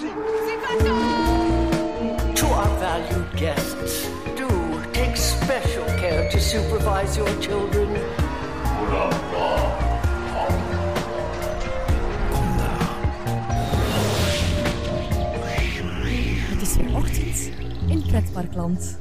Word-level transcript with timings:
To 0.00 0.06
our 2.46 2.78
valued 2.78 3.36
guests, 3.36 4.08
do 4.34 4.48
take 4.92 5.14
special 5.16 5.84
care 5.84 6.30
to 6.30 6.38
supervise 6.38 7.16
your 7.16 7.40
children. 7.40 7.88
Het 16.48 16.62
is 16.62 16.76
weer 16.76 16.96
ochtend 16.96 17.50
in 17.88 18.02
Pretparkland. 18.06 18.98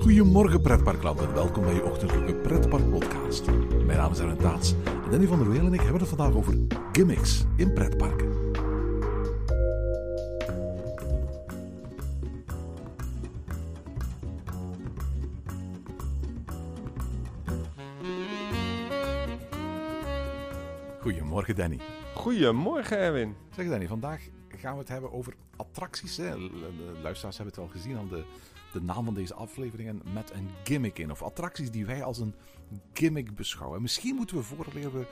Goedemorgen 0.00 0.60
pretparkland 0.60 1.20
en 1.20 1.34
welkom 1.34 1.64
bij 1.64 1.74
je 1.74 1.84
ochtendelijke 1.84 2.34
pretpark 2.34 2.90
podcast. 2.90 3.44
Mijn 3.86 3.98
naam 3.98 4.12
is 4.12 4.18
Erwin 4.18 4.36
Taats 4.36 4.74
en 5.04 5.10
Danny 5.10 5.26
van 5.26 5.38
der 5.38 5.50
Weel 5.50 5.66
en 5.66 5.74
ik 5.74 5.80
hebben 5.80 6.00
het 6.00 6.08
vandaag 6.08 6.34
over 6.34 6.54
gimmicks 6.92 7.44
in 7.56 7.72
pretparken. 7.72 8.33
Goedemorgen 21.44 21.78
Danny. 21.78 22.14
Goedemorgen, 22.14 22.98
Erwin. 22.98 23.36
Zeg 23.54 23.68
Danny, 23.68 23.86
vandaag 23.86 24.20
gaan 24.48 24.72
we 24.72 24.78
het 24.78 24.88
hebben 24.88 25.12
over 25.12 25.34
attracties. 25.56 26.16
Hè? 26.16 26.30
De 26.38 26.98
luisteraars 27.02 27.36
hebben 27.36 27.54
het 27.54 27.64
al 27.64 27.70
gezien 27.70 27.96
aan 27.96 28.08
de, 28.08 28.24
de 28.72 28.80
naam 28.80 29.04
van 29.04 29.14
deze 29.14 29.34
afleveringen 29.34 30.02
met 30.14 30.30
een 30.34 30.48
gimmick 30.62 30.98
in. 30.98 31.10
Of 31.10 31.22
attracties 31.22 31.70
die 31.70 31.86
wij 31.86 32.02
als 32.02 32.18
een 32.18 32.34
gimmick 32.92 33.34
beschouwen. 33.34 33.82
Misschien 33.82 34.14
moeten 34.14 34.36
we 34.36 34.42
voordat 34.42 34.72
we 34.72 35.06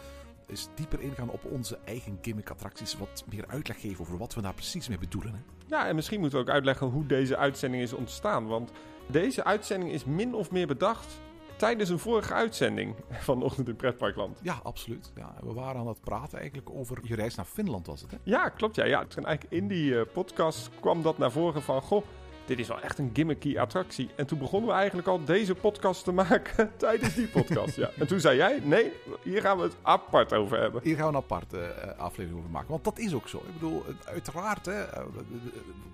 eens 0.47 0.69
dieper 0.75 1.01
ingaan 1.01 1.31
op 1.31 1.45
onze 1.45 1.79
eigen 1.85 2.19
gimmick-attracties. 2.23 2.99
Wat 2.99 3.25
meer 3.31 3.47
uitleg 3.47 3.81
geven 3.81 4.01
over 4.01 4.19
wat 4.19 4.35
we 4.35 4.41
daar 4.41 4.55
precies 4.55 4.89
mee 4.89 4.99
bedoelen. 4.99 5.33
Hè? 5.33 5.41
Ja, 5.67 5.87
en 5.87 5.95
misschien 5.95 6.21
moeten 6.21 6.39
we 6.39 6.45
ook 6.45 6.55
uitleggen 6.55 6.87
hoe 6.87 7.07
deze 7.07 7.37
uitzending 7.37 7.83
is 7.83 7.93
ontstaan. 7.93 8.47
Want 8.47 8.71
deze 9.07 9.45
uitzending 9.45 9.93
is 9.93 10.05
min 10.05 10.35
of 10.35 10.51
meer 10.51 10.67
bedacht 10.67 11.21
tijdens 11.63 11.91
een 11.91 11.99
vorige 11.99 12.35
uitzending 12.35 12.95
van 13.29 13.43
Ochtend 13.43 13.69
in 13.69 13.77
Pretparkland. 13.77 14.39
Ja, 14.43 14.61
absoluut. 14.63 15.13
Ja, 15.15 15.35
we 15.43 15.53
waren 15.53 15.81
aan 15.81 15.87
het 15.87 16.01
praten 16.01 16.39
eigenlijk 16.39 16.71
over 16.71 16.99
je 17.03 17.15
reis 17.15 17.35
naar 17.35 17.45
Finland, 17.45 17.87
was 17.87 18.01
het 18.01 18.11
hè? 18.11 18.17
Ja, 18.23 18.49
klopt. 18.49 18.77
Ja, 18.77 18.85
ja. 18.85 18.99
Eigenlijk 18.99 19.47
in 19.49 19.69
die 19.69 19.99
eh, 19.99 20.07
podcast 20.13 20.71
kwam 20.81 21.03
dat 21.03 21.19
naar 21.19 21.33
voren 21.33 21.63
van... 21.63 21.83
Goh, 21.83 22.05
dit 22.45 22.59
is 22.59 22.69
wel 22.69 22.81
echt 22.81 22.99
een 22.99 23.11
gimmicky 23.13 23.59
attractie. 23.59 24.11
En 24.17 24.27
toen 24.27 24.39
begonnen 24.39 24.69
we 24.69 24.75
eigenlijk 24.75 25.09
al 25.09 25.25
deze 25.25 25.55
podcast 25.55 26.05
te 26.05 26.13
maken 26.23 26.73
tijdens 26.77 27.15
die 27.15 27.29
podcast. 27.29 27.77
ja. 27.77 27.91
En 27.99 28.07
toen 28.07 28.21
zei 28.21 28.37
jij, 28.37 28.61
nee, 28.63 28.93
hier 29.23 29.41
gaan 29.41 29.57
we 29.57 29.63
het 29.63 29.77
apart 29.83 30.33
over 30.33 30.61
hebben. 30.61 30.83
Hier 30.83 30.97
gaan 30.97 31.09
we 31.11 31.17
een 31.17 31.23
aparte 31.23 31.59
eh, 31.59 31.99
aflevering 31.99 32.39
over 32.39 32.51
maken. 32.51 32.71
Want 32.71 32.85
dat 32.85 32.99
is 32.99 33.15
ook 33.15 33.29
zo. 33.29 33.37
Ik 33.37 33.53
bedoel, 33.53 33.85
uiteraard, 34.05 34.67
hè, 34.67 34.83
eh, 34.83 35.05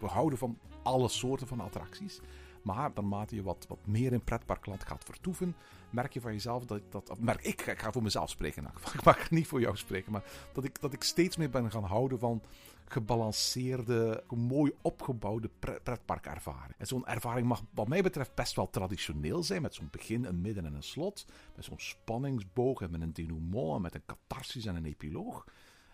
we 0.00 0.06
houden 0.06 0.38
van 0.38 0.58
alle 0.82 1.08
soorten 1.08 1.46
van 1.46 1.60
attracties. 1.60 2.20
Maar 2.62 2.90
naarmate 2.94 3.34
je 3.34 3.42
wat, 3.42 3.66
wat 3.68 3.86
meer 3.86 4.12
in 4.12 4.24
pretparkland 4.24 4.84
gaat 4.84 5.04
vertoeven, 5.04 5.56
merk 5.90 6.12
je 6.12 6.20
van 6.20 6.32
jezelf 6.32 6.64
dat, 6.64 6.82
dat 6.90 7.18
merk 7.18 7.44
ik, 7.44 7.60
ik 7.60 7.78
ga 7.78 7.92
voor 7.92 8.02
mezelf 8.02 8.30
spreken, 8.30 8.64
ik 8.94 9.04
mag 9.04 9.30
niet 9.30 9.46
voor 9.46 9.60
jou 9.60 9.76
spreken, 9.76 10.12
maar 10.12 10.24
dat 10.52 10.64
ik, 10.64 10.80
dat 10.80 10.92
ik 10.92 11.02
steeds 11.02 11.36
meer 11.36 11.50
ben 11.50 11.70
gaan 11.70 11.84
houden 11.84 12.18
van 12.18 12.42
gebalanceerde, 12.84 14.24
mooi 14.28 14.72
opgebouwde 14.82 15.50
pretparkervaring. 15.82 16.74
En 16.78 16.86
zo'n 16.86 17.06
ervaring 17.06 17.46
mag 17.46 17.62
wat 17.74 17.88
mij 17.88 18.02
betreft 18.02 18.34
best 18.34 18.56
wel 18.56 18.70
traditioneel 18.70 19.42
zijn, 19.42 19.62
met 19.62 19.74
zo'n 19.74 19.88
begin, 19.90 20.24
een 20.24 20.40
midden 20.40 20.66
en 20.66 20.74
een 20.74 20.82
slot, 20.82 21.26
met 21.56 21.64
zo'n 21.64 21.80
spanningsboog 21.80 22.80
en 22.80 22.90
met 22.90 23.00
een 23.00 23.12
denouement 23.12 23.76
en 23.76 23.82
met 23.82 23.94
een 23.94 24.06
catharsis 24.06 24.66
en 24.66 24.76
een 24.76 24.84
epiloog. 24.84 25.44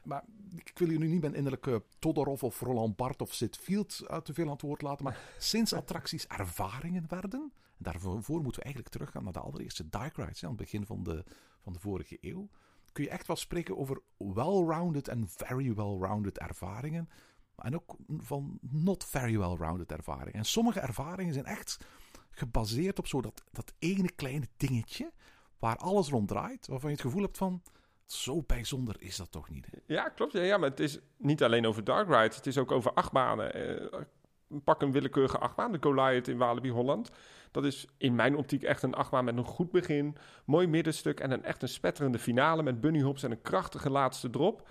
Maar 0.05 0.25
ik 0.55 0.73
wil 0.75 0.91
je 0.91 0.99
nu 0.99 1.07
niet 1.07 1.21
mijn 1.21 1.35
innerlijke 1.35 1.83
Todorov 1.99 2.43
of 2.43 2.61
Roland 2.61 2.97
Barthes 2.97 3.29
of 3.29 3.35
Sid 3.35 3.57
Field 3.57 4.01
uh, 4.11 4.17
te 4.17 4.35
veel 4.35 4.45
aan 4.45 4.53
het 4.53 4.63
woord 4.63 4.83
laten. 4.83 5.05
Maar 5.05 5.19
sinds 5.39 5.73
attracties 5.73 6.27
ervaringen 6.27 7.05
werden, 7.09 7.53
en 7.79 7.85
daarvoor 7.85 8.43
moeten 8.43 8.61
we 8.61 8.63
eigenlijk 8.63 8.95
teruggaan 8.95 9.25
naar 9.25 9.33
de 9.33 9.41
allereerste 9.41 9.89
Dark 9.89 10.17
Rides, 10.17 10.43
aan 10.43 10.49
het 10.49 10.59
begin 10.59 10.87
van 10.87 11.03
de, 11.03 11.25
van 11.61 11.73
de 11.73 11.79
vorige 11.79 12.19
eeuw, 12.21 12.49
kun 12.93 13.05
je 13.05 13.11
echt 13.11 13.27
wel 13.27 13.37
spreken 13.37 13.79
over 13.79 14.03
well-rounded 14.17 15.09
en 15.09 15.29
very 15.29 15.75
well-rounded 15.75 16.39
ervaringen. 16.39 17.09
En 17.57 17.75
ook 17.75 17.97
van 18.09 18.59
not 18.61 19.05
very 19.05 19.39
well-rounded 19.39 19.93
ervaringen. 19.93 20.33
En 20.33 20.45
sommige 20.45 20.81
ervaringen 20.81 21.33
zijn 21.33 21.45
echt 21.45 21.79
gebaseerd 22.31 22.99
op 22.99 23.07
zo 23.07 23.21
dat, 23.21 23.45
dat 23.51 23.75
ene 23.79 24.11
kleine 24.11 24.49
dingetje 24.57 25.13
waar 25.59 25.77
alles 25.77 26.09
rond 26.09 26.29
draait, 26.29 26.67
waarvan 26.67 26.91
je 26.91 26.97
het 26.97 27.05
gevoel 27.05 27.23
hebt 27.23 27.37
van 27.37 27.63
zo 28.07 28.43
bijzonder 28.43 28.97
is 28.99 29.17
dat 29.17 29.33
toch 29.33 29.51
niet? 29.51 29.67
Ja, 29.87 30.09
klopt. 30.09 30.33
Ja, 30.33 30.43
ja, 30.43 30.59
maar 30.59 30.71
het 30.71 30.81
is 30.81 30.99
niet 31.17 31.43
alleen 31.43 31.67
over 31.67 31.85
dark 31.85 32.09
rides. 32.09 32.37
Het 32.37 32.47
is 32.47 32.59
ook 32.59 32.73
over 32.73 32.93
achtbanen. 32.93 33.81
Uh, 33.81 34.01
pak 34.65 34.83
een 34.83 34.93
willekeurige 34.93 35.39
achtbaan, 35.39 35.73
de 35.73 35.79
Goliath 35.81 36.29
in 36.29 36.39
Walibi 36.39 36.71
Holland. 36.71 37.11
Dat 37.51 37.65
is 37.65 37.87
in 37.97 38.15
mijn 38.15 38.37
optiek 38.37 38.63
echt 38.63 38.83
een 38.83 38.95
achtbaan 38.95 39.25
met 39.25 39.37
een 39.37 39.45
goed 39.45 39.71
begin, 39.71 40.17
mooi 40.45 40.67
middenstuk 40.67 41.21
en 41.21 41.31
een 41.31 41.45
echt 41.45 41.63
een 41.63 41.69
spetterende 41.69 42.19
finale 42.19 42.63
met 42.63 42.81
bunnyhops 42.81 43.23
en 43.23 43.31
een 43.31 43.43
krachtige 43.43 43.91
laatste 43.91 44.31
drop. 44.31 44.69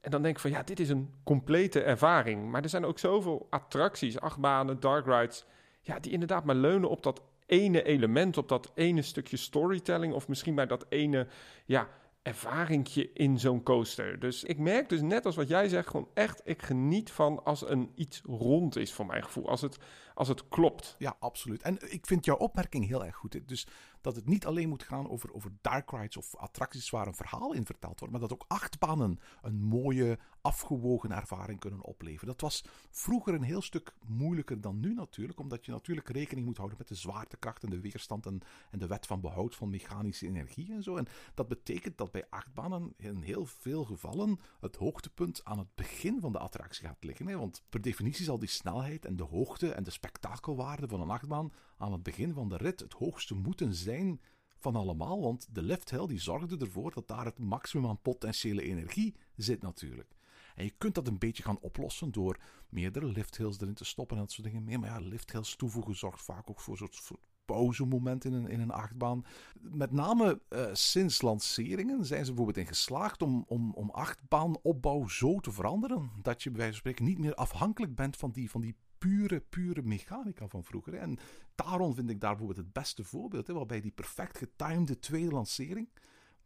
En 0.00 0.10
dan 0.10 0.22
denk 0.22 0.34
ik 0.34 0.40
van 0.40 0.50
ja, 0.50 0.62
dit 0.62 0.80
is 0.80 0.88
een 0.88 1.14
complete 1.24 1.82
ervaring. 1.82 2.50
Maar 2.50 2.62
er 2.62 2.68
zijn 2.68 2.84
ook 2.84 2.98
zoveel 2.98 3.46
attracties, 3.50 4.20
achtbanen, 4.20 4.80
dark 4.80 5.06
rides, 5.06 5.44
ja, 5.80 5.98
die 5.98 6.12
inderdaad 6.12 6.44
maar 6.44 6.54
leunen 6.54 6.90
op 6.90 7.02
dat 7.02 7.22
ene 7.46 7.82
element, 7.82 8.36
op 8.36 8.48
dat 8.48 8.70
ene 8.74 9.02
stukje 9.02 9.36
storytelling 9.36 10.12
of 10.12 10.28
misschien 10.28 10.54
bij 10.54 10.66
dat 10.66 10.86
ene, 10.88 11.26
ja, 11.64 11.88
ervaringje 12.26 13.10
in 13.12 13.38
zo'n 13.38 13.62
coaster. 13.62 14.18
Dus 14.18 14.44
ik 14.44 14.58
merk 14.58 14.88
dus 14.88 15.00
net 15.00 15.26
als 15.26 15.36
wat 15.36 15.48
jij 15.48 15.68
zegt, 15.68 15.88
gewoon 15.88 16.08
echt, 16.14 16.40
ik 16.44 16.62
geniet 16.62 17.10
van 17.10 17.44
als 17.44 17.68
een 17.68 17.90
iets 17.94 18.22
rond 18.24 18.76
is 18.76 18.92
voor 18.92 19.06
mijn 19.06 19.24
gevoel. 19.24 19.48
Als 19.48 19.60
het, 19.60 19.78
als 20.16 20.28
het 20.28 20.48
klopt. 20.48 20.94
Ja, 20.98 21.16
absoluut. 21.18 21.62
En 21.62 21.92
ik 21.92 22.06
vind 22.06 22.24
jouw 22.24 22.36
opmerking 22.36 22.86
heel 22.86 23.04
erg 23.04 23.16
goed. 23.16 23.48
Dus 23.48 23.66
dat 24.00 24.16
het 24.16 24.26
niet 24.26 24.46
alleen 24.46 24.68
moet 24.68 24.82
gaan 24.82 25.10
over, 25.10 25.32
over 25.32 25.52
dark 25.60 25.90
rides 25.90 26.16
of 26.16 26.36
attracties 26.36 26.90
waar 26.90 27.06
een 27.06 27.14
verhaal 27.14 27.52
in 27.52 27.66
verteld 27.66 27.98
wordt, 27.98 28.12
maar 28.14 28.22
dat 28.22 28.32
ook 28.32 28.44
achtbanen 28.48 29.18
een 29.42 29.62
mooie, 29.62 30.18
afgewogen 30.40 31.12
ervaring 31.12 31.60
kunnen 31.60 31.82
opleveren. 31.82 32.26
Dat 32.26 32.40
was 32.40 32.64
vroeger 32.90 33.34
een 33.34 33.42
heel 33.42 33.62
stuk 33.62 33.94
moeilijker 34.06 34.60
dan 34.60 34.80
nu 34.80 34.94
natuurlijk, 34.94 35.40
omdat 35.40 35.64
je 35.64 35.72
natuurlijk 35.72 36.08
rekening 36.08 36.46
moet 36.46 36.56
houden 36.56 36.78
met 36.78 36.88
de 36.88 36.94
zwaartekracht 36.94 37.62
en 37.62 37.70
de 37.70 37.80
weerstand 37.80 38.26
en, 38.26 38.40
en 38.70 38.78
de 38.78 38.86
wet 38.86 39.06
van 39.06 39.20
behoud 39.20 39.56
van 39.56 39.70
mechanische 39.70 40.26
energie 40.26 40.72
en 40.72 40.82
zo. 40.82 40.96
En 40.96 41.06
dat 41.34 41.48
betekent 41.48 41.98
dat 41.98 42.12
bij 42.12 42.26
achtbanen 42.30 42.94
in 42.96 43.22
heel 43.22 43.46
veel 43.46 43.84
gevallen 43.84 44.38
het 44.60 44.76
hoogtepunt 44.76 45.44
aan 45.44 45.58
het 45.58 45.74
begin 45.74 46.20
van 46.20 46.32
de 46.32 46.38
attractie 46.38 46.86
gaat 46.86 47.04
liggen. 47.04 47.26
Hè? 47.26 47.38
Want 47.38 47.62
per 47.68 47.80
definitie 47.80 48.24
zal 48.24 48.38
die 48.38 48.48
snelheid 48.48 49.04
en 49.04 49.16
de 49.16 49.22
hoogte 49.22 49.72
en 49.72 49.84
de 49.84 49.90
spektakelwaarde 50.06 50.88
van 50.88 51.00
een 51.00 51.10
achtbaan 51.10 51.52
aan 51.76 51.92
het 51.92 52.02
begin 52.02 52.32
van 52.32 52.48
de 52.48 52.56
rit 52.56 52.80
het 52.80 52.92
hoogste 52.92 53.34
moeten 53.34 53.74
zijn 53.74 54.20
van 54.58 54.76
allemaal, 54.76 55.20
want 55.20 55.48
de 55.50 55.62
lift 55.62 55.90
hill 55.90 56.06
die 56.06 56.20
zorgde 56.20 56.56
ervoor 56.56 56.92
dat 56.92 57.08
daar 57.08 57.24
het 57.24 57.38
maximum 57.38 57.86
aan 57.86 58.00
potentiële 58.00 58.62
energie 58.62 59.16
zit 59.36 59.62
natuurlijk. 59.62 60.14
En 60.54 60.64
je 60.64 60.74
kunt 60.78 60.94
dat 60.94 61.06
een 61.06 61.18
beetje 61.18 61.42
gaan 61.42 61.58
oplossen 61.60 62.12
door 62.12 62.40
meerdere 62.68 63.06
lifthills 63.06 63.60
erin 63.60 63.74
te 63.74 63.84
stoppen 63.84 64.16
en 64.16 64.22
dat 64.22 64.32
soort 64.32 64.46
dingen 64.46 64.64
meer. 64.64 64.80
Maar 64.80 64.88
ja, 64.88 64.98
lifthills 64.98 65.56
toevoegen 65.56 65.96
zorgt 65.96 66.22
vaak 66.22 66.50
ook 66.50 66.60
voor 66.60 66.80
een 66.80 66.88
soort 66.92 67.20
pauzemoment 67.44 68.24
in 68.24 68.32
een, 68.32 68.48
in 68.48 68.60
een 68.60 68.70
achtbaan. 68.70 69.24
Met 69.60 69.92
name 69.92 70.40
uh, 70.48 70.66
sinds 70.72 71.22
lanceringen 71.22 72.04
zijn 72.04 72.24
ze 72.24 72.32
bijvoorbeeld 72.32 72.66
in 72.66 72.72
geslaagd 72.72 73.22
om, 73.22 73.44
om, 73.46 73.72
om 73.74 73.90
achtbaanopbouw 73.90 75.08
zo 75.08 75.40
te 75.40 75.52
veranderen 75.52 76.10
dat 76.22 76.42
je 76.42 76.50
bij 76.50 76.58
wijze 76.58 76.72
van 76.72 76.80
spreken 76.80 77.04
niet 77.04 77.18
meer 77.18 77.34
afhankelijk 77.34 77.94
bent 77.94 78.16
van 78.16 78.30
die, 78.30 78.50
van 78.50 78.60
die 78.60 78.76
pure, 78.98 79.40
pure 79.40 79.82
mechanica 79.82 80.48
van 80.48 80.64
vroeger. 80.64 80.94
En 80.94 81.18
daarom 81.54 81.94
vind 81.94 82.10
ik 82.10 82.20
daar 82.20 82.30
bijvoorbeeld 82.36 82.66
het 82.66 82.72
beste 82.72 83.04
voorbeeld, 83.04 83.46
hè, 83.46 83.54
waarbij 83.54 83.80
die 83.80 83.90
perfect 83.90 84.38
getimede 84.38 84.98
tweede 84.98 85.30
lancering 85.30 85.88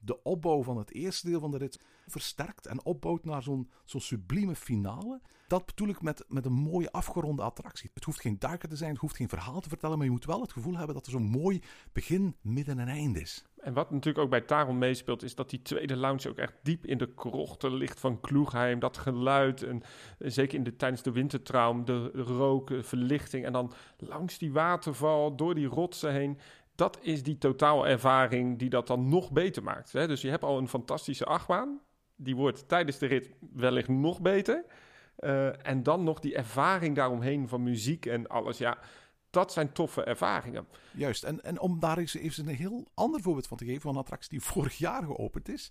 de 0.00 0.22
opbouw 0.22 0.62
van 0.62 0.76
het 0.76 0.92
eerste 0.92 1.28
deel 1.28 1.40
van 1.40 1.50
de 1.50 1.58
rit 1.58 1.80
versterkt 2.06 2.66
en 2.66 2.84
opbouwt 2.84 3.24
naar 3.24 3.42
zo'n 3.42 3.70
zo'n 3.84 4.00
sublieme 4.00 4.54
finale. 4.54 5.20
Dat 5.46 5.66
bedoel 5.66 5.88
ik 5.88 6.02
met, 6.02 6.24
met 6.28 6.44
een 6.44 6.52
mooie 6.52 6.92
afgeronde 6.92 7.42
attractie. 7.42 7.90
Het 7.94 8.04
hoeft 8.04 8.20
geen 8.20 8.38
duiker 8.38 8.68
te 8.68 8.76
zijn, 8.76 8.90
het 8.90 9.00
hoeft 9.00 9.16
geen 9.16 9.28
verhaal 9.28 9.60
te 9.60 9.68
vertellen, 9.68 9.96
maar 9.96 10.06
je 10.06 10.12
moet 10.12 10.24
wel 10.24 10.40
het 10.40 10.52
gevoel 10.52 10.76
hebben 10.76 10.94
dat 10.94 11.06
er 11.06 11.12
zo'n 11.12 11.22
mooi 11.22 11.62
begin, 11.92 12.36
midden 12.40 12.78
en 12.78 12.88
einde 12.88 13.20
is. 13.20 13.44
En 13.56 13.72
wat 13.72 13.90
natuurlijk 13.90 14.24
ook 14.24 14.30
bij 14.30 14.40
Taron 14.40 14.78
meespeelt, 14.78 15.22
is 15.22 15.34
dat 15.34 15.50
die 15.50 15.62
tweede 15.62 15.96
lounge 15.96 16.28
ook 16.28 16.36
echt 16.36 16.54
diep 16.62 16.86
in 16.86 16.98
de 16.98 17.14
krochten 17.14 17.74
ligt 17.74 18.00
van 18.00 18.20
Kloegheim. 18.20 18.78
Dat 18.78 18.98
geluid, 18.98 19.62
en 19.62 19.82
zeker 20.18 20.58
in 20.58 20.64
de, 20.64 20.76
tijdens 20.76 21.02
de 21.02 21.12
wintertraum, 21.12 21.84
de 21.84 22.10
rook, 22.12 22.70
verlichting. 22.80 23.44
En 23.44 23.52
dan 23.52 23.72
langs 23.96 24.38
die 24.38 24.52
waterval, 24.52 25.36
door 25.36 25.54
die 25.54 25.66
rotsen 25.66 26.12
heen 26.12 26.38
dat 26.80 26.98
is 27.00 27.22
die 27.22 27.38
totaalervaring 27.38 28.58
die 28.58 28.68
dat 28.68 28.86
dan 28.86 29.08
nog 29.08 29.32
beter 29.32 29.62
maakt. 29.62 29.92
Hè? 29.92 30.06
Dus 30.06 30.20
je 30.20 30.30
hebt 30.30 30.42
al 30.42 30.58
een 30.58 30.68
fantastische 30.68 31.24
achtbaan. 31.24 31.80
Die 32.16 32.36
wordt 32.36 32.68
tijdens 32.68 32.98
de 32.98 33.06
rit 33.06 33.30
wellicht 33.54 33.88
nog 33.88 34.20
beter. 34.20 34.64
Uh, 35.18 35.66
en 35.66 35.82
dan 35.82 36.04
nog 36.04 36.20
die 36.20 36.34
ervaring 36.34 36.96
daaromheen 36.96 37.48
van 37.48 37.62
muziek 37.62 38.06
en 38.06 38.26
alles. 38.26 38.58
Ja, 38.58 38.78
dat 39.30 39.52
zijn 39.52 39.72
toffe 39.72 40.04
ervaringen. 40.04 40.66
Juist, 40.92 41.24
en, 41.24 41.44
en 41.44 41.60
om 41.60 41.80
daar 41.80 41.98
eens 41.98 42.14
even 42.14 42.48
een 42.48 42.54
heel 42.54 42.86
ander 42.94 43.20
voorbeeld 43.20 43.46
van 43.46 43.56
te 43.56 43.64
geven 43.64 43.80
van 43.80 43.90
een 43.90 44.00
attractie 44.00 44.30
die 44.30 44.40
vorig 44.52 44.78
jaar 44.78 45.02
geopend 45.02 45.48
is. 45.48 45.70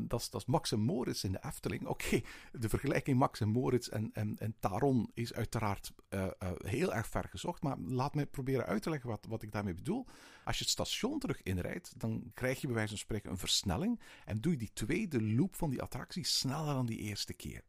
Dat, 0.00 0.20
is 0.20 0.30
dat 0.30 0.40
is 0.40 0.46
Max 0.46 0.72
en 0.72 0.80
Moritz 0.80 1.24
in 1.24 1.32
de 1.32 1.40
Efteling. 1.42 1.86
Oké, 1.86 2.20
de 2.52 2.68
vergelijking 2.68 3.18
Max 3.18 3.40
en 3.40 3.48
Moritz 3.48 3.88
en, 3.88 4.10
en, 4.12 4.36
en 4.38 4.54
Taron 4.60 5.10
is 5.14 5.34
uiteraard 5.34 5.92
uh, 6.10 6.20
uh, 6.20 6.50
heel 6.56 6.94
erg 6.94 7.06
ver 7.06 7.28
gezocht. 7.30 7.62
Maar 7.62 7.78
laat 7.78 8.14
me 8.14 8.26
proberen 8.26 8.66
uit 8.66 8.82
te 8.82 8.90
leggen 8.90 9.08
wat, 9.10 9.26
wat 9.28 9.42
ik 9.42 9.52
daarmee 9.52 9.74
bedoel. 9.74 10.06
Als 10.44 10.58
je 10.58 10.64
het 10.64 10.72
station 10.72 11.18
terug 11.18 11.42
inrijdt, 11.42 11.92
dan 11.96 12.30
krijg 12.34 12.60
je 12.60 12.66
bij 12.66 12.76
wijze 12.76 12.90
van 12.90 12.98
spreken 12.98 13.30
een 13.30 13.38
versnelling. 13.38 14.00
En 14.24 14.40
doe 14.40 14.52
je 14.52 14.58
die 14.58 14.72
tweede 14.72 15.22
loop 15.22 15.56
van 15.56 15.70
die 15.70 15.82
attractie 15.82 16.24
sneller 16.24 16.74
dan 16.74 16.86
die 16.86 16.98
eerste 16.98 17.32
keer 17.32 17.62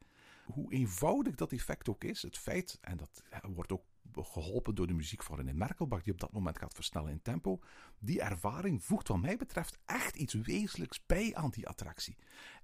hoe 0.53 0.73
eenvoudig 0.73 1.35
dat 1.35 1.51
effect 1.51 1.89
ook 1.89 2.03
is, 2.03 2.21
het 2.21 2.37
feit, 2.37 2.77
en 2.81 2.97
dat 2.97 3.23
wordt 3.53 3.71
ook 3.71 3.83
geholpen 4.13 4.75
door 4.75 4.87
de 4.87 4.93
muziek 4.93 5.23
van 5.23 5.35
René 5.35 5.53
Merkelbach, 5.53 6.03
die 6.03 6.13
op 6.13 6.19
dat 6.19 6.31
moment 6.31 6.57
gaat 6.57 6.73
versnellen 6.73 7.11
in 7.11 7.21
tempo. 7.21 7.59
Die 7.99 8.21
ervaring 8.21 8.83
voegt 8.83 9.07
wat 9.07 9.19
mij 9.19 9.37
betreft 9.37 9.77
echt 9.85 10.15
iets 10.15 10.33
wezenlijks 10.33 11.05
bij 11.05 11.35
aan 11.35 11.49
die 11.49 11.67
attractie. 11.67 12.17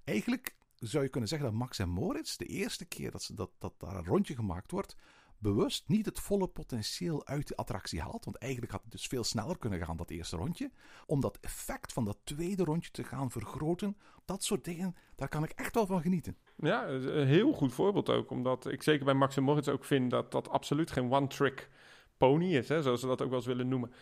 Eigenlijk 0.04 0.56
zou 0.74 1.04
je 1.04 1.10
kunnen 1.10 1.28
zeggen 1.28 1.48
dat 1.48 1.58
Max 1.58 1.78
en 1.78 1.88
Moritz, 1.88 2.36
de 2.36 2.46
eerste 2.46 2.84
keer 2.84 3.10
dat, 3.10 3.22
ze, 3.22 3.34
dat, 3.34 3.50
dat 3.58 3.74
daar 3.80 3.96
een 3.96 4.04
rondje 4.04 4.34
gemaakt 4.34 4.70
wordt, 4.70 4.96
bewust 5.38 5.84
niet 5.88 6.06
het 6.06 6.20
volle 6.20 6.46
potentieel 6.46 7.26
uit 7.26 7.48
de 7.48 7.56
attractie 7.56 8.00
haalt. 8.00 8.24
Want 8.24 8.36
eigenlijk 8.36 8.72
had 8.72 8.82
het 8.82 8.92
dus 8.92 9.06
veel 9.06 9.24
sneller 9.24 9.58
kunnen 9.58 9.84
gaan, 9.84 9.96
dat 9.96 10.10
eerste 10.10 10.36
rondje. 10.36 10.70
Om 11.06 11.20
dat 11.20 11.38
effect 11.40 11.92
van 11.92 12.04
dat 12.04 12.18
tweede 12.24 12.64
rondje 12.64 12.90
te 12.90 13.04
gaan 13.04 13.30
vergroten. 13.30 13.96
Dat 14.24 14.44
soort 14.44 14.64
dingen, 14.64 14.96
daar 15.14 15.28
kan 15.28 15.44
ik 15.44 15.50
echt 15.50 15.74
wel 15.74 15.86
van 15.86 16.00
genieten. 16.00 16.36
Ja, 16.56 16.88
een 16.88 17.26
heel 17.26 17.52
goed 17.52 17.72
voorbeeld 17.72 18.10
ook. 18.10 18.30
Omdat 18.30 18.66
ik 18.66 18.82
zeker 18.82 19.04
bij 19.04 19.14
Max 19.14 19.36
en 19.36 19.42
Moritz 19.42 19.68
ook 19.68 19.84
vind 19.84 20.10
dat 20.10 20.32
dat 20.32 20.48
absoluut 20.48 20.90
geen 20.90 21.12
one-trick 21.12 21.68
pony 22.16 22.56
is, 22.56 22.68
hè, 22.68 22.82
zoals 22.82 23.00
ze 23.00 23.06
dat 23.06 23.22
ook 23.22 23.28
wel 23.28 23.38
eens 23.38 23.46
willen 23.46 23.68
noemen. 23.68 23.92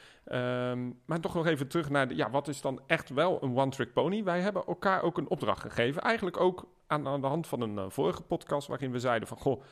Um, 0.70 1.00
maar 1.06 1.20
toch 1.20 1.34
nog 1.34 1.46
even 1.46 1.68
terug 1.68 1.90
naar, 1.90 2.08
de, 2.08 2.16
ja, 2.16 2.30
wat 2.30 2.48
is 2.48 2.60
dan 2.60 2.80
echt 2.86 3.08
wel 3.08 3.42
een 3.42 3.56
one-trick 3.56 3.92
pony? 3.92 4.24
Wij 4.24 4.40
hebben 4.40 4.66
elkaar 4.66 5.02
ook 5.02 5.18
een 5.18 5.28
opdracht 5.28 5.60
gegeven. 5.60 6.02
Eigenlijk 6.02 6.40
ook 6.40 6.68
aan, 6.86 7.06
aan 7.06 7.20
de 7.20 7.26
hand 7.26 7.46
van 7.46 7.60
een 7.60 7.76
uh, 7.76 7.84
vorige 7.88 8.22
podcast 8.22 8.68
waarin 8.68 8.92
we 8.92 8.98
zeiden 8.98 9.28
van, 9.28 9.38
goh, 9.38 9.62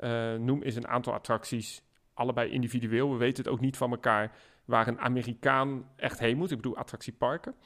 uh, 0.00 0.34
noem 0.34 0.62
eens 0.62 0.74
een 0.74 0.88
aantal 0.88 1.12
attracties, 1.12 1.82
allebei 2.14 2.50
individueel. 2.50 3.10
We 3.10 3.16
weten 3.16 3.44
het 3.44 3.52
ook 3.52 3.60
niet 3.60 3.76
van 3.76 3.90
elkaar 3.90 4.32
waar 4.64 4.88
een 4.88 5.00
Amerikaan 5.00 5.88
echt 5.96 6.18
heen 6.18 6.36
moet. 6.36 6.50
Ik 6.50 6.56
bedoel 6.56 6.76
attractieparken. 6.76 7.54
Uh, 7.60 7.64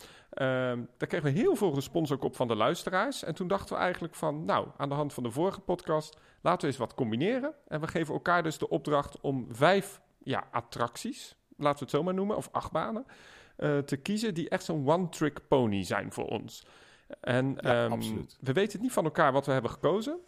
daar 0.96 1.08
kregen 1.08 1.32
we 1.32 1.38
heel 1.38 1.56
veel 1.56 1.74
respons 1.74 2.12
ook 2.12 2.24
op 2.24 2.36
van 2.36 2.48
de 2.48 2.54
luisteraars. 2.54 3.24
En 3.24 3.34
toen 3.34 3.48
dachten 3.48 3.76
we 3.76 3.82
eigenlijk 3.82 4.14
van, 4.14 4.44
nou, 4.44 4.68
aan 4.76 4.88
de 4.88 4.94
hand 4.94 5.12
van 5.12 5.22
de 5.22 5.30
vorige 5.30 5.60
podcast, 5.60 6.18
laten 6.40 6.60
we 6.60 6.66
eens 6.66 6.76
wat 6.76 6.94
combineren. 6.94 7.54
En 7.68 7.80
we 7.80 7.86
geven 7.86 8.14
elkaar 8.14 8.42
dus 8.42 8.58
de 8.58 8.68
opdracht 8.68 9.20
om 9.20 9.46
vijf 9.50 10.00
ja, 10.18 10.48
attracties, 10.50 11.36
laten 11.56 11.78
we 11.78 11.84
het 11.84 11.94
zo 11.94 12.02
maar 12.02 12.14
noemen, 12.14 12.36
of 12.36 12.48
acht 12.52 12.72
banen, 12.72 13.06
uh, 13.58 13.78
te 13.78 13.96
kiezen 13.96 14.34
die 14.34 14.48
echt 14.48 14.64
zo'n 14.64 14.88
one-trick 14.88 15.48
pony 15.48 15.84
zijn 15.84 16.12
voor 16.12 16.26
ons. 16.26 16.66
En 17.20 17.58
ja, 17.60 17.84
um, 17.84 18.00
we 18.40 18.52
weten 18.52 18.72
het 18.72 18.80
niet 18.80 18.92
van 18.92 19.04
elkaar 19.04 19.32
wat 19.32 19.46
we 19.46 19.52
hebben 19.52 19.70
gekozen. 19.70 20.18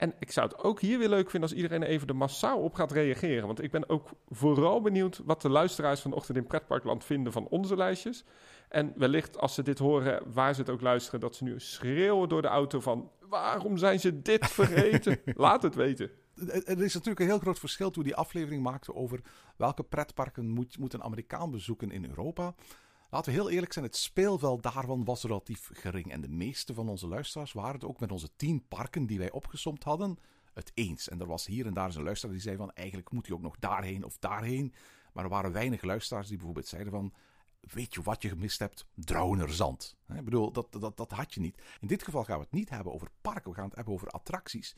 En 0.00 0.14
ik 0.18 0.32
zou 0.32 0.48
het 0.48 0.58
ook 0.58 0.80
hier 0.80 0.98
weer 0.98 1.08
leuk 1.08 1.30
vinden 1.30 1.48
als 1.48 1.58
iedereen 1.58 1.82
even 1.82 2.08
er 2.08 2.16
massaal 2.16 2.58
op 2.58 2.74
gaat 2.74 2.92
reageren. 2.92 3.46
Want 3.46 3.62
ik 3.62 3.70
ben 3.70 3.88
ook 3.88 4.08
vooral 4.28 4.80
benieuwd 4.80 5.20
wat 5.24 5.42
de 5.42 5.48
luisteraars 5.48 6.00
vanochtend 6.00 6.36
in 6.36 6.46
Pretparkland 6.46 7.04
vinden 7.04 7.32
van 7.32 7.48
onze 7.48 7.76
lijstjes. 7.76 8.24
En 8.68 8.92
wellicht 8.96 9.38
als 9.38 9.54
ze 9.54 9.62
dit 9.62 9.78
horen, 9.78 10.22
waar 10.32 10.54
ze 10.54 10.60
het 10.60 10.70
ook 10.70 10.80
luisteren, 10.80 11.20
dat 11.20 11.36
ze 11.36 11.44
nu 11.44 11.60
schreeuwen 11.60 12.28
door 12.28 12.42
de 12.42 12.48
auto 12.48 12.80
van... 12.80 13.10
waarom 13.28 13.76
zijn 13.76 14.00
ze 14.00 14.22
dit 14.22 14.46
vergeten? 14.60 15.20
Laat 15.24 15.62
het 15.62 15.74
weten. 15.74 16.10
Er 16.64 16.82
is 16.82 16.94
natuurlijk 16.94 17.20
een 17.20 17.26
heel 17.26 17.38
groot 17.38 17.58
verschil 17.58 17.90
toen 17.90 18.04
die 18.04 18.16
aflevering 18.16 18.62
maakte 18.62 18.94
over 18.94 19.20
welke 19.56 19.82
pretparken 19.82 20.48
moet, 20.48 20.78
moet 20.78 20.92
een 20.92 21.02
Amerikaan 21.02 21.50
bezoeken 21.50 21.90
in 21.90 22.04
Europa. 22.04 22.54
Laten 23.10 23.32
we 23.32 23.38
heel 23.38 23.50
eerlijk 23.50 23.72
zijn, 23.72 23.84
het 23.84 23.96
speelveld 23.96 24.62
daarvan 24.62 25.04
was 25.04 25.22
relatief 25.22 25.70
gering. 25.72 26.12
En 26.12 26.20
de 26.20 26.28
meeste 26.28 26.74
van 26.74 26.88
onze 26.88 27.06
luisteraars 27.06 27.52
waren 27.52 27.74
het 27.74 27.84
ook 27.84 28.00
met 28.00 28.12
onze 28.12 28.36
tien 28.36 28.66
parken 28.68 29.06
die 29.06 29.18
wij 29.18 29.30
opgesomd 29.30 29.84
hadden 29.84 30.18
het 30.54 30.72
eens. 30.74 31.08
En 31.08 31.20
er 31.20 31.26
was 31.26 31.46
hier 31.46 31.66
en 31.66 31.74
daar 31.74 31.96
een 31.96 32.02
luisteraar 32.02 32.34
die 32.34 32.42
zei 32.42 32.56
van 32.56 32.72
eigenlijk 32.72 33.10
moet 33.10 33.26
hij 33.26 33.36
ook 33.36 33.42
nog 33.42 33.56
daarheen 33.58 34.04
of 34.04 34.18
daarheen. 34.18 34.74
Maar 35.12 35.24
er 35.24 35.30
waren 35.30 35.52
weinig 35.52 35.82
luisteraars 35.82 36.26
die 36.26 36.36
bijvoorbeeld 36.36 36.66
zeiden 36.66 36.92
van 36.92 37.12
weet 37.60 37.94
je 37.94 38.02
wat 38.02 38.22
je 38.22 38.28
gemist 38.28 38.58
hebt? 38.58 38.86
Zand. 39.48 39.96
Ik 40.14 40.24
bedoel, 40.24 40.52
dat, 40.52 40.72
dat, 40.72 40.96
dat 40.96 41.10
had 41.10 41.34
je 41.34 41.40
niet. 41.40 41.62
In 41.80 41.86
dit 41.86 42.02
geval 42.02 42.24
gaan 42.24 42.36
we 42.36 42.42
het 42.44 42.52
niet 42.52 42.70
hebben 42.70 42.92
over 42.92 43.08
parken, 43.20 43.50
we 43.50 43.56
gaan 43.56 43.66
het 43.66 43.74
hebben 43.74 43.94
over 43.94 44.08
attracties. 44.08 44.76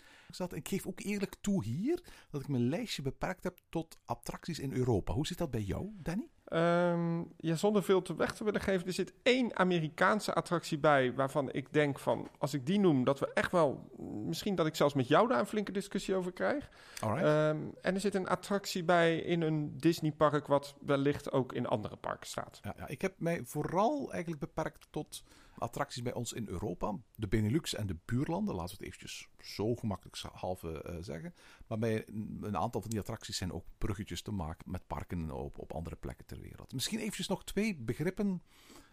Ik 0.49 0.69
geef 0.69 0.87
ook 0.87 1.01
eerlijk 1.01 1.37
toe 1.41 1.65
hier 1.65 2.03
dat 2.31 2.41
ik 2.41 2.49
mijn 2.49 2.69
lijstje 2.69 3.03
beperkt 3.03 3.45
heb 3.45 3.59
tot 3.69 3.99
attracties 4.05 4.59
in 4.59 4.73
Europa. 4.73 5.13
Hoe 5.13 5.27
zit 5.27 5.39
dat 5.39 5.51
bij 5.51 5.63
jou, 5.63 5.91
Danny? 5.97 6.31
Um, 6.55 7.33
ja, 7.37 7.55
zonder 7.55 7.83
veel 7.83 8.03
te 8.03 8.17
weg 8.17 8.33
te 8.33 8.45
willen 8.45 8.61
geven, 8.61 8.87
er 8.87 8.93
zit 8.93 9.13
één 9.23 9.57
Amerikaanse 9.57 10.33
attractie 10.33 10.79
bij 10.79 11.15
waarvan 11.15 11.53
ik 11.53 11.73
denk 11.73 11.99
van, 11.99 12.29
als 12.39 12.55
ik 12.55 12.67
die 12.67 12.81
noem, 12.81 13.05
dat 13.05 13.19
we 13.19 13.31
echt 13.35 13.53
wel, 13.53 13.91
misschien 14.27 14.55
dat 14.55 14.67
ik 14.67 14.75
zelfs 14.75 14.95
met 14.95 15.09
jou 15.09 15.29
daar 15.29 15.39
een 15.39 15.47
flinke 15.47 15.73
discussie 15.73 16.15
over 16.15 16.33
krijg. 16.33 16.69
Um, 17.05 17.75
en 17.81 17.95
er 17.95 18.01
zit 18.01 18.15
een 18.15 18.29
attractie 18.29 18.85
bij 18.85 19.17
in 19.17 19.43
een 19.43 19.79
Disneypark 19.79 20.47
wat 20.47 20.75
wellicht 20.81 21.33
ook 21.33 21.53
in 21.53 21.67
andere 21.67 21.97
parken 21.97 22.27
staat. 22.27 22.61
Ja, 22.63 22.75
ja, 22.77 22.89
ik 22.89 23.03
heb 23.03 23.15
mij 23.17 23.41
vooral 23.45 24.13
eigenlijk 24.13 24.41
beperkt 24.41 24.87
tot 24.91 25.23
attracties 25.59 26.03
bij 26.03 26.13
ons 26.13 26.33
in 26.33 26.49
Europa. 26.49 26.97
De 27.15 27.29
Benelux 27.29 27.75
en 27.75 27.87
de 27.87 27.97
buurlanden, 28.05 28.55
laten 28.55 28.77
we 28.79 28.85
het 28.85 28.95
eventjes 28.95 29.29
zo 29.39 29.75
gemakkelijk 29.75 30.17
halve 30.33 30.85
uh, 30.87 30.97
zeggen. 31.01 31.35
Maar 31.67 31.79
bij 31.79 32.05
een 32.41 32.57
aantal 32.57 32.81
van 32.81 32.91
die 32.91 33.01
attracties 33.01 33.37
zijn 33.37 33.53
ook 33.53 33.65
bruggetjes 33.79 34.23
te 34.23 34.31
maken 34.31 34.71
met 34.71 34.87
parken 34.87 35.31
op, 35.31 35.59
op 35.59 35.73
andere 35.73 35.97
plekken 35.97 36.27
ter 36.27 36.41
wereld. 36.41 36.73
Misschien 36.73 36.99
eventjes 36.99 37.29
nog 37.29 37.45
twee 37.45 37.77
begrippen 37.77 38.43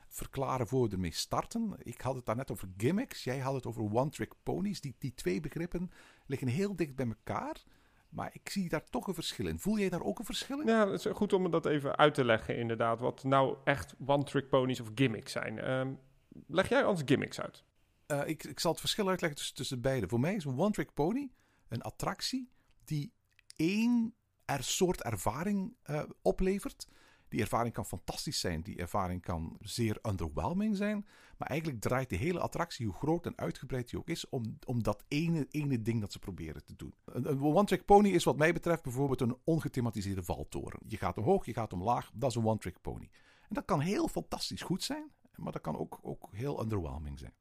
verklaren 0.08 0.68
voor 0.68 0.88
we 0.88 0.94
ermee 0.94 1.14
starten. 1.14 1.76
Ik 1.78 2.02
had 2.02 2.16
het 2.16 2.26
daarnet 2.26 2.52
over 2.52 2.70
gimmicks, 2.78 3.24
jij 3.24 3.40
had 3.40 3.54
het 3.54 3.66
over 3.66 3.82
one-trick 3.82 4.34
ponies. 4.44 4.82
Die, 4.82 4.96
die 5.00 5.14
twee 5.14 5.40
begrippen 5.40 5.92
liggen 6.26 6.48
heel 6.48 6.76
dicht 6.76 6.96
bij 6.96 7.08
elkaar. 7.08 7.64
Maar 8.10 8.30
ik 8.34 8.50
zie 8.50 8.70
daar 8.70 8.84
toch 8.84 9.08
een 9.08 9.14
verschil 9.14 9.48
in. 9.48 9.60
Voel 9.60 9.80
jij 9.80 9.90
daar 9.90 10.04
ook 10.04 10.20
een 10.20 10.26
verschil 10.26 10.60
in? 10.60 10.68
Ja, 10.68 10.90
het 10.90 11.06
is 11.06 11.12
goed 11.14 11.34
om 11.34 11.52
dat 11.52 11.66
even 11.66 11.98
uit 11.98 12.14
te 12.14 12.26
leggen, 12.26 12.58
inderdaad. 12.58 13.00
Wat 13.00 13.24
nou 13.24 13.58
echt 13.64 13.96
one-trick 14.06 14.50
ponies 14.50 14.80
of 14.80 14.92
gimmicks 14.96 15.32
zijn. 15.32 15.72
Um, 15.72 16.00
leg 16.48 16.70
jij 16.70 16.86
ons 16.86 17.02
gimmicks 17.06 17.40
uit? 17.40 17.64
Uh, 18.08 18.28
ik, 18.28 18.44
ik 18.44 18.60
zal 18.60 18.72
het 18.72 18.80
verschil 18.80 19.10
uitleggen 19.10 19.38
tussen, 19.38 19.56
tussen 19.56 19.82
beide. 19.82 20.08
Voor 20.08 20.20
mij 20.20 20.36
is 20.36 20.46
een 20.46 20.60
one-trick 20.60 20.94
pony 20.94 21.32
een 21.70 21.82
attractie 21.82 22.50
die 22.84 23.14
één 23.56 24.14
er 24.46 24.64
soort 24.64 25.02
ervaring 25.04 25.76
uh, 25.90 26.04
oplevert. 26.22 26.88
Die 27.28 27.42
ervaring 27.42 27.74
kan 27.74 27.86
fantastisch 27.86 28.40
zijn, 28.40 28.62
die 28.62 28.78
ervaring 28.78 29.22
kan 29.22 29.58
zeer 29.62 30.00
underwhelming 30.08 30.76
zijn. 30.76 31.06
Maar 31.38 31.48
eigenlijk 31.48 31.82
draait 31.82 32.10
de 32.10 32.16
hele 32.16 32.40
attractie, 32.40 32.86
hoe 32.86 32.96
groot 32.96 33.26
en 33.26 33.38
uitgebreid 33.38 33.90
die 33.90 34.00
ook 34.00 34.10
is, 34.10 34.30
om, 34.30 34.58
om 34.66 34.84
dat 34.84 35.04
ene, 35.08 35.48
ene 35.50 35.82
ding 35.82 36.02
dat 36.02 36.12
ze 36.12 36.20
proberen 36.20 36.66
te 36.66 36.76
doen. 36.76 36.94
Een, 37.06 37.30
een 37.30 37.42
one-trick 37.42 37.86
pony 37.86 38.10
is 38.10 38.24
wat 38.24 38.38
mij 38.38 38.54
betreft 38.54 38.84
bijvoorbeeld 38.84 39.22
een 39.22 39.38
ongethematiseerde 39.44 40.24
valtoren. 40.24 40.80
Je 40.88 40.98
gaat 40.98 41.18
omhoog, 41.18 41.46
je 41.46 41.54
gaat 41.54 41.74
omlaag, 41.74 42.12
dat 42.14 42.30
is 42.30 42.36
een 42.36 42.46
one-trick 42.46 42.82
pony. 42.82 43.10
En 43.42 43.56
dat 43.56 43.66
kan 43.66 43.80
heel 43.80 44.08
fantastisch 44.08 44.62
goed 44.62 44.84
zijn, 44.84 45.12
maar 45.40 45.52
dat 45.52 45.62
kan 45.62 45.78
ook, 45.78 46.00
ook 46.02 46.28
heel 46.32 46.62
underwhelming 46.62 47.20
zijn. 47.20 47.34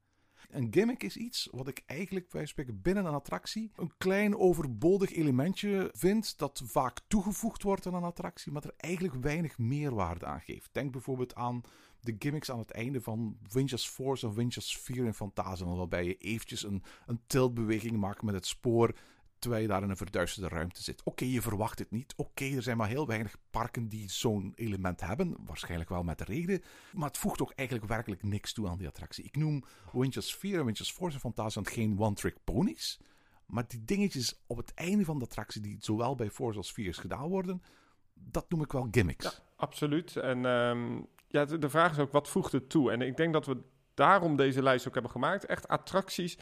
Een 0.49 0.67
gimmick 0.71 1.03
is 1.03 1.17
iets 1.17 1.47
wat 1.51 1.67
ik 1.67 1.83
eigenlijk 1.85 2.29
bij 2.29 2.45
spreken 2.45 2.81
binnen 2.81 3.05
een 3.05 3.13
attractie 3.13 3.71
een 3.75 3.91
klein 3.97 4.37
overbodig 4.37 5.13
elementje 5.13 5.89
vind 5.93 6.37
dat 6.37 6.61
vaak 6.65 6.99
toegevoegd 7.07 7.63
wordt 7.63 7.87
aan 7.87 7.93
een 7.93 8.03
attractie, 8.03 8.51
maar 8.51 8.63
er 8.63 8.73
eigenlijk 8.77 9.13
weinig 9.13 9.57
meerwaarde 9.57 10.25
aan 10.25 10.41
geeft. 10.41 10.73
Denk 10.73 10.91
bijvoorbeeld 10.91 11.35
aan 11.35 11.61
de 12.01 12.15
gimmicks 12.19 12.51
aan 12.51 12.59
het 12.59 12.71
einde 12.71 13.01
van 13.01 13.37
Winch's 13.51 13.87
Force 13.87 14.27
of 14.27 14.35
Winch's 14.35 14.77
Fear 14.77 15.05
in 15.05 15.13
Fantasia, 15.13 15.65
waarbij 15.65 16.05
je 16.05 16.17
eventjes 16.17 16.63
een, 16.63 16.83
een 17.05 17.21
tiltbeweging 17.27 17.97
maakt 17.97 18.21
met 18.21 18.33
het 18.33 18.45
spoor 18.45 18.95
terwijl 19.39 19.61
je 19.61 19.67
daar 19.67 19.83
in 19.83 19.89
een 19.89 19.97
verduisterde 19.97 20.55
ruimte 20.55 20.83
zit. 20.83 21.03
Oké, 21.03 21.25
je 21.25 21.41
verwacht 21.41 21.79
het 21.79 21.91
niet. 21.91 22.13
Oké, 22.15 22.45
er 22.45 22.61
zijn 22.61 22.77
maar 22.77 22.87
heel 22.87 23.07
weinig 23.07 23.35
parken 23.51 23.89
die 23.89 24.09
zo'n 24.09 24.53
element 24.55 25.01
hebben. 25.01 25.35
Waarschijnlijk 25.45 25.89
wel 25.89 26.03
met 26.03 26.17
de 26.17 26.23
reden. 26.23 26.63
Maar 26.93 27.07
het 27.07 27.17
voegt 27.17 27.41
ook 27.41 27.51
eigenlijk 27.51 27.89
werkelijk 27.89 28.23
niks 28.23 28.53
toe 28.53 28.67
aan 28.67 28.77
die 28.77 28.87
attractie. 28.87 29.23
Ik 29.23 29.35
noem 29.35 29.63
Winch's 29.91 30.33
Fear 30.33 30.59
en 30.59 30.65
Winch's 30.65 30.91
Force 30.91 31.15
en 31.15 31.21
Fantasyland 31.21 31.69
geen 31.69 31.99
one-trick 31.99 32.37
ponies. 32.43 32.99
Maar 33.45 33.67
die 33.67 33.83
dingetjes 33.83 34.43
op 34.47 34.57
het 34.57 34.73
einde 34.73 35.05
van 35.05 35.19
de 35.19 35.25
attractie, 35.25 35.61
die 35.61 35.77
zowel 35.79 36.15
bij 36.15 36.29
Force 36.29 36.57
als 36.57 36.71
Fears 36.71 36.97
gedaan 36.97 37.27
worden, 37.27 37.61
dat 38.13 38.49
noem 38.49 38.61
ik 38.61 38.71
wel 38.71 38.87
gimmicks. 38.91 39.25
Ja, 39.25 39.31
absoluut. 39.55 40.15
En 40.15 40.45
um, 40.45 41.07
ja, 41.27 41.45
de 41.45 41.69
vraag 41.69 41.91
is 41.91 41.99
ook, 41.99 42.11
wat 42.11 42.29
voegt 42.29 42.51
het 42.51 42.69
toe? 42.69 42.91
En 42.91 43.01
ik 43.01 43.17
denk 43.17 43.33
dat 43.33 43.45
we 43.45 43.57
daarom 43.93 44.35
deze 44.35 44.63
lijst 44.63 44.87
ook 44.87 44.93
hebben 44.93 45.11
gemaakt. 45.11 45.45
Echt 45.45 45.67
attracties, 45.67 46.37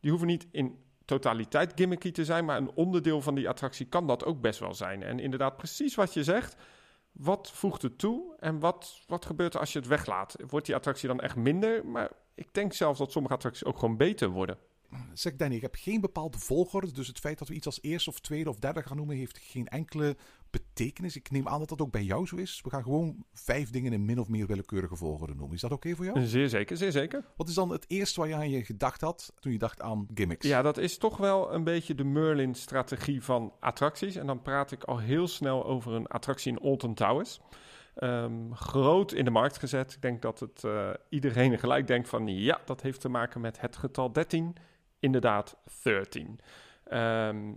die 0.00 0.10
hoeven 0.10 0.28
niet 0.28 0.46
in 0.50 0.78
totaliteit 1.04 1.72
gimmicky 1.74 2.10
te 2.10 2.24
zijn, 2.24 2.44
maar 2.44 2.56
een 2.56 2.74
onderdeel 2.74 3.20
van 3.20 3.34
die 3.34 3.48
attractie 3.48 3.86
kan 3.86 4.06
dat 4.06 4.24
ook 4.24 4.40
best 4.40 4.58
wel 4.58 4.74
zijn. 4.74 5.02
En 5.02 5.18
inderdaad, 5.18 5.56
precies 5.56 5.94
wat 5.94 6.14
je 6.14 6.24
zegt. 6.24 6.56
Wat 7.12 7.50
voegt 7.50 7.82
het 7.82 7.98
toe 7.98 8.36
en 8.38 8.58
wat, 8.58 9.00
wat 9.06 9.26
gebeurt 9.26 9.54
er 9.54 9.60
als 9.60 9.72
je 9.72 9.78
het 9.78 9.88
weglaat? 9.88 10.36
Wordt 10.46 10.66
die 10.66 10.74
attractie 10.74 11.08
dan 11.08 11.20
echt 11.20 11.36
minder? 11.36 11.86
Maar 11.86 12.10
ik 12.34 12.54
denk 12.54 12.72
zelfs 12.72 12.98
dat 12.98 13.12
sommige 13.12 13.34
attracties 13.34 13.64
ook 13.64 13.78
gewoon 13.78 13.96
beter 13.96 14.28
worden. 14.28 14.58
Zeg 15.12 15.36
Danny, 15.36 15.54
ik 15.54 15.62
heb 15.62 15.74
geen 15.78 16.00
bepaalde 16.00 16.38
volgorde. 16.38 16.92
Dus 16.92 17.06
het 17.06 17.18
feit 17.18 17.38
dat 17.38 17.48
we 17.48 17.54
iets 17.54 17.66
als 17.66 17.82
eerste 17.82 18.10
of 18.10 18.20
tweede 18.20 18.50
of 18.50 18.58
derde 18.58 18.82
gaan 18.82 18.96
noemen, 18.96 19.16
heeft 19.16 19.38
geen 19.38 19.68
enkele 19.68 20.16
betekenis. 20.50 21.16
Ik 21.16 21.30
neem 21.30 21.48
aan 21.48 21.58
dat 21.58 21.68
dat 21.68 21.80
ook 21.80 21.90
bij 21.90 22.02
jou 22.02 22.26
zo 22.26 22.36
is. 22.36 22.60
We 22.64 22.70
gaan 22.70 22.82
gewoon 22.82 23.24
vijf 23.32 23.70
dingen 23.70 23.92
in 23.92 24.04
min 24.04 24.18
of 24.18 24.28
meer 24.28 24.46
willekeurige 24.46 24.96
volgorde 24.96 25.34
noemen. 25.34 25.54
Is 25.54 25.60
dat 25.60 25.72
oké 25.72 25.94
voor 25.94 26.04
jou? 26.04 26.26
Zeer 26.26 26.48
zeker, 26.48 26.76
zeer 26.76 26.92
zeker. 26.92 27.24
Wat 27.36 27.48
is 27.48 27.54
dan 27.54 27.70
het 27.70 27.84
eerste 27.88 28.20
waar 28.20 28.28
je 28.28 28.34
aan 28.34 28.50
je 28.50 28.64
gedacht 28.64 29.00
had 29.00 29.32
toen 29.40 29.52
je 29.52 29.58
dacht 29.58 29.80
aan 29.80 30.06
gimmicks? 30.14 30.46
Ja, 30.46 30.62
dat 30.62 30.78
is 30.78 30.98
toch 30.98 31.16
wel 31.16 31.54
een 31.54 31.64
beetje 31.64 31.94
de 31.94 32.04
Merlin-strategie 32.04 33.22
van 33.22 33.52
attracties. 33.60 34.16
En 34.16 34.26
dan 34.26 34.42
praat 34.42 34.72
ik 34.72 34.84
al 34.84 34.98
heel 34.98 35.28
snel 35.28 35.64
over 35.64 35.92
een 35.92 36.06
attractie 36.06 36.52
in 36.52 36.58
Alton 36.58 36.94
Towers. 36.94 37.40
Ehm, 37.94 38.52
groot 38.52 39.12
in 39.12 39.24
de 39.24 39.30
markt 39.30 39.58
gezet. 39.58 39.92
Ik 39.92 40.02
denk 40.02 40.22
dat 40.22 40.40
het 40.40 40.64
eh, 40.64 40.90
iedereen 41.08 41.58
gelijk 41.58 41.86
denkt 41.86 42.08
van 42.08 42.26
ja, 42.26 42.60
dat 42.64 42.82
heeft 42.82 43.00
te 43.00 43.08
maken 43.08 43.40
met 43.40 43.60
het 43.60 43.76
getal 43.76 44.12
13. 44.12 44.56
Inderdaad, 45.02 45.56
13. 45.82 46.40
Ehm, 46.84 47.52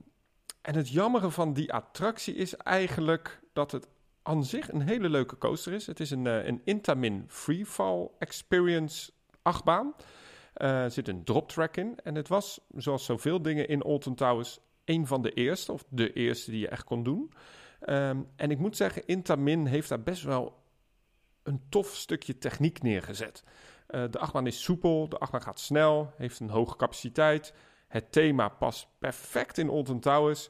en 0.62 0.75
het 0.75 0.90
jammere 0.90 1.32
van 1.32 1.54
die 1.54 1.74
attractie 1.74 2.36
is 2.36 2.56
eigenlijk 2.56 3.42
dat 3.54 3.72
het 3.72 3.88
aan 4.22 4.44
zich 4.44 4.72
een 4.72 4.82
hele 4.82 5.10
leuke 5.10 5.38
coaster 5.38 5.74
is. 5.74 5.88
Het 5.88 6.00
is 6.00 6.12
een, 6.12 6.28
eh, 6.28 6.46
een 6.46 6.62
Intamin 6.64 7.25
Freefall 7.28 8.10
Experience 8.20 9.12
achtbaan. 9.42 9.94
Er 10.54 10.92
zit 10.92 11.08
een 11.08 11.24
drop 11.24 11.50
track 11.50 11.78
in. 11.78 12.00
En 12.04 12.16
het 12.16 12.28
was, 12.28 12.60
zoals 12.75 13.06
zoveel 13.06 13.42
dingen 13.42 13.68
in 13.68 13.82
Alton 13.82 14.16
Towers, 14.16 14.60
een 14.86 15.08
van 15.08 15.22
de 15.22 15.32
eerste, 15.32 15.72
of 15.72 15.84
de 15.90 16.14
eerste 16.14 16.52
die 16.52 16.60
je 16.60 16.70
echt 16.70 16.84
kon 16.84 17.04
doen. 17.04 17.32
Ehm, 17.80 18.22
en 18.36 18.52
ik 18.52 18.58
moet 18.58 18.78
zeggen, 18.78 19.06
Intamin 19.06 19.66
heeft 19.66 19.90
daar 19.90 20.04
best 20.04 20.24
wel 20.24 20.64
een 21.44 21.62
tof 21.70 21.96
stukje 21.96 22.38
techniek 22.38 22.82
neergezet. 22.82 23.44
Uh, 23.89 24.04
de 24.10 24.20
achtbaan 24.20 24.48
is 24.48 24.63
soepel, 24.63 25.10
de 25.10 25.18
achtbaan 25.18 25.42
gaat 25.42 25.60
snel, 25.60 26.13
heeft 26.18 26.39
een 26.39 26.50
hoge 26.50 26.75
capaciteit. 26.75 27.54
Het 27.88 28.12
thema 28.12 28.50
past 28.50 28.88
perfect 29.00 29.58
in 29.58 29.70
Alton 29.70 30.00
Towers. 30.00 30.50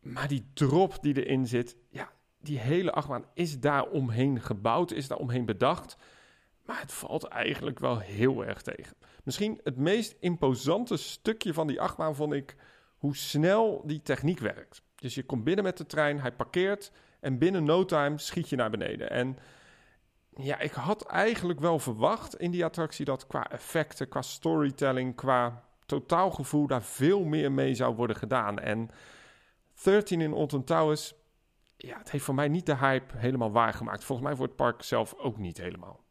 Maar 0.00 0.28
die 0.28 0.50
drop 0.54 1.02
die 1.02 1.24
erin 1.24 1.46
zit, 1.46 1.76
ja, 1.90 2.12
die 2.38 2.58
hele 2.58 2.92
achtbaan 2.92 3.24
is 3.34 3.60
daar 3.60 3.84
omheen 3.84 4.40
gebouwd, 4.40 4.90
is 4.90 5.08
daar 5.08 5.18
omheen 5.18 5.44
bedacht. 5.44 5.96
Maar 6.64 6.80
het 6.80 6.92
valt 6.92 7.24
eigenlijk 7.24 7.78
wel 7.78 7.98
heel 7.98 8.44
erg 8.44 8.62
tegen. 8.62 8.96
Misschien 9.24 9.60
het 9.64 9.76
meest 9.76 10.16
imposante 10.20 10.96
stukje 10.96 11.54
van 11.54 11.66
die 11.66 11.80
achtbaan 11.80 12.14
vond 12.14 12.32
ik 12.32 12.56
hoe 12.96 13.16
snel 13.16 13.82
die 13.84 14.02
techniek 14.02 14.38
werkt. 14.38 14.82
Dus 14.94 15.14
je 15.14 15.22
komt 15.22 15.44
binnen 15.44 15.64
met 15.64 15.76
de 15.76 15.86
trein, 15.86 16.20
hij 16.20 16.32
parkeert 16.32 16.92
en 17.20 17.38
binnen 17.38 17.64
no 17.64 17.84
time 17.84 18.18
schiet 18.18 18.48
je 18.48 18.56
naar 18.56 18.70
beneden. 18.70 19.10
En 19.10 19.38
ja, 20.36 20.58
ik 20.58 20.72
had 20.72 21.02
eigenlijk 21.02 21.60
wel 21.60 21.78
verwacht 21.78 22.36
in 22.36 22.50
die 22.50 22.64
attractie 22.64 23.04
dat 23.04 23.26
qua 23.26 23.50
effecten, 23.50 24.08
qua 24.08 24.22
storytelling, 24.22 25.14
qua 25.14 25.64
totaalgevoel 25.86 26.66
daar 26.66 26.82
veel 26.82 27.24
meer 27.24 27.52
mee 27.52 27.74
zou 27.74 27.94
worden 27.94 28.16
gedaan. 28.16 28.58
En 28.58 28.90
13 29.82 30.20
in 30.20 30.32
Alton 30.32 30.64
Towers, 30.64 31.14
ja, 31.76 31.98
het 31.98 32.10
heeft 32.10 32.24
voor 32.24 32.34
mij 32.34 32.48
niet 32.48 32.66
de 32.66 32.76
hype 32.76 33.16
helemaal 33.16 33.50
waargemaakt. 33.52 34.04
Volgens 34.04 34.28
mij 34.28 34.36
wordt 34.36 34.52
het 34.52 34.62
park 34.62 34.82
zelf 34.82 35.14
ook 35.14 35.38
niet 35.38 35.58
helemaal. 35.58 36.04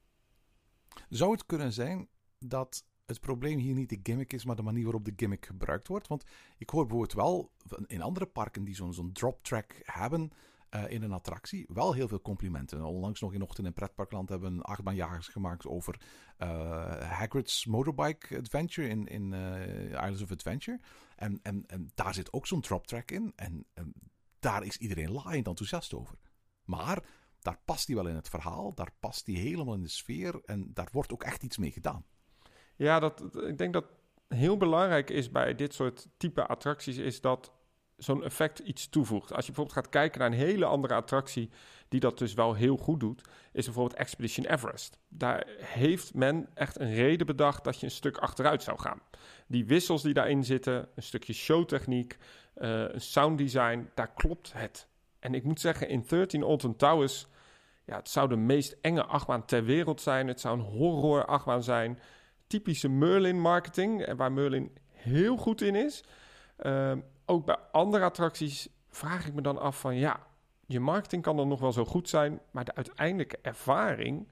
Zou 1.09 1.31
het 1.31 1.45
kunnen 1.45 1.73
zijn 1.73 2.07
dat 2.39 2.85
het 3.05 3.19
probleem 3.19 3.59
hier 3.59 3.73
niet 3.73 3.89
de 3.89 3.99
gimmick 4.03 4.33
is, 4.33 4.45
maar 4.45 4.55
de 4.55 4.61
manier 4.61 4.83
waarop 4.83 5.05
de 5.05 5.13
gimmick 5.15 5.45
gebruikt 5.45 5.87
wordt? 5.87 6.07
Want 6.07 6.23
ik 6.57 6.69
hoor 6.69 6.85
bijvoorbeeld 6.85 7.13
wel 7.13 7.51
in 7.87 8.01
andere 8.01 8.25
parken 8.25 8.63
die 8.63 8.75
zo'n 8.75 8.93
zo'n 8.93 9.11
drop 9.11 9.43
track 9.43 9.75
hebben 9.83 10.31
uh, 10.75 10.91
in 10.91 11.03
een 11.03 11.11
attractie, 11.11 11.65
wel 11.73 11.93
heel 11.93 12.07
veel 12.07 12.21
complimenten. 12.21 12.83
Onlangs 12.83 13.21
nog 13.21 13.33
in 13.33 13.41
Ochtend 13.41 13.67
in 13.67 13.73
Pretparkland 13.73 14.29
hebben 14.29 14.53
een 14.53 14.61
achtbaanjagers 14.61 15.27
gemaakt 15.27 15.67
over 15.67 16.01
uh, 16.37 16.47
Hagrid's 17.01 17.65
Motorbike 17.65 18.37
Adventure 18.37 18.87
in, 18.87 19.07
in 19.07 19.31
uh, 19.31 19.85
Islands 19.89 20.21
of 20.21 20.31
Adventure. 20.31 20.79
En, 21.15 21.39
en, 21.43 21.63
en 21.67 21.91
daar 21.93 22.13
zit 22.13 22.33
ook 22.33 22.47
zo'n 22.47 22.61
drop 22.61 22.87
track 22.87 23.11
in. 23.11 23.33
En, 23.35 23.65
en 23.73 23.93
daar 24.39 24.63
is 24.63 24.77
iedereen 24.77 25.11
laaiend 25.11 25.47
enthousiast 25.47 25.93
over. 25.93 26.17
Maar 26.63 27.03
daar 27.39 27.59
past 27.65 27.87
hij 27.87 27.95
wel 27.95 28.07
in 28.07 28.15
het 28.15 28.29
verhaal, 28.29 28.73
daar 28.73 28.91
past 28.99 29.25
hij 29.25 29.35
helemaal 29.35 29.73
in 29.73 29.81
de 29.81 29.89
sfeer 29.89 30.41
en 30.45 30.73
daar 30.73 30.89
wordt 30.91 31.13
ook 31.13 31.23
echt 31.23 31.43
iets 31.43 31.57
mee 31.57 31.71
gedaan. 31.71 32.05
Ja, 32.75 32.99
dat, 32.99 33.43
ik 33.43 33.57
denk 33.57 33.73
dat 33.73 33.85
heel 34.27 34.57
belangrijk 34.57 35.09
is 35.09 35.31
bij 35.31 35.55
dit 35.55 35.73
soort 35.73 36.07
type 36.17 36.47
attracties, 36.47 36.97
is 36.97 37.21
dat 37.21 37.51
zo'n 37.97 38.23
effect 38.23 38.59
iets 38.59 38.89
toevoegt. 38.89 39.33
Als 39.33 39.45
je 39.45 39.51
bijvoorbeeld 39.51 39.77
gaat 39.77 39.89
kijken 39.89 40.19
naar 40.19 40.31
een 40.31 40.47
hele 40.47 40.65
andere 40.65 40.93
attractie 40.93 41.49
die 41.89 41.99
dat 41.99 42.17
dus 42.17 42.33
wel 42.33 42.53
heel 42.53 42.77
goed 42.77 42.99
doet, 42.99 43.21
is 43.51 43.65
bijvoorbeeld 43.65 43.99
Expedition 43.99 44.45
Everest. 44.45 44.97
Daar 45.07 45.47
heeft 45.57 46.13
men 46.13 46.49
echt 46.53 46.79
een 46.79 46.93
reden 46.93 47.25
bedacht 47.25 47.63
dat 47.63 47.79
je 47.79 47.85
een 47.85 47.91
stuk 47.91 48.17
achteruit 48.17 48.63
zou 48.63 48.79
gaan. 48.79 49.01
Die 49.47 49.65
wissels 49.65 50.01
die 50.01 50.13
daarin 50.13 50.43
zitten, 50.43 50.87
een 50.95 51.03
stukje 51.03 51.33
showtechniek, 51.33 52.17
uh, 52.57 52.69
een 52.79 53.01
sounddesign, 53.01 53.89
daar 53.93 54.13
klopt 54.13 54.53
het. 54.53 54.87
En 55.19 55.33
ik 55.33 55.43
moet 55.43 55.59
zeggen, 55.59 55.89
in 55.89 56.05
13 56.07 56.43
Alton 56.43 56.75
Towers, 56.75 57.27
ja, 57.85 57.95
het 57.95 58.09
zou 58.09 58.29
de 58.29 58.35
meest 58.35 58.77
enge 58.81 59.05
achtbaan 59.05 59.45
ter 59.45 59.63
wereld 59.63 60.01
zijn. 60.01 60.27
Het 60.27 60.39
zou 60.39 60.59
een 60.59 60.65
horror 60.65 61.25
achtbaan 61.25 61.63
zijn. 61.63 61.99
Typische 62.47 62.89
Merlin 62.89 63.39
marketing, 63.39 64.13
waar 64.15 64.31
Merlin 64.31 64.77
heel 64.91 65.37
goed 65.37 65.61
in 65.61 65.75
is. 65.75 66.03
Uh, 66.59 66.91
ook 67.25 67.45
bij 67.45 67.57
andere 67.71 68.03
attracties 68.03 68.69
vraag 68.89 69.27
ik 69.27 69.33
me 69.33 69.41
dan 69.41 69.57
af 69.57 69.79
van 69.79 69.95
ja, 69.95 70.27
je 70.65 70.79
marketing 70.79 71.21
kan 71.21 71.37
dan 71.37 71.47
nog 71.47 71.59
wel 71.59 71.71
zo 71.71 71.85
goed 71.85 72.09
zijn, 72.09 72.39
maar 72.51 72.65
de 72.65 72.75
uiteindelijke 72.75 73.39
ervaring, 73.41 74.27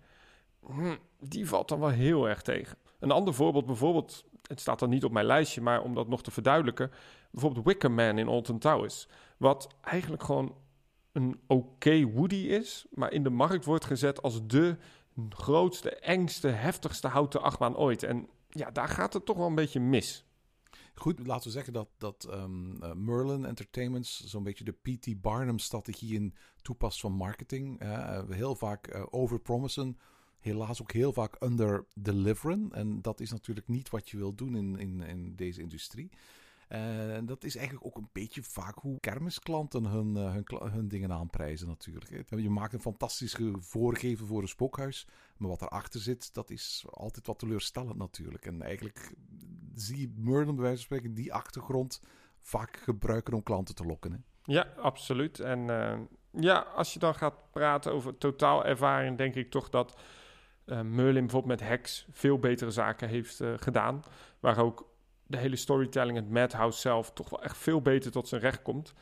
hm, 0.65 0.95
die 1.19 1.47
valt 1.47 1.69
dan 1.69 1.79
wel 1.79 1.89
heel 1.89 2.29
erg 2.29 2.41
tegen. 2.41 2.77
Een 2.99 3.11
ander 3.11 3.33
voorbeeld 3.33 3.65
bijvoorbeeld, 3.65 4.25
het 4.47 4.59
staat 4.59 4.79
dan 4.79 4.89
niet 4.89 5.03
op 5.03 5.11
mijn 5.11 5.25
lijstje, 5.25 5.61
maar 5.61 5.81
om 5.81 5.93
dat 5.93 6.07
nog 6.07 6.23
te 6.23 6.31
verduidelijken, 6.31 6.91
bijvoorbeeld 7.31 7.65
Wicker 7.65 7.91
Man 7.91 8.17
in 8.17 8.27
Alton 8.27 8.59
Towers, 8.59 9.07
wat 9.37 9.75
eigenlijk 9.81 10.23
gewoon 10.23 10.55
een 11.11 11.39
oké 11.47 12.05
Woody 12.05 12.35
is, 12.35 12.85
maar 12.91 13.11
in 13.11 13.23
de 13.23 13.29
markt 13.29 13.65
wordt 13.65 13.85
gezet 13.85 14.21
als 14.21 14.47
de 14.47 14.77
grootste, 15.29 15.95
engste, 15.95 16.47
heftigste 16.47 17.07
houten 17.07 17.41
achtbaan 17.41 17.77
ooit. 17.77 18.03
En 18.03 18.27
ja, 18.49 18.71
daar 18.71 18.87
gaat 18.87 19.13
het 19.13 19.25
toch 19.25 19.37
wel 19.37 19.47
een 19.47 19.55
beetje 19.55 19.79
mis. 19.79 20.25
Goed, 20.95 21.27
laten 21.27 21.43
we 21.47 21.51
zeggen 21.51 21.73
dat, 21.73 21.89
dat 21.97 22.27
um, 22.31 22.83
uh, 22.83 22.93
Merlin 22.93 23.45
Entertainments 23.45 24.23
zo'n 24.25 24.43
beetje 24.43 24.63
de 24.63 24.71
P.T. 24.71 25.21
Barnum-strategie 25.21 26.13
in 26.15 26.35
toepast 26.61 26.99
van 26.99 27.13
marketing. 27.13 27.83
Uh, 27.83 28.19
heel 28.29 28.55
vaak 28.55 28.95
uh, 28.95 29.05
overpromissen, 29.09 29.97
helaas 30.39 30.81
ook 30.81 30.91
heel 30.91 31.13
vaak 31.13 31.43
under-deliveren. 31.43 32.69
En 32.71 33.01
dat 33.01 33.19
is 33.19 33.31
natuurlijk 33.31 33.67
niet 33.67 33.89
wat 33.89 34.09
je 34.09 34.17
wil 34.17 34.35
doen 34.35 34.55
in, 34.55 34.79
in, 34.79 35.01
in 35.01 35.35
deze 35.35 35.61
industrie. 35.61 36.09
En 36.73 37.25
dat 37.25 37.43
is 37.43 37.55
eigenlijk 37.55 37.85
ook 37.85 37.97
een 37.97 38.09
beetje 38.11 38.43
vaak 38.43 38.77
hoe 38.77 38.99
kermisklanten 38.99 39.85
hun, 39.85 40.15
hun, 40.15 40.45
hun 40.71 40.87
dingen 40.87 41.11
aanprijzen 41.11 41.67
natuurlijk. 41.67 42.25
Je 42.29 42.49
maakt 42.49 42.73
een 42.73 42.81
fantastisch 42.81 43.37
voorgeven 43.59 44.27
voor 44.27 44.41
een 44.41 44.47
spookhuis. 44.47 45.07
Maar 45.37 45.49
wat 45.49 45.61
erachter 45.61 45.99
zit, 45.99 46.33
dat 46.33 46.49
is 46.49 46.85
altijd 46.89 47.27
wat 47.27 47.39
teleurstellend 47.39 47.97
natuurlijk. 47.97 48.45
En 48.45 48.61
eigenlijk 48.61 49.13
zie 49.73 49.99
je 49.99 50.13
Merlin 50.15 50.55
bij 50.55 50.63
wijze 50.63 50.75
van 50.75 50.97
spreken 50.97 51.13
die 51.13 51.33
achtergrond 51.33 52.01
vaak 52.39 52.77
gebruiken 52.77 53.33
om 53.33 53.43
klanten 53.43 53.75
te 53.75 53.85
lokken. 53.85 54.11
Hè? 54.11 54.17
Ja, 54.43 54.67
absoluut. 54.77 55.39
En 55.39 55.59
uh, 55.59 55.99
ja, 56.31 56.59
als 56.59 56.93
je 56.93 56.99
dan 56.99 57.15
gaat 57.15 57.51
praten 57.51 57.93
over 57.93 58.17
totaalervaring, 58.17 59.17
denk 59.17 59.35
ik 59.35 59.51
toch 59.51 59.69
dat 59.69 59.99
uh, 60.65 60.81
Merlin 60.81 61.21
bijvoorbeeld 61.21 61.59
met 61.59 61.69
Hex 61.69 62.07
veel 62.11 62.39
betere 62.39 62.71
zaken 62.71 63.07
heeft 63.07 63.41
gedaan. 63.57 64.03
Waar 64.39 64.57
ook 64.57 64.91
de 65.27 65.37
hele 65.37 65.55
storytelling, 65.55 66.17
het 66.17 66.29
Madhouse 66.29 66.79
zelf, 66.79 67.11
toch 67.11 67.29
wel 67.29 67.43
echt 67.43 67.57
veel 67.57 67.81
beter 67.81 68.11
tot 68.11 68.27
zijn 68.27 68.41
recht 68.41 68.61
komt. 68.61 68.93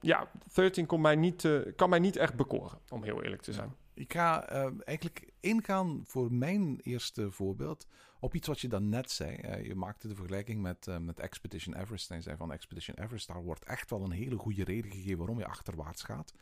ja, 0.00 0.30
13 0.54 0.86
kon 0.86 1.00
mij 1.00 1.16
niet, 1.16 1.48
kan 1.76 1.90
mij 1.90 1.98
niet 1.98 2.16
echt 2.16 2.34
bekoren, 2.34 2.78
om 2.88 3.02
heel 3.02 3.22
eerlijk 3.22 3.42
te 3.42 3.52
zijn. 3.52 3.74
Ik 3.94 4.12
ga 4.12 4.48
eigenlijk 4.84 5.32
ingaan 5.40 6.02
voor 6.04 6.32
mijn 6.32 6.80
eerste 6.82 7.30
voorbeeld 7.30 7.86
op 8.20 8.34
iets 8.34 8.48
wat 8.48 8.60
je 8.60 8.68
dan 8.68 8.88
net 8.88 9.10
zei. 9.10 9.38
Uh, 9.44 9.66
je 9.66 9.74
maakte 9.74 10.08
de 10.08 10.14
vergelijking 10.14 10.62
met, 10.62 10.86
uh, 10.86 10.96
met 10.98 11.20
Expedition 11.20 11.74
Everest. 11.74 12.10
En 12.10 12.22
zei 12.22 12.36
van 12.36 12.52
Expedition 12.52 12.96
Everest, 12.96 13.26
daar 13.26 13.42
wordt 13.42 13.64
echt 13.64 13.90
wel 13.90 14.02
een 14.02 14.10
hele 14.10 14.36
goede 14.36 14.64
reden 14.64 14.90
gegeven 14.90 15.18
waarom 15.18 15.38
je 15.38 15.46
achterwaarts 15.46 16.02
gaat. 16.02 16.34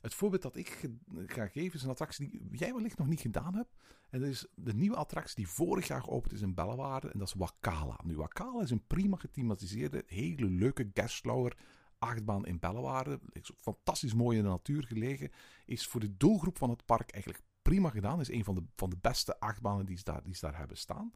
Het 0.00 0.14
voorbeeld 0.14 0.42
dat 0.42 0.56
ik 0.56 0.90
ga 1.26 1.46
geven 1.46 1.78
is 1.78 1.82
een 1.82 1.90
attractie 1.90 2.28
die 2.28 2.58
jij 2.58 2.74
wellicht 2.74 2.98
nog 2.98 3.06
niet 3.06 3.20
gedaan 3.20 3.54
hebt. 3.54 3.76
En 4.10 4.20
dat 4.20 4.28
is 4.28 4.46
de 4.54 4.74
nieuwe 4.74 4.96
attractie 4.96 5.36
die 5.36 5.48
vorig 5.48 5.86
jaar 5.86 6.02
geopend 6.02 6.32
is 6.32 6.40
in 6.40 6.54
Bellewaarde. 6.54 7.10
En 7.10 7.18
dat 7.18 7.28
is 7.28 7.34
Wakala. 7.34 8.00
Nu, 8.04 8.16
Wakala 8.16 8.62
is 8.62 8.70
een 8.70 8.86
prima 8.86 9.16
gethematiseerde, 9.16 10.04
hele 10.06 10.46
leuke 10.46 10.90
guestlauer 10.94 11.56
achtbaan 11.98 12.46
in 12.46 12.58
Bellewaarde. 12.58 13.20
Fantastisch 13.56 14.14
mooi 14.14 14.36
in 14.36 14.42
de 14.42 14.48
natuur 14.48 14.84
gelegen. 14.84 15.30
Is 15.66 15.86
voor 15.86 16.00
de 16.00 16.16
doelgroep 16.16 16.58
van 16.58 16.70
het 16.70 16.84
park 16.84 17.10
eigenlijk 17.10 17.44
prima 17.62 17.90
gedaan. 17.90 18.20
Is 18.20 18.30
een 18.30 18.44
van 18.44 18.54
de, 18.54 18.62
van 18.76 18.90
de 18.90 18.98
beste 19.00 19.40
achtbanen 19.40 19.86
die 19.86 19.96
ze, 19.96 20.04
daar, 20.04 20.22
die 20.22 20.34
ze 20.34 20.40
daar 20.40 20.58
hebben 20.58 20.76
staan. 20.76 21.12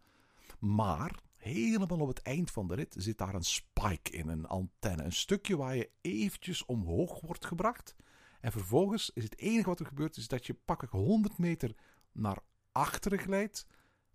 Maar 0.59 1.21
helemaal 1.37 2.01
op 2.01 2.09
het 2.09 2.23
eind 2.23 2.51
van 2.51 2.69
de 2.69 2.75
rit 2.75 2.95
zit 2.99 3.19
daar 3.19 3.35
een 3.35 3.45
spike 3.45 4.11
in, 4.11 4.29
een 4.29 4.47
antenne. 4.47 5.03
Een 5.03 5.13
stukje 5.13 5.57
waar 5.57 5.77
je 5.77 5.91
eventjes 6.01 6.65
omhoog 6.65 7.21
wordt 7.21 7.47
gebracht. 7.47 7.95
En 8.43 8.53
vervolgens 8.53 9.11
is 9.15 9.23
het 9.23 9.39
enige 9.39 9.69
wat 9.69 9.81
er 9.81 9.87
gebeurt, 9.87 10.17
is 10.17 10.29
dat 10.29 10.47
je 10.47 10.55
pakkelijk 10.55 10.95
100 10.95 11.39
meter 11.39 11.75
naar 12.13 12.39
achteren 12.73 13.19
glijdt. 13.19 13.67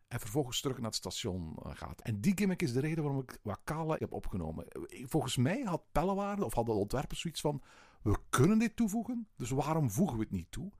en 0.08 0.20
vervolgens 0.20 0.62
terug 0.62 0.78
naar 0.78 0.86
het 0.86 0.96
station 0.96 1.58
eh, 1.64 1.72
gaat. 1.74 2.02
En 2.02 2.22
die 2.22 2.38
gimmick 2.38 2.62
is 2.62 2.74
de 2.74 2.80
reden 2.80 3.04
waarom 3.04 3.22
ik 3.22 3.40
Wakala 3.44 3.96
heb 4.00 4.14
opgenomen. 4.14 4.66
Volgens 4.88 5.38
mij 5.38 5.62
had 5.62 5.92
Pellewaarde, 5.92 6.46
of 6.46 6.54
hadden 6.54 6.76
de 6.76 6.82
ontwerpers 6.82 7.20
zoiets 7.20 7.42
van... 7.42 7.62
We 8.02 8.18
kunnen 8.30 8.60
dit 8.60 8.76
toevoegen, 8.76 9.28
dus 9.36 9.50
waarom 9.50 9.92
voegen 9.92 10.18
we 10.18 10.24
het 10.24 10.32
niet 10.32 10.52
toe? 10.52 10.72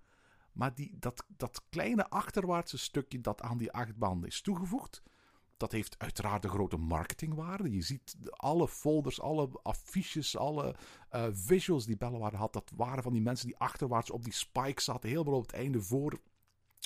Maar 0.52 0.76
die, 0.76 0.96
dat, 1.00 1.26
dat 1.28 1.62
kleine 1.70 2.10
achterwaartse 2.10 2.78
stukje 2.78 3.22
dat 3.22 3.42
aan 3.42 3.58
die 3.58 3.72
achtbaan 3.72 4.26
is 4.26 4.42
toegevoegd... 4.42 5.04
Dat 5.58 5.72
heeft 5.72 6.00
uiteraard 6.00 6.44
een 6.44 6.50
grote 6.50 6.78
marketingwaarde. 6.78 7.72
Je 7.72 7.82
ziet 7.82 8.18
alle 8.30 8.68
folders, 8.68 9.22
alle 9.22 9.50
affiches, 9.64 10.38
alle 10.38 10.76
eh, 11.10 11.28
visuals 11.32 11.86
die 11.86 11.98
Bellewaarde 11.98 12.38
had. 12.38 12.54
Dat 12.54 12.72
waren 12.76 13.04
van 13.04 13.14
die 13.14 13.22
mensen 13.22 13.48
die 13.48 13.58
achterwaarts 13.58 14.12
op 14.12 14.24
die 14.24 14.34
spike 14.34 14.82
zaten. 14.82 15.10
Helemaal 15.10 15.34
op 15.34 15.42
het 15.42 15.56
einde 15.56 15.82
voor, 15.82 16.20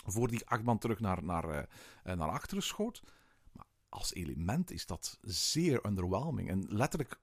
voor 0.06 0.28
die 0.28 0.48
achtbaan 0.48 0.78
terug 0.78 1.00
naar, 1.00 1.24
naar, 1.24 1.50
eh, 1.50 1.63
eh, 2.04 2.18
naar 2.18 2.30
achteren 2.30 2.63
schoot. 2.63 3.04
Maar 3.51 3.66
als 3.90 4.13
element 4.13 4.72
is 4.72 4.86
dat 4.86 5.18
zeer 5.22 5.86
underwhelming. 5.86 6.50
En 6.50 6.66
letterlijk 6.68 7.20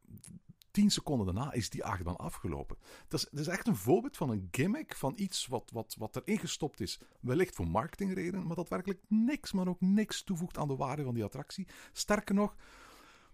tien 0.78 0.90
seconden 0.90 1.26
daarna 1.26 1.52
is 1.52 1.70
die 1.70 1.84
achtbaan 1.84 2.16
afgelopen. 2.16 2.76
Dat 3.08 3.28
is, 3.32 3.46
echt 3.46 3.66
een 3.66 3.76
voorbeeld 3.76 4.16
van 4.16 4.30
een 4.30 4.48
gimmick, 4.50 4.94
van 4.96 5.12
iets 5.16 5.46
wat, 5.46 5.70
wat, 5.72 5.94
wat 5.98 6.16
erin 6.16 6.38
gestopt 6.38 6.80
is. 6.80 7.00
Wellicht 7.20 7.54
voor 7.54 7.68
marketingredenen, 7.68 8.46
maar 8.46 8.56
dat 8.56 8.68
werkelijk 8.68 9.00
niks, 9.08 9.52
maar 9.52 9.68
ook 9.68 9.80
niks 9.80 10.22
toevoegt 10.22 10.58
aan 10.58 10.68
de 10.68 10.76
waarde 10.76 11.02
van 11.02 11.14
die 11.14 11.24
attractie. 11.24 11.68
Sterker 11.92 12.34
nog, 12.34 12.56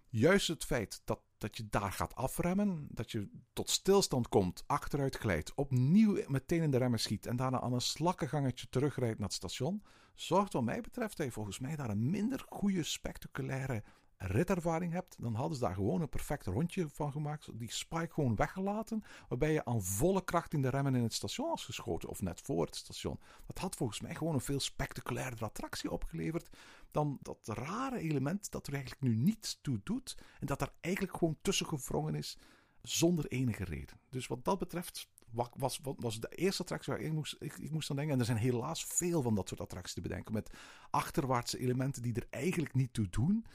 juist 0.09 0.49
het 0.49 0.65
feit 0.65 1.01
dat, 1.05 1.21
dat 1.39 1.57
je 1.57 1.67
daar 1.71 1.93
gaat 1.93 2.15
afremmen, 2.15 2.89
dat 2.91 3.11
je 3.11 3.29
tot 3.53 3.71
stilstand 3.71 4.29
komt, 4.29 4.65
achteruit 4.67 5.17
glijdt, 5.17 5.55
opnieuw 5.55 6.23
meteen 6.27 6.63
in 6.63 6.71
de 6.71 6.79
remmen 6.79 7.01
schiet 7.01 7.27
en 7.27 7.37
daarna 7.37 7.61
aan 7.61 7.73
een 7.73 7.81
slakkengangetje 7.81 8.69
terugrijdt 8.69 9.19
naar 9.19 9.29
het 9.29 9.37
station, 9.37 9.83
zorgt 10.15 10.53
wat 10.53 10.65
mij 10.65 10.81
betreft 10.81 11.17
je 11.17 11.31
volgens 11.31 11.59
mij 11.59 11.77
daar 11.77 11.91
een 11.91 12.11
minder 12.11 12.45
goede, 12.49 12.83
spectaculaire 12.83 13.83
ritervaring 14.19 14.93
hebt, 14.93 15.17
dan 15.21 15.35
hadden 15.35 15.55
ze 15.57 15.65
daar 15.65 15.75
gewoon 15.75 16.01
een 16.01 16.09
perfect 16.09 16.47
rondje 16.47 16.89
van 16.89 17.13
gemaakt. 17.13 17.59
Die 17.59 17.73
spike 17.73 18.13
gewoon 18.13 18.37
weggelaten, 18.37 19.05
waarbij 19.29 19.53
je 19.53 19.65
aan 19.65 19.83
volle 19.83 20.25
kracht 20.25 20.53
in 20.53 20.63
de 20.63 20.69
remmen 20.69 20.95
in 20.95 21.03
het 21.03 21.13
station 21.13 21.49
was 21.49 21.65
geschoten, 21.65 22.09
of 22.09 22.23
net 22.23 22.41
voor 22.41 22.65
het 22.65 22.77
station. 22.77 23.21
Dat 23.47 23.59
had 23.59 23.77
volgens 23.77 24.01
mij 24.01 24.15
gewoon 24.15 24.35
een 24.35 24.41
veel 24.41 24.61
spectaculairder 24.61 25.45
attractie 25.45 25.91
opgeleverd 25.91 26.57
dan 26.91 27.19
dat 27.23 27.39
rare 27.43 27.99
element 27.99 28.51
dat 28.51 28.67
er 28.67 28.73
eigenlijk 28.73 29.03
nu 29.03 29.17
niets 29.17 29.59
toe 29.63 29.81
doet 29.85 30.17
en 30.41 30.47
dat 30.47 30.61
er 30.61 30.73
eigenlijk 30.81 31.17
gewoon 31.17 31.37
tussen 31.43 31.67
gevrongen 31.67 32.15
is 32.15 32.39
zonder 32.83 33.27
enige 33.27 33.65
reden. 33.65 34.01
Dus 34.11 34.27
wat 34.27 34.45
dat 34.45 34.59
betreft 34.59 35.09
wa- 35.31 35.51
was, 35.57 35.81
was, 35.83 35.97
was 35.97 36.21
de 36.21 36.29
eerste 36.29 36.63
attractie 36.63 36.93
waar 36.93 37.03
ik 37.03 37.13
moest, 37.13 37.37
ik, 37.39 37.59
ik 37.59 37.71
moest 37.71 37.91
aan 37.91 37.97
denken. 37.97 38.15
En 38.15 38.21
er 38.21 38.27
zijn 38.27 38.39
helaas 38.39 38.85
veel 38.85 39.23
van 39.23 39.35
dat 39.35 39.49
soort 39.49 39.61
attracties 39.61 39.95
te 39.95 40.01
bedenken. 40.01 40.33
Met 40.33 40.51
achterwaartse 40.91 41.59
elementen 41.59 42.03
die 42.03 42.15
er 42.15 42.27
eigenlijk 42.31 42.75
niet 42.75 42.93
toe 42.93 43.09
doen. 43.11 43.47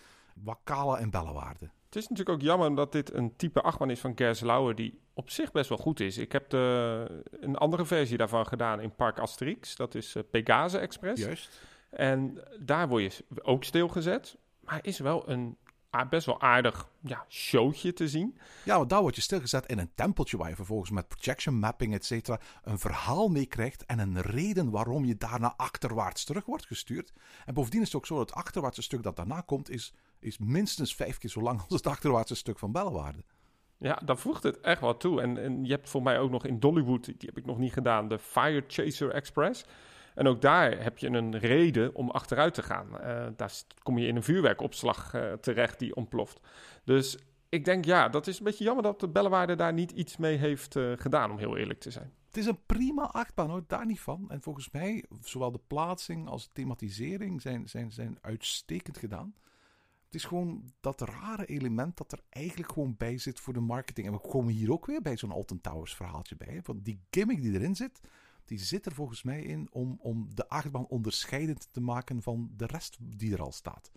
Wakala 0.44 0.98
en 0.98 1.10
Bellewaarde. 1.10 1.70
Het 1.86 1.96
is 1.96 2.08
natuurlijk 2.08 2.38
ook 2.38 2.42
jammer 2.42 2.76
dat 2.76 2.92
dit 2.92 3.14
een 3.14 3.36
type 3.36 3.62
achtbaan 3.62 3.90
is 3.90 4.00
van 4.00 4.12
Gerstlauer 4.16 4.76
die 4.76 5.00
op 5.14 5.30
zich 5.30 5.52
best 5.52 5.70
wel 5.70 5.78
goed 5.78 6.00
is. 6.00 6.18
Ik 6.18 6.32
heb 6.32 6.50
de, 6.50 7.24
een 7.32 7.56
andere 7.56 7.86
versie 7.86 8.18
daarvan 8.18 8.48
gedaan 8.48 8.82
in 8.82 8.96
Park 8.96 9.20
Asterix. 9.20 9.76
Dat 9.76 9.96
is 9.96 10.16
eh, 10.16 10.24
Pegase 10.32 10.78
Express. 10.78 11.24
Juist. 11.24 11.62
En 11.90 12.44
daar 12.60 12.88
word 12.88 13.04
je 13.04 13.24
ook 13.42 13.64
stilgezet. 13.64 14.38
Maar 14.60 14.80
is 14.82 15.00
wel 15.00 15.30
een 15.30 15.58
best 16.10 16.26
wel 16.26 16.42
aardig 16.42 16.90
ja, 17.00 17.26
showtje 17.30 17.94
te 17.94 18.08
zien. 18.08 18.38
Ja, 18.66 18.78
want 18.78 18.90
daar 18.90 19.02
word 19.02 19.16
je 19.16 19.22
stilgezet 19.22 19.66
in 19.66 19.80
een 19.80 19.92
tempeltje 19.96 20.38
waar 20.38 20.50
je 20.50 20.56
vervolgens 20.56 20.90
met 20.90 21.08
projection 21.08 21.60
mapping, 21.60 21.94
et 21.94 22.06
cetera, 22.06 22.40
een 22.64 22.80
verhaal 22.80 23.28
meekrijgt 23.28 23.86
en 23.86 24.00
een 24.00 24.22
reden 24.22 24.70
waarom 24.70 25.06
je 25.06 25.18
daarna 25.18 25.54
achterwaarts 25.58 26.24
terug 26.24 26.46
wordt 26.46 26.66
gestuurd. 26.66 27.14
En 27.46 27.54
bovendien 27.54 27.82
is 27.82 27.88
het 27.88 27.96
ook 27.96 28.06
zo 28.06 28.18
dat 28.18 28.30
het 28.30 28.38
achterwaartse 28.38 28.82
stuk 28.82 29.04
dat 29.04 29.16
daarna 29.16 29.42
komt, 29.42 29.70
is, 29.70 29.94
is 30.20 30.38
minstens 30.38 30.96
vijf 30.96 31.18
keer 31.18 31.30
zo 31.30 31.42
lang 31.42 31.60
als 31.60 31.74
het 31.74 31.88
achterwaartse 31.88 32.36
stuk 32.36 32.60
van 32.60 32.72
Bellewaarde. 32.72 33.24
Ja, 33.78 34.02
daar 34.06 34.18
voegt 34.18 34.44
het 34.44 34.60
echt 34.60 34.82
wat 34.82 35.00
toe. 35.00 35.22
En, 35.22 35.44
en 35.44 35.66
je 35.66 35.72
hebt 35.72 35.90
voor 35.90 36.04
mij 36.04 36.20
ook 36.20 36.32
nog 36.32 36.46
in 36.46 36.60
Dollywood, 36.60 37.06
die 37.06 37.16
heb 37.20 37.38
ik 37.38 37.46
nog 37.46 37.58
niet 37.58 37.74
gedaan, 37.74 38.08
de 38.08 38.20
Fire 38.20 38.64
Chaser 38.68 39.12
Express. 39.12 39.66
En 40.20 40.28
ook 40.28 40.42
daar 40.42 40.84
heb 40.84 40.98
je 40.98 41.08
een 41.08 41.38
reden 41.38 41.96
om 41.96 42.10
achteruit 42.10 42.54
te 42.54 42.64
gaan. 42.64 43.00
Eh, 43.00 43.28
daar 43.36 43.54
kom 43.84 43.98
je 43.98 44.08
in 44.08 44.16
een 44.16 44.24
vuurwerkopslag 44.24 45.14
eh, 45.14 45.34
terecht 45.34 45.80
die 45.80 45.96
ontploft. 45.96 46.40
Dus 46.84 47.18
ik 47.50 47.66
denk, 47.66 47.86
ja, 47.86 48.10
dat 48.10 48.28
is 48.28 48.38
een 48.38 48.44
beetje 48.44 48.64
jammer 48.64 48.84
dat 48.84 49.00
de 49.00 49.10
Bellewaarde 49.10 49.56
daar 49.56 49.74
niet 49.74 49.92
iets 49.92 50.18
mee 50.18 50.38
heeft 50.38 50.76
eh, 50.76 50.92
gedaan, 50.96 51.32
om 51.32 51.38
heel 51.38 51.58
eerlijk 51.58 51.80
te 51.80 51.92
zijn. 51.92 52.14
Het 52.26 52.38
is 52.38 52.46
een 52.46 52.66
prima 52.66 53.04
achtbaan 53.04 53.50
hoor, 53.50 53.64
daar 53.68 53.86
niet 53.86 54.00
van. 54.00 54.26
En 54.30 54.42
volgens 54.42 54.72
mij, 54.72 55.06
zowel 55.22 55.52
de 55.52 55.62
plaatsing 55.68 56.28
als 56.28 56.44
de 56.44 56.54
thematisering 56.54 57.42
zijn, 57.42 57.70
zijn, 57.70 57.92
zijn 57.92 58.18
uitstekend 58.22 58.98
gedaan. 58.98 59.34
Het 60.06 60.16
is 60.16 60.26
gewoon 60.26 60.64
dat 60.80 61.02
rare 61.02 61.46
element 61.46 61.98
dat 61.98 62.12
er 62.12 62.20
eigenlijk 62.30 62.72
gewoon 62.72 62.96
bij 62.98 63.18
zit 63.18 63.40
voor 63.40 63.54
de 63.54 63.60
marketing. 63.60 64.08
En 64.08 64.14
we 64.14 64.20
komen 64.20 64.54
hier 64.54 64.72
ook 64.72 64.86
weer 64.86 65.02
bij 65.02 65.18
zo'n 65.18 65.32
Alton 65.32 65.62
Towers 65.62 65.96
verhaaltje 65.96 66.36
bij. 66.36 66.62
Want 66.64 66.86
die 66.86 67.00
gimmick 67.10 67.42
die 67.42 67.54
erin 67.54 67.76
zit, 67.76 68.00
die 68.50 68.60
zit 68.60 68.86
er 68.86 68.94
volgens 68.94 69.24
mij 69.24 69.42
in 69.42 69.68
om, 69.72 69.98
om 70.02 70.36
de 70.36 70.48
achtbaan 70.48 70.88
onderscheidend 70.88 71.68
te 71.72 71.82
maken 71.82 72.22
van 72.22 72.52
de 72.56 72.66
rest 72.66 72.98
die 73.00 73.34
er 73.34 73.42
al 73.42 73.52
staat. 73.52 73.92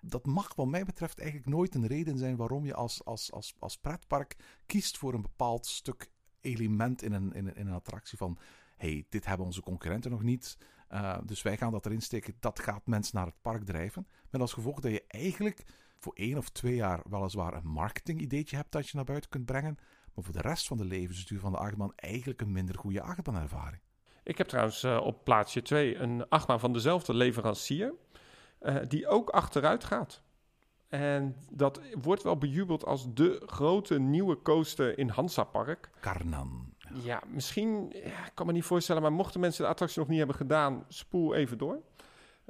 Dat 0.00 0.26
mag 0.26 0.54
wat 0.54 0.66
mij 0.66 0.84
betreft 0.84 1.18
eigenlijk 1.18 1.48
nooit 1.48 1.74
een 1.74 1.86
reden 1.86 2.18
zijn 2.18 2.36
waarom 2.36 2.64
je 2.64 2.74
als, 2.74 3.04
als, 3.04 3.32
als, 3.32 3.54
als 3.58 3.78
pretpark 3.78 4.36
kiest 4.66 4.98
voor 4.98 5.14
een 5.14 5.22
bepaald 5.22 5.66
stuk 5.66 6.10
element 6.40 7.02
in 7.02 7.12
een, 7.12 7.32
in 7.32 7.46
een, 7.46 7.54
in 7.56 7.66
een 7.66 7.74
attractie 7.74 8.18
van 8.18 8.38
hey, 8.76 9.06
dit 9.08 9.26
hebben 9.26 9.46
onze 9.46 9.62
concurrenten 9.62 10.10
nog 10.10 10.22
niet. 10.22 10.58
Uh, 10.90 11.18
dus 11.24 11.42
wij 11.42 11.56
gaan 11.56 11.72
dat 11.72 11.86
erin 11.86 12.02
steken. 12.02 12.34
Dat 12.40 12.58
gaat 12.58 12.86
mensen 12.86 13.16
naar 13.16 13.26
het 13.26 13.40
park 13.42 13.64
drijven. 13.64 14.06
Met 14.30 14.40
als 14.40 14.52
gevolg 14.52 14.80
dat 14.80 14.92
je 14.92 15.04
eigenlijk 15.06 15.64
voor 15.98 16.12
één 16.14 16.38
of 16.38 16.48
twee 16.48 16.74
jaar 16.74 17.02
weliswaar 17.08 17.54
een 17.54 17.68
marketingideetje 17.68 18.56
hebt 18.56 18.72
dat 18.72 18.88
je 18.88 18.96
naar 18.96 19.04
buiten 19.04 19.30
kunt 19.30 19.46
brengen. 19.46 19.76
Maar 20.14 20.24
voor 20.24 20.32
de 20.32 20.40
rest 20.40 20.66
van 20.66 20.76
de 20.76 20.84
levensduur 20.84 21.40
van 21.40 21.52
de 21.52 21.58
achtbaan 21.58 21.94
eigenlijk 21.94 22.40
een 22.40 22.52
minder 22.52 22.78
goede 22.78 23.02
achtbaanervaring. 23.02 23.82
Ik 24.22 24.38
heb 24.38 24.48
trouwens 24.48 24.84
uh, 24.84 25.00
op 25.02 25.24
plaatsje 25.24 25.62
2 25.62 25.96
een 25.96 26.28
achtbaan 26.28 26.60
van 26.60 26.72
dezelfde 26.72 27.14
leverancier. 27.14 27.92
Uh, 28.62 28.76
die 28.88 29.08
ook 29.08 29.30
achteruit 29.30 29.84
gaat. 29.84 30.22
En 30.88 31.36
dat 31.50 31.80
wordt 32.00 32.22
wel 32.22 32.38
bejubeld 32.38 32.84
als 32.84 33.14
de 33.14 33.42
grote 33.46 33.98
nieuwe 33.98 34.42
coaster 34.42 34.98
in 34.98 35.08
Hansa 35.08 35.44
Park. 35.44 35.90
Karnan. 36.00 36.74
Ja, 36.78 36.88
ja 37.02 37.22
misschien, 37.26 37.92
ja, 38.04 38.26
ik 38.26 38.32
kan 38.34 38.46
me 38.46 38.52
niet 38.52 38.64
voorstellen, 38.64 39.02
maar 39.02 39.12
mochten 39.12 39.40
mensen 39.40 39.64
de 39.64 39.70
attractie 39.70 39.98
nog 39.98 40.08
niet 40.08 40.18
hebben 40.18 40.36
gedaan, 40.36 40.84
spoel 40.88 41.34
even 41.34 41.58
door. 41.58 41.80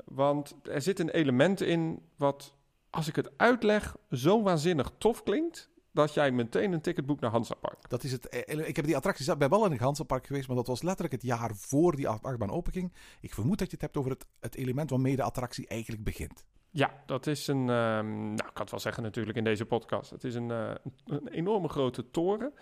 Want 0.04 0.54
er 0.62 0.82
zit 0.82 0.98
een 0.98 1.10
element 1.10 1.60
in 1.60 2.02
wat, 2.16 2.54
als 2.90 3.08
ik 3.08 3.16
het 3.16 3.30
uitleg, 3.36 3.96
zo 4.10 4.42
waanzinnig 4.42 4.92
tof 4.98 5.22
klinkt, 5.22 5.70
dat 5.92 6.14
jij 6.14 6.30
meteen 6.30 6.72
een 6.72 6.80
ticket 6.80 7.06
boekt 7.06 7.20
naar 7.20 7.30
Hansa 7.30 7.54
Park. 7.54 7.88
Dat 7.90 8.02
is 8.04 8.12
het. 8.12 8.28
eh, 8.28 8.68
Ik 8.68 8.76
heb 8.76 8.84
die 8.84 8.96
attracties 8.96 9.36
bij 9.36 9.48
wel 9.48 9.64
in 9.64 9.70
het 9.72 9.80
Hansa 9.80 10.04
Park 10.04 10.26
geweest, 10.26 10.46
maar 10.46 10.56
dat 10.56 10.66
was 10.66 10.82
letterlijk 10.82 11.12
het 11.14 11.22
jaar 11.22 11.54
voor 11.54 11.96
die 11.96 12.08
achtbaan 12.08 12.50
openging. 12.50 12.92
Ik 13.20 13.34
vermoed 13.34 13.58
dat 13.58 13.66
je 13.66 13.72
het 13.72 13.82
hebt 13.82 13.96
over 13.96 14.10
het, 14.10 14.26
het 14.40 14.54
element 14.54 14.90
waarmee 14.90 15.16
de 15.16 15.22
attractie 15.22 15.66
eigenlijk 15.66 16.04
begint. 16.04 16.44
Ja, 16.70 17.02
dat 17.06 17.26
is 17.26 17.46
een, 17.46 17.68
um, 17.68 18.24
nou 18.24 18.32
ik 18.32 18.38
kan 18.52 18.62
het 18.62 18.70
wel 18.70 18.80
zeggen 18.80 19.02
natuurlijk 19.02 19.36
in 19.38 19.44
deze 19.44 19.66
podcast. 19.66 20.10
Het 20.10 20.24
is 20.24 20.34
een, 20.34 20.48
uh, 20.48 20.70
een 21.06 21.28
enorme 21.28 21.68
grote 21.68 22.10
toren. 22.10 22.52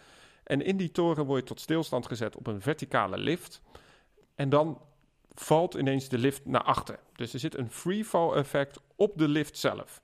En 0.45 0.63
in 0.65 0.77
die 0.77 0.91
toren 0.91 1.27
word 1.27 1.41
je 1.41 1.47
tot 1.47 1.61
stilstand 1.61 2.07
gezet 2.07 2.37
op 2.37 2.47
een 2.47 2.61
verticale 2.61 3.19
lift. 3.19 3.63
En 4.35 4.49
dan 4.49 4.83
valt 5.35 5.75
ineens 5.75 6.09
de 6.09 6.19
lift 6.19 6.45
naar 6.47 6.63
achter. 6.63 6.99
Dus 7.13 7.33
er 7.33 7.39
zit 7.39 7.57
een 7.57 7.71
freefall 7.71 8.33
effect 8.33 8.81
op 8.97 9.19
de 9.19 9.29
lift 9.29 9.59
zelf. 9.59 10.03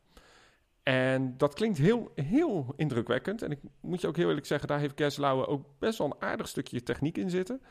En 0.88 1.36
dat 1.36 1.54
klinkt 1.54 1.78
heel, 1.78 2.12
heel 2.14 2.74
indrukwekkend. 2.76 3.42
En 3.42 3.50
ik 3.50 3.58
moet 3.80 4.00
je 4.00 4.06
ook 4.06 4.16
heel 4.16 4.28
eerlijk 4.28 4.46
zeggen, 4.46 4.68
daar 4.68 4.78
heeft 4.78 5.00
Gerstlauer 5.00 5.46
ook 5.46 5.64
best 5.78 5.98
wel 5.98 6.06
een 6.06 6.22
aardig 6.22 6.48
stukje 6.48 6.82
techniek 6.82 7.18
in 7.18 7.30
zitten. 7.30 7.62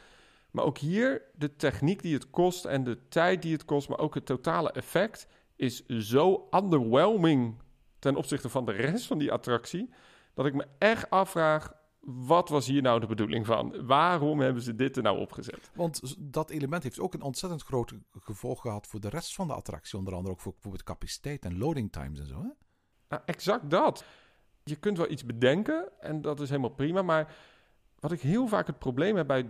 Maar 0.52 0.66
ook 0.66 0.78
hier 0.78 1.22
de 1.36 1.56
techniek 1.56 2.02
die 2.02 2.14
het 2.14 2.30
kost 2.30 2.66
en 2.66 2.84
de 2.84 3.08
tijd 3.08 3.42
die 3.42 3.54
het 3.54 3.66
kost, 3.66 3.90
maar 3.90 4.00
ook 4.00 4.14
het 4.14 4.26
totale 4.26 4.72
effect 4.72 5.28
is 5.56 5.86
zo 5.86 6.48
underwhelming 6.52 7.62
ten 8.00 8.16
opzichte 8.16 8.50
van 8.50 8.66
de 8.66 8.72
rest 8.72 9.06
van 9.06 9.18
die 9.18 9.32
attractie, 9.32 9.90
dat 10.34 10.46
ik 10.46 10.54
me 10.54 10.68
echt 10.78 11.10
afvraag, 11.10 11.74
wat 12.00 12.50
was 12.50 12.68
hier 12.68 12.82
nou 12.82 13.00
de 13.00 13.08
bedoeling 13.08 13.46
van? 13.46 13.86
Waarom 13.86 14.40
hebben 14.40 14.64
ze 14.64 14.76
dit 14.76 14.98
er 14.98 15.04
nou 15.04 15.20
opgezet? 15.20 15.72
Want 15.74 16.16
dat 16.20 16.50
element 16.50 16.84
heeft 16.84 17.00
ook 17.00 17.14
een 17.14 17.22
ontzettend 17.22 17.64
groot 17.64 17.94
gevolg 18.12 18.62
gehad 18.62 18.88
voor 18.88 19.00
de 19.00 19.10
rest 19.10 19.36
van 19.36 19.48
de 19.48 19.54
attractie, 19.54 19.98
onder 19.98 20.14
andere 20.14 20.34
ook 20.34 20.42
voor 20.42 20.52
bijvoorbeeld 20.52 20.84
capaciteit 20.84 21.46
en 21.46 21.58
loading 21.58 21.92
times 21.92 22.20
en 22.20 22.28
zo. 22.28 22.42
Hè? 22.42 22.65
Nou, 23.10 23.22
exact 23.26 23.70
dat. 23.70 24.06
Je 24.64 24.76
kunt 24.76 24.98
wel 24.98 25.12
iets 25.12 25.26
bedenken 25.26 25.90
en 26.00 26.22
dat 26.22 26.40
is 26.40 26.50
helemaal 26.50 26.70
prima, 26.70 27.02
maar 27.02 27.36
wat 28.00 28.12
ik 28.12 28.22
heel 28.22 28.48
vaak 28.48 28.68
het 28.68 28.80
probleem 28.80 29.16
heb 29.16 29.28
bij 29.28 29.50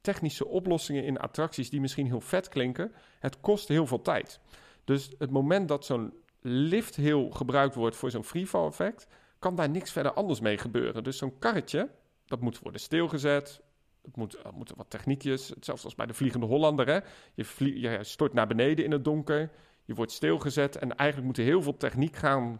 technische 0.00 0.46
oplossingen 0.46 1.04
in 1.04 1.18
attracties 1.18 1.70
die 1.70 1.80
misschien 1.80 2.06
heel 2.06 2.20
vet 2.20 2.48
klinken, 2.48 2.92
het 3.18 3.40
kost 3.40 3.68
heel 3.68 3.86
veel 3.86 4.02
tijd. 4.02 4.40
Dus 4.84 5.10
het 5.18 5.30
moment 5.30 5.68
dat 5.68 5.84
zo'n 5.84 6.12
lift 6.40 6.96
heel 6.96 7.30
gebruikt 7.30 7.74
wordt 7.74 7.96
voor 7.96 8.10
zo'n 8.10 8.24
freefall 8.24 8.66
effect, 8.66 9.06
kan 9.38 9.54
daar 9.54 9.70
niks 9.70 9.92
verder 9.92 10.12
anders 10.12 10.40
mee 10.40 10.58
gebeuren. 10.58 11.04
Dus 11.04 11.18
zo'n 11.18 11.38
karretje, 11.38 11.90
dat 12.26 12.40
moet 12.40 12.58
worden 12.58 12.80
stilgezet. 12.80 13.60
Het 14.02 14.16
moet, 14.16 14.38
moeten 14.54 14.76
wat 14.76 14.90
techniekjes, 14.90 15.48
hetzelfde 15.48 15.84
als 15.84 15.94
bij 15.94 16.06
de 16.06 16.14
Vliegende 16.14 16.46
Hollander. 16.46 16.86
Hè? 16.86 16.98
Je, 17.34 17.80
je 17.80 17.98
stort 18.04 18.32
naar 18.32 18.46
beneden 18.46 18.84
in 18.84 18.90
het 18.90 19.04
donker. 19.04 19.50
Je 19.88 19.94
wordt 19.94 20.12
stilgezet 20.12 20.76
en 20.76 20.96
eigenlijk 20.96 21.28
moet 21.28 21.38
er 21.38 21.44
heel 21.44 21.62
veel 21.62 21.76
techniek 21.76 22.16
gaan 22.16 22.58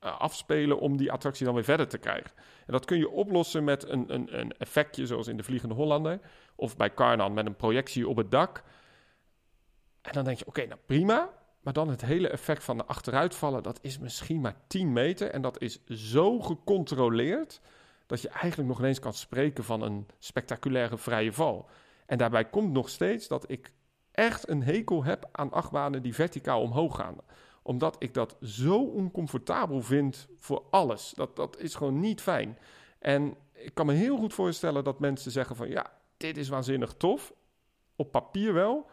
eh, 0.00 0.20
afspelen 0.20 0.78
om 0.80 0.96
die 0.96 1.12
attractie 1.12 1.44
dan 1.44 1.54
weer 1.54 1.64
verder 1.64 1.88
te 1.88 1.98
krijgen. 1.98 2.30
En 2.66 2.72
dat 2.72 2.84
kun 2.84 2.98
je 2.98 3.10
oplossen 3.10 3.64
met 3.64 3.88
een, 3.88 4.14
een, 4.14 4.38
een 4.38 4.52
effectje 4.58 5.06
zoals 5.06 5.26
in 5.26 5.36
de 5.36 5.42
Vliegende 5.42 5.74
Hollander 5.74 6.20
of 6.54 6.76
bij 6.76 6.94
Carnan 6.94 7.32
met 7.32 7.46
een 7.46 7.56
projectie 7.56 8.08
op 8.08 8.16
het 8.16 8.30
dak. 8.30 8.62
En 10.00 10.12
dan 10.12 10.24
denk 10.24 10.38
je, 10.38 10.46
oké, 10.46 10.66
nou 10.66 10.80
prima. 10.86 11.30
Maar 11.60 11.72
dan 11.72 11.88
het 11.88 12.00
hele 12.04 12.28
effect 12.28 12.64
van 12.64 12.76
de 12.76 12.84
achteruitvallen, 12.84 13.62
dat 13.62 13.78
is 13.82 13.98
misschien 13.98 14.40
maar 14.40 14.56
10 14.66 14.92
meter. 14.92 15.30
En 15.30 15.42
dat 15.42 15.60
is 15.60 15.84
zo 15.86 16.40
gecontroleerd 16.40 17.60
dat 18.06 18.22
je 18.22 18.28
eigenlijk 18.28 18.68
nog 18.68 18.78
ineens 18.78 18.98
kan 18.98 19.14
spreken 19.14 19.64
van 19.64 19.82
een 19.82 20.06
spectaculaire 20.18 20.98
vrije 20.98 21.32
val. 21.32 21.68
En 22.06 22.18
daarbij 22.18 22.44
komt 22.44 22.72
nog 22.72 22.88
steeds 22.88 23.28
dat 23.28 23.50
ik 23.50 23.72
echt 24.12 24.48
een 24.48 24.62
hekel 24.62 25.04
heb 25.04 25.28
aan 25.32 25.52
achtbanen 25.52 26.02
die 26.02 26.14
verticaal 26.14 26.62
omhoog 26.62 26.96
gaan. 26.96 27.16
Omdat 27.62 27.96
ik 27.98 28.14
dat 28.14 28.36
zo 28.40 28.84
oncomfortabel 28.84 29.82
vind 29.82 30.28
voor 30.36 30.64
alles. 30.70 31.12
Dat, 31.16 31.36
dat 31.36 31.58
is 31.58 31.74
gewoon 31.74 32.00
niet 32.00 32.20
fijn. 32.20 32.58
En 32.98 33.36
ik 33.52 33.74
kan 33.74 33.86
me 33.86 33.92
heel 33.92 34.16
goed 34.16 34.34
voorstellen 34.34 34.84
dat 34.84 35.00
mensen 35.00 35.30
zeggen 35.30 35.56
van 35.56 35.68
ja, 35.68 35.92
dit 36.16 36.36
is 36.36 36.48
waanzinnig 36.48 36.94
tof. 36.94 37.32
Op 37.96 38.12
papier 38.12 38.52
wel. 38.52 38.90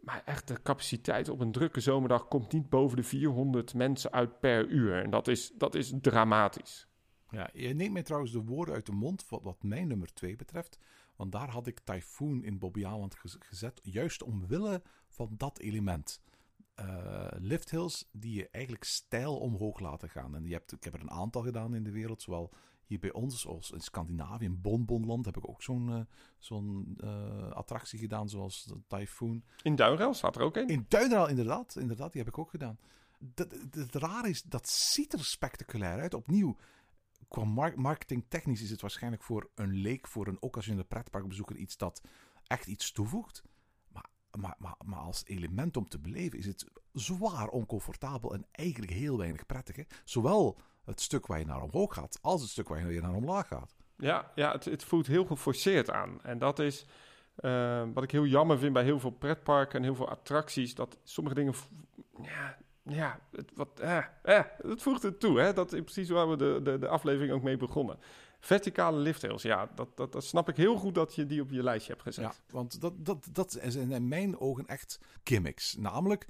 Maar 0.00 0.22
echt, 0.24 0.48
de 0.48 0.62
capaciteit 0.62 1.28
op 1.28 1.40
een 1.40 1.52
drukke 1.52 1.80
zomerdag 1.80 2.28
komt 2.28 2.52
niet 2.52 2.68
boven 2.68 2.96
de 2.96 3.02
400 3.02 3.74
mensen 3.74 4.12
uit 4.12 4.40
per 4.40 4.66
uur. 4.66 5.02
En 5.02 5.10
dat 5.10 5.28
is, 5.28 5.52
dat 5.54 5.74
is 5.74 5.92
dramatisch. 6.00 6.88
Ja, 7.30 7.50
je 7.52 7.74
neemt 7.74 7.92
mij 7.92 8.02
trouwens 8.02 8.32
de 8.32 8.42
woorden 8.42 8.74
uit 8.74 8.86
de 8.86 8.92
mond 8.92 9.28
wat, 9.28 9.42
wat 9.42 9.62
mijn 9.62 9.88
nummer 9.88 10.12
2 10.14 10.36
betreft. 10.36 10.78
Want 11.18 11.32
daar 11.32 11.50
had 11.50 11.66
ik 11.66 11.80
Typhoon 11.80 12.44
in 12.44 12.58
Bobby 12.58 12.86
Aland 12.86 13.16
gezet, 13.38 13.80
juist 13.82 14.22
omwille 14.22 14.82
van 15.08 15.34
dat 15.36 15.58
element. 15.58 16.20
Uh, 16.80 17.26
lift 17.38 17.70
hills 17.70 18.08
die 18.12 18.34
je 18.34 18.48
eigenlijk 18.50 18.84
stijl 18.84 19.38
omhoog 19.38 19.80
laten 19.80 20.08
gaan. 20.08 20.34
En 20.34 20.44
je 20.44 20.52
hebt, 20.52 20.72
ik 20.72 20.84
heb 20.84 20.94
er 20.94 21.00
een 21.00 21.10
aantal 21.10 21.42
gedaan 21.42 21.74
in 21.74 21.84
de 21.84 21.90
wereld, 21.90 22.22
zowel 22.22 22.52
hier 22.84 22.98
bij 22.98 23.12
ons 23.12 23.46
als 23.46 23.70
in 23.70 23.80
Scandinavië, 23.80 24.44
in 24.44 24.60
Bonbonland, 24.60 25.24
heb 25.24 25.36
ik 25.36 25.48
ook 25.48 25.62
zo'n 25.62 25.88
uh, 25.88 26.00
zo'n 26.38 26.98
uh, 27.04 27.50
attractie 27.50 27.98
gedaan, 27.98 28.28
zoals 28.28 28.72
Typhoon. 28.86 29.44
In 29.62 29.76
Duinrail 29.76 30.14
staat 30.14 30.36
er 30.36 30.42
ook 30.42 30.56
een. 30.56 30.68
In 30.68 30.86
Duinrail, 30.88 31.28
inderdaad, 31.28 31.76
inderdaad, 31.76 32.12
die 32.12 32.22
heb 32.22 32.30
ik 32.30 32.38
ook 32.38 32.50
gedaan. 32.50 32.78
Het 33.70 33.94
raar 33.94 34.28
is, 34.28 34.42
dat 34.42 34.68
ziet 34.68 35.12
er 35.12 35.24
spectaculair 35.24 36.00
uit. 36.00 36.14
Opnieuw, 36.14 36.56
qua 37.28 37.44
mar 37.44 37.72
marketingtechnisch 37.76 38.62
is 38.62 38.70
het 38.70 38.80
waarschijnlijk 38.80 39.22
voor 39.22 39.50
een 39.54 39.72
leek, 39.72 40.06
voor 40.06 40.26
een 40.26 40.42
occasionele 40.42 40.84
pretparkbezoeker 40.84 41.56
iets 41.56 41.76
dat 41.76 42.02
echt 42.46 42.66
iets 42.66 42.92
toevoegt. 42.92 43.42
Maar, 43.88 44.54
maar, 44.58 44.76
maar, 44.84 44.98
als 44.98 45.24
element 45.26 45.76
om 45.76 45.88
te 45.88 45.98
beleven 45.98 46.38
is 46.38 46.46
het 46.46 46.64
zwaar 46.92 47.48
oncomfortabel 47.48 48.34
en 48.34 48.46
eigenlijk 48.50 48.92
heel 48.92 49.18
weinig 49.18 49.46
prettig. 49.46 49.76
Hè? 49.76 49.82
Zowel 50.04 50.58
het 50.84 51.00
stuk 51.00 51.26
waar 51.26 51.38
je 51.38 51.46
naar 51.46 51.62
omhoog 51.62 51.94
gaat, 51.94 52.18
als 52.22 52.40
het 52.40 52.50
stuk 52.50 52.68
waar 52.68 52.92
je 52.92 53.00
naar 53.00 53.14
omlaag 53.14 53.46
gaat. 53.46 53.76
Ja, 53.96 54.32
ja 54.34 54.52
het, 54.52 54.64
het 54.64 54.84
voelt 54.84 55.06
heel 55.06 55.24
geforceerd 55.24 55.90
aan. 55.90 56.22
En 56.22 56.38
dat 56.38 56.58
is 56.58 56.86
uh, 57.40 57.82
wat 57.94 58.02
ik 58.02 58.10
heel 58.10 58.26
jammer 58.26 58.58
vind 58.58 58.72
bij 58.72 58.84
heel 58.84 59.00
veel 59.00 59.10
pretparken 59.10 59.78
en 59.78 59.84
heel 59.84 59.94
veel 59.94 60.08
attracties. 60.08 60.74
Dat 60.74 60.98
sommige 61.02 61.34
dingen 61.34 61.54
ja, 62.22 62.58
ja, 62.88 63.20
het, 63.30 63.50
wat, 63.54 63.80
het 64.62 64.82
voegt 64.82 65.02
het 65.02 65.20
toe. 65.20 65.40
Hè? 65.40 65.52
Dat 65.52 65.72
is 65.72 65.80
precies 65.80 66.08
waar 66.08 66.30
we 66.30 66.36
de, 66.36 66.60
de, 66.62 66.78
de 66.78 66.88
aflevering 66.88 67.32
ook 67.32 67.42
mee 67.42 67.56
begonnen. 67.56 67.98
Verticale 68.40 68.98
liftrails, 68.98 69.42
ja, 69.42 69.70
dat, 69.74 69.96
dat, 69.96 70.12
dat 70.12 70.24
snap 70.24 70.48
ik 70.48 70.56
heel 70.56 70.76
goed 70.76 70.94
dat 70.94 71.14
je 71.14 71.26
die 71.26 71.40
op 71.40 71.50
je 71.50 71.62
lijstje 71.62 71.92
hebt 71.92 72.04
gezet. 72.04 72.24
Ja, 72.24 72.52
want 72.52 72.80
dat, 72.80 73.04
dat, 73.04 73.28
dat 73.32 73.60
zijn 73.64 73.90
in 73.90 74.08
mijn 74.08 74.38
ogen 74.38 74.66
echt 74.66 75.00
gimmicks. 75.24 75.76
Namelijk, 75.76 76.26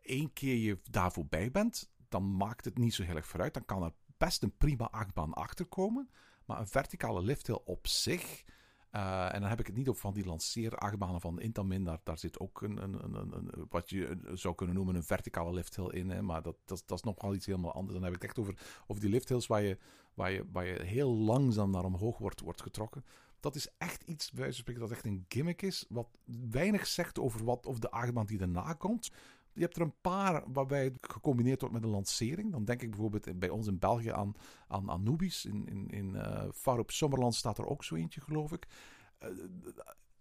één 0.00 0.32
keer 0.32 0.56
je 0.56 0.78
daar 0.90 1.12
voorbij 1.12 1.50
bent, 1.50 1.90
dan 2.08 2.36
maakt 2.36 2.64
het 2.64 2.78
niet 2.78 2.94
zo 2.94 3.02
heel 3.02 3.16
erg 3.16 3.26
vooruit. 3.26 3.54
Dan 3.54 3.64
kan 3.64 3.82
er 3.82 3.92
best 4.16 4.42
een 4.42 4.56
prima 4.56 4.88
achtbaan 4.90 5.32
achterkomen. 5.32 6.10
Maar 6.44 6.60
een 6.60 6.68
verticale 6.68 7.22
liftrail 7.22 7.62
op 7.64 7.86
zich 7.86 8.44
uh, 8.92 9.34
en 9.34 9.40
dan 9.40 9.48
heb 9.50 9.60
ik 9.60 9.66
het 9.66 9.76
niet 9.76 9.88
op 9.88 9.96
van 9.96 10.14
die 10.14 10.24
lanceerachtbanen 10.24 11.20
van 11.20 11.40
Intamin. 11.40 11.84
Daar, 11.84 12.00
daar 12.02 12.18
zit 12.18 12.38
ook 12.38 12.62
een, 12.62 12.82
een, 12.82 13.04
een, 13.04 13.36
een, 13.36 13.66
wat 13.68 13.90
je 13.90 14.18
zou 14.34 14.54
kunnen 14.54 14.74
noemen 14.74 14.94
een 14.94 15.02
verticale 15.02 15.52
lifthill 15.52 15.88
in. 15.88 16.10
Hè? 16.10 16.22
Maar 16.22 16.42
dat, 16.42 16.56
dat, 16.64 16.82
dat 16.86 16.98
is 16.98 17.04
nog 17.04 17.22
wel 17.22 17.34
iets 17.34 17.46
helemaal 17.46 17.72
anders. 17.72 17.94
Dan 17.94 18.02
heb 18.02 18.14
ik 18.14 18.20
het 18.22 18.30
echt 18.30 18.38
over, 18.38 18.82
over 18.86 19.02
die 19.02 19.10
lifthills 19.10 19.46
waar 19.46 19.62
je, 19.62 19.78
waar, 20.14 20.30
je, 20.30 20.44
waar 20.52 20.66
je 20.66 20.82
heel 20.82 21.10
langzaam 21.10 21.70
naar 21.70 21.84
omhoog 21.84 22.18
wordt, 22.18 22.40
wordt 22.40 22.62
getrokken. 22.62 23.04
Dat 23.40 23.54
is 23.54 23.68
echt 23.78 24.02
iets, 24.02 24.30
bij 24.30 24.52
spreken, 24.52 24.82
dat 24.82 24.90
echt 24.90 25.06
een 25.06 25.24
gimmick 25.28 25.62
is. 25.62 25.86
Wat 25.88 26.18
weinig 26.50 26.86
zegt 26.86 27.18
over 27.18 27.44
wat, 27.44 27.66
of 27.66 27.78
de 27.78 27.90
achtbaan 27.90 28.26
die 28.26 28.38
daarna 28.38 28.72
komt. 28.72 29.10
Je 29.54 29.60
hebt 29.60 29.76
er 29.76 29.82
een 29.82 30.00
paar 30.00 30.42
waarbij 30.52 30.84
het 30.84 30.98
gecombineerd 31.00 31.60
wordt 31.60 31.74
met 31.74 31.84
een 31.84 31.90
lancering. 31.90 32.52
Dan 32.52 32.64
denk 32.64 32.82
ik 32.82 32.90
bijvoorbeeld 32.90 33.38
bij 33.38 33.48
ons 33.48 33.66
in 33.66 33.78
België 33.78 34.10
aan, 34.10 34.34
aan 34.68 34.88
Anubis. 34.88 35.44
In, 35.44 35.66
in, 35.66 35.90
in 35.90 36.14
uh, 36.14 36.44
Far 36.52 36.78
op 36.78 36.90
Sommerland 36.90 37.34
staat 37.34 37.58
er 37.58 37.66
ook 37.66 37.84
zo 37.84 37.94
eentje, 37.94 38.20
geloof 38.20 38.52
ik. 38.52 38.66
Uh, 39.22 39.28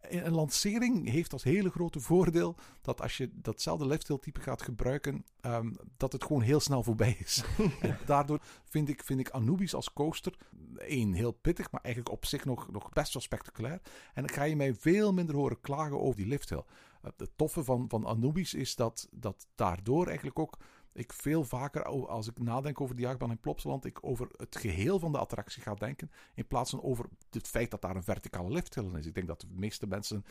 een 0.02 0.34
lancering 0.34 1.10
heeft 1.10 1.34
als 1.34 1.44
hele 1.44 1.70
grote 1.70 2.00
voordeel 2.00 2.56
dat 2.82 3.02
als 3.02 3.18
je 3.18 3.30
datzelfde 3.34 3.86
lifestyle 3.86 4.20
type 4.20 4.40
gaat 4.40 4.62
gebruiken, 4.62 5.26
um, 5.42 5.76
dat 5.98 6.12
het 6.12 6.24
gewoon 6.24 6.42
heel 6.42 6.60
snel 6.60 6.84
voorbij 6.84 7.16
is. 7.20 7.44
en 7.82 7.98
daardoor 8.06 8.40
vind 8.64 8.90
ik, 8.90 9.04
vind 9.04 9.20
ik 9.20 9.30
Anubis 9.30 9.74
als 9.74 9.94
coaster 9.94 10.36
één 10.78 11.14
heel 11.14 11.32
pittig, 11.32 11.72
maar 11.72 11.82
eigenlijk 11.82 12.14
op 12.14 12.26
zich 12.26 12.46
nog, 12.46 12.72
nog 12.72 12.90
best 12.90 13.14
wel 13.14 13.22
spectaculair. 13.22 13.82
En 14.14 14.24
dan 14.24 14.36
ga 14.36 14.44
je 14.44 14.56
mij 14.56 14.74
veel 14.74 15.14
minder 15.14 15.36
horen 15.36 15.62
klagen 15.62 16.02
over 16.02 16.18
die 16.18 16.28
liftheel. 16.28 16.66
Het 17.02 17.32
toffe 17.36 17.64
van, 17.64 17.90
van 17.90 18.06
Anubis 18.06 18.54
is 18.54 18.76
dat, 18.76 19.08
dat 19.12 19.48
daardoor 19.56 20.06
eigenlijk 20.06 20.40
ook 20.40 20.58
ik 20.94 21.14
veel 21.14 21.44
vaker, 21.44 21.84
als 21.86 22.28
ik 22.28 22.40
nadenk 22.40 22.82
over 22.82 22.96
die 22.96 23.08
achtbaan 23.08 23.32
in 23.32 23.40
Plopsaland, 23.40 23.86
ik 23.86 23.98
over 24.02 24.28
het 24.38 24.56
geheel 24.56 25.00
van 25.00 25.12
de 25.12 25.18
attractie 25.18 25.62
ga 25.62 25.74
denken, 25.74 26.12
in 26.36 26.48
plaats 26.48 26.70
van 26.70 26.82
over 26.82 27.06
het 27.30 27.48
feit 27.48 27.72
dat 27.72 27.82
daar 27.82 27.96
een 27.96 28.04
verticale 28.04 28.52
lifthill 28.52 28.96
is. 28.96 29.06
Ik 29.06 29.14
denk 29.14 29.28
dat 29.28 29.42
de 29.42 29.48
meeste 29.50 29.88
mensen 29.88 30.26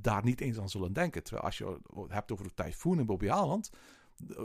daar 0.00 0.24
niet 0.24 0.40
eens 0.40 0.58
aan 0.58 0.68
zullen 0.68 0.92
denken. 0.92 1.22
Terwijl 1.22 1.44
als 1.44 1.58
je 1.58 1.78
het 1.94 2.12
hebt 2.12 2.32
over 2.32 2.44
de 2.44 2.54
Typhoon 2.54 2.98
in 2.98 3.06
Bobby 3.06 3.30
Aland, 3.30 3.70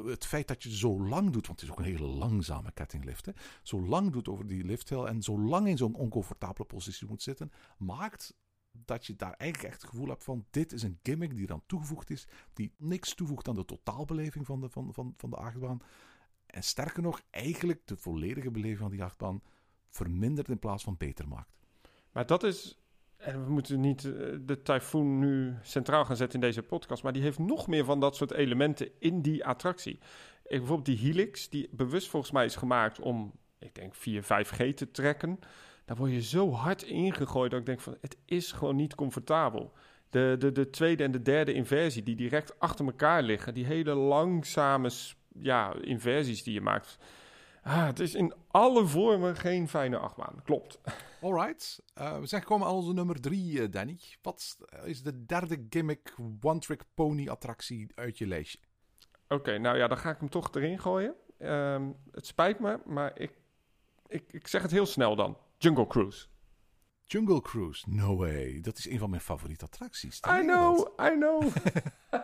het 0.05 0.25
feit 0.25 0.47
dat 0.47 0.63
je 0.63 0.75
zo 0.75 1.07
lang 1.07 1.31
doet, 1.31 1.47
want 1.47 1.59
het 1.59 1.69
is 1.69 1.75
ook 1.75 1.79
een 1.79 1.91
hele 1.91 2.07
langzame 2.07 2.71
kettinglift, 2.71 3.25
hè, 3.25 3.31
zo 3.63 3.81
lang 3.81 4.11
doet 4.11 4.27
over 4.27 4.47
die 4.47 4.63
lifthill 4.63 5.03
en 5.03 5.21
zo 5.21 5.39
lang 5.39 5.67
in 5.67 5.77
zo'n 5.77 5.95
oncomfortabele 5.95 6.67
positie 6.67 7.07
moet 7.07 7.21
zitten, 7.21 7.51
maakt 7.77 8.33
dat 8.85 9.05
je 9.05 9.15
daar 9.15 9.33
eigenlijk 9.33 9.73
echt 9.73 9.81
het 9.81 9.91
gevoel 9.91 10.07
hebt 10.07 10.23
van 10.23 10.45
dit 10.49 10.71
is 10.71 10.83
een 10.83 10.99
gimmick 11.03 11.35
die 11.35 11.47
dan 11.47 11.63
toegevoegd 11.65 12.09
is, 12.09 12.27
die 12.53 12.73
niks 12.77 13.13
toevoegt 13.13 13.47
aan 13.47 13.55
de 13.55 13.65
totaalbeleving 13.65 14.45
van 14.45 14.61
de, 14.61 14.69
van, 14.69 14.93
van, 14.93 15.13
van 15.17 15.29
de 15.29 15.35
achtbaan. 15.35 15.81
En 16.45 16.63
sterker 16.63 17.01
nog, 17.01 17.21
eigenlijk 17.29 17.87
de 17.87 17.97
volledige 17.97 18.51
beleving 18.51 18.79
van 18.79 18.91
die 18.91 19.03
achtbaan 19.03 19.41
vermindert 19.89 20.49
in 20.49 20.59
plaats 20.59 20.83
van 20.83 20.97
beter 20.97 21.27
maakt. 21.27 21.55
Maar 22.11 22.25
dat 22.25 22.43
is, 22.43 22.79
en 23.17 23.45
we 23.45 23.51
moeten 23.51 23.79
niet 23.79 24.05
eh, 24.05 24.11
de 24.41 24.61
Typhoon 24.63 25.19
nu 25.19 25.55
centraal 25.61 26.05
gaan 26.05 26.15
zetten 26.15 26.39
in 26.41 26.45
deze 26.45 26.63
podcast, 26.63 27.03
maar 27.03 27.13
die 27.13 27.21
heeft 27.21 27.39
nog 27.39 27.67
meer 27.67 27.85
van 27.85 27.99
dat 27.99 28.15
soort 28.15 28.31
elementen 28.31 28.89
in 28.99 29.21
die 29.21 29.45
attractie. 29.45 29.99
Bijvoorbeeld 30.43 30.85
die 30.85 30.97
Helix, 30.97 31.49
die 31.49 31.69
bewust 31.71 32.09
volgens 32.09 32.31
mij 32.31 32.45
is 32.45 32.55
gemaakt 32.55 32.99
om, 32.99 33.33
ik 33.59 33.75
denk, 33.75 33.95
4, 33.95 34.23
5G 34.23 34.73
te 34.73 34.91
trekken 34.91 35.39
daar 35.85 35.97
word 35.97 36.11
je 36.11 36.21
zo 36.21 36.51
hard 36.51 36.83
ingegooid 36.83 37.51
dat 37.51 37.59
ik 37.59 37.65
denk 37.65 37.79
van 37.79 37.97
het 38.01 38.17
is 38.25 38.51
gewoon 38.51 38.75
niet 38.75 38.95
comfortabel. 38.95 39.73
De, 40.09 40.35
de, 40.39 40.51
de 40.51 40.69
tweede 40.69 41.03
en 41.03 41.11
de 41.11 41.21
derde 41.21 41.53
inversie 41.53 42.03
die 42.03 42.15
direct 42.15 42.59
achter 42.59 42.85
elkaar 42.85 43.23
liggen, 43.23 43.53
die 43.53 43.65
hele 43.65 43.93
langzame 43.93 44.91
ja, 45.39 45.73
inversies 45.81 46.43
die 46.43 46.53
je 46.53 46.61
maakt. 46.61 46.97
Ah, 47.63 47.85
het 47.85 47.99
is 47.99 48.15
in 48.15 48.33
alle 48.47 48.85
vormen 48.85 49.35
geen 49.35 49.67
fijne 49.67 49.97
achtbaan. 49.97 50.41
Klopt. 50.43 50.79
Alright. 51.21 51.83
Uh, 51.97 52.19
we 52.19 52.25
zijn 52.25 52.41
gekomen 52.41 52.67
aan 52.67 52.73
onze 52.73 52.93
nummer 52.93 53.21
drie, 53.21 53.51
uh, 53.51 53.71
Danny. 53.71 53.99
Wat 54.21 54.57
is 54.83 55.03
de 55.03 55.25
derde 55.25 55.65
gimmick 55.69 56.13
one-trick 56.41 56.83
pony 56.93 57.29
attractie 57.29 57.87
uit 57.95 58.17
je 58.17 58.27
lijstje? 58.27 58.59
Oké, 59.27 59.57
nou 59.57 59.77
ja, 59.77 59.87
dan 59.87 59.97
ga 59.97 60.09
ik 60.09 60.19
hem 60.19 60.29
toch 60.29 60.49
erin 60.53 60.79
gooien. 60.79 61.15
Um, 61.39 61.95
het 62.11 62.27
spijt 62.27 62.59
me, 62.59 62.79
maar 62.85 63.19
ik, 63.19 63.31
ik, 64.07 64.33
ik 64.33 64.47
zeg 64.47 64.61
het 64.61 64.71
heel 64.71 64.85
snel 64.85 65.15
dan. 65.15 65.37
Jungle 65.65 65.87
Cruise. 65.87 66.27
Jungle 67.05 67.41
Cruise, 67.41 67.83
no 67.89 68.15
way. 68.15 68.61
Dat 68.61 68.77
is 68.77 68.89
een 68.89 68.99
van 68.99 69.09
mijn 69.09 69.21
favoriete 69.21 69.65
attracties. 69.65 70.21
I 70.39 70.41
know, 70.41 70.87
I 71.01 71.09
know. 71.09 71.43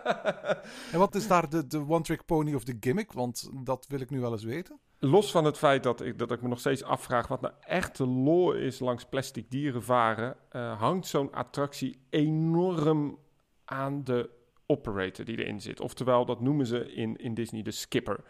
en 0.93 0.99
wat 0.99 1.15
is 1.15 1.27
daar 1.27 1.49
de, 1.49 1.67
de 1.67 1.87
one-trick 1.87 2.25
pony 2.25 2.53
of 2.53 2.63
de 2.63 2.77
gimmick? 2.79 3.11
Want 3.11 3.49
dat 3.63 3.85
wil 3.87 3.99
ik 3.99 4.09
nu 4.09 4.19
wel 4.19 4.31
eens 4.31 4.43
weten. 4.43 4.79
Los 4.99 5.31
van 5.31 5.45
het 5.45 5.57
feit 5.57 5.83
dat 5.83 6.01
ik, 6.01 6.17
dat 6.17 6.31
ik 6.31 6.41
me 6.41 6.47
nog 6.47 6.59
steeds 6.59 6.83
afvraag 6.83 7.27
wat 7.27 7.41
nou 7.41 7.53
echt 7.59 7.97
de 7.97 8.07
lore 8.07 8.59
is 8.59 8.79
langs 8.79 9.05
plastic 9.05 9.51
dieren 9.51 9.83
varen, 9.83 10.35
uh, 10.51 10.79
hangt 10.79 11.07
zo'n 11.07 11.33
attractie 11.33 12.01
enorm 12.09 13.17
aan 13.65 14.03
de 14.03 14.29
operator 14.65 15.25
die 15.25 15.37
erin 15.37 15.61
zit. 15.61 15.79
Oftewel, 15.79 16.25
dat 16.25 16.41
noemen 16.41 16.65
ze 16.65 16.93
in, 16.93 17.17
in 17.17 17.33
Disney 17.33 17.61
de 17.61 17.71
skipper. 17.71 18.23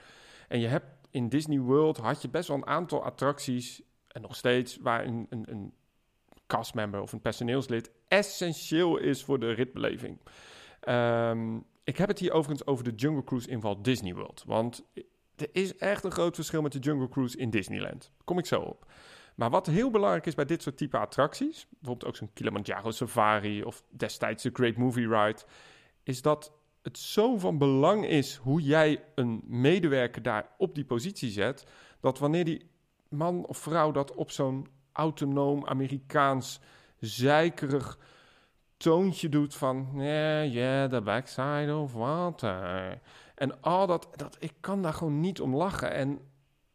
En 0.48 0.60
je 0.60 0.68
hebt 0.68 0.86
in 1.10 1.30
Disney 1.30 1.60
World 1.60 1.98
had 1.98 2.22
je 2.22 2.30
best 2.30 2.48
wel 2.48 2.58
een 2.58 2.68
aantal 2.68 3.04
attracties 3.04 3.82
en 4.12 4.22
nog 4.22 4.36
steeds, 4.36 4.78
waar 4.78 5.06
een, 5.06 5.28
een, 5.30 5.52
een 5.52 5.74
castmember 6.48 7.02
of 7.02 7.12
een 7.12 7.22
personeelslid 7.22 7.92
essentieel 8.08 8.98
is 8.98 9.24
voor 9.24 9.40
de 9.40 9.52
ritbeleving. 9.52 10.20
Um, 10.90 11.66
Ik 11.84 11.98
heb 11.98 12.08
het 12.08 12.20
hier 12.20 12.32
overigens 12.32 12.68
over 12.68 12.84
de 12.84 12.96
Jungle 12.96 13.24
Cruise 13.24 13.50
in 13.50 13.60
Walt 13.60 13.84
Disney 13.84 14.14
World. 14.14 14.44
Want 14.46 14.84
er 15.36 15.50
is 15.52 15.78
echt 15.78 16.04
een 16.04 16.12
groot 16.12 16.36
verschil 16.36 16.62
met 16.62 16.72
de 16.72 16.80
Jungle 16.80 17.10
Cruise 17.10 17.38
in 17.38 17.50
Disneyland. 17.50 18.12
Kom 18.24 18.38
ik 18.38 18.46
zo 18.46 18.62
op. 18.62 18.92
Maar 19.36 19.50
wat 19.50 19.68
heel 19.68 19.92
belangrijk 19.92 20.26
is 20.26 20.36
bij 20.36 20.46
dit 20.46 20.62
soort 20.62 20.78
type 20.78 20.98
attracties, 20.98 21.68
bijvoorbeeld 21.70 22.06
ook 22.06 22.16
zo'n 22.16 22.34
Kilimanjaro 22.34 22.92
Safari 22.92 23.64
of 23.64 23.84
destijds 23.90 24.44
de 24.44 24.50
Great 24.54 24.76
Movie 24.76 25.08
Ride, 25.08 25.40
is 26.04 26.22
dat 26.22 26.54
het 26.82 26.98
zo 26.98 27.38
van 27.38 27.58
belang 27.58 28.06
is 28.06 28.36
hoe 28.36 28.62
jij 28.62 29.04
een 29.16 29.42
medewerker 29.46 30.22
daar 30.22 30.50
op 30.58 30.76
die 30.76 30.86
positie 30.86 31.30
zet, 31.30 31.66
dat 32.00 32.20
wanneer 32.20 32.46
die 32.46 32.71
man 33.12 33.46
of 33.46 33.58
vrouw 33.58 33.92
dat 33.92 34.14
op 34.16 34.32
zo'n 34.32 34.68
autonoom 34.92 35.68
Amerikaans 35.68 36.60
zeikerig 37.00 38.00
toontje 38.78 39.30
doet 39.30 39.56
van 39.56 39.90
ja, 39.94 40.02
yeah, 40.02 40.54
yeah, 40.54 40.90
the 40.90 41.02
backside 41.02 41.76
of 41.76 41.94
water. 41.94 43.02
En 43.36 43.62
al 43.62 43.88
dat, 43.88 44.08
dat, 44.16 44.38
ik 44.40 44.54
kan 44.60 44.82
daar 44.82 44.94
gewoon 44.94 45.20
niet 45.20 45.42
om 45.42 45.56
lachen. 45.56 45.94
En 45.94 46.20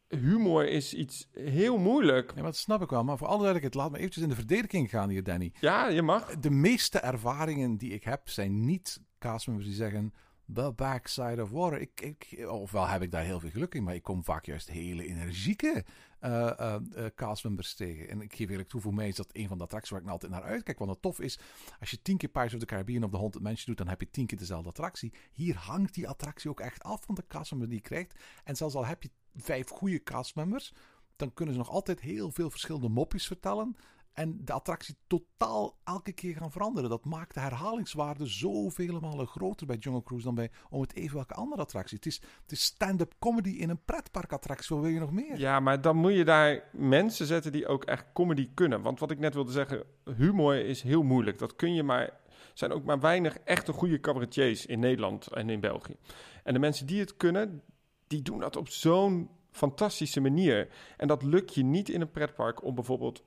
humor 0.07 0.69
is 0.69 0.93
iets 0.93 1.29
heel 1.31 1.77
moeilijk. 1.77 2.31
Ja, 2.35 2.41
dat 2.41 2.55
snap 2.55 2.81
ik 2.81 2.89
wel. 2.89 3.03
Maar 3.03 3.17
voor 3.17 3.27
alle 3.27 3.43
duidelijkheid, 3.43 3.75
laat 3.75 3.91
me 3.91 3.97
eventjes 3.97 4.23
in 4.23 4.29
de 4.29 4.35
verdediging 4.35 4.89
gaan 4.89 5.09
hier, 5.09 5.23
Danny. 5.23 5.53
Ja, 5.59 5.87
je 5.87 6.01
mag. 6.01 6.37
De 6.39 6.49
meeste 6.49 6.99
ervaringen 6.99 7.77
die 7.77 7.91
ik 7.91 8.03
heb, 8.03 8.29
zijn 8.29 8.65
niet 8.65 9.01
castmembers 9.19 9.67
die 9.67 9.77
zeggen... 9.77 10.13
The 10.53 10.71
backside 10.75 11.41
of 11.41 11.49
water. 11.49 11.81
Ik, 11.81 12.01
ik, 12.01 12.47
ofwel 12.49 12.87
heb 12.87 13.01
ik 13.01 13.11
daar 13.11 13.23
heel 13.23 13.39
veel 13.39 13.49
geluk 13.49 13.75
in, 13.75 13.83
maar 13.83 13.95
ik 13.95 14.03
kom 14.03 14.23
vaak 14.23 14.45
juist 14.45 14.69
hele 14.69 15.07
energieke 15.07 15.85
uh, 16.21 16.75
uh, 16.97 17.05
castmembers 17.15 17.73
tegen. 17.73 18.09
En 18.09 18.21
ik 18.21 18.35
geef 18.35 18.49
eerlijk 18.49 18.69
toe, 18.69 18.81
voor 18.81 18.93
mij 18.93 19.07
is 19.07 19.15
dat 19.15 19.29
een 19.31 19.47
van 19.47 19.57
de 19.57 19.63
attracties 19.63 19.91
waar 19.91 20.01
ik 20.01 20.07
altijd 20.07 20.31
naar 20.31 20.43
uitkijk. 20.43 20.77
Want 20.77 20.91
het 20.91 21.01
tof 21.01 21.19
is, 21.19 21.39
als 21.79 21.91
je 21.91 22.01
tien 22.01 22.17
keer 22.17 22.29
Pirates 22.29 22.53
of 22.53 22.59
the 22.59 22.65
Caribbean 22.65 23.03
op 23.03 23.11
de 23.11 23.17
100 23.17 23.43
mensen 23.43 23.65
doet, 23.65 23.77
dan 23.77 23.87
heb 23.87 24.01
je 24.01 24.09
tien 24.09 24.25
keer 24.25 24.37
dezelfde 24.37 24.69
attractie. 24.69 25.13
Hier 25.31 25.55
hangt 25.55 25.93
die 25.93 26.07
attractie 26.07 26.49
ook 26.49 26.59
echt 26.59 26.83
af 26.83 27.03
van 27.05 27.15
de 27.15 27.27
castmember 27.27 27.69
die 27.69 27.77
je 27.77 27.83
krijgt. 27.83 28.19
En 28.43 28.55
zelfs 28.55 28.75
al 28.75 28.85
heb 28.85 29.03
je 29.03 29.09
vijf 29.35 29.69
goede 29.69 30.03
castmembers, 30.03 30.73
dan 31.15 31.33
kunnen 31.33 31.53
ze 31.53 31.59
nog 31.59 31.69
altijd 31.69 31.99
heel 31.99 32.31
veel 32.31 32.49
verschillende 32.49 32.89
mopjes 32.89 33.27
vertellen. 33.27 33.75
En 34.17 34.37
de 34.45 34.53
attractie 34.53 34.95
totaal 35.07 35.77
elke 35.83 36.11
keer 36.11 36.35
gaan 36.35 36.51
veranderen. 36.51 36.89
Dat 36.89 37.05
maakt 37.05 37.33
de 37.33 37.39
herhalingswaarde 37.39 38.25
zoveel 38.25 38.99
malen 38.99 39.27
groter 39.27 39.67
bij 39.67 39.75
Jungle 39.75 40.03
Cruise 40.03 40.25
dan 40.25 40.35
bij 40.35 40.51
om 40.69 40.81
het 40.81 40.95
even 40.95 41.15
welke 41.15 41.33
andere 41.33 41.61
attractie. 41.61 41.97
Het 41.97 42.05
is, 42.05 42.21
het 42.41 42.51
is 42.51 42.63
stand-up 42.63 43.13
comedy 43.19 43.49
in 43.49 43.69
een 43.69 43.83
pretparkattractie. 43.85 44.75
Wat 44.75 44.85
wil 44.85 44.93
je 44.93 44.99
nog 44.99 45.11
meer? 45.11 45.39
Ja, 45.39 45.59
maar 45.59 45.81
dan 45.81 45.95
moet 45.95 46.13
je 46.13 46.25
daar 46.25 46.63
mensen 46.71 47.25
zetten 47.25 47.51
die 47.51 47.67
ook 47.67 47.83
echt 47.83 48.05
comedy 48.13 48.49
kunnen. 48.53 48.81
Want 48.81 48.99
wat 48.99 49.11
ik 49.11 49.19
net 49.19 49.33
wilde 49.33 49.51
zeggen, 49.51 49.83
humor 50.15 50.65
is 50.65 50.81
heel 50.81 51.03
moeilijk. 51.03 51.39
Dat 51.39 51.55
kun 51.55 51.73
je 51.73 51.83
maar. 51.83 52.03
Er 52.03 52.53
zijn 52.53 52.71
ook 52.71 52.83
maar 52.83 52.99
weinig 52.99 53.37
echte 53.37 53.73
goede 53.73 53.99
cabaretiers 53.99 54.65
in 54.65 54.79
Nederland 54.79 55.27
en 55.27 55.49
in 55.49 55.59
België. 55.59 55.95
En 56.43 56.53
de 56.53 56.59
mensen 56.59 56.85
die 56.85 56.99
het 56.99 57.17
kunnen, 57.17 57.61
die 58.07 58.21
doen 58.21 58.39
dat 58.39 58.55
op 58.55 58.69
zo'n 58.69 59.29
fantastische 59.51 60.21
manier. 60.21 60.69
En 60.97 61.07
dat 61.07 61.23
lukt 61.23 61.53
je 61.53 61.63
niet 61.63 61.89
in 61.89 62.01
een 62.01 62.11
pretpark 62.11 62.63
om 62.63 62.75
bijvoorbeeld 62.75 63.23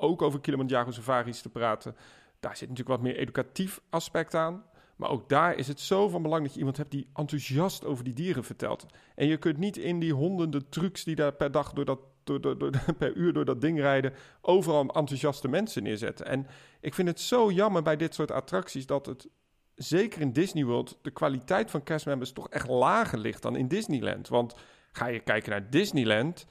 ook 0.00 0.22
over 0.22 0.40
Kilimanjaro 0.40 0.90
safaris 0.90 1.40
te 1.40 1.48
praten. 1.48 1.96
Daar 2.40 2.56
zit 2.56 2.68
natuurlijk 2.68 2.96
wat 2.96 3.06
meer 3.06 3.16
educatief 3.16 3.80
aspect 3.90 4.34
aan. 4.34 4.64
Maar 4.96 5.10
ook 5.10 5.28
daar 5.28 5.54
is 5.54 5.68
het 5.68 5.80
zo 5.80 6.08
van 6.08 6.22
belang 6.22 6.42
dat 6.42 6.52
je 6.52 6.58
iemand 6.58 6.76
hebt 6.76 6.90
die 6.90 7.08
enthousiast 7.14 7.84
over 7.84 8.04
die 8.04 8.14
dieren 8.14 8.44
vertelt. 8.44 8.86
En 9.14 9.26
je 9.26 9.36
kunt 9.36 9.58
niet 9.58 9.76
in 9.76 9.98
die 9.98 10.12
honderden 10.12 10.68
trucs 10.68 11.04
die 11.04 11.14
daar 11.14 11.32
per 11.32 11.50
dag 11.50 11.72
door 11.72 11.84
dat, 11.84 12.00
door, 12.24 12.40
door, 12.40 12.58
door, 12.58 12.70
per 12.98 13.14
uur 13.14 13.32
door 13.32 13.44
dat 13.44 13.60
ding 13.60 13.78
rijden, 13.78 14.12
overal 14.40 14.80
enthousiaste 14.80 15.48
mensen 15.48 15.82
neerzetten. 15.82 16.26
En 16.26 16.46
ik 16.80 16.94
vind 16.94 17.08
het 17.08 17.20
zo 17.20 17.50
jammer 17.50 17.82
bij 17.82 17.96
dit 17.96 18.14
soort 18.14 18.30
attracties 18.30 18.86
dat 18.86 19.06
het, 19.06 19.28
zeker 19.74 20.20
in 20.20 20.32
Disney 20.32 20.64
World, 20.64 20.98
de 21.02 21.10
kwaliteit 21.10 21.70
van 21.70 21.82
castmembers 21.82 22.32
toch 22.32 22.48
echt 22.48 22.68
lager 22.68 23.18
ligt 23.18 23.42
dan 23.42 23.56
in 23.56 23.68
Disneyland. 23.68 24.28
Want 24.28 24.54
ga 24.92 25.06
je 25.06 25.20
kijken 25.20 25.50
naar 25.50 25.70
Disneyland, 25.70 26.46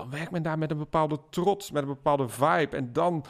dan 0.00 0.10
werkt 0.10 0.30
men 0.30 0.42
daar 0.42 0.58
met 0.58 0.70
een 0.70 0.78
bepaalde 0.78 1.20
trots, 1.30 1.70
met 1.70 1.82
een 1.82 1.88
bepaalde 1.88 2.28
vibe. 2.28 2.76
En 2.76 2.92
dan 2.92 3.24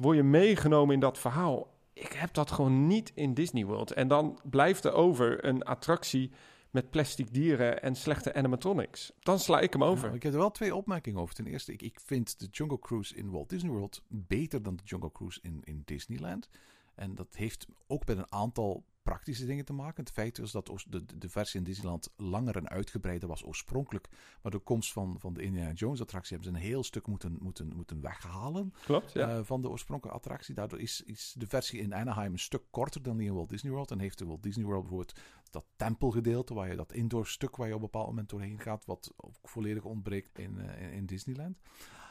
word 0.00 0.16
je 0.16 0.22
meegenomen 0.22 0.94
in 0.94 1.00
dat 1.00 1.18
verhaal. 1.18 1.74
Ik 1.92 2.12
heb 2.12 2.34
dat 2.34 2.50
gewoon 2.50 2.86
niet 2.86 3.12
in 3.14 3.34
Disney 3.34 3.64
World. 3.64 3.92
En 3.92 4.08
dan 4.08 4.38
blijft 4.42 4.84
er 4.84 4.92
over 4.92 5.44
een 5.44 5.62
attractie 5.62 6.30
met 6.70 6.90
plastic 6.90 7.34
dieren 7.34 7.82
en 7.82 7.94
slechte 7.94 8.34
animatronics. 8.34 9.12
Dan 9.20 9.38
sla 9.38 9.60
ik 9.60 9.72
hem 9.72 9.84
over. 9.84 10.04
Nou, 10.04 10.16
ik 10.16 10.22
heb 10.22 10.32
er 10.32 10.38
wel 10.38 10.50
twee 10.50 10.74
opmerkingen 10.74 11.20
over. 11.20 11.34
Ten 11.34 11.46
eerste, 11.46 11.72
ik, 11.72 11.82
ik 11.82 12.00
vind 12.00 12.38
de 12.38 12.46
Jungle 12.50 12.78
Cruise 12.78 13.14
in 13.14 13.30
Walt 13.30 13.48
Disney 13.48 13.72
World 13.72 14.02
beter 14.08 14.62
dan 14.62 14.76
de 14.76 14.82
Jungle 14.84 15.12
Cruise 15.12 15.40
in, 15.42 15.60
in 15.64 15.82
Disneyland. 15.84 16.48
En 16.94 17.14
dat 17.14 17.34
heeft 17.36 17.66
ook 17.86 18.06
met 18.06 18.18
een 18.18 18.32
aantal 18.32 18.84
praktische 19.10 19.46
dingen 19.46 19.64
te 19.64 19.72
maken. 19.72 20.04
Het 20.04 20.12
feit 20.12 20.38
is 20.38 20.50
dat 20.50 20.84
de, 20.88 21.04
de 21.18 21.28
versie 21.28 21.58
in 21.58 21.64
Disneyland 21.64 22.12
langer 22.16 22.56
en 22.56 22.68
uitgebreider 22.68 23.28
was 23.28 23.44
oorspronkelijk. 23.44 24.08
Maar 24.42 24.52
de 24.52 24.58
komst 24.58 24.92
van, 24.92 25.16
van 25.18 25.34
de 25.34 25.42
Indiana 25.42 25.72
Jones 25.72 26.00
attractie 26.00 26.36
hebben 26.36 26.52
ze 26.52 26.58
een 26.58 26.70
heel 26.70 26.84
stuk 26.84 27.06
moeten, 27.06 27.36
moeten, 27.40 27.72
moeten 27.76 28.00
weghalen. 28.00 28.74
Klopt, 28.84 29.12
ja. 29.12 29.36
uh, 29.36 29.44
van 29.44 29.62
de 29.62 29.68
oorspronkelijke 29.68 30.18
attractie. 30.18 30.54
Daardoor 30.54 30.80
is, 30.80 31.02
is 31.02 31.34
de 31.38 31.46
versie 31.46 31.80
in 31.80 31.94
Anaheim 31.94 32.32
een 32.32 32.38
stuk 32.38 32.62
korter 32.70 33.02
dan 33.02 33.16
die 33.16 33.26
in 33.26 33.34
Walt 33.34 33.48
Disney 33.48 33.72
World. 33.72 33.90
En 33.90 33.98
heeft 33.98 34.18
de 34.18 34.26
Walt 34.26 34.42
Disney 34.42 34.64
World 34.64 34.82
bijvoorbeeld 34.82 35.20
dat 35.50 35.64
tempelgedeelte, 35.76 36.54
waar 36.54 36.68
je 36.68 36.76
dat 36.76 36.92
indoor 36.92 37.26
stuk 37.26 37.56
waar 37.56 37.68
je 37.68 37.74
op 37.74 37.80
een 37.80 37.86
bepaald 37.90 38.08
moment 38.08 38.28
doorheen 38.28 38.60
gaat, 38.60 38.84
wat 38.84 39.12
ook 39.16 39.34
volledig 39.42 39.84
ontbreekt 39.84 40.38
in, 40.38 40.54
uh, 40.58 40.82
in, 40.82 40.92
in 40.92 41.06
Disneyland. 41.06 41.58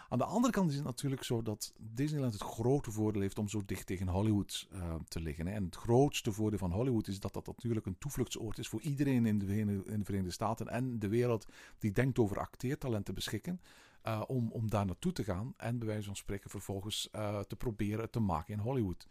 Aan 0.09 0.17
de 0.17 0.25
andere 0.25 0.53
kant 0.53 0.69
is 0.69 0.75
het 0.75 0.85
natuurlijk 0.85 1.23
zo 1.23 1.41
dat 1.41 1.73
Disneyland 1.77 2.33
het 2.33 2.41
grote 2.41 2.91
voordeel 2.91 3.21
heeft 3.21 3.37
om 3.37 3.47
zo 3.47 3.61
dicht 3.65 3.87
tegen 3.87 4.07
Hollywood 4.07 4.67
uh, 4.73 4.95
te 5.07 5.19
liggen. 5.19 5.47
Hè. 5.47 5.53
En 5.53 5.63
het 5.63 5.75
grootste 5.75 6.31
voordeel 6.31 6.59
van 6.59 6.71
Hollywood 6.71 7.07
is 7.07 7.19
dat 7.19 7.33
dat 7.33 7.47
natuurlijk 7.47 7.85
een 7.85 7.97
toevluchtsoord 7.97 8.57
is 8.57 8.67
voor 8.67 8.81
iedereen 8.81 9.25
in 9.25 9.39
de, 9.39 9.45
Verenigde 10.03 10.31
Staten 10.31 10.67
en 10.67 10.99
de 10.99 11.07
wereld 11.07 11.45
die 11.79 11.91
denkt 11.91 12.19
over 12.19 12.39
acteertalent 12.39 13.05
te 13.05 13.13
beschikken. 13.13 13.61
Uh, 14.07 14.21
om, 14.27 14.51
om 14.51 14.69
daar 14.69 14.85
naartoe 14.85 15.11
te 15.11 15.23
gaan 15.23 15.53
en 15.57 15.77
bij 15.77 15.87
wijze 15.87 16.05
van 16.05 16.15
spreken 16.15 16.49
vervolgens 16.49 17.09
uh, 17.15 17.39
te 17.39 17.55
proberen 17.55 18.09
te 18.09 18.19
maken 18.19 18.53
in 18.53 18.59
Hollywood. 18.59 19.07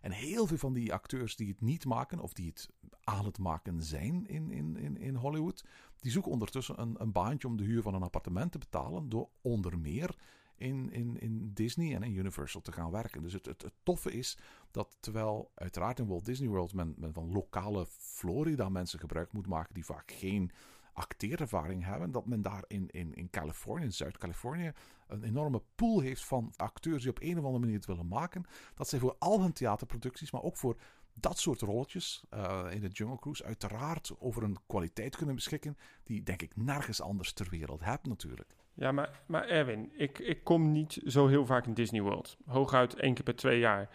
En 0.00 0.10
heel 0.10 0.46
veel 0.46 0.56
van 0.56 0.72
die 0.72 0.92
acteurs 0.92 1.36
die 1.36 1.48
het 1.48 1.60
niet 1.60 1.84
maken, 1.84 2.18
of 2.18 2.32
die 2.32 2.46
het 2.46 2.70
aan 3.04 3.24
het 3.24 3.38
maken 3.38 3.82
zijn 3.82 4.26
in, 4.26 4.50
in, 4.50 4.76
in, 4.76 4.96
in 4.96 5.14
Hollywood, 5.14 5.64
die 6.00 6.10
zoeken 6.10 6.32
ondertussen 6.32 6.80
een, 6.80 6.94
een 6.98 7.12
baantje 7.12 7.48
om 7.48 7.56
de 7.56 7.64
huur 7.64 7.82
van 7.82 7.94
een 7.94 8.02
appartement 8.02 8.52
te 8.52 8.58
betalen 8.58 9.08
door 9.08 9.28
onder 9.40 9.78
meer 9.78 10.16
in, 10.58 10.90
in, 10.92 11.20
in 11.20 11.50
Disney 11.54 11.94
en 11.94 12.02
in 12.02 12.14
Universal 12.14 12.60
te 12.60 12.72
gaan 12.72 12.90
werken. 12.90 13.22
Dus 13.22 13.32
het, 13.32 13.46
het, 13.46 13.72
toffe 13.82 14.12
is 14.12 14.38
dat 14.70 14.96
terwijl 15.00 15.50
uiteraard 15.54 15.98
in 15.98 16.06
Walt 16.06 16.24
Disney 16.24 16.48
World 16.48 16.72
men, 16.72 16.94
men 16.96 17.12
van 17.12 17.32
lokale 17.32 17.86
Florida 17.88 18.68
mensen 18.68 18.98
gebruik 18.98 19.32
moet 19.32 19.46
maken 19.46 19.74
die 19.74 19.84
vaak 19.84 20.12
geen 20.12 20.52
acteerervaring 20.92 21.84
hebben, 21.84 22.10
dat 22.10 22.26
men 22.26 22.42
daar 22.42 22.64
in, 22.66 22.90
in, 22.90 23.14
in 23.14 23.30
Californië, 23.30 23.84
in 23.84 23.92
Zuid-Californië, 23.92 24.72
een 25.06 25.22
enorme 25.22 25.62
pool 25.74 26.00
heeft 26.00 26.24
van 26.24 26.52
acteurs 26.56 27.02
die 27.02 27.10
op 27.10 27.22
een 27.22 27.38
of 27.38 27.44
andere 27.44 27.58
manier 27.58 27.76
het 27.76 27.86
willen 27.86 28.08
maken. 28.08 28.44
Dat 28.74 28.88
zij 28.88 28.98
voor 28.98 29.16
al 29.18 29.40
hun 29.40 29.52
theaterproducties, 29.52 30.30
maar 30.30 30.42
ook 30.42 30.56
voor 30.56 30.80
dat 31.20 31.38
soort 31.38 31.60
rolletjes 31.60 32.22
uh, 32.34 32.66
in 32.70 32.80
de 32.80 32.88
Jungle 32.88 33.18
Cruise 33.18 33.44
uiteraard 33.44 34.12
over 34.18 34.42
een 34.42 34.58
kwaliteit 34.66 35.16
kunnen 35.16 35.34
beschikken 35.34 35.76
die 36.04 36.22
denk 36.22 36.42
ik 36.42 36.56
nergens 36.56 37.00
anders 37.00 37.32
ter 37.32 37.48
wereld 37.50 37.84
hebt 37.84 38.06
natuurlijk. 38.06 38.54
Ja, 38.78 38.92
maar, 38.92 39.22
maar 39.26 39.48
Erwin, 39.48 39.90
ik, 39.96 40.18
ik 40.18 40.44
kom 40.44 40.72
niet 40.72 41.00
zo 41.06 41.26
heel 41.26 41.46
vaak 41.46 41.66
in 41.66 41.74
Disney 41.74 42.02
World. 42.02 42.36
Hooguit 42.46 42.94
één 42.94 43.14
keer 43.14 43.24
per 43.24 43.36
twee 43.36 43.58
jaar. 43.58 43.88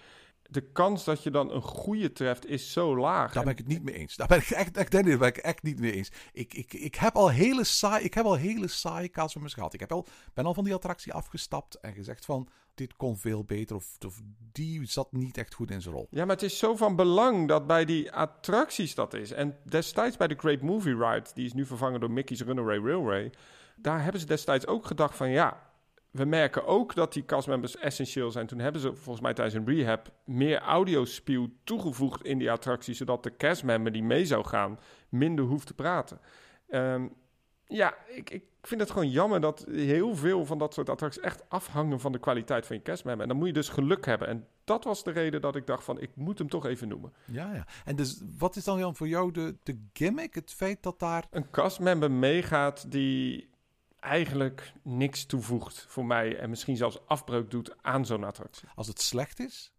De 0.50 0.62
kans 0.62 1.04
dat 1.04 1.24
je 1.24 1.32
dan 1.32 1.52
een 1.52 1.62
goede 1.62 2.12
treft 2.12 2.46
is 2.46 2.72
zo 2.72 2.98
laag. 2.98 3.34
Daar 3.34 3.44
ben 3.44 3.52
ik 3.52 3.58
het 3.58 3.68
niet 3.68 3.84
mee 3.84 3.96
eens. 3.96 4.16
Daar 4.16 4.28
ben 4.28 4.38
ik 4.38 4.50
echt, 4.50 4.78
echt, 4.78 4.92
daar 4.92 5.04
ben 5.04 5.28
ik 5.28 5.38
echt 5.38 5.64
niet 5.64 5.80
mee 5.80 5.92
eens. 5.92 6.12
Ik, 6.34 6.54
ik, 6.54 6.74
ik 6.74 6.96
heb 6.96 7.16
al 7.16 7.30
hele 7.30 7.64
saai, 7.64 8.04
ik 8.04 8.14
heb 8.14 8.26
al 8.26 8.36
hele 8.36 8.68
saaie 8.68 9.10
castmembers 9.10 9.54
gehad. 9.54 9.74
Ik 9.74 9.80
heb 9.80 9.92
al, 9.92 10.06
ben 10.34 10.46
al 10.46 10.54
van 10.54 10.64
die 10.64 10.74
attractie 10.74 11.14
afgestapt 11.14 11.80
en 11.80 11.94
gezegd 11.94 12.26
van 12.26 12.48
dit 12.76 12.96
kon 12.96 13.18
veel 13.18 13.44
beter 13.44 13.76
of, 13.76 13.98
of, 14.06 14.22
die 14.52 14.86
zat 14.86 15.12
niet 15.12 15.38
echt 15.38 15.54
goed 15.54 15.72
in 15.72 15.82
zijn 15.82 15.96
rol. 15.96 16.08
Ja, 16.10 16.26
maar 16.26 16.36
het 16.36 16.46
is 16.46 16.58
zo 16.58 16.76
van 16.76 16.96
belang 16.96 17.48
dat 17.48 17.68
bij 17.68 17.86
die 17.86 18.12
attracties 18.12 18.96
dat 18.96 19.14
is. 19.14 19.32
En 19.32 19.58
destijds 19.64 20.18
bij 20.18 20.28
de 20.28 20.36
Great 20.36 20.62
Movie 20.62 20.96
Ride, 20.96 21.30
die 21.34 21.46
is 21.46 21.54
nu 21.54 21.66
vervangen 21.66 22.00
door 22.00 22.12
Mickey's 22.12 22.42
Runaway 22.42 22.78
Railway 22.78 23.32
daar 23.76 24.04
hebben 24.04 24.22
ze 24.22 24.28
destijds 24.28 24.68
ook 24.68 24.86
gedacht 24.86 25.16
van 25.16 25.30
ja, 25.30 25.72
we 26.12 26.26
merken 26.26 26.66
ook 26.66 26.96
dat 26.96 27.14
die 27.14 27.26
castmembers 27.26 27.78
essentieel 27.78 28.32
zijn. 28.32 28.48
Toen 28.48 28.60
hebben 28.60 28.82
ze 28.82 28.96
volgens 28.96 29.22
mij 29.22 29.34
tijdens 29.34 29.56
een 29.56 29.76
rehab 29.76 30.12
meer 30.26 30.60
audiospew 30.60 31.48
toegevoegd 31.64 32.24
in 32.24 32.38
die 32.38 32.52
attractie, 32.52 32.94
zodat 32.94 33.24
de 33.24 33.36
castmember 33.36 33.92
die 33.92 34.04
mee 34.04 34.26
zou 34.26 34.46
gaan 34.46 34.80
minder 35.10 35.46
hoeft 35.46 35.68
te 35.68 35.74
praten. 35.74 36.20
Um, 36.70 37.14
ja, 37.68 37.96
ik, 38.08 38.30
ik 38.30 38.44
vind 38.62 38.82
het 38.82 38.92
gewoon 38.92 39.10
jammer 39.10 39.42
dat 39.42 39.66
heel 39.72 40.16
veel 40.16 40.46
van 40.46 40.58
dat 40.58 40.74
soort 40.74 40.90
attracties 40.90 41.24
echt 41.24 41.50
afhangen 41.50 42.00
van 42.00 42.12
de 42.12 42.20
kwaliteit 42.20 42.66
van 42.66 42.76
je 42.76 42.82
castmember. 42.82 43.22
En 43.22 43.28
dan 43.28 43.38
moet 43.38 43.48
je 43.48 43.54
dus 43.54 43.70
geluk 43.70 44.06
hebben. 44.06 44.28
En 44.28 44.48
dat 44.64 44.84
was 44.84 45.04
de 45.04 45.12
reden 45.12 45.42
dat 45.42 45.56
ik 45.56 45.68
dacht 45.68 45.84
van, 45.84 46.02
ik 46.02 46.16
moet 46.16 46.38
hem 46.38 46.50
toch 46.50 46.66
even 46.66 46.88
noemen. 46.88 47.14
Ja, 47.26 47.54
ja. 47.54 47.68
En 47.86 47.96
dus 47.96 48.22
wat 48.38 48.56
is 48.56 48.64
dan 48.64 48.80
Jan 48.80 48.96
voor 48.96 49.08
jou 49.08 49.32
de, 49.32 49.56
de 49.64 49.88
gimmick? 49.94 50.36
Het 50.36 50.54
feit 50.54 50.84
dat 50.84 51.00
daar... 51.00 51.26
Een 51.32 51.50
castmember 51.50 52.12
meegaat 52.12 52.92
die 52.92 53.50
eigenlijk 54.04 54.74
niks 54.82 55.26
toevoegt 55.26 55.86
voor 55.90 56.06
mij 56.06 56.38
en 56.38 56.50
misschien 56.50 56.78
zelfs 56.78 57.06
afbreuk 57.06 57.52
doet 57.52 57.84
aan 57.84 58.06
zo'n 58.06 58.24
attractie. 58.24 58.70
Als 58.76 58.88
het 58.88 59.02
slecht 59.02 59.40
is, 59.40 59.74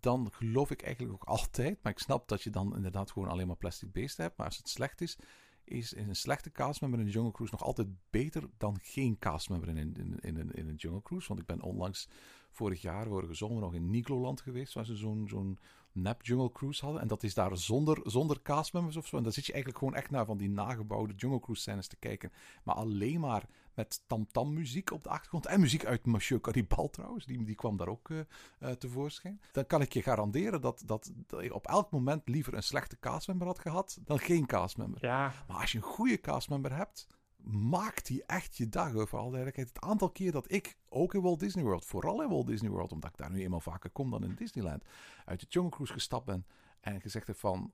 dan 0.00 0.28
geloof 0.32 0.70
ik 0.70 0.82
eigenlijk 0.82 1.14
ook 1.14 1.24
altijd, 1.24 1.78
maar 1.82 1.92
ik 1.92 1.98
snap 1.98 2.28
dat 2.28 2.42
je 2.42 2.50
dan 2.50 2.76
inderdaad 2.76 3.10
gewoon 3.10 3.28
alleen 3.28 3.46
maar 3.46 3.56
plastic 3.56 3.92
beesten 3.92 4.24
hebt, 4.24 4.36
maar 4.36 4.46
als 4.46 4.56
het 4.56 4.68
slecht 4.68 5.00
is, 5.00 5.18
is 5.64 5.96
een 5.96 6.16
slechte 6.16 6.50
castmember 6.50 7.00
in 7.00 7.06
een 7.06 7.12
Jungle 7.12 7.32
Cruise 7.32 7.54
nog 7.54 7.64
altijd 7.64 7.88
beter 8.10 8.48
dan 8.56 8.78
geen 8.82 9.18
castmember 9.18 9.68
in, 9.68 9.76
in, 9.76 10.18
in, 10.20 10.52
in, 10.52 10.68
een 10.68 10.74
Jungle 10.74 11.02
Cruise. 11.02 11.28
Want 11.28 11.40
ik 11.40 11.46
ben 11.46 11.62
onlangs 11.62 12.08
vorig 12.52 12.82
jaar, 12.82 13.06
vorige 13.06 13.34
zomer, 13.34 13.60
nog 13.60 13.74
in 13.74 13.90
Nigloland 13.90 14.40
geweest, 14.40 14.74
waar 14.74 14.84
ze 14.84 14.96
zo'n 14.96 15.28
zo'n 15.28 15.58
nep 15.92 16.22
Jungle 16.22 16.52
Cruise 16.52 16.84
hadden. 16.84 17.02
En 17.02 17.08
dat 17.08 17.22
is 17.22 17.34
daar 17.34 17.56
zonder, 17.56 18.00
zonder 18.04 18.42
castmembers 18.42 18.96
of 18.96 19.06
zo. 19.06 19.16
En 19.16 19.22
dan 19.22 19.32
zit 19.32 19.46
je 19.46 19.52
eigenlijk 19.52 19.84
gewoon 19.84 19.98
echt 19.98 20.10
naar 20.10 20.24
van 20.24 20.38
die 20.38 20.50
nagebouwde 20.50 21.14
Jungle 21.14 21.40
Cruise 21.40 21.62
scènes 21.62 21.86
te 21.86 21.96
kijken. 21.96 22.32
Maar 22.62 22.74
alleen 22.74 23.20
maar 23.20 23.46
met 23.74 24.02
tam-tam 24.06 24.52
muziek 24.52 24.90
op 24.90 25.02
de 25.02 25.08
achtergrond. 25.08 25.46
En 25.46 25.60
muziek 25.60 25.84
uit 25.84 26.06
Monsieur 26.06 26.40
Caribal 26.40 26.90
trouwens, 26.90 27.26
die, 27.26 27.44
die 27.44 27.54
kwam 27.54 27.76
daar 27.76 27.88
ook 27.88 28.08
uh, 28.08 28.18
uh, 28.60 28.70
tevoorschijn. 28.70 29.40
Dan 29.52 29.66
kan 29.66 29.80
ik 29.80 29.92
je 29.92 30.02
garanderen 30.02 30.60
dat, 30.60 30.82
dat, 30.86 31.12
dat 31.26 31.42
je 31.42 31.54
op 31.54 31.66
elk 31.66 31.90
moment 31.90 32.28
liever 32.28 32.54
een 32.54 32.62
slechte 32.62 32.98
castmember 32.98 33.46
had 33.46 33.58
gehad 33.58 33.98
dan 34.04 34.18
geen 34.18 34.46
castmember. 34.46 35.04
Ja, 35.04 35.32
Maar 35.48 35.60
als 35.60 35.72
je 35.72 35.78
een 35.78 35.84
goede 35.84 36.20
castmember 36.20 36.76
hebt, 36.76 37.06
maakt 37.44 38.06
die 38.06 38.24
echt 38.26 38.56
je 38.56 38.68
dag. 38.68 38.90
Vooral 38.92 39.30
duidelijkheid. 39.30 39.68
Het 39.68 39.80
aantal 39.80 40.10
keer 40.10 40.32
dat 40.32 40.52
ik, 40.52 40.76
ook 40.88 41.14
in 41.14 41.20
Walt 41.22 41.40
Disney 41.40 41.64
World, 41.64 41.84
vooral 41.84 42.22
in 42.22 42.28
Walt 42.28 42.46
Disney 42.46 42.70
World, 42.70 42.92
omdat 42.92 43.10
ik 43.10 43.16
daar 43.16 43.30
nu 43.30 43.40
eenmaal 43.40 43.60
vaker 43.60 43.90
kom 43.90 44.10
dan 44.10 44.24
in 44.24 44.34
Disneyland, 44.34 44.84
uit 45.24 45.40
de 45.40 45.46
Jungle 45.48 45.70
Cruise 45.70 45.92
gestapt 45.92 46.24
ben 46.24 46.46
en 46.80 47.00
gezegd 47.00 47.26
heb 47.26 47.36
van, 47.36 47.72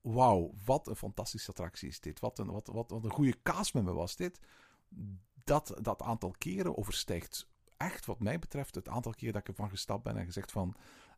wauw, 0.00 0.52
wat 0.64 0.86
een 0.86 0.96
fantastische 0.96 1.50
attractie 1.50 1.88
is 1.88 2.00
dit. 2.00 2.20
Wat 2.20 2.38
een, 2.38 2.50
wat, 2.50 2.66
wat, 2.66 2.90
wat 2.90 3.04
een 3.04 3.10
goede 3.10 3.42
castmember 3.42 3.94
was 3.94 4.16
dit. 4.16 4.40
Dat, 5.44 5.78
dat 5.82 6.02
aantal 6.02 6.34
keren 6.38 6.76
overstijgt 6.76 7.48
echt, 7.76 8.06
wat 8.06 8.20
mij 8.20 8.38
betreft, 8.38 8.74
het 8.74 8.88
aantal 8.88 9.12
keer 9.12 9.32
dat 9.32 9.40
ik 9.40 9.48
ervan 9.48 9.70
gestapt 9.70 10.02
ben 10.02 10.16
en 10.16 10.24
gezegd 10.24 10.52
van, 10.52 10.74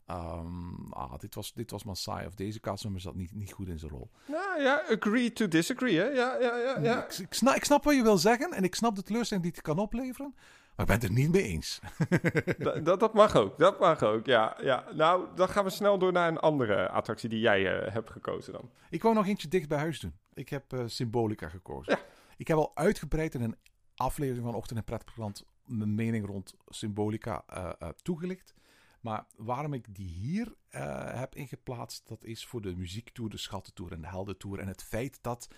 ehm, 0.09 0.93
ah, 0.93 1.19
dit 1.19 1.35
was, 1.35 1.53
dit 1.53 1.71
was 1.71 1.85
maar 1.85 1.97
saai 1.97 2.27
of 2.27 2.35
deze 2.35 2.61
castmember 2.61 3.03
zat 3.03 3.15
niet, 3.15 3.35
niet 3.35 3.53
goed 3.53 3.69
in 3.69 3.79
zijn 3.79 3.91
rol. 3.91 4.11
nou 4.27 4.63
ja, 4.63 4.83
agree 4.91 5.33
to 5.33 5.49
disagree, 5.49 5.97
hè? 5.97 6.05
Ja, 6.05 6.37
ja, 6.41 6.57
ja. 6.57 6.79
ja. 6.79 7.05
Ik, 7.05 7.19
ik, 7.19 7.35
snap, 7.35 7.55
ik 7.55 7.65
snap 7.65 7.85
wat 7.85 7.95
je 7.95 8.03
wil 8.03 8.19
zeggen 8.19 8.53
en 8.53 8.65
ik 8.65 8.75
snap 8.75 8.97
de 8.97 9.03
teleurstelling 9.03 9.47
die 9.47 9.55
het 9.55 9.65
kan 9.65 9.79
opleveren. 9.79 10.35
Maar 10.79 10.87
ik 10.87 11.01
ben 11.01 11.11
het 11.11 11.19
er 11.19 11.23
niet 11.25 11.33
mee 11.33 11.43
eens. 11.43 11.81
Dat, 12.59 12.85
dat, 12.85 13.01
dat 13.01 13.15
mag 13.15 13.37
ook, 13.37 13.59
dat 13.59 13.81
mag 13.81 14.03
ook, 14.03 14.27
ja, 14.27 14.57
ja. 14.63 14.85
Nou, 14.95 15.27
dan 15.35 15.49
gaan 15.49 15.65
we 15.65 15.71
snel 15.71 15.99
door 15.99 16.13
naar 16.13 16.29
een 16.29 16.39
andere 16.39 16.89
attractie 16.89 17.29
die 17.29 17.41
jij 17.41 17.81
eh, 17.81 17.93
hebt 17.93 18.11
gekozen 18.11 18.53
dan. 18.53 18.71
Ik 18.91 19.03
wou 19.03 19.15
nog 19.15 19.27
eentje 19.27 19.49
dicht 19.49 19.69
bij 19.69 19.79
huis 19.79 20.01
doen. 20.01 20.15
Ik 20.35 20.49
heb 20.49 20.73
eh, 20.73 20.83
Symbolica 20.87 21.49
gekozen. 21.49 21.93
Ja. 21.93 22.01
Ik 22.37 22.49
heb 22.49 22.57
al 22.57 22.71
uitgebreid 22.75 23.35
in 23.35 23.43
een 23.43 23.57
aflevering 23.95 24.45
van 24.45 24.55
Ochtend 24.55 24.79
en 24.79 24.85
Pretparkland 24.85 25.45
mijn 25.65 25.95
mening 25.95 26.27
rond 26.27 26.55
Symbolica 26.67 27.43
eh, 27.47 27.89
toegelicht. 28.03 28.55
Maar 29.01 29.27
waarom 29.37 29.73
ik 29.73 29.95
die 29.95 30.09
hier 30.09 30.55
eh, 30.69 31.19
heb 31.19 31.35
ingeplaatst, 31.35 32.09
dat 32.09 32.25
is 32.25 32.47
voor 32.47 32.61
de 32.61 32.77
muziektour, 32.77 33.31
de 33.31 33.37
schattentour 33.37 33.93
en 33.93 34.01
de 34.01 34.09
heldentour. 34.09 34.59
En 34.59 34.69
het 34.69 34.83
feit 34.83 35.19
dat 35.23 35.49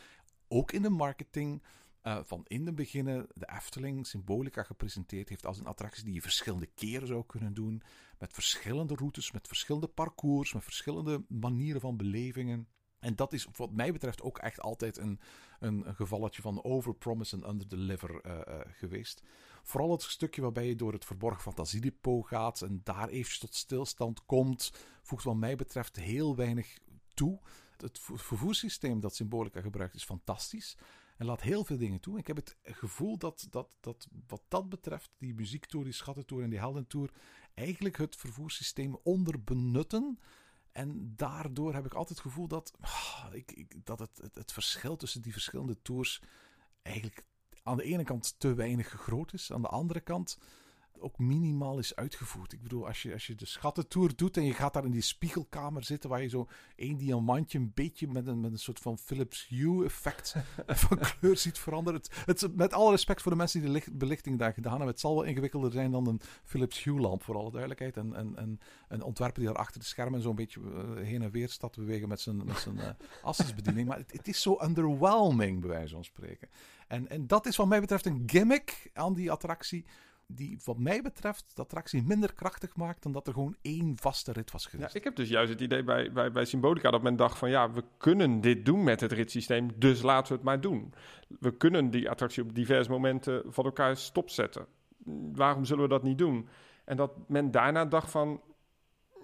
ook 0.49 0.73
in 0.73 0.83
de 0.83 0.91
marketing 0.91 1.63
eh, 2.01 2.19
van 2.23 2.45
in 2.47 2.65
de 2.65 2.73
beginnen 2.73 3.27
de 3.33 3.51
Efteling 3.57 4.07
Symbolica 4.07 4.63
gepresenteerd 4.63 5.29
heeft 5.29 5.47
als 5.47 5.59
een 5.59 5.67
attractie 5.67 6.05
die 6.05 6.15
je 6.15 6.23
verschillende 6.23 6.67
keren 6.67 7.07
zou 7.07 7.27
kunnen 7.27 7.55
doen. 7.55 7.83
Met 8.19 8.33
verschillende 8.33 8.95
routes, 8.95 9.33
met 9.33 9.47
verschillende 9.47 9.89
parcours, 9.89 10.53
met 10.53 10.65
verschillende 10.65 11.25
manieren 11.29 11.81
van 11.81 11.97
belevingen. 11.97 12.69
En 13.01 13.17
dat 13.17 13.33
is 13.33 13.47
wat 13.57 13.73
mij 13.73 13.93
betreft 13.93 14.23
ook 14.23 14.39
echt 14.39 14.61
altijd 14.61 14.97
een, 14.97 15.21
een, 15.61 15.95
gevalletje 15.95 16.43
van 16.43 16.65
overpromise 16.65 17.37
en 17.37 17.49
underdeliver 17.49 18.21
eh 18.21 18.41
eh, 18.41 18.61
geweest. 18.67 19.23
Vooral 19.63 19.91
het 19.91 20.03
stukje 20.03 20.43
waarbij 20.43 20.67
je 20.67 20.77
door 20.77 20.93
het 20.93 21.05
verborgen 21.05 21.43
fantasiedepot 21.43 22.27
gaat 22.27 22.63
en 22.63 22.81
daar 22.85 23.09
eventjes 23.09 23.39
tot 23.39 23.55
stilstand 23.55 24.25
komt, 24.27 24.73
voegt 25.03 25.25
wat 25.25 25.37
mij 25.37 25.57
betreft 25.57 25.97
heel 25.97 26.37
weinig 26.37 26.79
toe. 27.15 27.41
Het 27.77 27.99
vo- 27.99 28.17
vervoerssysteem 28.17 29.01
dat 29.01 29.15
Symbolica 29.15 29.61
gebruikt 29.61 29.95
is 29.95 30.05
fantastisch 30.05 30.77
en 31.17 31.27
laat 31.27 31.41
heel 31.41 31.65
veel 31.65 31.77
dingen 31.79 32.01
toe. 32.01 32.19
Ik 32.19 32.27
heb 32.27 32.37
het 32.37 32.57
gevoel 32.63 33.19
dat, 33.19 33.47
dat, 33.51 33.77
dat 33.81 34.09
wat 34.27 34.43
dat 34.49 34.69
betreft, 34.69 35.11
die 35.19 35.35
muziektour, 35.35 35.85
die 35.85 35.93
schattentour 35.93 36.43
en 36.43 36.51
die 36.51 36.59
heldentour, 36.59 37.11
eigenlijk 37.55 37.97
het 37.97 38.17
vervoerssysteem 38.17 38.99
onderbenutten. 39.03 40.19
En 40.73 41.13
daardoor 41.17 41.75
heb 41.75 41.85
ik 41.85 41.95
altijd 41.95 42.19
het 42.19 42.27
gevoel 42.27 42.49
dat, 42.49 42.73
ah, 42.81 43.27
ik, 43.33 43.53
ik, 43.53 43.87
dat 43.87 43.99
het, 43.99 44.19
het, 44.23 44.35
het 44.35 44.53
verschil 44.53 44.97
tussen 44.97 45.23
die 45.23 45.33
verschillende 45.33 45.83
tours 45.83 46.23
eigenlijk 46.83 47.25
aan 47.63 47.77
de 47.77 47.83
ene 47.83 48.05
kant 48.05 48.35
te 48.39 48.55
weinig 48.55 48.89
groot 48.89 49.33
is. 49.33 49.53
Aan 49.53 49.63
de 49.63 49.69
andere 49.69 50.01
kant 50.01 50.39
ook 51.01 51.19
minimaal 51.19 51.79
is 51.79 51.97
uitgevoerd. 51.97 52.53
Ik 52.53 52.63
bedoel, 52.63 52.87
als 52.87 53.03
je, 53.03 53.13
als 53.13 53.27
je 53.27 53.35
de 53.35 53.47
schattentour 53.47 54.17
doet 54.17 54.37
en 54.37 54.45
je 54.45 54.53
gaat 54.53 54.73
daar 54.73 54.85
in 54.85 54.91
die 54.91 55.01
spiegelkamer 55.01 55.85
zitten 55.85 56.11
waar 56.11 56.23
je 56.23 56.29
zo 56.29 56.49
één 56.77 56.97
diamantje 56.97 57.59
een 57.59 57.73
beetje 57.75 58.09
met 58.09 58.27
een, 58.27 58.41
met 58.41 58.53
een 58.53 58.59
soort 58.59 58.79
van 58.79 58.99
Philips 58.99 59.47
Hue 59.49 59.85
effect 59.85 60.35
van 60.67 60.99
kleur 60.99 61.37
ziet 61.37 61.59
veranderen. 61.59 62.01
Het, 62.01 62.41
het, 62.41 62.57
met 62.57 62.73
alle 62.73 62.91
respect 62.91 63.23
voor 63.23 63.31
de 63.31 63.37
mensen 63.37 63.61
die 63.61 63.69
de 63.69 63.75
licht, 63.75 63.99
belichting 63.99 64.39
daar 64.39 64.53
gedaan 64.53 64.73
hebben. 64.73 64.91
Het 64.91 65.01
zal 65.01 65.15
wel 65.15 65.25
ingewikkelder 65.25 65.73
zijn 65.73 65.91
dan 65.91 66.07
een 66.07 66.21
Philips 66.45 66.85
Hue 66.85 67.01
lamp, 67.01 67.23
voor 67.23 67.37
alle 67.37 67.51
duidelijkheid. 67.51 67.97
En, 67.97 68.15
en, 68.15 68.37
en 68.37 68.61
een 68.89 69.03
ontwerper 69.03 69.39
die 69.39 69.49
daar 69.49 69.61
achter 69.61 69.81
de 69.81 69.87
schermen 69.87 70.23
zo'n 70.23 70.35
beetje 70.35 70.61
eh, 70.61 71.05
heen 71.05 71.23
en 71.23 71.31
weer 71.31 71.49
staat 71.49 71.73
te 71.73 71.81
bewegen 71.81 72.09
met 72.09 72.21
zijn, 72.21 72.45
met 72.45 72.59
zijn 72.59 72.79
eh, 72.79 72.89
assisbediening. 73.23 73.89
Maar 73.89 73.99
het, 73.99 74.13
het 74.13 74.29
is 74.29 74.43
zo 74.43 74.59
underwhelming, 74.63 75.61
bij 75.61 75.69
wijze 75.69 75.95
van 75.95 76.05
spreken. 76.05 76.49
En, 76.89 77.09
en 77.09 77.27
dat 77.27 77.47
is 77.47 77.57
wat 77.57 77.67
mij 77.67 77.81
betreft 77.81 78.07
een 78.07 78.23
gimmick 78.27 78.91
aan 78.93 79.15
die 79.15 79.31
attractie 79.31 79.85
die 80.35 80.61
wat 80.65 80.79
mij 80.79 81.03
betreft 81.03 81.53
de 81.57 81.63
attractie 81.63 82.03
minder 82.03 82.35
krachtig 82.35 82.77
maakt 82.77 83.03
dan 83.03 83.13
dat 83.13 83.27
er 83.27 83.33
gewoon 83.33 83.57
één 83.63 83.97
vaste 83.97 84.33
rit 84.33 84.51
was 84.51 84.65
Ja, 84.65 84.71
geweest. 84.71 84.95
ik 84.95 85.05
heb 85.05 85.17
dus 85.17 85.29
juist 85.29 85.51
het 85.53 85.61
idee 85.61 85.85
bij, 85.85 86.13
bij, 86.13 86.31
bij 86.33 86.45
Symbolica 86.45 86.91
dat 86.91 87.03
men 87.03 87.17
dacht 87.17 87.39
van 87.39 87.51
ja, 87.51 87.71
we 87.73 87.85
kunnen 87.99 88.41
dit 88.41 88.65
doen 88.65 88.85
met 88.85 89.01
het 89.01 89.13
ritssysteem, 89.13 89.71
dus 89.77 90.03
laten 90.03 90.29
we 90.29 90.35
het 90.35 90.45
maar 90.45 90.61
doen. 90.61 90.93
We 91.41 91.57
kunnen 91.57 91.91
die 91.91 92.11
attractie 92.11 92.43
op 92.43 92.55
diverse 92.55 92.91
momenten 92.91 93.43
van 93.47 93.65
elkaar 93.65 93.97
stopzetten. 93.97 94.67
Waarom 95.33 95.65
zullen 95.65 95.83
we 95.83 95.89
dat 95.89 96.03
niet 96.03 96.19
doen? 96.19 96.49
En 96.85 96.97
dat 96.97 97.13
men 97.29 97.51
daarna 97.51 97.85
dacht 97.85 98.11
van 98.11 98.41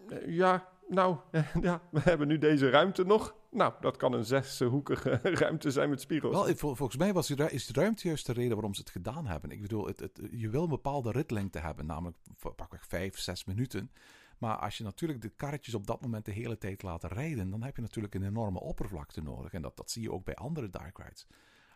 eh, 0.09 0.35
ja, 0.37 0.69
nou, 0.89 1.17
ja, 1.61 1.81
we 1.91 2.01
hebben 2.01 2.29
nu 2.29 2.39
deze 2.39 2.71
ruimte 2.71 3.05
nog. 3.05 3.35
Nou, 3.57 3.73
dat 3.81 3.97
kan 3.97 4.13
een 4.13 4.25
zeshoekige 4.25 5.11
ruimte 5.43 5.71
zijn 5.71 5.91
met 5.91 6.01
spiegels. 6.01 6.35
Wel, 6.35 6.57
vol- 6.57 6.75
volgens 6.75 6.99
mij 6.99 7.13
was 7.13 7.31
is 7.31 7.67
de 7.67 7.81
ruimte 7.81 8.07
juist 8.07 8.27
de 8.27 8.33
reden 8.33 8.53
waarom 8.53 8.75
ze 8.75 8.81
het 8.81 8.91
gedaan 8.91 9.27
hebben. 9.27 9.51
Ik 9.51 9.61
bedoel, 9.61 9.87
het, 9.87 10.11
je 10.31 10.49
wil 10.49 10.63
een 10.63 10.69
bepaalde 10.69 11.11
ritlengte 11.11 11.59
hebben, 11.59 11.87
namelijk 11.87 12.17
pakweg 12.57 12.87
vijf, 12.87 13.19
zes 13.19 13.45
minuten. 13.45 13.91
Maar 14.39 14.57
als 14.57 14.79
je 14.79 14.85
natuurlijk 14.85 15.21
de 15.21 15.29
karretjes 15.29 15.75
op 15.75 15.87
dat 15.87 16.01
moment 16.01 16.25
de 16.25 16.33
hele 16.33 16.59
tijd 16.59 16.83
laat 16.83 17.05
rijden, 17.05 17.51
dan 17.51 17.63
heb 17.63 17.77
je 17.77 17.83
natuurlijk 17.83 18.15
een 18.15 18.23
enorme 18.23 18.61
oppervlakte 18.61 19.23
nodig. 19.23 19.53
En 19.53 19.63
dat, 19.63 19.77
dat 19.77 19.91
zie 19.91 20.03
je 20.03 20.13
ook 20.13 20.25
bij 20.25 20.35
andere 20.35 20.71
dark 20.71 20.99
rides. 20.99 21.27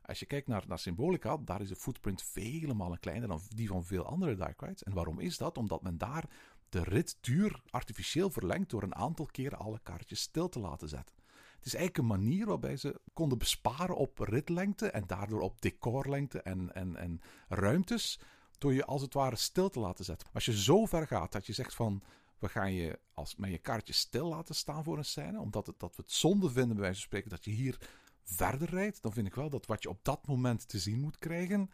Als 0.02 0.18
je 0.18 0.26
kijkt 0.26 0.46
naar, 0.46 0.64
naar 0.66 0.78
Symbolica, 0.78 1.36
daar 1.36 1.60
is 1.60 1.68
de 1.68 1.76
footprint 1.76 2.22
vele 2.22 2.74
malen 2.74 3.00
kleiner 3.00 3.28
dan 3.28 3.40
die 3.48 3.68
van 3.68 3.84
veel 3.84 4.06
andere 4.06 4.34
dark 4.34 4.60
rides. 4.60 4.82
En 4.82 4.92
waarom 4.92 5.20
is 5.20 5.38
dat? 5.38 5.58
Omdat 5.58 5.82
men 5.82 5.98
daar 5.98 6.24
de 6.68 6.82
ritduur 6.82 7.62
artificieel 7.70 8.30
verlengt 8.30 8.70
door 8.70 8.82
een 8.82 8.94
aantal 8.94 9.26
keren 9.26 9.58
alle 9.58 9.80
karretjes 9.82 10.20
stil 10.20 10.48
te 10.48 10.60
laten 10.60 10.88
zetten. 10.88 11.19
Het 11.60 11.68
is 11.68 11.74
eigenlijk 11.74 11.98
een 11.98 12.20
manier 12.20 12.46
waarbij 12.46 12.76
ze 12.76 13.00
konden 13.12 13.38
besparen 13.38 13.96
op 13.96 14.18
ritlengte 14.18 14.90
en 14.90 15.06
daardoor 15.06 15.40
op 15.40 15.62
decorlengte 15.62 16.42
en, 16.42 16.74
en, 16.74 16.96
en 16.96 17.20
ruimtes, 17.48 18.20
door 18.58 18.72
je 18.72 18.84
als 18.84 19.02
het 19.02 19.14
ware 19.14 19.36
stil 19.36 19.68
te 19.68 19.80
laten 19.80 20.04
zetten. 20.04 20.28
Als 20.32 20.44
je 20.44 20.62
zo 20.62 20.86
ver 20.86 21.06
gaat 21.06 21.32
dat 21.32 21.46
je 21.46 21.52
zegt 21.52 21.74
van, 21.74 22.02
we 22.38 22.48
gaan 22.48 22.72
je 22.72 22.98
als, 23.14 23.36
met 23.36 23.50
je 23.50 23.58
kaartje 23.58 23.92
stil 23.92 24.28
laten 24.28 24.54
staan 24.54 24.84
voor 24.84 24.98
een 24.98 25.04
scène, 25.04 25.40
omdat 25.40 25.66
het, 25.66 25.78
dat 25.78 25.96
we 25.96 26.02
het 26.02 26.12
zonde 26.12 26.50
vinden 26.50 26.76
bij 26.76 26.84
wijze 26.84 26.98
van 26.98 27.06
spreken 27.06 27.30
dat 27.30 27.44
je 27.44 27.50
hier 27.50 27.78
verder 28.22 28.70
rijdt, 28.70 29.02
dan 29.02 29.12
vind 29.12 29.26
ik 29.26 29.34
wel 29.34 29.50
dat 29.50 29.66
wat 29.66 29.82
je 29.82 29.88
op 29.88 30.04
dat 30.04 30.26
moment 30.26 30.68
te 30.68 30.78
zien 30.78 31.00
moet 31.00 31.18
krijgen, 31.18 31.70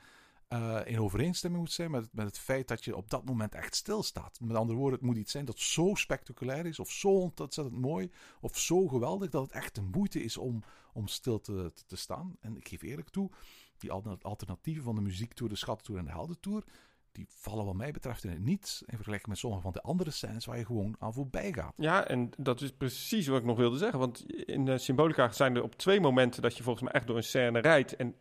eh, 0.48 0.80
in 0.84 1.00
overeenstemming 1.00 1.62
moet 1.62 1.72
zijn 1.72 1.90
met, 1.90 2.08
met 2.12 2.26
het 2.26 2.38
feit 2.38 2.68
dat 2.68 2.84
je 2.84 2.96
op 2.96 3.10
dat 3.10 3.24
moment 3.24 3.54
echt 3.54 3.74
stilstaat. 3.74 4.40
Met 4.40 4.56
andere 4.56 4.78
woorden, 4.78 4.98
het 4.98 5.08
moet 5.08 5.16
iets 5.16 5.32
zijn 5.32 5.44
dat 5.44 5.58
zo 5.58 5.94
spectaculair 5.94 6.66
is, 6.66 6.78
of 6.78 6.90
zo 6.90 7.08
ontzettend 7.08 7.80
mooi, 7.80 8.10
of 8.40 8.58
zo 8.58 8.86
geweldig, 8.88 9.30
dat 9.30 9.42
het 9.42 9.52
echt 9.52 9.74
de 9.74 9.82
moeite 9.82 10.22
is 10.22 10.36
om, 10.36 10.62
om 10.92 11.08
stil 11.08 11.40
te, 11.40 11.72
te, 11.86 11.96
staan. 11.96 12.36
En 12.40 12.56
ik 12.56 12.68
geef 12.68 12.82
eerlijk 12.82 13.08
toe, 13.08 13.30
die 13.78 13.92
al- 13.92 14.18
alternatieven 14.22 14.82
van 14.82 14.94
de 14.94 15.00
muziektour, 15.00 15.48
de 15.50 15.56
schattentour 15.56 15.98
en 15.98 16.04
de 16.04 16.10
heldentour, 16.10 16.64
die 17.12 17.26
vallen 17.28 17.64
wat 17.64 17.74
mij 17.74 17.90
betreft 17.90 18.24
in 18.24 18.30
het 18.30 18.44
niets 18.44 18.82
in 18.86 18.94
vergelijking 18.94 19.28
met 19.28 19.38
sommige 19.38 19.62
van 19.62 19.72
de 19.72 19.82
andere 19.82 20.10
scènes 20.10 20.44
waar 20.44 20.58
je 20.58 20.64
gewoon 20.64 20.96
aan 20.98 21.12
voorbij 21.12 21.52
gaat. 21.52 21.72
Ja, 21.76 22.06
en 22.06 22.30
dat 22.36 22.60
is 22.60 22.72
precies 22.72 23.26
wat 23.26 23.38
ik 23.38 23.44
nog 23.44 23.56
wilde 23.56 23.78
zeggen. 23.78 23.98
Want 23.98 24.32
in 24.32 24.64
de 24.64 24.78
Symbolica 24.78 25.32
zijn 25.32 25.56
er 25.56 25.62
op 25.62 25.74
twee 25.74 26.00
momenten 26.00 26.42
dat 26.42 26.56
je 26.56 26.62
volgens 26.62 26.84
mij 26.84 26.92
echt 26.92 27.06
door 27.06 27.16
een 27.16 27.22
scène 27.22 27.58
rijdt. 27.58 27.96
En 27.96 28.14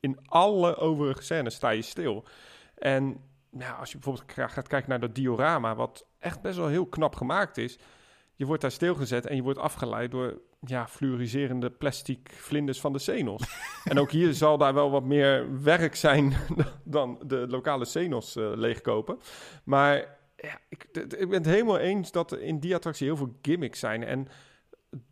in 0.00 0.18
alle 0.26 0.76
overige 0.76 1.22
scènes 1.22 1.54
sta 1.54 1.70
je 1.70 1.82
stil. 1.82 2.24
En 2.74 3.20
nou, 3.50 3.78
als 3.78 3.92
je 3.92 3.98
bijvoorbeeld 3.98 4.50
gaat 4.52 4.68
kijken 4.68 4.88
naar 4.88 5.00
dat 5.00 5.14
diorama, 5.14 5.74
wat 5.74 6.06
echt 6.18 6.40
best 6.40 6.56
wel 6.56 6.68
heel 6.68 6.86
knap 6.86 7.14
gemaakt 7.14 7.56
is. 7.56 7.78
Je 8.34 8.46
wordt 8.46 8.62
daar 8.62 8.70
stilgezet 8.70 9.26
en 9.26 9.36
je 9.36 9.42
wordt 9.42 9.58
afgeleid 9.58 10.10
door 10.10 10.40
ja, 10.60 10.88
fluoriserende 10.88 11.70
plastic 11.70 12.30
vlinders 12.32 12.80
van 12.80 12.92
de 12.92 12.98
Xenos. 12.98 13.42
en 13.90 13.98
ook 13.98 14.10
hier 14.10 14.34
zal 14.34 14.58
daar 14.58 14.74
wel 14.74 14.90
wat 14.90 15.04
meer 15.04 15.62
werk 15.62 15.94
zijn 15.94 16.32
dan 16.84 17.22
de 17.26 17.46
lokale 17.48 17.84
Xenos 17.84 18.36
eh, 18.36 18.52
leegkopen. 18.54 19.18
Maar 19.64 19.96
ja, 20.36 20.58
ik, 20.68 20.88
ik 20.92 21.28
ben 21.28 21.32
het 21.32 21.46
helemaal 21.46 21.78
eens 21.78 22.12
dat 22.12 22.32
er 22.32 22.42
in 22.42 22.58
die 22.58 22.74
attractie 22.74 23.06
heel 23.06 23.16
veel 23.16 23.38
gimmicks 23.42 23.78
zijn. 23.78 24.04
En 24.04 24.28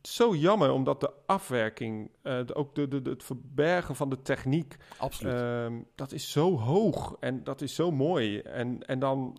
zo 0.02 0.34
jammer, 0.34 0.70
omdat 0.70 1.00
de 1.00 1.12
afwerking, 1.26 2.10
eh, 2.22 2.46
de- 2.46 2.54
ook 2.54 2.74
de, 2.74 2.88
de, 2.88 3.10
het 3.10 3.24
verbergen 3.24 3.96
van 3.96 4.08
de 4.10 4.22
techniek, 4.22 4.76
Absoluut. 4.98 5.34
Ehm, 5.34 5.80
dat 5.94 6.12
is 6.12 6.30
zo 6.30 6.58
hoog 6.58 7.16
en 7.20 7.44
dat 7.44 7.60
is 7.60 7.74
zo 7.74 7.90
mooi. 7.90 8.38
En, 8.40 8.86
en 8.86 8.98
dan 8.98 9.38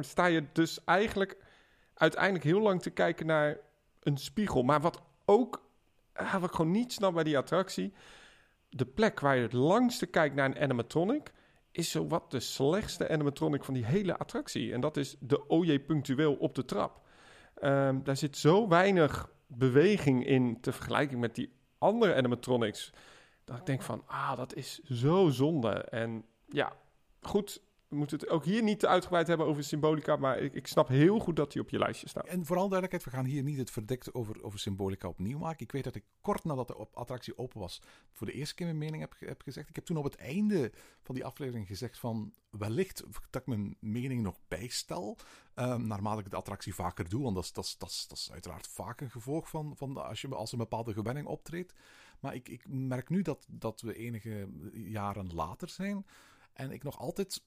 sta 0.00 0.26
je 0.26 0.44
dus 0.52 0.84
eigenlijk 0.84 1.36
uiteindelijk 1.94 2.44
heel 2.44 2.60
lang 2.60 2.82
te 2.82 2.90
kijken 2.90 3.26
naar 3.26 3.56
een 4.02 4.16
spiegel. 4.16 4.62
Maar 4.62 4.80
wat 4.80 5.02
ook, 5.24 5.62
ah, 6.12 6.32
wat 6.32 6.50
ik 6.50 6.54
gewoon 6.54 6.70
niet 6.70 6.92
snap 6.92 7.14
bij 7.14 7.24
die 7.24 7.38
attractie... 7.38 7.92
de 8.68 8.86
plek 8.86 9.20
waar 9.20 9.36
je 9.36 9.42
het 9.42 9.52
langste 9.52 10.06
kijkt 10.06 10.34
naar 10.34 10.46
een 10.46 10.60
animatronic... 10.60 11.32
is 11.70 11.90
zowat 11.90 12.30
de 12.30 12.40
slechtste 12.40 13.08
animatronic 13.08 13.64
van 13.64 13.74
die 13.74 13.84
hele 13.84 14.16
attractie. 14.18 14.72
En 14.72 14.80
dat 14.80 14.96
is 14.96 15.16
de 15.20 15.48
OJ 15.48 15.80
punctueel 15.80 16.34
op 16.34 16.54
de 16.54 16.64
trap. 16.64 17.00
Ehm, 17.54 18.02
daar 18.02 18.16
zit 18.16 18.36
zo 18.36 18.68
weinig 18.68 19.30
beweging 19.46 20.26
in... 20.26 20.60
te 20.60 20.72
vergelijking 20.72 21.20
met 21.20 21.34
die 21.34 21.52
andere 21.78 22.14
animatronics... 22.14 22.92
Dat 23.44 23.58
ik 23.58 23.66
denk 23.66 23.82
van, 23.82 24.02
ah, 24.06 24.36
dat 24.36 24.54
is 24.54 24.78
zo 24.82 25.28
zonde. 25.28 25.70
En 25.70 26.24
ja, 26.48 26.72
goed, 27.22 27.62
we 27.88 27.96
moeten 27.96 28.18
het 28.18 28.28
ook 28.28 28.44
hier 28.44 28.62
niet 28.62 28.78
te 28.78 28.88
uitgebreid 28.88 29.26
hebben 29.26 29.46
over 29.46 29.64
symbolica, 29.64 30.16
maar 30.16 30.38
ik, 30.38 30.54
ik 30.54 30.66
snap 30.66 30.88
heel 30.88 31.18
goed 31.18 31.36
dat 31.36 31.52
die 31.52 31.62
op 31.62 31.70
je 31.70 31.78
lijstje 31.78 32.08
staat. 32.08 32.26
En 32.26 32.46
vooral 32.46 32.68
duidelijkheid, 32.68 33.04
we 33.04 33.10
gaan 33.10 33.30
hier 33.30 33.42
niet 33.42 33.58
het 33.58 33.70
verdikt 33.70 34.14
over, 34.14 34.42
over 34.42 34.58
symbolica 34.58 35.08
opnieuw 35.08 35.38
maken. 35.38 35.64
Ik 35.64 35.72
weet 35.72 35.84
dat 35.84 35.94
ik 35.94 36.04
kort 36.20 36.44
nadat 36.44 36.68
de 36.68 36.86
attractie 36.92 37.38
open 37.38 37.60
was, 37.60 37.82
voor 38.12 38.26
de 38.26 38.32
eerste 38.32 38.54
keer 38.54 38.66
mijn 38.66 38.78
mening 38.78 39.02
heb, 39.02 39.14
heb 39.18 39.42
gezegd. 39.42 39.68
Ik 39.68 39.74
heb 39.74 39.84
toen 39.84 39.96
op 39.96 40.04
het 40.04 40.16
einde 40.16 40.72
van 41.02 41.14
die 41.14 41.24
aflevering 41.24 41.66
gezegd 41.66 41.98
van, 41.98 42.32
wellicht 42.50 43.04
dat 43.30 43.40
ik 43.40 43.46
mijn 43.46 43.76
mening 43.80 44.22
nog 44.22 44.38
bijstel, 44.48 45.16
ehm, 45.54 45.86
naarmate 45.86 46.20
ik 46.20 46.30
de 46.30 46.36
attractie 46.36 46.74
vaker 46.74 47.08
doe. 47.08 47.22
Want 47.22 47.34
dat 47.34 47.44
is, 47.44 47.52
dat 47.52 47.64
is, 47.64 47.76
dat 47.78 47.90
is, 47.90 48.06
dat 48.08 48.18
is 48.18 48.32
uiteraard 48.32 48.66
vaak 48.66 49.00
een 49.00 49.10
gevolg 49.10 49.48
van, 49.48 49.76
van 49.76 50.06
als, 50.06 50.20
je, 50.20 50.28
als 50.28 50.52
een 50.52 50.58
bepaalde 50.58 50.92
gewenning 50.92 51.26
optreedt. 51.26 51.74
Maar 52.20 52.34
ik, 52.34 52.48
ik 52.48 52.68
merk 52.68 53.08
nu 53.08 53.22
dat, 53.22 53.46
dat 53.48 53.80
we 53.80 53.94
enige 53.94 54.48
jaren 54.72 55.34
later 55.34 55.68
zijn. 55.68 56.06
En 56.56 56.70
ik 56.70 56.82
nog 56.82 56.98
altijd 56.98 57.42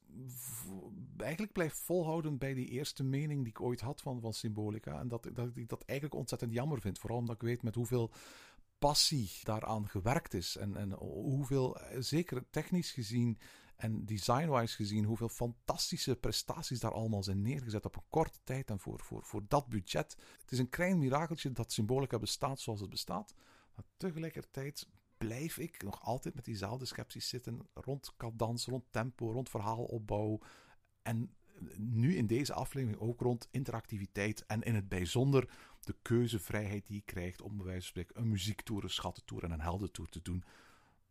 eigenlijk 1.18 1.53
blijf 1.53 1.74
volhouden 1.74 2.38
bij 2.38 2.53
die 2.53 2.68
eerste 2.68 3.03
mening 3.03 3.39
die 3.39 3.49
ik 3.49 3.62
ooit 3.62 3.82
had 3.82 4.01
van, 4.01 4.22
van 4.22 4.34
Symbolica. 4.34 4.99
En 4.99 5.07
dat, 5.07 5.30
dat 5.34 5.49
ik 5.55 5.70
dat 5.70 5.84
eigenlijk 5.86 6.20
ontzettend 6.20 6.53
jammer 6.53 6.82
vind. 6.82 6.99
Vooral 6.99 7.18
omdat 7.18 7.36
ik 7.36 7.41
weet 7.41 7.64
met 7.64 7.76
hoeveel 7.76 8.12
passie 8.80 9.32
daaraan 9.43 9.88
gewerkt 9.88 10.34
is. 10.34 10.57
En, 10.57 10.76
en 10.76 10.91
hoeveel, 11.01 11.80
eh, 11.80 12.01
zeker 12.01 12.49
technisch 12.49 12.91
gezien 12.91 13.39
en 13.76 14.05
design-wise 14.05 14.76
gezien, 14.76 15.05
hoeveel 15.05 15.30
fantastische 15.30 16.16
prestaties 16.16 16.80
daar 16.80 16.93
allemaal 16.93 17.24
zijn 17.24 17.41
neergezet 17.41 17.86
op 17.86 17.95
een 17.95 18.10
korte 18.10 18.39
tijd 18.43 18.70
en 18.70 18.80
voor, 18.80 18.99
voor, 18.99 19.24
voor 19.24 19.43
dat 19.47 19.68
budget. 19.68 20.16
Het 20.41 20.51
is 20.51 20.60
een 20.60 20.70
klein 20.70 20.97
mirakeltje 20.97 21.51
dat 21.51 21.72
Symbolica 21.72 22.20
bestaat 22.20 22.60
zoals 22.60 22.80
het 22.80 22.89
bestaat. 22.89 23.34
Maar 23.76 23.86
tegelijkertijd 23.97 24.88
blijf 25.20 25.57
ik 25.57 25.84
nog 25.84 26.01
altijd 26.03 26.36
met 26.36 26.45
diezelfde 26.45 26.86
scepties 26.86 27.30
zitten 27.30 27.67
rond 27.74 28.13
cadans, 28.17 28.65
rond 28.65 28.84
tempo, 28.89 29.32
rond 29.32 29.49
verhaalopbouw. 29.49 30.39
En 31.01 31.36
nu 31.78 32.15
in 32.15 32.28
deze 32.28 32.53
aflevering 32.53 33.01
ook 33.01 33.20
rond 33.22 33.47
interactiviteit 33.51 34.45
en 34.45 34.61
in 34.61 34.76
het 34.76 34.89
bijzonder 34.89 35.49
de 35.80 35.95
keuzevrijheid 36.01 36.88
die 36.88 36.95
je 36.95 37.01
krijgt 37.01 37.41
om 37.41 37.57
bij 37.57 37.65
wijze 37.65 37.82
van 37.82 37.89
spreken 37.89 38.22
een 38.22 38.30
muziektour, 38.30 38.84
een 38.84 38.89
schattentour 38.89 39.43
en 39.43 39.51
een 39.51 39.61
heldentour 39.61 40.09
te 40.09 40.22
doen. 40.22 40.43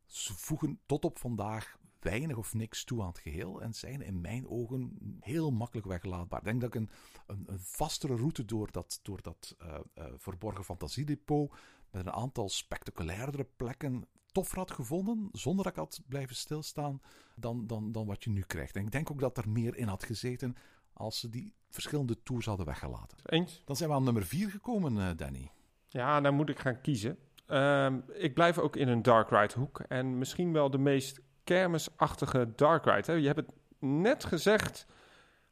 Ze 0.06 0.34
voegen 0.34 0.80
tot 0.86 1.04
op 1.04 1.18
vandaag 1.18 1.78
weinig 1.98 2.36
of 2.36 2.54
niks 2.54 2.84
toe 2.84 3.00
aan 3.00 3.08
het 3.08 3.18
geheel 3.18 3.62
en 3.62 3.74
zijn 3.74 4.02
in 4.02 4.20
mijn 4.20 4.48
ogen 4.48 4.96
heel 5.20 5.50
makkelijk 5.50 5.86
weglaatbaar. 5.86 6.38
Ik 6.38 6.44
denk 6.44 6.60
dat 6.60 6.74
ik 6.74 6.80
een, 6.80 6.90
een, 7.26 7.44
een 7.46 7.60
vastere 7.60 8.16
route 8.16 8.44
door 8.44 8.72
dat, 8.72 9.00
door 9.02 9.22
dat 9.22 9.54
eh, 9.58 9.78
eh, 9.94 10.06
verborgen 10.16 10.64
fantasiedepot 10.64 11.54
met 11.90 12.06
een 12.06 12.12
aantal 12.12 12.48
spectaculairdere 12.48 13.46
plekken 13.56 14.06
toffer 14.32 14.58
had 14.58 14.70
gevonden, 14.70 15.28
zonder 15.32 15.64
dat 15.64 15.72
ik 15.72 15.78
had 15.78 16.00
blijven 16.08 16.36
stilstaan, 16.36 17.00
dan, 17.34 17.66
dan, 17.66 17.92
dan 17.92 18.06
wat 18.06 18.24
je 18.24 18.30
nu 18.30 18.42
krijgt. 18.42 18.76
En 18.76 18.84
ik 18.84 18.90
denk 18.90 19.10
ook 19.10 19.20
dat 19.20 19.38
er 19.38 19.48
meer 19.48 19.76
in 19.76 19.88
had 19.88 20.04
gezeten 20.04 20.56
als 20.92 21.20
ze 21.20 21.28
die 21.28 21.54
verschillende 21.70 22.22
tours 22.22 22.46
hadden 22.46 22.66
weggelaten. 22.66 23.18
Eens? 23.24 23.62
Dan 23.64 23.76
zijn 23.76 23.88
we 23.88 23.94
aan 23.94 24.04
nummer 24.04 24.26
4 24.26 24.50
gekomen, 24.50 24.98
eh, 24.98 25.16
Danny. 25.16 25.50
Ja, 25.88 26.20
dan 26.20 26.34
moet 26.34 26.48
ik 26.48 26.58
gaan 26.58 26.80
kiezen. 26.80 27.18
Ehm, 27.46 27.98
ik 28.12 28.34
blijf 28.34 28.58
ook 28.58 28.76
in 28.76 28.88
een 28.88 29.02
dark 29.02 29.30
ride 29.30 29.54
hoek. 29.54 29.80
En 29.80 30.18
misschien 30.18 30.52
wel 30.52 30.70
de 30.70 30.78
meest 30.78 31.20
kermisachtige 31.44 32.52
dark 32.56 32.84
ride. 32.84 33.12
Hè? 33.12 33.18
Je 33.18 33.26
hebt 33.26 33.40
het 33.40 33.54
net 33.78 34.24
gezegd 34.24 34.86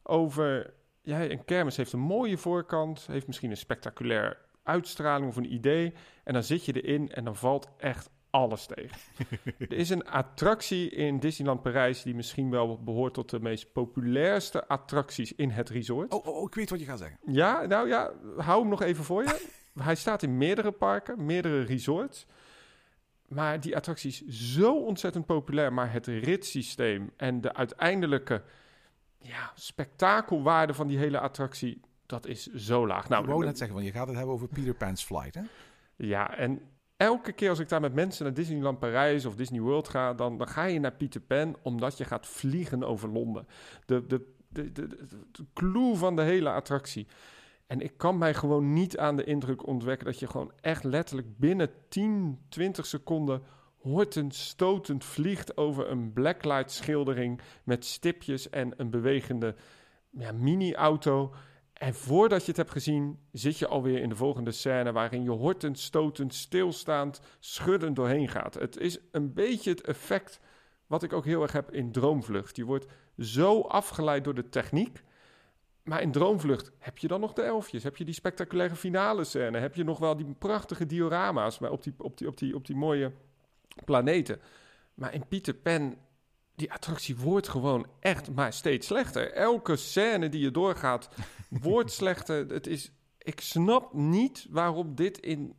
over... 0.02 0.74
Ja, 1.02 1.30
een 1.30 1.44
kermis 1.44 1.76
heeft 1.76 1.92
een 1.92 1.98
mooie 1.98 2.38
voorkant. 2.38 3.06
Heeft 3.06 3.26
misschien 3.26 3.50
een 3.50 3.56
spectaculair 3.56 4.45
uitstraling 4.66 5.28
of 5.28 5.36
een 5.36 5.52
idee. 5.52 5.92
En 6.24 6.32
dan 6.32 6.42
zit 6.42 6.64
je 6.64 6.82
erin 6.82 7.12
en 7.12 7.24
dan 7.24 7.36
valt 7.36 7.68
echt 7.78 8.10
alles 8.30 8.66
tegen. 8.66 8.98
er 9.58 9.72
is 9.72 9.90
een 9.90 10.08
attractie 10.08 10.90
in 10.90 11.18
Disneyland 11.18 11.62
Parijs... 11.62 12.02
die 12.02 12.14
misschien 12.14 12.50
wel 12.50 12.82
behoort 12.82 13.14
tot 13.14 13.30
de 13.30 13.40
meest 13.40 13.72
populairste 13.72 14.68
attracties 14.68 15.34
in 15.34 15.50
het 15.50 15.68
resort. 15.68 16.12
Oh, 16.12 16.26
oh, 16.26 16.36
oh, 16.36 16.42
ik 16.46 16.54
weet 16.54 16.70
wat 16.70 16.80
je 16.80 16.86
gaat 16.86 16.98
zeggen. 16.98 17.18
Ja, 17.26 17.66
nou 17.66 17.88
ja, 17.88 18.12
hou 18.36 18.60
hem 18.60 18.68
nog 18.68 18.82
even 18.82 19.04
voor 19.04 19.22
je. 19.22 19.46
Hij 19.82 19.94
staat 19.94 20.22
in 20.22 20.36
meerdere 20.36 20.72
parken, 20.72 21.24
meerdere 21.24 21.60
resorts. 21.60 22.26
Maar 23.28 23.60
die 23.60 23.76
attractie 23.76 24.10
is 24.10 24.26
zo 24.26 24.74
ontzettend 24.74 25.26
populair. 25.26 25.72
Maar 25.72 25.92
het 25.92 26.06
ritssysteem 26.06 27.12
en 27.16 27.40
de 27.40 27.54
uiteindelijke 27.54 28.42
ja, 29.20 29.52
spektakelwaarde 29.54 30.74
van 30.74 30.86
die 30.86 30.98
hele 30.98 31.20
attractie, 31.20 31.80
dat 32.06 32.26
is 32.26 32.46
zo 32.46 32.86
laag. 32.86 33.08
Nou, 33.08 33.22
ik 33.22 33.28
wou 33.28 33.44
net 33.44 33.58
zeggen, 33.58 33.76
want 33.76 33.88
je 33.88 33.92
gaat 33.92 34.06
het 34.06 34.16
hebben 34.16 34.34
over 34.34 34.48
Peter 34.48 34.74
Pan's 34.74 35.04
Flight, 35.04 35.34
hè? 35.34 35.42
ja, 35.96 36.36
en 36.36 36.60
elke 36.96 37.32
keer 37.32 37.48
als 37.48 37.58
ik 37.58 37.68
daar 37.68 37.80
met 37.80 37.94
mensen 37.94 38.24
naar 38.24 38.34
Disneyland 38.34 38.78
Parijs 38.78 39.24
of 39.24 39.34
Disney 39.34 39.60
World 39.60 39.88
ga, 39.88 40.14
dan, 40.14 40.38
dan 40.38 40.48
ga 40.48 40.64
je 40.64 40.80
naar 40.80 40.92
Peter 40.92 41.20
Pan 41.20 41.56
omdat 41.62 41.98
je 41.98 42.04
gaat 42.04 42.26
vliegen 42.26 42.84
over 42.84 43.08
Londen. 43.08 43.46
De, 43.84 44.06
de, 44.06 44.34
de, 44.48 44.72
de, 44.72 44.88
de, 45.32 45.44
clue 45.54 45.96
van 45.96 46.16
de 46.16 46.22
hele 46.22 46.50
attractie. 46.50 47.06
En 47.66 47.80
ik 47.80 47.92
kan 47.96 48.18
mij 48.18 48.34
gewoon 48.34 48.72
niet 48.72 48.98
aan 48.98 49.16
de 49.16 49.24
indruk 49.24 49.66
ontwekken 49.66 50.06
dat 50.06 50.18
je 50.18 50.26
gewoon 50.26 50.52
echt 50.60 50.84
letterlijk 50.84 51.38
binnen 51.38 51.70
10, 51.88 52.38
20 52.48 52.86
seconden 52.86 53.42
hortend, 53.76 54.34
stotend 54.34 55.04
vliegt 55.04 55.56
over 55.56 55.90
een 55.90 56.12
blacklight 56.12 56.70
schildering 56.70 57.40
met 57.64 57.84
stipjes 57.84 58.50
en 58.50 58.72
een 58.76 58.90
bewegende 58.90 59.54
ja, 60.10 60.32
mini-auto. 60.32 61.34
En 61.78 61.94
voordat 61.94 62.40
je 62.40 62.46
het 62.46 62.56
hebt 62.56 62.70
gezien, 62.70 63.18
zit 63.32 63.58
je 63.58 63.66
alweer 63.66 64.00
in 64.00 64.08
de 64.08 64.16
volgende 64.16 64.50
scène 64.50 64.92
waarin 64.92 65.22
je 65.22 65.30
hortend, 65.30 65.78
stotend, 65.78 66.34
stilstaand, 66.34 67.20
schuddend 67.38 67.96
doorheen 67.96 68.28
gaat. 68.28 68.54
Het 68.54 68.76
is 68.76 68.98
een 69.10 69.32
beetje 69.32 69.70
het 69.70 69.80
effect 69.80 70.40
wat 70.86 71.02
ik 71.02 71.12
ook 71.12 71.24
heel 71.24 71.42
erg 71.42 71.52
heb 71.52 71.72
in 71.72 71.92
Droomvlucht. 71.92 72.56
Je 72.56 72.64
wordt 72.64 72.86
zo 73.18 73.60
afgeleid 73.60 74.24
door 74.24 74.34
de 74.34 74.48
techniek. 74.48 75.02
Maar 75.82 76.02
in 76.02 76.12
Droomvlucht 76.12 76.72
heb 76.78 76.98
je 76.98 77.08
dan 77.08 77.20
nog 77.20 77.32
de 77.32 77.42
elfjes? 77.42 77.82
Heb 77.82 77.96
je 77.96 78.04
die 78.04 78.14
spectaculaire 78.14 78.76
finale 78.76 79.24
scène? 79.24 79.58
Heb 79.58 79.74
je 79.74 79.84
nog 79.84 79.98
wel 79.98 80.16
die 80.16 80.34
prachtige 80.38 80.86
diorama's 80.86 81.58
maar 81.58 81.70
op, 81.70 81.82
die, 81.82 81.94
op, 81.98 82.18
die, 82.18 82.28
op, 82.28 82.38
die, 82.38 82.54
op 82.54 82.66
die 82.66 82.76
mooie 82.76 83.12
planeten? 83.84 84.40
Maar 84.94 85.14
in 85.14 85.26
Peter 85.26 85.54
Pan, 85.54 85.96
die 86.56 86.72
attractie 86.72 87.16
wordt 87.16 87.48
gewoon 87.48 87.86
echt 88.00 88.30
maar 88.30 88.52
steeds 88.52 88.86
slechter. 88.86 89.32
Elke 89.32 89.76
scène 89.76 90.28
die 90.28 90.40
je 90.40 90.50
doorgaat, 90.50 91.08
wordt 91.48 91.92
slechter. 91.92 92.46
Het 92.46 92.66
is, 92.66 92.92
ik 93.18 93.40
snap 93.40 93.92
niet 93.92 94.46
waarom 94.50 94.94
dit 94.94 95.18
in... 95.18 95.54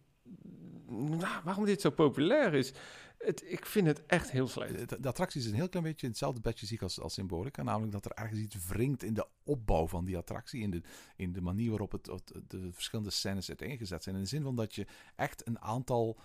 Nou, 0.89 1.41
waarom 1.43 1.65
dit 1.65 1.81
zo 1.81 1.89
populair 1.89 2.53
is. 2.53 2.73
Het, 3.17 3.43
ik 3.51 3.65
vind 3.65 3.87
het 3.87 4.05
echt 4.05 4.31
heel 4.31 4.47
slecht. 4.47 4.89
De, 4.89 4.99
de 4.99 5.07
attractie 5.07 5.41
is 5.41 5.47
een 5.47 5.53
heel 5.53 5.69
klein 5.69 5.85
beetje 5.85 6.05
in 6.05 6.11
hetzelfde 6.11 6.41
bedje 6.41 6.65
zie 6.65 6.75
ik 6.75 6.81
als, 6.81 6.99
als 6.99 7.13
Symbolica. 7.13 7.63
Namelijk 7.63 7.91
dat 7.91 8.05
er 8.05 8.11
ergens 8.11 8.39
iets 8.39 8.67
wringt 8.67 9.03
in 9.03 9.13
de 9.13 9.27
opbouw 9.43 9.87
van 9.87 10.05
die 10.05 10.17
attractie. 10.17 10.61
In 10.61 10.69
de, 10.71 10.81
in 11.15 11.33
de 11.33 11.41
manier 11.41 11.69
waarop 11.69 11.91
het, 11.91 12.05
het- 12.05 12.31
de 12.47 12.69
verschillende 12.71 13.11
scènes 13.11 13.47
uiteengezet 13.47 14.03
zijn. 14.03 14.15
In 14.15 14.21
de 14.21 14.27
zin 14.27 14.43
van 14.43 14.55
dat 14.55 14.75
je 14.75 14.85
echt 15.15 15.47
een 15.47 15.59
aantal 15.59 16.17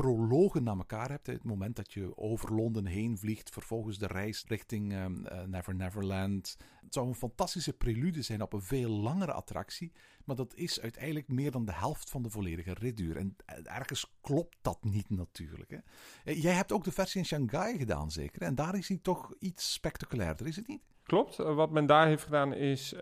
prologen 0.00 0.62
naar 0.62 0.76
elkaar 0.76 1.10
hebt. 1.10 1.26
Het 1.26 1.44
moment 1.44 1.76
dat 1.76 1.92
je 1.92 2.16
over 2.16 2.54
Londen 2.54 2.86
heen 2.86 3.18
vliegt. 3.18 3.50
Vervolgens 3.50 3.98
de 3.98 4.06
reis 4.06 4.44
richting 4.46 4.92
ehm, 4.92 5.24
eh, 5.24 5.42
Never 5.42 5.74
Neverland. 5.74 6.56
Het 6.80 6.94
zou 6.94 7.06
een 7.06 7.14
fantastische 7.14 7.72
prelude 7.72 8.22
zijn 8.22 8.42
op 8.42 8.52
een 8.52 8.62
veel 8.62 8.90
langere 8.90 9.32
attractie. 9.32 9.92
Maar 10.24 10.36
dat 10.36 10.54
is 10.54 10.80
uiteindelijk 10.80 11.28
meer 11.28 11.50
dan 11.50 11.64
de 11.64 11.72
helft 11.72 12.10
van 12.10 12.22
de 12.22 12.30
volledige 12.30 12.74
ritduur. 12.74 13.16
En 13.16 13.36
eh, 13.44 13.76
ergens 13.76 14.14
klopt 14.20 14.56
dat 14.62 14.84
niet 14.84 15.10
natuurlijk. 15.10 15.70
Hè. 15.70 15.78
Eh, 16.24 16.42
Jij 16.42 16.54
hebt 16.54 16.72
ook 16.72 16.84
de 16.84 16.92
versie 16.92 17.20
in 17.20 17.26
Shanghai 17.26 17.78
gedaan, 17.78 18.10
zeker? 18.10 18.42
En 18.42 18.54
daar 18.54 18.74
is 18.74 18.88
hij 18.88 18.98
toch 19.02 19.34
iets 19.38 19.72
spectaculairder, 19.72 20.46
is 20.46 20.56
het 20.56 20.68
niet? 20.68 20.82
Klopt. 21.02 21.36
Wat 21.36 21.70
men 21.70 21.86
daar 21.86 22.06
heeft 22.06 22.24
gedaan 22.24 22.52
is 22.52 22.94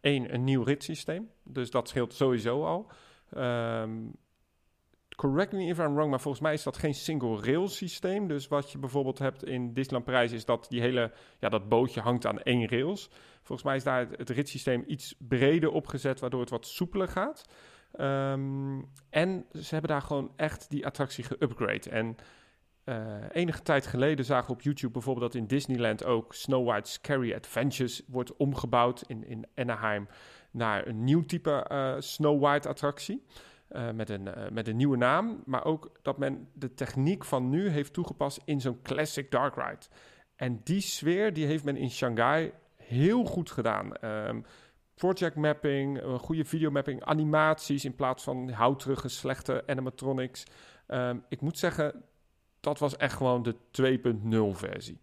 één, 0.00 0.34
een 0.34 0.44
nieuw 0.44 0.62
ritssysteem. 0.62 1.30
Dus 1.44 1.70
dat 1.70 1.88
scheelt 1.88 2.14
sowieso 2.14 2.64
al. 2.64 2.90
Ehm, 3.30 4.08
correct 5.16 5.52
me 5.52 5.66
if 5.66 5.78
I'm 5.78 5.94
wrong, 5.94 6.10
maar 6.10 6.20
volgens 6.20 6.42
mij 6.42 6.52
is 6.52 6.62
dat 6.62 6.76
geen 6.76 6.94
single 6.94 7.40
rail 7.40 7.68
systeem. 7.68 8.28
Dus 8.28 8.48
wat 8.48 8.72
je 8.72 8.78
bijvoorbeeld 8.78 9.18
hebt 9.18 9.44
in 9.44 9.72
Disneyland 9.72 10.04
Parijs 10.04 10.32
is 10.32 10.44
dat 10.44 10.66
die 10.68 10.80
hele, 10.80 11.12
ja, 11.38 11.48
dat 11.48 11.68
bootje 11.68 12.00
hangt 12.00 12.26
aan 12.26 12.42
één 12.42 12.68
rails. 12.68 13.10
Volgens 13.42 13.62
mij 13.62 13.76
is 13.76 13.84
daar 13.84 14.00
het, 14.00 14.18
het 14.18 14.30
ritssysteem 14.30 14.84
iets 14.86 15.14
breder 15.18 15.70
opgezet, 15.70 16.20
waardoor 16.20 16.40
het 16.40 16.50
wat 16.50 16.66
soepeler 16.66 17.08
gaat. 17.08 17.44
Ehm, 17.92 18.80
en 19.10 19.46
ze 19.52 19.68
hebben 19.68 19.90
daar 19.90 20.02
gewoon 20.02 20.32
echt 20.36 20.70
die 20.70 20.86
attractie 20.86 21.24
geupgrade. 21.24 21.90
En 21.90 22.16
eh, 22.84 23.22
enige 23.32 23.62
tijd 23.62 23.86
geleden 23.86 24.24
zagen 24.24 24.46
we 24.46 24.52
op 24.52 24.62
YouTube 24.62 24.92
bijvoorbeeld 24.92 25.32
dat 25.32 25.40
in 25.40 25.46
Disneyland 25.46 26.04
ook 26.04 26.34
Snow 26.34 26.66
White's 26.66 26.92
Scary 26.92 27.34
Adventures 27.34 28.02
wordt 28.06 28.36
omgebouwd 28.36 29.02
in, 29.06 29.26
in 29.26 29.46
Anaheim 29.54 30.08
naar 30.50 30.86
een 30.86 31.04
nieuw 31.04 31.24
type 31.24 31.50
eh, 31.50 31.94
Snow 31.98 32.40
White 32.42 32.68
attractie. 32.68 33.24
Eh, 33.68 33.90
met, 33.90 34.10
een, 34.10 34.34
eh, 34.34 34.50
met 34.50 34.68
een 34.68 34.76
nieuwe 34.76 34.96
naam, 34.96 35.42
maar 35.44 35.64
ook 35.64 35.90
dat 36.02 36.18
men 36.18 36.48
de 36.52 36.74
techniek 36.74 37.24
van 37.24 37.48
nu 37.48 37.68
heeft 37.68 37.92
toegepast 37.92 38.40
in 38.44 38.60
zo'n 38.60 38.82
classic 38.82 39.30
dark 39.30 39.54
ride. 39.54 39.86
En 40.36 40.60
die 40.64 40.80
sfeer 40.80 41.32
die 41.32 41.46
heeft 41.46 41.64
men 41.64 41.76
in 41.76 41.90
Shanghai 41.90 42.52
heel 42.76 43.24
goed 43.24 43.50
gedaan. 43.50 43.96
Ehm, 43.96 44.40
project 44.94 45.34
mapping, 45.34 46.02
een 46.02 46.18
goede 46.18 46.44
videomapping, 46.44 47.04
animaties 47.04 47.84
in 47.84 47.94
plaats 47.94 48.22
van 48.22 48.50
houterige, 48.50 49.08
slechte 49.08 49.62
animatronics. 49.66 50.44
Ehm, 50.86 51.18
ik 51.28 51.40
moet 51.40 51.58
zeggen, 51.58 52.04
dat 52.60 52.78
was 52.78 52.96
echt 52.96 53.16
gewoon 53.16 53.42
de 53.42 53.54
2.0 53.70 54.54
versie. 54.54 55.00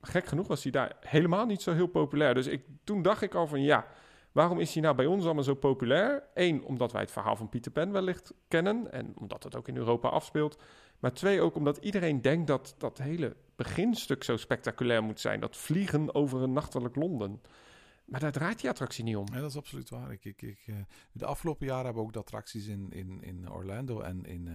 Gek 0.00 0.26
genoeg 0.26 0.46
was 0.46 0.62
hij 0.62 0.72
daar 0.72 0.96
helemaal 1.00 1.46
niet 1.46 1.62
zo 1.62 1.72
heel 1.72 1.86
populair. 1.86 2.34
Dus 2.34 2.46
ik, 2.46 2.64
toen 2.84 3.02
dacht 3.02 3.22
ik 3.22 3.34
al 3.34 3.46
van 3.46 3.62
ja, 3.62 3.86
waarom 4.36 4.60
is 4.60 4.72
hij 4.72 4.82
nou 4.82 4.94
bij 4.94 5.06
ons 5.06 5.24
allemaal 5.24 5.42
zo 5.42 5.54
populair? 5.54 6.22
Eén, 6.34 6.64
omdat 6.64 6.92
wij 6.92 7.00
het 7.00 7.10
verhaal 7.10 7.36
van 7.36 7.48
Peter 7.48 7.72
Pan 7.72 7.92
wellicht 7.92 8.34
kennen 8.48 8.92
en 8.92 9.12
omdat 9.18 9.42
het 9.42 9.56
ook 9.56 9.68
in 9.68 9.76
Europa 9.76 10.08
afspeelt. 10.08 10.62
Maar 10.98 11.12
twee, 11.12 11.40
ook 11.40 11.54
omdat 11.54 11.76
iedereen 11.76 12.22
denkt 12.22 12.46
dat 12.46 12.74
dat 12.78 12.98
hele 12.98 13.36
beginstuk 13.56 14.24
zo 14.24 14.36
spectaculair 14.36 15.02
moet 15.02 15.20
zijn. 15.20 15.40
Dat 15.40 15.56
vliegen 15.56 16.14
over 16.14 16.42
een 16.42 16.52
nachtelijk 16.52 16.96
Londen. 16.96 17.40
Maar 18.04 18.20
daar 18.20 18.32
draait 18.32 18.60
die 18.60 18.70
attractie 18.70 19.04
niet 19.04 19.16
om. 19.16 19.26
Ja, 19.32 19.40
dat 19.40 19.50
is 19.50 19.56
absoluut 19.56 19.88
waar. 19.88 20.12
Ik, 20.12 20.24
ik, 20.24 20.42
ik, 20.42 20.62
eh, 20.66 20.74
de 21.12 21.26
afgelopen 21.26 21.66
jaren 21.66 21.84
hebben 21.84 22.02
we 22.02 22.08
ook 22.08 22.14
de 22.14 22.20
attracties 22.20 22.66
in, 22.66 22.90
in, 22.90 23.22
in 23.22 23.50
Orlando 23.50 24.00
en 24.00 24.24
in, 24.24 24.48
eh, 24.48 24.54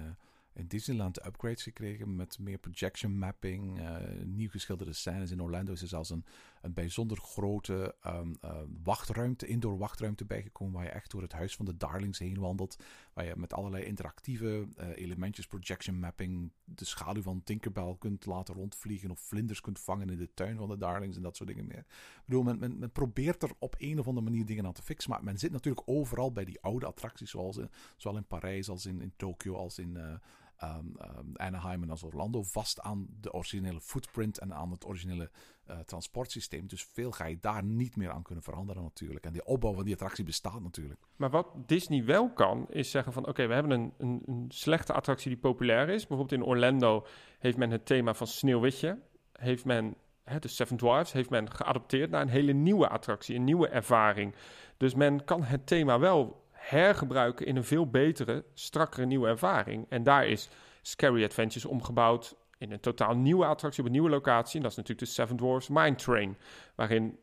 in 0.54 0.68
Disneyland 0.68 1.26
upgrades 1.26 1.64
gekregen 1.64 2.16
met 2.16 2.40
meer 2.40 2.58
projection 2.58 3.18
mapping, 3.18 3.80
eh, 3.80 3.96
nieuw 4.24 4.50
geschilderde 4.50 4.94
scènes. 4.94 5.32
In 5.32 5.42
Orlando 5.42 5.72
is 5.72 5.82
er 5.82 5.88
zelfs 5.88 6.10
een, 6.10 6.26
een 6.62 6.74
bijzonder 6.74 7.18
grote 7.18 7.96
ehm, 8.02 8.34
eh, 8.42 8.58
wachtruimte, 8.84 9.48
indoor 9.48 9.78
wachtruimte 9.78 10.26
bijgekomen, 10.26 10.74
waar 10.74 10.84
je 10.84 10.90
echt 10.90 11.12
door 11.12 11.22
het 11.22 11.32
huis 11.32 11.56
van 11.56 11.66
de 11.66 11.78
Darlings 11.78 12.20
heen 12.20 12.40
wandelt. 12.40 12.84
Waar 13.14 13.26
je 13.26 13.34
met 13.36 13.54
allerlei 13.54 13.84
interactieve 13.84 14.68
eh, 14.76 14.88
elementjes, 14.96 15.48
projection 15.48 16.00
mapping, 16.00 16.52
de 16.64 16.86
schaduw 16.86 17.22
van 17.22 17.44
Tinkerbell 17.44 17.96
kunt 18.00 18.26
laten 18.26 18.56
rondvliegen 18.56 19.12
of 19.12 19.20
vlinders 19.20 19.62
kunt 19.62 19.80
vangen 19.80 20.10
in 20.10 20.18
de 20.18 20.34
tuin 20.34 20.58
van 20.58 20.70
de 20.70 20.78
Darlings 20.78 21.18
en 21.18 21.24
dat 21.24 21.36
soort 21.36 21.50
dingen 21.50 21.68
meer. 21.68 21.78
Ik 21.78 22.24
bedoel, 22.26 22.44
men, 22.44 22.92
probeert 22.92 23.44
er 23.44 23.52
op 23.60 23.76
een 23.78 24.00
of 24.00 24.08
andere 24.08 24.26
manier 24.26 24.46
dingen 24.46 24.66
aan 24.66 24.74
te 24.74 24.84
fixen, 24.84 25.12
maar 25.12 25.24
men 25.24 25.40
zit 25.40 25.52
natuurlijk 25.52 25.90
overal 25.90 26.32
bij 26.32 26.46
die 26.46 26.62
oude 26.62 26.86
attracties, 26.86 27.30
zoals 27.30 27.58
in, 27.58 27.70
zowel 27.98 28.18
in 28.18 28.28
Parijs 28.28 28.70
als 28.70 28.86
in, 28.86 29.02
in 29.02 29.14
Tokio 29.16 29.56
als 29.56 29.80
in 29.80 29.98
eh, 29.98 30.14
ehm, 30.62 30.86
ehm, 30.98 31.26
Anaheim 31.34 31.84
en 31.84 31.90
als 31.90 32.04
Orlando, 32.04 32.44
vast 32.44 32.82
aan 32.82 33.08
de 33.20 33.34
originele 33.34 33.82
footprint 33.82 34.38
en 34.38 34.54
aan 34.54 34.72
het 34.72 34.86
originele 34.86 35.32
eh, 35.66 35.80
transportsysteem. 35.80 36.68
Dus 36.68 36.84
veel 36.84 37.12
ga 37.12 37.26
je 37.26 37.38
daar 37.40 37.64
niet 37.64 37.96
meer 37.96 38.12
aan 38.12 38.24
kunnen 38.24 38.44
veranderen 38.44 38.84
natuurlijk. 38.84 39.26
En 39.26 39.34
de 39.34 39.44
opbouw 39.44 39.74
van 39.74 39.84
die 39.84 39.94
attractie 39.94 40.24
bestaat 40.24 40.62
natuurlijk. 40.62 41.00
Maar 41.16 41.30
wat 41.30 41.48
Disney 41.66 42.06
wel 42.06 42.34
kan, 42.34 42.66
is 42.70 42.92
zeggen 42.92 43.14
van... 43.14 43.28
oké, 43.28 43.48
we 43.48 43.54
hebben 43.54 43.72
een, 43.72 43.94
een, 43.98 44.22
een 44.26 44.46
slechte 44.50 44.94
attractie 44.94 45.30
die 45.30 45.40
populair 45.40 45.90
is. 45.90 46.08
Bijvoorbeeld 46.08 46.42
in 46.42 46.48
Orlando 46.48 47.06
heeft 47.40 47.58
men 47.58 47.72
het 47.72 47.86
thema 47.86 48.14
van 48.14 48.28
Sneeuwwitje... 48.28 49.00
heeft 49.32 49.66
men, 49.66 49.96
hè, 50.24 50.40
de 50.40 50.48
Seven 50.48 50.78
Dwarfs, 50.78 51.12
heeft 51.12 51.30
men 51.30 51.52
geadopteerd 51.52 52.10
naar 52.10 52.22
een 52.22 52.30
hele 52.30 52.54
nieuwe 52.54 52.88
attractie. 52.88 53.36
Een 53.36 53.44
nieuwe 53.44 53.68
ervaring. 53.68 54.36
Dus 54.78 54.94
men 54.94 55.24
kan 55.24 55.44
het 55.44 55.68
thema 55.68 56.00
wel 56.00 56.41
hergebruiken 56.70 57.46
in 57.46 57.56
een 57.56 57.64
veel 57.64 57.90
betere, 57.90 58.44
strakkere 58.54 59.06
nieuwe 59.06 59.28
ervaring. 59.28 59.86
En 59.90 60.04
daar 60.04 60.28
is 60.28 60.50
Scary 60.82 61.24
Adventures 61.24 61.66
omgebouwd 61.66 62.36
in 62.58 62.72
een 62.72 62.80
totaal 62.80 63.16
nieuwe 63.16 63.46
attractie 63.46 63.80
op 63.80 63.86
een 63.86 63.92
nieuwe 63.92 64.10
locatie. 64.10 64.56
En 64.56 64.62
dat 64.62 64.72
is 64.72 64.78
natuurlijk 64.78 65.08
de 65.08 65.14
Seven 65.14 65.38
Dwarfs 65.38 65.68
Mine 65.70 65.96
Train, 65.96 66.38
waarin 66.76 67.18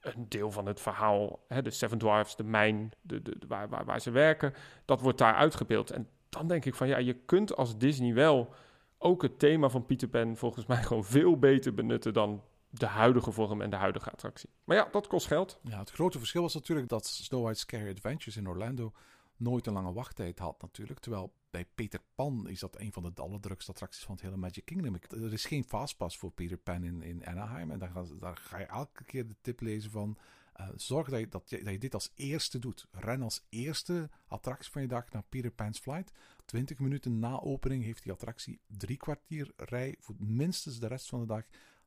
een 0.00 0.26
deel 0.28 0.50
van 0.50 0.66
het 0.66 0.80
verhaal, 0.80 1.44
hè, 1.48 1.62
de 1.62 1.70
Seven 1.70 1.98
Dwarfs, 1.98 2.36
de 2.36 2.44
mijn, 2.44 2.92
de, 3.00 3.22
de, 3.22 3.38
de- 3.38 3.46
waar, 3.46 3.68
waar, 3.68 3.84
waar 3.84 4.00
ze 4.00 4.10
werken, 4.10 4.54
dat 4.84 5.00
wordt 5.00 5.18
daar 5.18 5.34
uitgebeeld. 5.34 5.90
En 5.90 6.08
dan 6.28 6.48
denk 6.48 6.64
ik 6.64 6.74
van 6.74 6.88
ja, 6.88 6.96
je 6.98 7.12
kunt 7.14 7.56
als 7.56 7.78
Disney 7.78 8.14
wel 8.14 8.54
ook 8.98 9.22
het 9.22 9.38
thema 9.38 9.68
van 9.68 9.86
Peter 9.86 10.08
Pan 10.08 10.36
volgens 10.36 10.66
mij 10.66 10.82
gewoon 10.82 11.04
veel 11.04 11.38
beter 11.38 11.74
benutten 11.74 12.12
dan 12.12 12.42
de 12.78 12.86
huidige 12.86 13.32
vorm 13.32 13.60
en 13.62 13.70
de 13.70 13.76
huidige 13.76 14.10
attractie. 14.10 14.50
Maar 14.64 14.76
ja, 14.76 14.88
dat 14.92 15.06
kost 15.06 15.26
geld. 15.26 15.58
Ja, 15.62 15.78
het 15.78 15.90
grote 15.90 16.18
verschil 16.18 16.42
was 16.42 16.54
natuurlijk 16.54 16.88
dat 16.88 17.06
Snow 17.06 17.42
White's 17.42 17.60
Scary 17.60 17.90
Adventures 17.90 18.36
in 18.36 18.48
Orlando 18.48 18.92
nooit 19.36 19.66
een 19.66 19.72
lange 19.72 19.92
wachttijd 19.92 20.38
had 20.38 20.62
natuurlijk. 20.62 21.00
Terwijl 21.00 21.32
bij 21.50 21.64
Peter 21.74 22.00
Pan 22.14 22.48
is 22.48 22.60
dat 22.60 22.78
een 22.80 22.92
van 22.92 23.12
de 23.14 23.22
allerdrukste 23.22 23.70
attracties 23.70 24.04
van 24.04 24.14
het 24.14 24.24
hele 24.24 24.36
Magic 24.36 24.64
Kingdom. 24.64 24.94
Er 25.10 25.32
is 25.32 25.44
geen 25.44 25.64
fastpass 25.64 26.16
voor 26.18 26.30
Peter 26.30 26.56
Pan 26.56 26.84
in, 26.84 27.02
in 27.02 27.26
Anaheim. 27.26 27.70
En 27.70 27.78
daar, 27.78 27.88
ga- 27.90 28.04
daar 28.18 28.36
ga 28.36 28.58
je 28.58 28.64
elke 28.66 29.04
keer 29.04 29.26
de 29.28 29.36
tip 29.40 29.60
lezen 29.60 29.90
van... 29.90 30.16
eh, 30.52 30.68
zorg 30.76 31.08
dat 31.08 31.20
je, 31.20 31.28
dat, 31.28 31.50
je, 31.50 31.62
dat 31.62 31.72
je 31.72 31.78
dit 31.78 31.94
als 31.94 32.10
eerste 32.14 32.58
doet. 32.58 32.86
Ren 32.90 33.22
als 33.22 33.46
eerste 33.48 34.10
attractie 34.26 34.72
van 34.72 34.82
je 34.82 34.88
dag 34.88 35.10
naar 35.10 35.24
Peter 35.28 35.50
Pan's 35.50 35.78
Flight. 35.78 36.12
20 36.44 36.78
minuten 36.78 37.18
na 37.18 37.40
opening 37.40 37.82
heeft 37.84 38.02
die 38.02 38.12
attractie 38.12 38.60
drie 38.66 38.96
kwartier 38.96 39.52
rij 39.56 39.96
voor 39.98 40.14
minstens 40.18 40.78
de 40.78 40.86
rest 40.86 41.08
van 41.08 41.20
de 41.20 41.26
dag. 41.26 41.44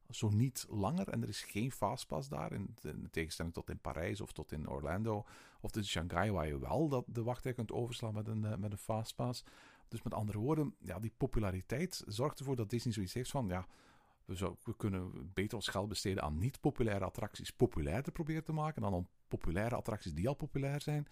Zo 0.10 0.30
niet 0.30 0.66
langer. 0.70 1.10
En 1.10 1.22
er 1.22 1.30
is 1.30 1.44
geen 1.44 1.72
fastpass 1.72 2.30
daar. 2.30 2.52
In, 2.52 2.76
in 2.82 3.08
tegenstelling 3.12 3.54
tot 3.54 3.70
in 3.70 3.80
Parijs 3.80 4.22
of 4.22 4.32
tot 4.32 4.52
in 4.52 4.70
Orlando. 4.70 5.26
Of 5.62 5.76
in 5.76 5.86
Shanghai, 5.86 6.32
waar 6.32 6.48
je 6.48 6.60
wel 6.60 6.88
dat 6.88 7.06
de 7.08 7.24
wachttijd 7.24 7.56
kunt 7.56 7.72
overslaan 7.72 8.14
met 8.14 8.28
een, 8.28 8.46
eh, 8.46 8.58
met 8.58 8.72
een 8.72 8.78
fastpass. 8.78 9.44
Dus 9.88 10.02
met 10.02 10.14
andere 10.14 10.38
woorden, 10.38 10.76
ja, 10.80 11.00
die 11.00 11.14
populariteit 11.18 12.04
zorgt 12.08 12.40
ervoor 12.40 12.56
dat 12.56 12.70
Disney 12.70 12.94
zoiets 12.94 13.14
heeft 13.14 13.32
van... 13.32 13.48
Ja, 13.48 13.68
we, 14.28 14.54
we 14.64 14.76
kunnen 14.78 15.32
beter 15.34 15.58
ons 15.58 15.68
geld 15.68 15.88
besteden 15.88 16.24
aan 16.24 16.38
niet-populaire 16.38 17.06
attracties 17.06 17.52
populair 17.52 18.04
te 18.04 18.12
proberen 18.12 18.44
te 18.44 18.54
maken. 18.54 18.82
Dan 18.82 18.94
om 18.94 19.08
populaire 19.28 19.76
attracties 19.76 20.14
die 20.14 20.28
al 20.28 20.34
populair 20.34 20.82
zijn, 20.82 21.08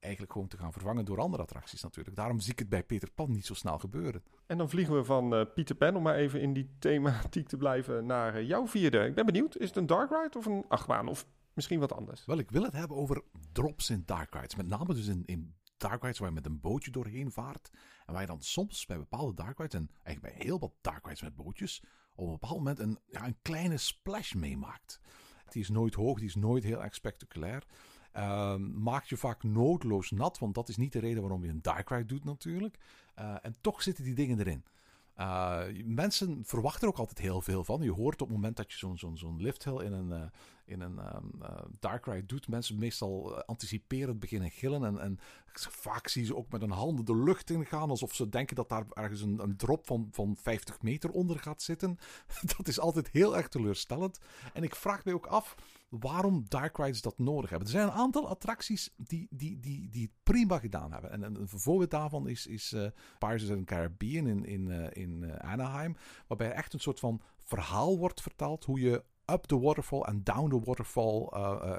eigenlijk 0.00 0.32
gewoon 0.32 0.48
te 0.48 0.56
gaan 0.56 0.72
vervangen 0.72 1.04
door 1.04 1.20
andere 1.20 1.42
attracties 1.42 1.82
natuurlijk. 1.82 2.16
Daarom 2.16 2.40
zie 2.40 2.52
ik 2.52 2.58
het 2.58 2.68
bij 2.68 2.82
Peter 2.82 3.10
Pan 3.10 3.30
niet 3.30 3.46
zo 3.46 3.54
snel 3.54 3.78
gebeuren. 3.78 4.22
En 4.46 4.58
dan 4.58 4.68
vliegen 4.68 4.94
we 4.94 5.04
van 5.04 5.34
eh 5.34 5.44
Peter 5.54 5.74
Pan, 5.74 5.96
om 5.96 6.02
maar 6.02 6.14
even 6.14 6.40
in 6.40 6.52
die 6.52 6.70
thematiek 6.78 7.48
te 7.48 7.56
blijven, 7.56 8.06
naar 8.06 8.34
eh, 8.34 8.48
jouw 8.48 8.66
vierde. 8.66 9.04
Ik 9.04 9.14
ben 9.14 9.26
benieuwd, 9.26 9.56
is 9.56 9.68
het 9.68 9.76
een 9.76 9.86
dark 9.86 10.10
ride 10.10 10.38
of 10.38 10.46
een 10.46 10.64
achtbaan? 10.68 11.08
Of 11.08 11.26
misschien 11.52 11.80
wat 11.80 11.92
anders? 11.92 12.24
Wel, 12.24 12.38
ik 12.38 12.50
wil 12.50 12.62
het 12.62 12.72
hebben 12.72 12.96
over 12.96 13.22
drops 13.52 13.90
in 13.90 14.02
dark 14.06 14.34
rides. 14.34 14.56
Met 14.56 14.66
name 14.66 14.94
dus 14.94 15.06
in, 15.06 15.22
in 15.24 15.54
dark 15.76 16.02
rides 16.02 16.18
waar 16.18 16.28
je 16.28 16.34
met 16.34 16.46
een 16.46 16.60
bootje 16.60 16.90
doorheen 16.90 17.30
vaart. 17.30 17.70
En 18.06 18.12
waar 18.12 18.22
je 18.22 18.28
dan 18.28 18.42
soms 18.42 18.86
bij 18.86 18.98
bepaalde 18.98 19.34
dark 19.34 19.58
rides, 19.58 19.80
en 19.80 19.90
eigenlijk 20.02 20.34
bij 20.34 20.44
heel 20.44 20.58
wat 20.58 20.72
dark 20.80 21.04
rides 21.04 21.22
met 21.22 21.34
bootjes, 21.34 21.82
op 22.14 22.26
een 22.26 22.32
bepaald 22.32 22.56
moment 22.56 22.78
een, 22.78 22.98
ja, 23.06 23.26
een 23.26 23.38
kleine 23.42 23.76
splash 23.76 24.32
meemaakt. 24.32 25.00
Die 25.48 25.62
is 25.62 25.68
nooit 25.68 25.94
hoog, 25.94 26.18
die 26.18 26.28
is 26.28 26.34
nooit 26.34 26.64
heel 26.64 26.82
erg 26.82 26.94
spectaculair. 26.94 27.66
Ehm, 28.12 28.82
maakt 28.82 29.08
je 29.08 29.16
vaak 29.16 29.42
noodloos 29.42 30.10
nat, 30.10 30.38
want 30.38 30.54
dat 30.54 30.68
is 30.68 30.76
niet 30.76 30.92
de 30.92 30.98
reden 30.98 31.20
waarom 31.22 31.44
je 31.44 31.50
een 31.50 31.62
dark 31.62 31.88
ride 31.88 32.04
doet 32.04 32.24
natuurlijk. 32.24 32.78
Eh, 33.14 33.34
en 33.42 33.54
toch 33.60 33.82
zitten 33.82 34.04
die 34.04 34.14
dingen 34.14 34.38
erin. 34.38 34.64
Uh, 35.20 35.62
mensen 35.84 36.42
verwachten 36.44 36.82
er 36.82 36.88
ook 36.88 36.98
altijd 36.98 37.18
heel 37.18 37.40
veel 37.40 37.64
van. 37.64 37.82
Je 37.82 37.92
hoort 37.92 38.22
op 38.22 38.28
het 38.28 38.36
moment 38.36 38.56
dat 38.56 38.72
je 38.72 38.78
zo'n 38.78 38.98
zo'n 38.98 39.16
zo'n 39.16 39.40
lifthill 39.40 39.80
in 39.80 39.92
een, 39.92 40.08
uh, 40.08 40.22
in 40.64 40.80
een 40.80 40.98
uh, 41.40 41.58
dark 41.80 42.06
ride 42.06 42.26
doet, 42.26 42.48
mensen 42.48 42.78
meestal 42.78 43.42
anticiperend 43.44 44.20
beginnen 44.20 44.50
gillen. 44.50 44.84
En, 44.84 45.00
en 45.00 45.18
vaak 45.52 46.08
zie 46.08 46.20
je 46.20 46.26
ze 46.26 46.36
ook 46.36 46.50
met 46.50 46.60
hun 46.60 46.70
handen 46.70 47.04
de 47.04 47.16
lucht 47.16 47.50
in 47.50 47.66
gaan, 47.66 47.90
alsof 47.90 48.14
ze 48.14 48.28
denken 48.28 48.56
dat 48.56 48.68
daar 48.68 48.84
ergens 48.90 49.20
een, 49.20 49.42
een 49.42 49.56
drop 49.56 49.86
van, 49.86 50.08
van 50.10 50.36
50 50.40 50.82
meter 50.82 51.10
onder 51.10 51.38
gaat 51.38 51.62
zitten. 51.62 51.98
Dat 52.56 52.68
is 52.68 52.80
altijd 52.80 53.08
heel 53.08 53.36
erg 53.36 53.48
teleurstellend. 53.48 54.18
En 54.52 54.62
ik 54.62 54.74
vraag 54.74 55.04
me 55.04 55.14
ook 55.14 55.26
af 55.26 55.54
waarom 55.88 56.44
dark 56.48 56.76
rides 56.76 57.00
dat 57.00 57.18
nodig 57.18 57.50
hebben. 57.50 57.68
Er 57.68 57.74
zijn 57.74 57.86
een 57.86 57.92
aantal 57.92 58.28
attracties 58.28 58.90
die, 58.96 59.26
die, 59.30 59.60
die, 59.60 59.88
die 59.88 60.02
het 60.02 60.22
prima 60.22 60.58
gedaan 60.58 60.92
hebben. 60.92 61.10
En, 61.10 61.24
en 61.24 61.34
een 61.34 61.48
voorbeeld 61.48 61.90
daarvan 61.90 62.28
is, 62.28 62.46
is 62.46 62.72
uh, 62.72 62.86
Pirates 63.18 63.50
of 63.50 63.56
the 63.56 63.64
Caribbean 63.64 64.26
in, 64.26 64.44
in, 64.44 64.68
uh, 64.68 64.86
in 64.90 65.22
uh, 65.22 65.34
Anaheim. 65.34 65.96
Waarbij 66.26 66.52
echt 66.52 66.72
een 66.72 66.80
soort 66.80 67.00
van 67.00 67.20
verhaal 67.38 67.98
wordt 67.98 68.22
verteld 68.22 68.64
hoe 68.64 68.80
je 68.80 69.04
up 69.30 69.44
the 69.44 69.58
waterfall 69.58 70.00
en 70.00 70.24
down 70.24 70.48
the 70.48 70.60
waterfall 70.60 71.28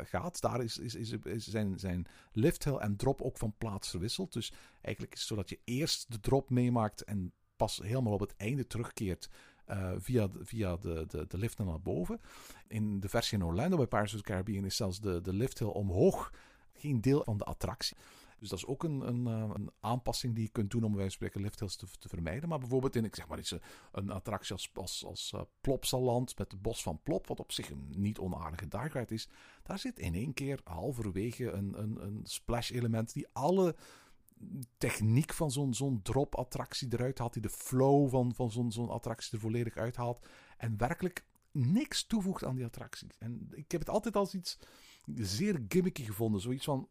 gaat. 0.06 0.42
Daar 0.42 0.64
is, 0.64 0.78
is, 0.78 0.96
is, 0.96 1.48
zijn, 1.48 1.80
zijn 1.80 2.08
lifthill 2.32 2.76
en 2.76 2.96
drop 2.96 3.22
ook 3.22 3.38
van 3.38 3.54
plaats 3.58 3.90
verwisseld. 3.90 4.34
Dus 4.34 4.54
eigenlijk 4.82 5.14
is 5.14 5.20
het 5.20 5.30
zo 5.30 5.36
dat 5.36 5.50
je 5.50 5.60
eerst 5.64 6.12
de 6.12 6.20
drop 6.20 6.50
meemaakt 6.50 7.04
en 7.04 7.34
pas 7.56 7.80
helemaal 7.84 8.14
op 8.14 8.20
het 8.20 8.36
einde 8.36 8.68
terugkeert 8.68 9.30
uh, 9.70 9.92
via, 9.98 10.28
via 10.42 10.78
de, 10.78 11.06
de, 11.08 11.26
de 11.28 11.38
lift 11.38 11.58
naar 11.58 11.82
boven. 11.82 12.22
In 12.68 13.00
de 13.00 13.10
versie 13.10 13.38
in 13.38 13.46
Orlando 13.46 13.78
bij 13.78 13.88
Pirates 13.88 14.14
of 14.14 14.22
the 14.22 14.32
Caribbean 14.32 14.66
is 14.66 14.76
zelfs 14.76 15.00
de, 15.00 15.22
de 15.22 15.34
lifthill 15.34 15.68
omhoog 15.68 16.34
geen 16.74 17.02
deel 17.02 17.24
van 17.24 17.38
de 17.38 17.44
attractie. 17.44 17.98
Dus 18.40 18.50
dat 18.50 18.58
is 18.58 18.66
ook 18.66 18.84
een, 18.84 19.08
een, 19.08 19.28
eh, 19.28 19.50
een 19.54 19.72
aanpassing 19.80 20.36
die 20.36 20.44
je 20.44 20.50
kunt 20.50 20.72
doen 20.72 20.84
om 20.84 20.96
bij 20.96 21.10
spreken 21.10 21.42
lifthills 21.42 21.76
te, 21.76 21.86
te 22.00 22.10
vermijden. 22.10 22.50
Maar 22.50 22.60
bijvoorbeeld 22.60 22.96
in, 22.96 23.06
ik 23.06 23.16
zeg 23.16 23.28
maar 23.28 23.40
iets, 23.40 23.52
eh, 23.52 23.60
een 23.92 24.10
attractie 24.10 24.54
als, 24.54 24.70
als, 24.74 25.06
als 25.06 25.34
Plopsaland 25.62 26.38
met 26.38 26.52
het 26.52 26.62
bos 26.62 26.84
van 26.84 27.00
Plop, 27.04 27.28
wat 27.28 27.40
op 27.40 27.52
zich 27.52 27.70
een 27.70 27.94
niet 27.96 28.20
onaardige 28.20 28.68
dark 28.68 28.94
ride 28.94 29.14
is. 29.14 29.30
Daar 29.64 29.80
zit 29.80 30.00
in 30.00 30.14
één 30.14 30.34
keer 30.34 30.62
halverwege 30.64 31.52
een, 31.52 31.82
een, 31.82 32.04
een 32.04 32.20
splash 32.24 32.72
element 32.72 33.14
die 33.14 33.28
alle 33.34 33.76
techniek 34.78 35.34
van 35.34 35.52
zo'n 35.52 35.74
zo'n 35.74 36.02
drop-attractie 36.02 36.88
eruit 36.94 37.20
haalt. 37.20 37.34
Die 37.34 37.42
de 37.42 37.50
flow 37.50 38.10
van, 38.10 38.36
van 38.36 38.52
zo'n 38.52 38.72
zo'n 38.72 38.90
attractie 38.90 39.34
er 39.34 39.40
volledig 39.40 39.76
uithaalt. 39.76 40.28
En 40.58 40.78
werkelijk 40.78 41.26
niks 41.52 42.04
toevoegt 42.06 42.44
aan 42.44 42.56
die 42.56 42.66
attracties. 42.66 43.18
En 43.18 43.48
ik 43.52 43.72
heb 43.72 43.80
het 43.80 43.90
altijd 43.90 44.16
als 44.16 44.34
iets 44.34 44.60
zeer 45.16 45.64
gimmicky 45.68 46.04
gevonden. 46.04 46.42
Zoiets 46.42 46.66
van, 46.66 46.90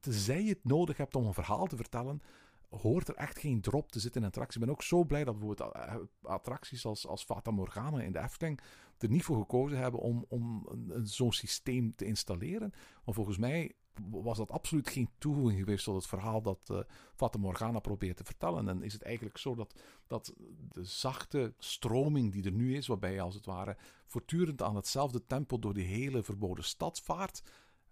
tenzij 0.00 0.42
je 0.42 0.48
het 0.48 0.64
nodig 0.64 0.96
hebt 0.96 1.16
om 1.16 1.26
een 1.26 1.34
verhaal 1.34 1.66
te 1.66 1.76
vertellen, 1.76 2.22
hoort 2.68 3.08
er 3.08 3.14
echt 3.14 3.38
geen 3.38 3.60
drop 3.60 3.92
te 3.92 4.00
zitten 4.00 4.20
in 4.20 4.26
een 4.26 4.32
attractie. 4.32 4.60
Ik 4.60 4.66
ben 4.66 4.74
ook 4.74 4.82
zo 4.82 5.04
blij 5.04 5.24
dat 5.24 5.38
bijvoorbeeld 5.38 5.72
eh, 5.72 5.94
attracties 6.22 6.84
als, 6.84 7.06
als 7.06 7.24
Fata 7.24 7.50
Morgana 7.50 8.00
in 8.00 8.12
de 8.12 8.18
Efteling 8.18 8.60
er 8.98 9.08
niet 9.08 9.24
voor 9.24 9.36
gekozen 9.36 9.78
hebben 9.78 10.00
om, 10.00 10.24
om 10.28 10.66
zo'n 11.02 11.32
systeem 11.32 11.94
te 11.94 12.04
installeren. 12.04 12.72
Maar 13.04 13.14
volgens 13.14 13.38
mij 13.38 13.72
was 14.10 14.36
dat 14.36 14.50
absoluut 14.50 14.88
geen 14.88 15.08
toevoeging 15.18 15.58
geweest 15.58 15.84
tot 15.84 15.94
het 15.94 16.06
verhaal 16.06 16.42
dat 16.42 16.68
uh, 16.70 16.78
Fata 17.14 17.38
Morgana 17.38 17.78
probeert 17.78 18.16
te 18.16 18.24
vertellen. 18.24 18.68
En 18.68 18.82
is 18.82 18.92
het 18.92 19.02
eigenlijk 19.02 19.38
zo 19.38 19.54
dat, 19.54 19.80
dat 20.06 20.34
de 20.68 20.84
zachte 20.84 21.54
stroming 21.58 22.32
die 22.32 22.44
er 22.44 22.52
nu 22.52 22.76
is, 22.76 22.86
waarbij 22.86 23.12
je 23.12 23.20
als 23.20 23.34
het 23.34 23.46
ware 23.46 23.76
voortdurend 24.06 24.62
aan 24.62 24.76
hetzelfde 24.76 25.26
tempo 25.26 25.58
door 25.58 25.74
die 25.74 25.86
hele 25.86 26.22
verboden 26.22 26.64
stad 26.64 27.00
vaart, 27.00 27.42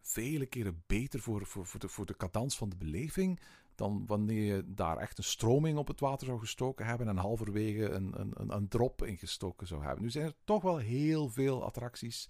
vele 0.00 0.46
keren 0.46 0.82
beter 0.86 1.20
voor, 1.20 1.46
voor, 1.46 1.66
voor, 1.66 1.80
de, 1.80 1.88
voor 1.88 2.06
de 2.06 2.16
cadans 2.16 2.56
van 2.56 2.68
de 2.68 2.76
beleving 2.76 3.40
dan 3.80 4.06
wanneer 4.06 4.54
je 4.54 4.64
daar 4.66 4.96
echt 4.96 5.18
een 5.18 5.24
stroming 5.24 5.78
op 5.78 5.88
het 5.88 6.00
water 6.00 6.26
zou 6.26 6.38
gestoken 6.38 6.86
hebben 6.86 7.08
en 7.08 7.16
halverwege 7.16 7.88
een, 7.88 8.20
een, 8.20 8.54
een 8.54 8.68
drop 8.68 9.04
ingestoken 9.04 9.66
zou 9.66 9.84
hebben. 9.84 10.02
Nu 10.02 10.10
zijn 10.10 10.26
er 10.26 10.34
toch 10.44 10.62
wel 10.62 10.76
heel 10.76 11.28
veel 11.28 11.64
attracties 11.64 12.28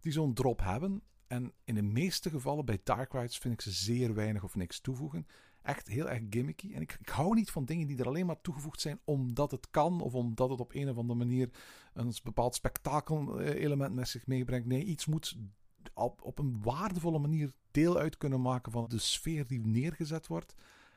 die 0.00 0.12
zo'n 0.12 0.34
drop 0.34 0.60
hebben. 0.60 1.02
En 1.32 1.52
in 1.64 1.74
de 1.74 1.82
meeste 1.82 2.30
gevallen 2.30 2.64
bij 2.64 2.80
Dark 2.84 3.12
Rides 3.12 3.38
vind 3.38 3.54
ik 3.54 3.60
ze 3.60 3.70
zeer 3.70 4.14
weinig 4.14 4.44
of 4.44 4.54
niks 4.54 4.80
toevoegen. 4.80 5.26
Echt 5.62 5.88
heel 5.88 6.08
erg 6.08 6.22
gimmicky. 6.30 6.74
En 6.74 6.80
ik, 6.80 6.96
ik 7.00 7.08
hou 7.08 7.34
niet 7.34 7.50
van 7.50 7.64
dingen 7.64 7.86
die 7.86 7.98
er 7.98 8.06
alleen 8.06 8.26
maar 8.26 8.40
toegevoegd 8.40 8.80
zijn 8.80 9.00
omdat 9.04 9.50
het 9.50 9.70
kan. 9.70 10.00
Of 10.00 10.14
omdat 10.14 10.50
het 10.50 10.60
op 10.60 10.74
een 10.74 10.88
of 10.88 10.96
andere 10.96 11.18
manier 11.18 11.50
een 11.94 12.14
bepaald 12.22 12.54
spektakel-element 12.54 13.94
met 13.94 14.08
zich 14.08 14.26
meebrengt. 14.26 14.66
Nee, 14.66 14.84
iets 14.84 15.06
moet 15.06 15.36
op, 15.94 16.22
op 16.22 16.38
een 16.38 16.62
waardevolle 16.62 17.18
manier 17.18 17.52
deel 17.70 17.98
uit 17.98 18.16
kunnen 18.16 18.40
maken 18.40 18.72
van 18.72 18.88
de 18.88 18.98
sfeer 18.98 19.46
die 19.46 19.66
neergezet 19.66 20.26
wordt. 20.26 20.54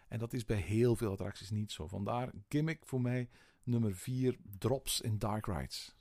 En 0.08 0.20
dat 0.20 0.34
is 0.34 0.46
bij 0.46 0.60
heel 0.60 0.96
veel 0.96 1.12
attracties 1.12 1.50
niet 1.50 1.72
zo. 1.72 1.88
Vandaar 1.88 2.32
gimmick 2.50 2.86
voor 2.86 3.02
mij 3.02 3.30
nummer 3.64 3.96
4, 3.96 4.38
drops 4.58 5.02
in 5.02 5.18
dark 5.18 5.46
rides. 5.46 5.95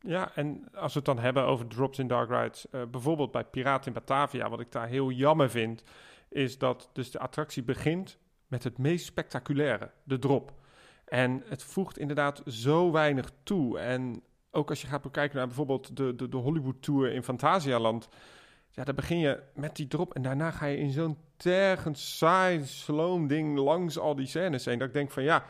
Ja, 0.00 0.30
en 0.34 0.68
als 0.74 0.92
we 0.92 0.98
het 0.98 1.08
dan 1.08 1.18
hebben 1.18 1.44
over 1.44 1.66
drops 1.66 1.98
in 1.98 2.06
dark 2.06 2.30
rides, 2.30 2.66
uh, 2.72 2.82
bijvoorbeeld 2.90 3.30
bij 3.30 3.44
Piraten 3.44 3.86
in 3.86 3.92
Batavia, 3.92 4.48
wat 4.48 4.60
ik 4.60 4.72
daar 4.72 4.88
heel 4.88 5.10
jammer 5.10 5.50
vind, 5.50 5.82
is 6.28 6.58
dat 6.58 6.90
dus 6.92 7.10
de 7.10 7.18
attractie 7.18 7.62
begint 7.62 8.18
met 8.46 8.64
het 8.64 8.78
meest 8.78 9.04
spectaculaire, 9.04 9.90
de 10.02 10.18
drop. 10.18 10.52
En 11.04 11.42
het 11.46 11.62
voegt 11.62 11.98
inderdaad 11.98 12.42
zo 12.46 12.92
weinig 12.92 13.30
toe. 13.42 13.78
En 13.78 14.22
ook 14.50 14.68
als 14.68 14.80
je 14.80 14.86
gaat 14.86 15.02
bekijken 15.02 15.36
naar 15.36 15.46
bijvoorbeeld 15.46 15.96
de, 15.96 16.14
de, 16.14 16.28
de 16.28 16.36
Hollywood 16.36 16.82
Tour 16.82 17.12
in 17.12 17.22
Fantasialand, 17.22 18.08
ja, 18.70 18.84
dan 18.84 18.94
begin 18.94 19.18
je 19.18 19.42
met 19.54 19.76
die 19.76 19.86
drop 19.86 20.14
en 20.14 20.22
daarna 20.22 20.50
ga 20.50 20.66
je 20.66 20.76
in 20.76 20.92
zo'n 20.92 21.18
tergend 21.36 21.98
saai, 21.98 22.64
sloom 22.64 23.26
ding 23.26 23.58
langs 23.58 23.98
al 23.98 24.14
die 24.14 24.26
scènes 24.26 24.64
heen. 24.64 24.78
Dat 24.78 24.88
ik 24.88 24.94
denk 24.94 25.10
van 25.10 25.22
ja, 25.22 25.44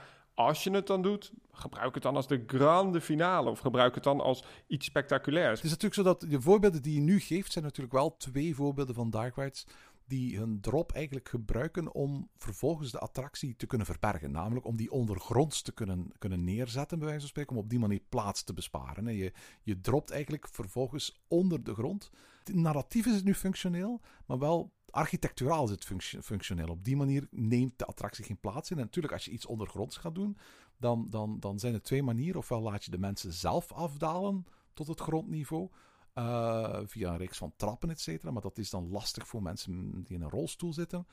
als 0.46 0.64
je 0.64 0.70
het 0.70 0.86
dan 0.86 1.02
doet, 1.02 1.32
gebruik 1.52 1.94
het 1.94 2.02
dan 2.02 2.16
als 2.16 2.26
de 2.26 2.44
grande 2.46 3.00
finale. 3.00 3.50
Of 3.50 3.58
gebruik 3.58 3.94
het 3.94 4.04
dan 4.04 4.20
als 4.20 4.44
iets 4.66 4.86
spectaculairs. 4.86 5.56
Het 5.56 5.64
is 5.64 5.70
natuurlijk 5.70 5.94
zo 5.94 6.02
dat 6.02 6.30
de 6.30 6.40
voorbeelden 6.40 6.82
die 6.82 6.94
je 6.94 7.00
nu 7.00 7.20
geeft, 7.20 7.52
zijn 7.52 7.64
natuurlijk 7.64 7.94
wel 7.94 8.16
twee 8.16 8.54
voorbeelden 8.54 8.94
van 8.94 9.10
Dark 9.10 9.36
Rides 9.36 9.66
die 10.10 10.38
hun 10.38 10.60
drop 10.60 10.92
eigenlijk 10.92 11.28
gebruiken 11.28 11.94
om 11.94 12.28
vervolgens 12.36 12.90
de 12.90 12.98
attractie 12.98 13.56
te 13.56 13.66
kunnen 13.66 13.86
verbergen. 13.86 14.30
Namelijk 14.30 14.66
om 14.66 14.76
die 14.76 14.90
ondergronds 14.90 15.62
te 15.62 15.72
kunnen, 15.72 16.12
kunnen 16.18 16.44
neerzetten, 16.44 16.98
bij 16.98 17.06
wijze 17.06 17.20
van 17.20 17.30
spreken, 17.30 17.56
om 17.56 17.62
op 17.62 17.70
die 17.70 17.78
manier 17.78 18.00
plaats 18.08 18.42
te 18.42 18.52
besparen. 18.52 19.16
Je, 19.16 19.32
je 19.62 19.80
dropt 19.80 20.10
eigenlijk 20.10 20.48
vervolgens 20.48 21.22
onder 21.28 21.64
de 21.64 21.74
grond. 21.74 22.10
Narratief 22.52 23.06
is 23.06 23.14
het 23.14 23.24
nu 23.24 23.34
functioneel, 23.34 24.00
maar 24.26 24.38
wel 24.38 24.72
architecturaal 24.90 25.64
is 25.64 25.70
het 25.70 25.86
functioneel. 26.22 26.68
Op 26.68 26.84
die 26.84 26.96
manier 26.96 27.26
neemt 27.30 27.78
de 27.78 27.86
attractie 27.86 28.24
geen 28.24 28.40
plaats 28.40 28.70
in. 28.70 28.76
En 28.76 28.84
natuurlijk, 28.84 29.14
als 29.14 29.24
je 29.24 29.30
iets 29.30 29.46
ondergronds 29.46 29.96
gaat 29.96 30.14
doen, 30.14 30.36
dan, 30.76 31.06
dan, 31.10 31.40
dan 31.40 31.58
zijn 31.58 31.74
er 31.74 31.82
twee 31.82 32.02
manieren. 32.02 32.40
Ofwel 32.40 32.60
laat 32.60 32.84
je 32.84 32.90
de 32.90 32.98
mensen 32.98 33.32
zelf 33.32 33.72
afdalen 33.72 34.44
tot 34.74 34.86
het 34.86 35.00
grondniveau. 35.00 35.70
Uh, 36.14 36.80
via 36.84 37.10
een 37.10 37.16
reeks 37.16 37.38
van 37.38 37.52
trappen, 37.56 37.90
et 37.90 38.00
cetera. 38.00 38.30
Maar 38.30 38.42
dat 38.42 38.58
is 38.58 38.70
dan 38.70 38.90
lastig 38.90 39.26
voor 39.26 39.42
mensen 39.42 40.02
die 40.04 40.16
in 40.16 40.22
een 40.22 40.30
rolstoel 40.30 40.72
zitten. 40.72 41.06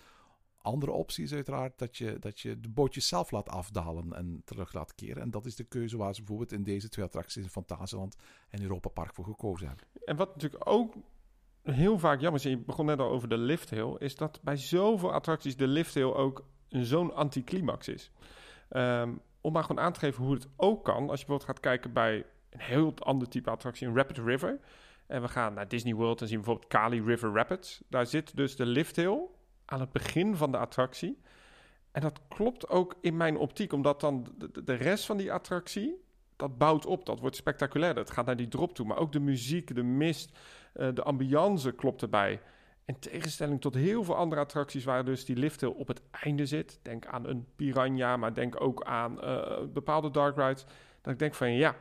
Andere 0.62 0.92
optie 0.92 1.24
is 1.24 1.34
uiteraard 1.34 1.80
dat 1.80 1.98
je, 1.98 2.20
dat 2.20 2.40
je 2.40 2.60
de 2.60 2.70
bootjes 2.70 3.08
zelf 3.08 3.32
laat 3.32 3.50
afdalen 3.50 4.14
en 4.14 4.42
terug 4.46 4.74
laat 4.74 4.96
keren. 4.96 5.22
En 5.22 5.32
dat 5.32 5.46
is 5.46 5.56
de 5.56 5.64
keuze 5.64 5.98
waar 5.98 6.16
ze 6.16 6.22
bijvoorbeeld 6.22 6.52
in 6.52 6.64
deze 6.64 6.90
twee 6.90 7.06
attracties 7.06 7.44
in 7.44 7.50
Fantasieland 7.50 8.16
en 8.50 8.62
Europa 8.62 8.90
Park 8.90 9.14
voor 9.14 9.26
gekozen 9.26 9.68
hebben. 9.68 9.86
En 10.06 10.16
wat 10.16 10.34
natuurlijk 10.36 10.70
ook 10.70 10.96
heel 11.64 12.00
vaak 12.00 12.22
jammer 12.22 12.46
is, 12.46 12.52
je 12.52 12.58
begon 12.58 12.86
net 12.86 13.00
al 13.00 13.10
over 13.10 13.30
de 13.30 13.38
lift 13.38 13.70
hill, 13.70 13.96
is 13.98 14.16
dat 14.16 14.40
bij 14.44 14.58
zoveel 14.58 15.14
attracties 15.14 15.58
de 15.58 15.68
lift 15.68 15.94
hill 15.94 16.14
ook 16.14 16.46
zo'n 16.68 17.14
anticlimax 17.14 17.88
is. 17.88 18.12
Um, 18.70 19.22
om 19.42 19.54
maar 19.54 19.64
gewoon 19.64 19.84
aan 19.84 19.94
te 19.94 20.00
geven 20.00 20.24
hoe 20.24 20.34
het 20.34 20.48
ook 20.56 20.84
kan, 20.84 21.10
als 21.10 21.20
je 21.20 21.26
bijvoorbeeld 21.26 21.50
gaat 21.50 21.60
kijken 21.60 21.94
bij 21.94 22.26
een 22.50 22.60
heel 22.60 22.94
ander 22.96 23.28
type 23.30 23.50
attractie, 23.50 23.88
een 23.88 23.96
Rapid 23.96 24.18
River. 24.18 24.60
En 25.08 25.22
we 25.22 25.28
gaan 25.28 25.54
naar 25.54 25.68
Disney 25.68 25.94
World 25.94 26.22
en 26.22 26.28
zien 26.28 26.38
bijvoorbeeld 26.38 26.68
Kali 26.68 27.02
River 27.02 27.34
Rapids. 27.34 27.84
Daar 27.90 28.06
zit 28.06 28.36
dus 28.36 28.56
de 28.56 28.66
lift 28.66 28.96
hill 28.96 29.20
aan 29.66 29.80
het 29.80 29.92
begin 29.92 30.36
van 30.36 30.52
de 30.52 30.58
attractie. 30.58 31.22
En 31.92 32.02
dat 32.02 32.22
klopt 32.28 32.70
ook 32.70 32.96
in 33.02 33.18
mijn 33.18 33.38
optiek, 33.38 33.74
omdat 33.74 34.00
dan 34.02 34.28
de, 34.64 34.74
rest 34.74 35.06
van 35.06 35.18
die 35.18 35.34
attractie, 35.34 36.04
dat 36.36 36.58
bouwt 36.58 36.86
op, 36.86 37.06
dat 37.06 37.20
wordt 37.20 37.36
spectaculair. 37.36 37.94
Dat 37.94 38.12
gaat 38.12 38.26
naar 38.26 38.36
die 38.36 38.48
drop 38.48 38.76
toe, 38.76 38.86
maar 38.86 38.98
ook 38.98 39.12
de 39.12 39.20
muziek, 39.20 39.76
de 39.76 39.84
mist, 39.84 40.38
uh, 40.76 40.88
de 40.94 41.04
ambiance 41.04 41.72
klopt 41.72 42.02
erbij. 42.02 42.42
In 42.86 43.00
tegenstelling 43.00 43.62
tot 43.62 43.74
heel 43.74 44.04
veel 44.04 44.16
andere 44.16 44.42
attracties 44.42 44.84
waar 44.84 45.06
dus 45.06 45.26
die 45.26 45.36
lifthill 45.36 45.70
op 45.70 45.88
het 45.88 46.02
einde 46.12 46.46
zit. 46.46 46.80
Denk 46.82 47.06
aan 47.06 47.28
een 47.28 47.48
Piranha, 47.56 48.18
maar 48.18 48.34
denk 48.34 48.62
ook 48.62 48.84
aan 48.84 49.24
uh, 49.24 49.60
bepaalde 49.74 50.12
dark 50.12 50.38
rides. 50.38 50.66
Dat 51.02 51.14
ik 51.14 51.20
denk 51.20 51.36
van 51.36 51.54
ja, 51.54 51.76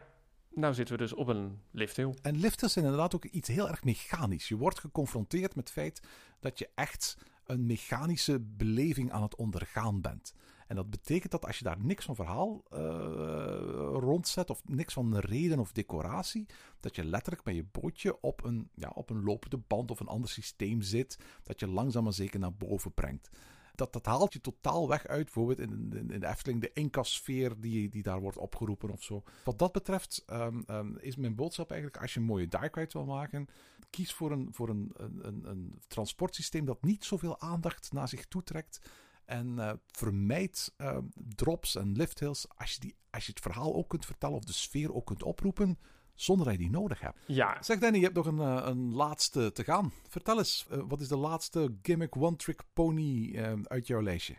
nou 0.57 0.75
zitten 0.75 0.97
we 0.97 1.03
dus 1.03 1.13
op 1.13 1.29
een 1.29 1.61
lifthill. 1.71 2.15
En 2.23 2.37
lifthills 2.37 2.73
zijn 2.73 2.85
inderdaad 2.85 3.15
ook 3.15 3.25
iets 3.25 3.49
heel 3.49 3.69
erg 3.69 3.85
mechanisch. 3.85 4.49
Je 4.49 4.57
wordt 4.57 4.79
geconfronteerd 4.79 5.55
met 5.55 5.65
het 5.65 5.73
feit 5.73 6.01
dat 6.41 6.59
je 6.59 6.69
echt 6.75 7.17
een 7.45 7.67
mechanische 7.67 8.41
beleving 8.41 9.13
aan 9.13 9.23
het 9.23 9.37
ondergaan 9.37 10.01
bent. 10.01 10.35
En 10.67 10.77
dat 10.77 10.91
betekent 10.91 11.33
dat 11.33 11.47
als 11.47 11.59
je 11.59 11.65
daar 11.65 11.81
niks 11.81 12.05
van 12.05 12.15
verhaal 12.15 12.63
uh, 12.73 12.79
rondzet, 13.93 14.51
of 14.51 14.63
niks 14.65 14.93
van 14.93 15.19
reden 15.19 15.59
of 15.59 15.73
decoratie, 15.73 16.47
dat 16.81 16.97
je 16.97 17.05
letterlijk 17.05 17.45
met 17.45 17.55
je 17.55 17.65
bootje 17.73 18.21
op 18.21 18.45
een, 18.45 18.71
ja, 18.75 18.91
op 18.95 19.11
een 19.11 19.23
lopende 19.23 19.59
band 19.67 19.91
of 19.91 20.01
een 20.01 20.07
ander 20.07 20.31
systeem 20.31 20.83
zit, 20.83 21.19
dat 21.43 21.61
je 21.61 21.69
langzaam 21.69 22.05
maar 22.05 22.13
zeker 22.13 22.41
naar 22.41 22.55
boven 22.55 22.93
brengt. 22.93 23.31
Dat, 23.77 23.93
dat 23.93 24.07
haalt 24.07 24.33
je 24.33 24.41
totaal 24.41 24.89
weg 24.89 25.07
uit, 25.07 25.25
bijvoorbeeld 25.25 25.59
in, 25.59 25.93
in, 25.93 26.11
in 26.11 26.21
de 26.21 26.27
Efteling, 26.27 26.61
de 26.61 26.73
Inca-sfeer 26.73 27.61
die, 27.61 27.89
die 27.89 28.03
daar 28.03 28.21
wordt 28.21 28.39
opgeroepen 28.39 28.91
of 28.91 29.03
zo. 29.03 29.23
Wat 29.45 29.59
dat 29.59 29.73
betreft 29.73 30.25
um, 30.31 30.65
um, 30.71 30.97
is 30.99 31.17
mijn 31.17 31.35
boodschap 31.35 31.71
eigenlijk, 31.71 32.03
als 32.03 32.15
je 32.15 32.21
een 32.21 32.27
mooie 32.27 32.47
ride 32.51 32.89
wil 32.93 33.05
maken, 33.05 33.47
kies 33.91 34.13
voor 34.13 34.33
een, 34.33 34.49
voor 34.53 34.69
een, 34.69 34.93
een, 34.97 35.49
een 35.51 35.81
transportsysteem 35.89 36.65
dat 36.65 36.83
niet 36.83 37.05
zoveel 37.05 37.41
aandacht 37.41 37.93
naar 37.93 38.09
zich 38.09 38.27
toetrekt 38.27 38.81
en 39.25 39.47
uh, 39.57 39.73
vermijd 39.87 40.75
uh, 40.79 40.99
drops 41.15 41.75
en 41.75 41.93
lifthills 41.93 42.47
als 42.57 42.73
je, 42.73 42.81
die, 42.81 42.97
als 43.11 43.27
je 43.27 43.31
het 43.33 43.41
verhaal 43.41 43.75
ook 43.75 43.89
kunt 43.89 44.05
vertellen 44.05 44.37
of 44.37 44.45
de 44.45 44.53
sfeer 44.53 44.95
ook 44.95 45.07
kunt 45.07 45.23
oproepen 45.23 45.79
zonder 46.17 46.47
dat 46.47 46.55
je 46.55 46.61
die 46.61 46.71
nodig 46.71 47.01
hebt. 47.01 47.19
Ja. 47.27 47.57
Zeg 47.63 47.79
Danny, 47.79 47.99
je 47.99 48.05
hebt 48.05 48.17
nog 48.17 48.27
een, 48.27 48.39
uh, 48.39 48.63
een 48.65 48.95
laatste 48.95 49.53
te 49.53 49.65
gaan. 49.65 49.93
Vertel 50.09 50.39
eens, 50.39 50.67
wat 50.89 51.01
is 51.01 51.09
de 51.09 51.17
laatste 51.17 51.77
gimmick 51.83 52.17
one-trick 52.17 52.63
pony 52.73 53.39
uit 53.63 53.87
jouw 53.87 54.03
lijstje? 54.03 54.35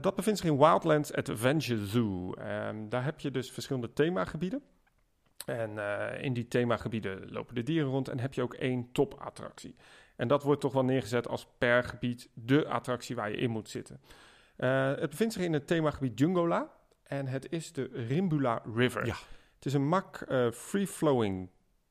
dat 0.00 0.14
bevindt 0.14 0.38
zich 0.38 0.50
in 0.50 0.58
Wildlands 0.58 1.12
Adventure 1.12 1.86
Zoo. 1.86 2.34
Um, 2.38 2.88
daar 2.88 3.04
heb 3.04 3.20
je 3.20 3.30
dus 3.30 3.50
verschillende 3.50 3.92
themagebieden. 3.92 4.62
En 5.46 5.78
in 6.20 6.32
die 6.32 6.48
themagebieden 6.48 7.30
lopen 7.30 7.54
de 7.54 7.62
dieren 7.62 7.90
rond 7.90 8.08
en 8.08 8.20
heb 8.20 8.34
je 8.34 8.42
ook 8.42 8.54
één 8.54 8.92
topattractie. 8.92 9.76
En 10.16 10.28
dat 10.28 10.42
wordt 10.42 10.60
toch 10.60 10.72
wel 10.72 10.84
neergezet 10.84 11.28
als 11.28 11.46
per 11.58 11.84
gebied 11.84 12.30
de 12.34 12.68
attractie 12.68 13.16
waar 13.16 13.30
je 13.30 13.36
in 13.36 13.50
moet 13.50 13.68
zitten. 13.68 14.00
Het 14.56 15.10
bevindt 15.10 15.32
zich 15.32 15.42
in 15.42 15.52
het 15.52 15.66
themagebied 15.66 16.18
Jungola 16.18 16.70
en 17.02 17.26
het 17.26 17.52
is 17.52 17.72
de 17.72 17.88
Rimbula 17.92 18.62
River. 18.74 19.06
Ja. 19.06 19.16
Het 19.58 19.66
is 19.66 19.72
een 19.72 19.88
mak 19.88 20.24
uh, 20.28 20.50
free-flowing 20.50 21.48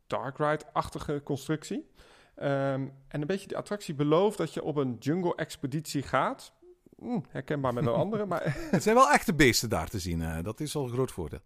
dark 0.08 0.38
ride-achtige 0.38 1.22
constructie. 1.24 1.90
Ehm, 2.36 2.88
en 3.08 3.22
een 3.22 3.28
beetje 3.28 3.48
de 3.48 3.56
attractie 3.56 3.94
belooft 3.96 4.38
dat 4.38 4.54
je 4.54 4.64
op 4.64 4.76
een 4.76 4.96
jungle-expeditie 5.00 6.02
gaat. 6.02 6.54
Hm, 7.00 7.20
herkenbaar 7.30 7.74
met 7.74 7.86
een 7.86 7.94
andere, 8.04 8.26
maar 8.26 8.42
Het 8.72 8.84
zijn 8.84 8.96
wel 8.96 9.12
echte 9.12 9.34
beesten 9.34 9.70
daar 9.70 9.88
te 9.90 10.00
zien. 10.00 10.22
eh, 10.22 10.44
dat 10.44 10.60
is 10.60 10.76
al 10.76 10.84
een 10.84 10.90
groot 10.94 11.12
voordeel. 11.12 11.40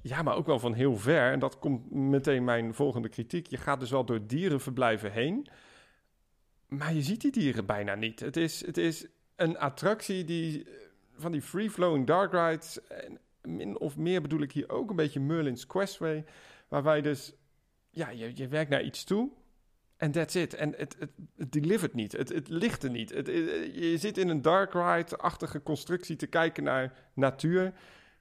ja, 0.00 0.22
maar 0.22 0.36
ook 0.36 0.46
wel 0.46 0.58
van 0.58 0.72
heel 0.74 0.96
ver. 0.96 1.32
En 1.32 1.38
dat 1.38 1.58
komt 1.58 1.90
meteen 1.90 2.44
mijn 2.44 2.74
volgende 2.74 3.08
kritiek. 3.08 3.46
Je 3.46 3.56
gaat 3.56 3.80
dus 3.80 3.90
wel 3.90 4.04
door 4.04 4.26
dierenverblijven 4.26 5.12
heen, 5.12 5.48
maar 6.68 6.94
je 6.94 7.02
ziet 7.02 7.20
die 7.20 7.30
dieren 7.32 7.66
bijna 7.66 7.94
niet. 7.94 8.20
Het 8.20 8.36
is, 8.36 8.66
het 8.66 8.76
is 8.76 9.06
een 9.36 9.58
attractie 9.58 10.24
die 10.24 10.64
eh, 10.64 10.70
van 11.16 11.32
die 11.32 11.42
free-flowing 11.42 12.06
dark 12.06 12.32
rides, 12.32 12.86
en 12.88 13.18
min 13.42 13.78
of 13.78 13.96
meer 13.96 14.22
bedoel 14.22 14.40
ik 14.40 14.52
hier 14.52 14.68
ook 14.70 14.90
een 14.90 14.96
beetje 14.96 15.20
Merlin's 15.20 15.66
Questway, 15.66 16.24
waarbij 16.68 17.00
dus, 17.00 17.32
ja, 17.90 18.08
je, 18.10 18.30
je 18.34 18.48
werkt 18.48 18.70
naar 18.70 18.82
iets 18.82 19.04
toe. 19.04 19.30
En 19.96 20.10
that's 20.10 20.34
it. 20.34 20.54
En 20.54 20.74
het, 20.76 20.96
het, 20.98 21.10
het 21.36 21.52
delivert 21.52 21.94
niet. 21.94 22.12
Het, 22.12 22.28
het 22.28 22.48
ligt 22.48 22.82
er 22.82 22.90
niet. 22.90 23.10
Het, 23.10 23.26
het- 23.26 23.74
je 23.74 23.94
zit 23.98 24.18
in 24.18 24.28
een 24.28 24.42
dark 24.42 24.72
ride-achtige 24.72 25.62
constructie 25.62 26.16
te 26.16 26.26
kijken 26.26 26.64
naar 26.64 27.10
natuur, 27.14 27.72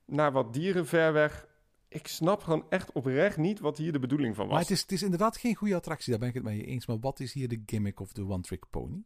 naar 0.06 0.32
wat 0.32 0.54
dieren 0.54 0.86
ver 0.86 1.14
weg. 1.14 1.48
Ik 1.88 2.08
snap 2.08 2.44
gewoon 2.44 2.66
echt 2.70 2.92
oprecht 2.92 3.38
niet 3.38 3.60
wat 3.60 3.78
hier 3.78 3.92
de 3.92 4.00
bedoeling 4.00 4.36
van 4.36 4.44
was. 4.46 4.54
Maar 4.54 4.62
het 4.64 4.72
is, 4.72 4.82
het 4.82 4.92
is 4.92 5.04
inderdaad 5.04 5.38
geen 5.38 5.56
goede 5.56 5.76
attractie, 5.76 6.10
daar 6.10 6.20
ben 6.20 6.30
ik 6.30 6.34
het 6.36 6.44
met 6.44 6.56
je 6.56 6.66
eens. 6.66 6.86
Maar 6.86 7.00
wat 7.00 7.20
is 7.20 7.34
hier 7.34 7.48
de 7.48 7.64
gimmick 7.66 8.00
of 8.00 8.12
de 8.12 8.26
one-trick 8.28 8.66
pony? 8.70 9.04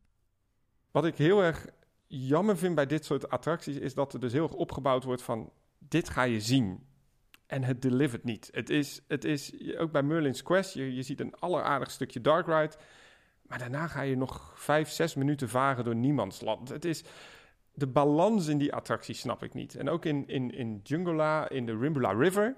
Wat 0.91 1.05
ik 1.05 1.17
heel 1.17 1.43
erg 1.43 1.67
jammer 2.07 2.57
vind 2.57 2.75
bij 2.75 2.85
dit 2.85 3.05
soort 3.05 3.29
attracties 3.29 3.75
is 3.77 3.93
dat 3.93 4.13
er 4.13 4.19
dus 4.19 4.31
heel 4.33 4.43
erg 4.43 4.53
opgebouwd 4.53 5.03
wordt 5.03 5.21
van 5.21 5.51
dit 5.87 6.09
ga 6.09 6.23
je 6.23 6.41
zien. 6.41 6.87
En 7.47 7.63
het 7.63 7.81
delivert 7.81 8.23
niet. 8.23 8.49
Het 8.51 8.69
is, 8.69 9.01
het 9.07 9.25
is 9.25 9.53
ook 9.77 9.91
bij 9.91 10.03
Merlin's 10.03 10.43
Quest, 10.43 10.73
je, 10.73 10.95
je 10.95 11.03
ziet 11.03 11.19
een 11.19 11.35
alleraardig 11.35 11.91
stukje 11.91 12.21
dark 12.21 12.45
ride. 12.45 12.75
Maar 13.41 13.59
daarna 13.59 13.87
ga 13.87 14.01
je 14.01 14.17
nog 14.17 14.51
vijf, 14.55 14.89
zes 14.89 15.15
minuten 15.15 15.49
varen 15.49 15.83
door 15.83 15.95
niemandsland. 15.95 16.69
Het 16.69 16.85
is, 16.85 17.03
de 17.73 17.87
balans 17.87 18.47
in 18.47 18.57
die 18.57 18.73
attractie 18.73 19.15
snap 19.15 19.43
ik 19.43 19.53
niet. 19.53 19.75
En 19.75 19.89
ook 19.89 20.05
in, 20.05 20.27
in, 20.27 20.51
in 20.51 20.79
Jungla, 20.83 21.49
in 21.49 21.65
de 21.65 21.77
Rimbula 21.77 22.11
River, 22.11 22.55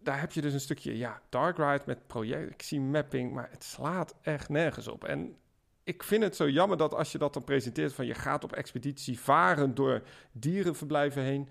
daar 0.00 0.20
heb 0.20 0.32
je 0.32 0.40
dus 0.40 0.52
een 0.52 0.60
stukje 0.60 0.96
ja, 0.96 1.20
dark 1.28 1.56
ride 1.56 1.82
met 1.86 2.06
projectie 2.06 2.80
mapping, 2.80 3.32
maar 3.32 3.48
het 3.50 3.64
slaat 3.64 4.14
echt 4.22 4.48
nergens 4.48 4.88
op. 4.88 5.04
En 5.04 5.36
ik 5.84 6.02
vind 6.02 6.22
het 6.22 6.36
zo 6.36 6.48
jammer 6.48 6.76
dat 6.76 6.94
als 6.94 7.12
je 7.12 7.18
dat 7.18 7.34
dan 7.34 7.44
presenteert 7.44 7.92
van 7.92 8.06
je 8.06 8.14
gaat 8.14 8.44
op 8.44 8.52
expeditie 8.52 9.20
varen 9.20 9.74
door 9.74 10.02
dierenverblijven 10.32 11.22
heen, 11.22 11.48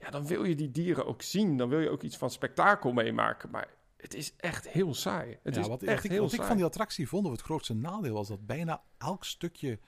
ja, 0.00 0.10
dan 0.10 0.26
wil 0.26 0.44
je 0.44 0.54
die 0.54 0.70
dieren 0.70 1.06
ook 1.06 1.22
zien. 1.22 1.56
Dan 1.56 1.68
wil 1.68 1.80
je 1.80 1.90
ook 1.90 2.02
iets 2.02 2.16
van 2.16 2.30
spektakel 2.30 2.92
meemaken. 2.92 3.50
Maar 3.50 3.68
het 3.96 4.14
is 4.14 4.36
echt 4.36 4.68
heel 4.68 4.94
saai. 4.94 5.38
Het 5.42 5.54
ja, 5.54 5.60
is 5.60 5.66
wat, 5.66 5.82
echt 5.82 6.04
ik, 6.04 6.10
heel 6.10 6.20
wat 6.20 6.30
ik 6.30 6.36
saai. 6.36 6.48
van 6.48 6.56
die 6.56 6.66
attractie 6.66 7.08
vond, 7.08 7.26
of 7.26 7.32
het 7.32 7.40
grootste 7.40 7.74
nadeel 7.74 8.14
was 8.14 8.28
dat 8.28 8.46
bijna 8.46 8.82
elk 8.98 9.24
stukje 9.24 9.78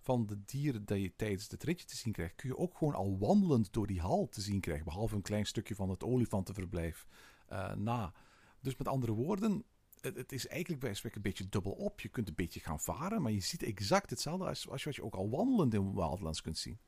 van 0.00 0.26
de 0.26 0.44
dieren 0.44 0.84
dat 0.84 1.00
je 1.00 1.16
tijdens 1.16 1.50
het 1.50 1.62
ritje 1.62 1.86
te 1.86 1.96
zien 1.96 2.12
krijgt, 2.12 2.34
kun 2.34 2.48
je 2.48 2.56
ook 2.56 2.76
gewoon 2.76 2.94
al 2.94 3.18
wandelend 3.18 3.72
door 3.72 3.86
die 3.86 4.00
hal 4.00 4.28
te 4.28 4.40
zien 4.40 4.60
krijgen. 4.60 4.84
Behalve 4.84 5.14
een 5.14 5.22
klein 5.22 5.46
stukje 5.46 5.74
van 5.74 5.90
het 5.90 6.04
olifantenverblijf 6.04 7.06
eh, 7.46 7.74
na. 7.74 8.12
Dus 8.60 8.76
met 8.76 8.88
andere 8.88 9.12
woorden, 9.12 9.64
het, 10.00 10.16
het 10.16 10.32
is 10.32 10.46
eigenlijk 10.46 10.80
bij 10.80 10.94
spreken 10.94 11.16
een 11.16 11.30
beetje 11.30 11.48
dubbel 11.48 11.72
op. 11.72 12.00
Je 12.00 12.08
kunt 12.08 12.28
een 12.28 12.34
beetje 12.34 12.60
gaan 12.60 12.80
varen, 12.80 13.22
maar 13.22 13.32
je 13.32 13.40
ziet 13.40 13.62
exact 13.62 14.10
hetzelfde 14.10 14.46
als, 14.46 14.68
als 14.68 14.84
wat 14.84 14.94
je 14.94 15.04
ook 15.04 15.14
al 15.14 15.30
wandelend 15.30 15.74
in 15.74 15.94
Wildlands 15.94 16.40
kunt 16.40 16.58
zien. 16.58 16.78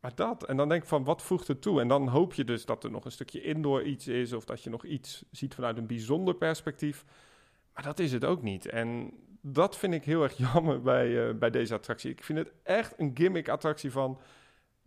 Maar 0.00 0.14
dat, 0.14 0.44
en 0.44 0.56
dan 0.56 0.68
denk 0.68 0.82
ik 0.82 0.88
van, 0.88 1.04
wat 1.04 1.22
voegt 1.22 1.48
het 1.48 1.62
toe? 1.62 1.80
En 1.80 1.88
dan 1.88 2.08
hoop 2.08 2.34
je 2.34 2.44
dus 2.44 2.64
dat 2.64 2.84
er 2.84 2.90
nog 2.90 3.04
een 3.04 3.12
stukje 3.12 3.42
indoor 3.42 3.82
iets 3.82 4.08
is... 4.08 4.32
of 4.32 4.44
dat 4.44 4.62
je 4.62 4.70
nog 4.70 4.84
iets 4.84 5.24
ziet 5.30 5.54
vanuit 5.54 5.76
een 5.76 5.86
bijzonder 5.86 6.34
perspectief. 6.34 7.04
Maar 7.74 7.82
dat 7.82 7.98
is 7.98 8.12
het 8.12 8.24
ook 8.24 8.42
niet. 8.42 8.66
En 8.66 9.12
dat 9.40 9.76
vind 9.76 9.94
ik 9.94 10.04
heel 10.04 10.22
erg 10.22 10.36
jammer 10.52 10.82
bij, 10.82 11.28
eh, 11.28 11.34
bij 11.34 11.50
deze 11.50 11.74
attractie. 11.74 12.10
Ik 12.10 12.24
vind 12.24 12.38
het 12.38 12.52
echt 12.62 12.94
een 12.96 13.10
gimmick-attractie 13.14 13.90
van... 13.90 14.20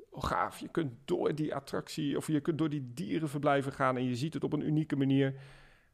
Oh, 0.09 0.24
gaaf, 0.24 0.59
je 0.59 0.68
kunt 0.68 0.93
door 1.05 1.36
die 1.36 1.55
attractie... 1.55 2.18
of 2.18 2.28
je 2.28 2.39
kunt 2.39 2.57
door 2.57 2.70
die 2.70 2.91
dierenverblijven 2.93 3.72
gaan... 3.72 3.97
en 3.97 4.03
je 4.03 4.16
ziet 4.16 4.34
het 4.34 4.43
op 4.43 4.53
een 4.53 4.68
unieke 4.68 4.95
manier. 4.95 5.36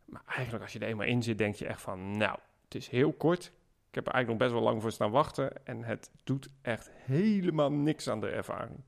Maar 0.05 0.23
eigenlijk 0.25 0.63
als 0.63 0.73
je 0.73 0.79
er 0.79 0.87
eenmaal 0.87 1.07
in 1.07 1.23
zit, 1.23 1.37
denk 1.37 1.55
je 1.55 1.65
echt 1.65 1.81
van... 1.81 2.17
nou, 2.17 2.39
het 2.63 2.75
is 2.75 2.87
heel 2.87 3.13
kort... 3.13 3.51
Ik 3.89 3.95
heb 3.95 4.07
er 4.07 4.13
eigenlijk 4.13 4.41
nog 4.41 4.49
best 4.49 4.61
wel 4.61 4.71
lang 4.71 4.81
voor 4.81 4.91
staan 4.91 5.11
wachten. 5.11 5.65
En 5.65 5.83
het 5.83 6.11
doet 6.23 6.49
echt 6.61 6.89
helemaal 6.93 7.71
niks 7.71 8.09
aan 8.09 8.19
de 8.19 8.27
ervaring. 8.27 8.79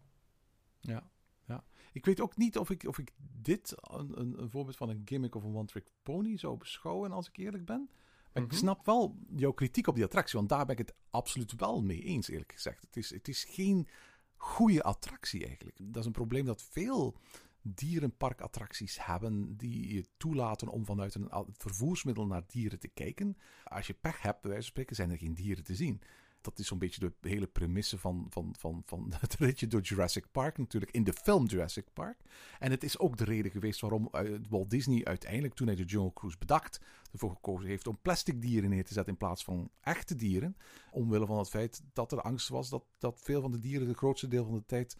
Ja, 0.82 1.10
ja. 1.46 1.64
Ik 1.94 2.06
weet 2.06 2.22
ook 2.22 2.38
niet 2.38 2.58
of 2.58 2.70
ik, 2.70 2.84
of 2.88 2.98
ik 3.00 3.12
dit 3.42 3.74
een, 3.82 4.20
een, 4.20 4.42
een 4.42 4.50
voorbeeld 4.50 4.78
van 4.78 4.90
een 4.90 5.02
gimmick 5.06 5.36
of 5.36 5.44
een 5.44 5.56
one-trick 5.56 5.88
pony 6.04 6.38
zou 6.38 6.58
beschouwen, 6.58 7.12
als 7.12 7.28
ik 7.28 7.38
eerlijk 7.38 7.66
ben. 7.66 7.90
Maar 8.34 8.44
ik 8.44 8.50
Mhm. 8.50 8.58
snap 8.60 8.86
wel 8.86 9.18
jouw 9.36 9.52
kritiek 9.52 9.88
op 9.88 9.96
die 9.96 10.04
attractie, 10.04 10.38
want 10.38 10.50
daar 10.50 10.66
ben 10.66 10.78
ik 10.78 10.88
het 10.88 10.96
absoluut 11.10 11.54
wel 11.56 11.82
mee 11.84 12.02
eens, 12.04 12.28
eerlijk 12.28 12.52
gezegd. 12.52 12.82
Het 12.82 12.98
is, 12.98 13.10
het 13.10 13.28
is 13.28 13.44
geen 13.44 13.88
goede 14.36 14.84
attractie 14.84 15.46
eigenlijk. 15.46 15.78
Dat 15.82 15.96
is 16.02 16.06
een 16.06 16.12
probleem 16.12 16.46
dat 16.46 16.62
veel 16.62 17.18
dierenparkattracties 17.62 19.06
hebben 19.06 19.58
die 19.58 19.94
je 19.94 20.06
toelaten 20.18 20.68
om 20.68 20.86
vanuit 20.86 21.16
een 21.16 21.30
vervoersmiddel 21.58 22.26
naar 22.28 22.44
dieren 22.48 22.80
te 22.80 22.88
kijken. 22.88 23.38
Als 23.64 23.88
je 23.88 23.94
pech 23.94 24.22
hebt, 24.22 24.42
bij 24.42 24.50
wijze 24.52 24.64
van 24.66 24.72
spreken, 24.72 24.96
zijn 24.96 25.10
er 25.12 25.18
geen 25.18 25.34
dieren 25.34 25.64
te 25.64 25.76
zien. 25.76 26.02
Dat 26.42 26.60
is 26.60 26.68
zo'n 26.68 26.78
beetje 26.78 27.14
de 27.22 27.30
hele 27.30 27.48
premisse 27.48 27.98
van, 27.98 28.26
van, 28.30 28.56
van, 28.58 28.82
van 28.86 29.14
het 29.20 29.34
ritje 29.34 29.68
door 29.68 29.82
Jurassic 29.82 30.32
Park 30.32 30.58
natuurlijk, 30.58 30.92
in 30.92 31.04
de 31.04 31.14
film 31.14 31.46
Jurassic 31.46 31.86
Park. 31.94 32.18
En 32.60 32.72
het 32.72 32.84
is 32.84 33.00
ook 33.00 33.18
de 33.18 33.24
reden 33.24 33.52
geweest 33.52 33.82
waarom 33.82 34.08
eh, 34.12 34.36
Walt 34.50 34.70
Disney 34.70 35.06
uiteindelijk, 35.06 35.54
toen 35.54 35.68
hij 35.68 35.76
de 35.76 35.84
Jungle 35.84 36.14
Cruise 36.14 36.38
bedacht, 36.38 36.82
ervoor 37.12 37.32
gekozen 37.32 37.70
heeft 37.70 37.88
om 37.88 38.00
plastic 38.02 38.42
dieren 38.42 38.70
neer 38.70 38.86
te 38.86 38.94
zetten 38.94 39.14
in 39.14 39.20
plaats 39.20 39.44
van 39.44 39.70
echte 39.82 40.16
dieren. 40.16 40.58
Omwille 40.92 41.26
van 41.26 41.38
het 41.38 41.50
feit 41.50 41.82
dat 41.94 42.12
er 42.12 42.22
angst 42.22 42.48
was 42.48 42.70
dat, 42.70 42.84
dat 42.98 43.22
veel 43.24 43.42
van 43.42 43.52
de 43.52 43.60
dieren 43.60 43.88
de 43.88 43.94
grootste 43.94 44.28
deel 44.28 44.46
van 44.46 44.54
de 44.54 44.66
tijd 44.66 44.98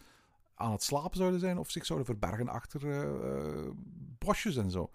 aan 0.56 0.72
het 0.72 0.84
slapen 0.84 1.18
zouden 1.18 1.40
zijn 1.40 1.58
of 1.58 1.70
zich 1.72 1.86
zouden 1.86 2.08
verbergen 2.08 2.48
achter 2.48 2.90
eh, 2.90 3.02
eh, 3.02 3.72
bosjes 4.18 4.56
en 4.56 4.72
zo. 4.72 4.92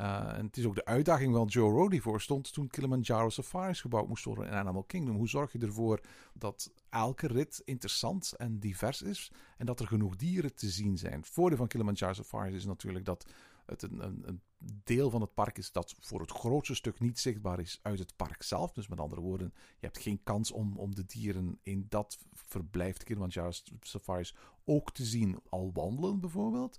Uh, 0.00 0.38
en 0.38 0.46
het 0.46 0.56
is 0.56 0.64
ook 0.64 0.74
de 0.74 0.84
uitdaging 0.84 1.32
waar 1.32 1.46
Joe 1.46 1.70
Rody 1.72 2.00
voor 2.00 2.20
stond 2.20 2.52
toen 2.52 2.68
Kilimanjaro 2.68 3.28
Safaris 3.28 3.80
gebouwd 3.80 4.08
moest 4.08 4.24
worden 4.24 4.46
in 4.46 4.52
Animal 4.52 4.82
Kingdom. 4.82 5.16
Hoe 5.16 5.28
zorg 5.28 5.52
je 5.52 5.58
ervoor 5.58 6.00
dat 6.34 6.72
elke 6.88 7.26
rit 7.26 7.62
interessant 7.64 8.32
en 8.36 8.58
divers 8.58 9.02
is 9.02 9.32
en 9.56 9.66
dat 9.66 9.80
er 9.80 9.86
genoeg 9.86 10.16
dieren 10.16 10.54
te 10.54 10.68
zien 10.68 10.98
zijn? 10.98 11.18
Het 11.18 11.28
voordeel 11.28 11.58
van 11.58 11.68
Kilimanjaro 11.68 12.12
Safaris 12.12 12.54
is 12.54 12.64
natuurlijk 12.64 13.04
dat 13.04 13.26
het 13.66 13.82
een, 13.82 14.04
een, 14.04 14.22
een, 14.26 14.40
deel 14.84 15.10
van 15.10 15.20
het 15.20 15.34
park 15.34 15.58
is 15.58 15.72
dat 15.72 15.94
voor 16.00 16.20
het 16.20 16.30
grootste 16.30 16.74
stuk 16.74 17.00
niet 17.00 17.18
zichtbaar 17.18 17.60
is 17.60 17.78
uit 17.82 17.98
het 17.98 18.16
park 18.16 18.42
zelf. 18.42 18.72
Dus 18.72 18.88
met 18.88 19.00
andere 19.00 19.20
woorden, 19.20 19.52
je 19.54 19.86
hebt 19.86 19.98
geen 19.98 20.20
kans 20.22 20.52
om, 20.52 20.78
om 20.78 20.94
de 20.94 21.06
dieren 21.06 21.58
in 21.62 21.86
dat 21.88 22.18
verblijf, 22.32 22.96
Kilimanjaro 22.96 23.50
Safaris, 23.80 24.34
ook 24.64 24.92
te 24.92 25.04
zien, 25.04 25.38
al 25.48 25.70
wandelen 25.72 26.20
bijvoorbeeld. 26.20 26.78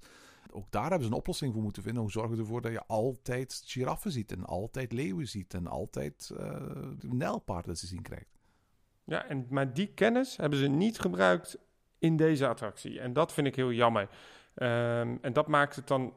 Ook 0.51 0.71
daar 0.71 0.89
hebben 0.89 1.01
ze 1.01 1.11
een 1.11 1.17
oplossing 1.19 1.53
voor 1.53 1.61
moeten 1.61 1.83
vinden. 1.83 2.01
Hoe 2.01 2.11
zorgen 2.11 2.35
we 2.35 2.41
ervoor 2.41 2.61
dat 2.61 2.71
je 2.71 2.85
altijd 2.85 3.63
giraffen 3.65 4.11
ziet 4.11 4.31
en 4.31 4.45
altijd 4.45 4.91
leeuwen 4.91 5.27
ziet 5.27 5.53
en 5.53 5.67
altijd 5.67 6.31
uh, 6.39 6.55
nijlpaarden 7.01 7.75
te 7.75 7.87
zien 7.87 8.01
krijgt. 8.01 8.37
Ja, 9.03 9.25
en, 9.25 9.47
maar 9.49 9.73
die 9.73 9.87
kennis 9.87 10.37
hebben 10.37 10.59
ze 10.59 10.67
niet 10.67 10.99
gebruikt 10.99 11.57
in 11.97 12.17
deze 12.17 12.47
attractie. 12.47 12.99
En 12.99 13.13
dat 13.13 13.33
vind 13.33 13.47
ik 13.47 13.55
heel 13.55 13.71
jammer. 13.71 14.09
Um, 14.55 15.19
en 15.21 15.33
dat 15.33 15.47
maakt 15.47 15.75
het 15.75 15.87
dan 15.87 16.13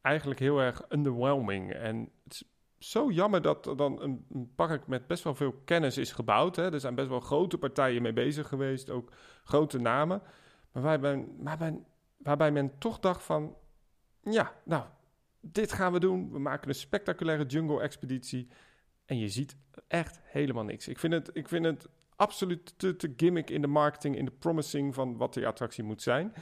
eigenlijk 0.00 0.40
heel 0.40 0.58
erg 0.58 0.82
underwhelming. 0.88 1.72
En 1.72 2.10
het 2.24 2.32
is 2.32 2.44
zo 2.78 3.10
jammer 3.10 3.42
dat 3.42 3.66
er 3.66 3.76
dan 3.76 4.02
een, 4.02 4.26
een 4.32 4.52
park 4.54 4.86
met 4.86 5.06
best 5.06 5.24
wel 5.24 5.34
veel 5.34 5.52
kennis 5.64 5.98
is 5.98 6.12
gebouwd. 6.12 6.56
Hè. 6.56 6.72
Er 6.72 6.80
zijn 6.80 6.94
best 6.94 7.08
wel 7.08 7.20
grote 7.20 7.58
partijen 7.58 8.02
mee 8.02 8.12
bezig 8.12 8.48
geweest, 8.48 8.90
ook 8.90 9.12
grote 9.44 9.78
namen. 9.78 10.22
Maar 10.72 10.82
waarbij, 10.82 11.26
waarbij, 11.38 11.78
waarbij 12.16 12.52
men 12.52 12.78
toch 12.78 13.00
dacht 13.00 13.22
van... 13.22 13.56
Ja, 14.30 14.52
nou, 14.64 14.84
dit 15.40 15.72
gaan 15.72 15.92
we 15.92 16.00
doen. 16.00 16.32
We 16.32 16.38
maken 16.38 16.68
een 16.68 16.74
spectaculaire 16.74 17.46
jungle-expeditie. 17.46 18.48
En 19.04 19.18
je 19.18 19.28
ziet 19.28 19.56
echt 19.88 20.20
helemaal 20.22 20.64
niks. 20.64 20.88
Ik 20.88 20.98
vind 20.98 21.12
het, 21.12 21.30
ik 21.32 21.48
vind 21.48 21.64
het 21.64 21.88
absoluut 22.16 22.78
te, 22.78 22.96
te 22.96 23.12
gimmick 23.16 23.50
in 23.50 23.60
de 23.60 23.66
marketing, 23.66 24.16
in 24.16 24.24
de 24.24 24.30
promising 24.30 24.94
van 24.94 25.16
wat 25.16 25.34
die 25.34 25.46
attractie 25.46 25.84
moet 25.84 26.02
zijn. 26.02 26.32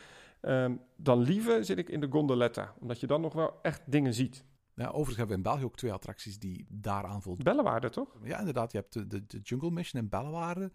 Um, 0.43 0.81
dan 0.97 1.21
liever 1.21 1.65
zit 1.65 1.79
ik 1.79 1.89
in 1.89 2.01
de 2.01 2.09
gondoletta, 2.11 2.75
omdat 2.81 3.01
je 3.01 3.07
dan 3.07 3.21
nog 3.21 3.33
wel 3.33 3.59
echt 3.63 3.83
dingen 3.87 4.15
ziet. 4.15 4.45
Ja, 4.75 4.87
overigens 4.87 5.17
hebben 5.17 5.37
we 5.37 5.43
in 5.43 5.51
België 5.51 5.65
ook 5.65 5.77
twee 5.77 5.93
attracties 5.93 6.39
die 6.39 6.67
daaraan 6.69 7.23
voldoen. 7.23 7.45
Bellewaarde, 7.45 7.91
toch? 7.91 8.17
Ja, 8.23 8.39
inderdaad. 8.39 8.73
Je 8.73 8.79
hebt 8.79 8.93
de, 8.93 9.07
de, 9.07 9.27
de 9.27 9.39
Jungle 9.39 9.71
Mission 9.71 10.03
in 10.03 10.09
Bellewaarde, 10.09 10.71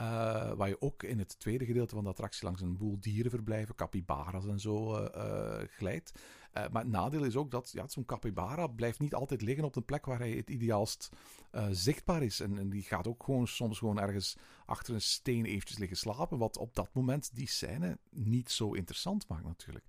uh, 0.00 0.52
waar 0.52 0.68
je 0.68 0.80
ook 0.80 1.02
in 1.02 1.18
het 1.18 1.38
tweede 1.38 1.64
gedeelte 1.64 1.94
van 1.94 2.04
de 2.04 2.10
attractie 2.10 2.44
langs 2.44 2.60
een 2.60 2.76
boel 2.76 2.96
dierenverblijven, 3.00 3.74
capybaras 3.74 4.46
en 4.46 4.60
zo, 4.60 4.98
uh, 4.98 5.54
glijdt. 5.66 6.12
Uh, 6.56 6.64
maar 6.72 6.82
het 6.82 6.90
nadeel 6.90 7.24
is 7.24 7.36
ook 7.36 7.50
dat 7.50 7.70
ja, 7.72 7.88
zo'n 7.88 8.04
capybara 8.04 8.66
blijft 8.66 9.00
niet 9.00 9.14
altijd 9.14 9.42
liggen 9.42 9.64
op 9.64 9.74
de 9.74 9.80
plek 9.80 10.06
waar 10.06 10.18
hij 10.18 10.30
het 10.30 10.50
ideaalst 10.50 11.08
uh, 11.52 11.66
zichtbaar 11.70 12.22
is. 12.22 12.40
En, 12.40 12.58
en, 12.58 12.70
die 12.70 12.82
gaat 12.82 13.06
ook 13.06 13.22
gewoon 13.22 13.46
soms 13.46 13.78
gewoon 13.78 14.00
ergens 14.00 14.36
achter 14.66 14.94
een 14.94 15.00
steen 15.00 15.44
eventjes 15.44 15.78
liggen 15.78 15.96
slapen. 15.96 16.38
Wat 16.38 16.56
op 16.56 16.74
dat 16.74 16.88
moment 16.92 17.30
die 17.34 17.48
scène 17.48 17.98
niet 18.10 18.50
zo 18.50 18.72
interessant 18.72 19.28
maakt 19.28 19.44
natuurlijk. 19.44 19.84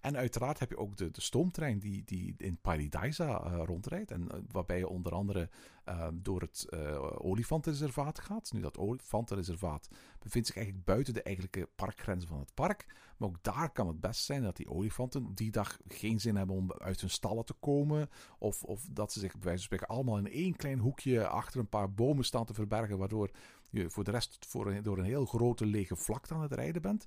En 0.00 0.16
uiteraard 0.16 0.58
heb 0.58 0.70
je 0.70 0.76
ook 0.76 0.96
de, 0.96 1.10
de 1.10 1.20
stoomtrein 1.20 1.78
die, 1.78 2.04
die 2.04 2.34
in 2.36 2.58
Paradise 2.60 3.24
uh, 3.24 3.62
rondrijdt. 3.64 4.10
En 4.10 4.22
uh, 4.22 4.40
waarbij 4.50 4.78
je 4.78 4.88
onder 4.88 5.12
andere 5.12 5.48
uh, 5.88 6.08
door 6.14 6.40
het 6.40 6.72
olifantenreservaat 7.18 8.18
gaat. 8.18 8.52
Nu, 8.52 8.60
dat 8.60 8.78
olifantenreservaat 8.78 9.88
bevindt 10.18 10.46
zich 10.46 10.56
eigenlijk 10.56 10.86
buiten 10.86 11.14
de 11.14 11.22
eigenlijke 11.22 11.68
parkgrenzen 11.76 12.28
van 12.28 12.38
het 12.38 12.54
park. 12.54 12.86
Maar 13.16 13.28
ook 13.28 13.42
daar 13.42 13.72
kan 13.72 13.86
het 13.86 14.00
best 14.00 14.24
zijn 14.24 14.42
dat 14.42 14.56
die 14.56 14.70
olifanten 14.70 15.34
die 15.34 15.50
dag 15.50 15.78
geen 15.88 16.20
zin 16.20 16.36
hebben 16.36 16.56
om 16.56 16.72
uit 16.72 17.00
hun 17.00 17.10
stallen 17.10 17.44
te 17.44 17.54
komen. 17.54 18.08
Of, 18.38 18.62
of 18.62 18.88
dat 18.90 19.12
ze 19.12 19.20
zich 19.20 19.32
bij 19.32 19.42
wijze 19.42 19.58
van 19.58 19.76
spreken 19.76 19.94
allemaal 19.94 20.18
in 20.18 20.30
één 20.30 20.56
klein 20.56 20.78
hoekje 20.78 21.28
achter 21.28 21.60
een 21.60 21.68
paar 21.68 21.92
bomen 21.92 22.24
staan 22.24 22.44
te 22.44 22.54
verbergen. 22.54 22.98
Waardoor 22.98 23.30
je 23.70 23.90
voor 23.90 24.04
de 24.04 24.10
rest 24.10 24.46
voor 24.48 24.82
door 24.82 24.98
een 24.98 25.04
heel 25.04 25.26
grote 25.26 25.66
lege 25.66 25.96
vlakte 25.96 26.34
aan 26.34 26.42
het 26.42 26.52
rijden 26.52 26.82
bent. 26.82 27.06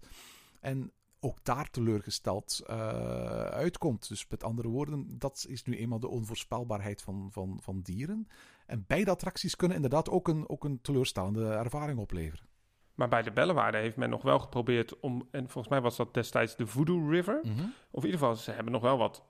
En 0.60 0.92
ook 1.24 1.44
daar 1.44 1.70
teleurgesteld 1.70 2.62
uh, 2.70 2.78
uitkomt. 3.44 4.08
Dus 4.08 4.28
met 4.30 4.44
andere 4.44 4.68
woorden, 4.68 5.20
dat 5.20 5.46
is 5.50 5.64
nu 5.64 5.78
eenmaal 5.78 6.00
de 6.00 6.08
onvoorspelbaarheid 6.08 7.02
van, 7.02 7.30
van, 7.32 7.60
van 7.62 7.82
dieren. 7.82 8.28
En 8.66 8.84
beide 8.88 9.12
attracties 9.12 9.56
kunnen 9.56 9.76
inderdaad 9.76 10.10
ook 10.10 10.28
een, 10.28 10.50
ook 10.50 10.64
een 10.64 10.82
teleurstellende 10.82 11.48
ervaring 11.50 12.00
opleveren. 12.00 12.46
Maar 12.96 13.10
bij 13.10 13.22
de 13.22 13.32
Bellewaarde 13.32 13.78
heeft 13.78 13.96
men 13.96 14.10
nog 14.10 14.22
wel 14.22 14.40
geprobeerd 14.40 15.00
om... 15.00 15.28
en 15.32 15.50
volgens 15.50 15.68
mij 15.68 15.82
was 15.82 15.96
dat 15.96 16.14
destijds 16.14 16.56
de 16.56 16.68
Voodoo 16.68 17.10
River. 17.10 17.40
Mm 17.44 17.56
-hmm. 17.56 17.74
Of 17.92 18.04
in 18.04 18.10
ieder 18.10 18.20
geval, 18.20 18.36
ze 18.36 18.52
hebben 18.52 18.74
nog 18.74 18.82
wel 18.82 18.98
wat... 18.98 19.24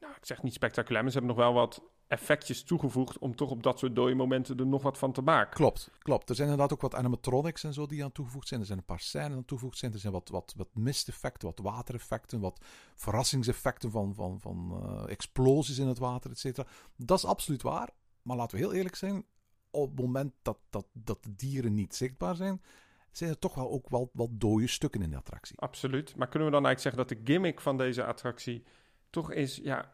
nou, 0.00 0.12
ik 0.16 0.26
zeg 0.26 0.42
niet 0.42 0.52
spectaculair, 0.52 1.02
maar 1.02 1.12
ze 1.12 1.18
hebben 1.18 1.36
nog 1.36 1.46
wel 1.46 1.54
wat 1.54 1.82
effectjes 2.14 2.62
toegevoegd 2.62 3.18
om 3.18 3.36
toch 3.36 3.50
op 3.50 3.62
dat 3.62 3.78
soort 3.78 3.94
dode 3.94 4.14
momenten 4.14 4.58
er 4.58 4.66
nog 4.66 4.82
wat 4.82 4.98
van 4.98 5.12
te 5.12 5.22
maken. 5.22 5.54
Klopt, 5.54 5.90
klopt. 5.98 6.28
Er 6.28 6.34
zijn 6.34 6.48
inderdaad 6.48 6.72
ook 6.72 6.82
wat 6.82 6.94
animatronics 6.94 7.64
en 7.64 7.72
zo 7.72 7.86
die 7.86 8.04
aan 8.04 8.12
toegevoegd 8.12 8.48
zijn. 8.48 8.60
Er 8.60 8.66
zijn 8.66 8.78
een 8.78 8.84
paar 8.84 9.00
scènes 9.00 9.36
aan 9.36 9.44
toegevoegd 9.44 9.78
zijn. 9.78 9.92
Er 9.92 9.98
zijn 9.98 10.12
wat, 10.12 10.28
wat, 10.28 10.54
wat 10.56 10.74
misteffecten, 10.74 11.48
wat 11.48 11.58
watereffecten, 11.58 12.40
wat 12.40 12.60
verrassingseffecten 12.94 13.90
van, 13.90 14.14
van, 14.14 14.40
van 14.40 14.82
uh, 14.84 15.10
explosies 15.10 15.78
in 15.78 15.86
het 15.86 15.98
water, 15.98 16.30
et 16.30 16.38
cetera. 16.38 16.66
Dat 16.96 17.18
is 17.18 17.24
absoluut 17.24 17.62
waar. 17.62 17.90
Maar 18.22 18.36
laten 18.36 18.58
we 18.58 18.64
heel 18.64 18.74
eerlijk 18.74 18.96
zijn, 18.96 19.24
op 19.70 19.90
het 19.90 20.00
moment 20.00 20.32
dat, 20.42 20.58
dat, 20.70 20.86
dat 20.92 21.24
de 21.24 21.34
dieren 21.34 21.74
niet 21.74 21.94
zichtbaar 21.94 22.36
zijn, 22.36 22.62
zijn 23.10 23.30
er 23.30 23.38
toch 23.38 23.54
wel 23.54 23.70
ook 23.70 23.88
wel 23.88 24.10
wat 24.12 24.28
dode 24.32 24.66
stukken 24.66 25.02
in 25.02 25.10
de 25.10 25.16
attractie. 25.16 25.58
Absoluut. 25.58 26.16
Maar 26.16 26.28
kunnen 26.28 26.48
we 26.48 26.54
dan 26.54 26.66
eigenlijk 26.66 26.96
zeggen 26.96 27.16
dat 27.16 27.26
de 27.26 27.32
gimmick 27.32 27.60
van 27.60 27.76
deze 27.76 28.04
attractie 28.04 28.64
toch 29.10 29.32
is, 29.32 29.56
ja, 29.56 29.92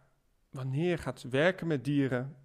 wanneer 0.50 0.88
je 0.88 0.98
gaat 0.98 1.22
werken 1.22 1.66
met 1.66 1.84
dieren, 1.84 2.36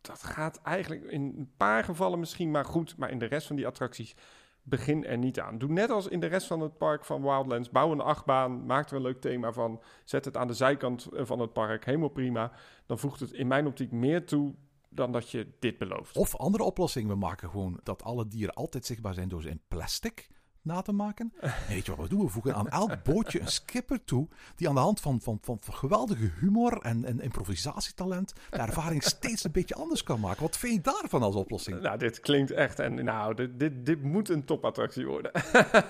dat 0.00 0.22
gaat 0.22 0.60
eigenlijk 0.62 1.04
in 1.04 1.22
een 1.22 1.52
paar 1.56 1.84
gevallen 1.84 2.18
misschien 2.18 2.50
maar 2.50 2.64
goed, 2.64 2.96
maar 2.96 3.10
in 3.10 3.18
de 3.18 3.26
rest 3.26 3.46
van 3.46 3.56
die 3.56 3.66
attracties 3.66 4.16
begin 4.62 5.04
er 5.04 5.18
niet 5.18 5.40
aan. 5.40 5.58
Doe 5.58 5.72
net 5.72 5.90
als 5.90 6.08
in 6.08 6.20
de 6.20 6.26
rest 6.26 6.46
van 6.46 6.60
het 6.60 6.78
park 6.78 7.04
van 7.04 7.22
Wildlands. 7.22 7.70
Bouw 7.70 7.92
een 7.92 8.00
achtbaan, 8.00 8.66
maak 8.66 8.90
er 8.90 8.96
een 8.96 9.02
leuk 9.02 9.20
thema 9.20 9.52
van, 9.52 9.82
zet 10.04 10.24
het 10.24 10.36
aan 10.36 10.46
de 10.46 10.54
zijkant 10.54 11.08
van 11.12 11.38
het 11.38 11.52
park, 11.52 11.84
helemaal 11.84 12.08
prima. 12.08 12.52
Dan 12.86 12.98
voegt 12.98 13.20
het 13.20 13.32
in 13.32 13.46
mijn 13.46 13.66
optiek 13.66 13.92
meer 13.92 14.26
toe 14.26 14.54
dan 14.88 15.12
dat 15.12 15.30
je 15.30 15.56
dit 15.58 15.78
belooft. 15.78 16.16
Of 16.16 16.36
andere 16.36 16.64
oplossing, 16.64 17.08
we 17.08 17.14
maken 17.14 17.50
gewoon 17.50 17.80
dat 17.82 18.02
alle 18.02 18.28
dieren 18.28 18.54
altijd 18.54 18.86
zichtbaar 18.86 19.14
zijn 19.14 19.28
door 19.28 19.42
ze 19.42 19.48
in 19.48 19.62
plastic 19.68 20.28
na 20.68 20.82
te 20.82 20.92
maken. 20.92 21.32
En 21.48 21.52
weet 21.68 21.86
je 21.86 21.94
wat 21.94 22.08
we 22.08 22.14
doen? 22.14 22.24
We 22.24 22.28
voegen 22.28 22.54
aan 22.54 22.68
elk 22.68 23.02
bootje 23.02 23.40
een 23.40 23.48
skipper 23.48 24.04
toe 24.04 24.28
die 24.56 24.68
aan 24.68 24.74
de 24.74 24.80
hand 24.80 25.00
van, 25.00 25.20
van, 25.20 25.38
van, 25.42 25.58
van 25.60 25.74
geweldige 25.74 26.30
humor 26.40 26.78
en, 26.82 27.04
en 27.04 27.20
improvisatietalent 27.20 28.32
de 28.50 28.56
ervaring 28.56 29.02
steeds 29.02 29.44
een 29.44 29.52
beetje 29.52 29.74
anders 29.74 30.02
kan 30.02 30.20
maken. 30.20 30.42
Wat 30.42 30.58
vind 30.58 30.74
je 30.74 30.80
daarvan 30.80 31.22
als 31.22 31.34
oplossing? 31.34 31.80
Nou, 31.80 31.98
dit 31.98 32.20
klinkt 32.20 32.50
echt 32.50 32.78
en 32.78 33.04
nou, 33.04 33.34
dit, 33.34 33.58
dit, 33.58 33.86
dit 33.86 34.02
moet 34.02 34.28
een 34.28 34.44
topattractie 34.44 35.06
worden. 35.06 35.32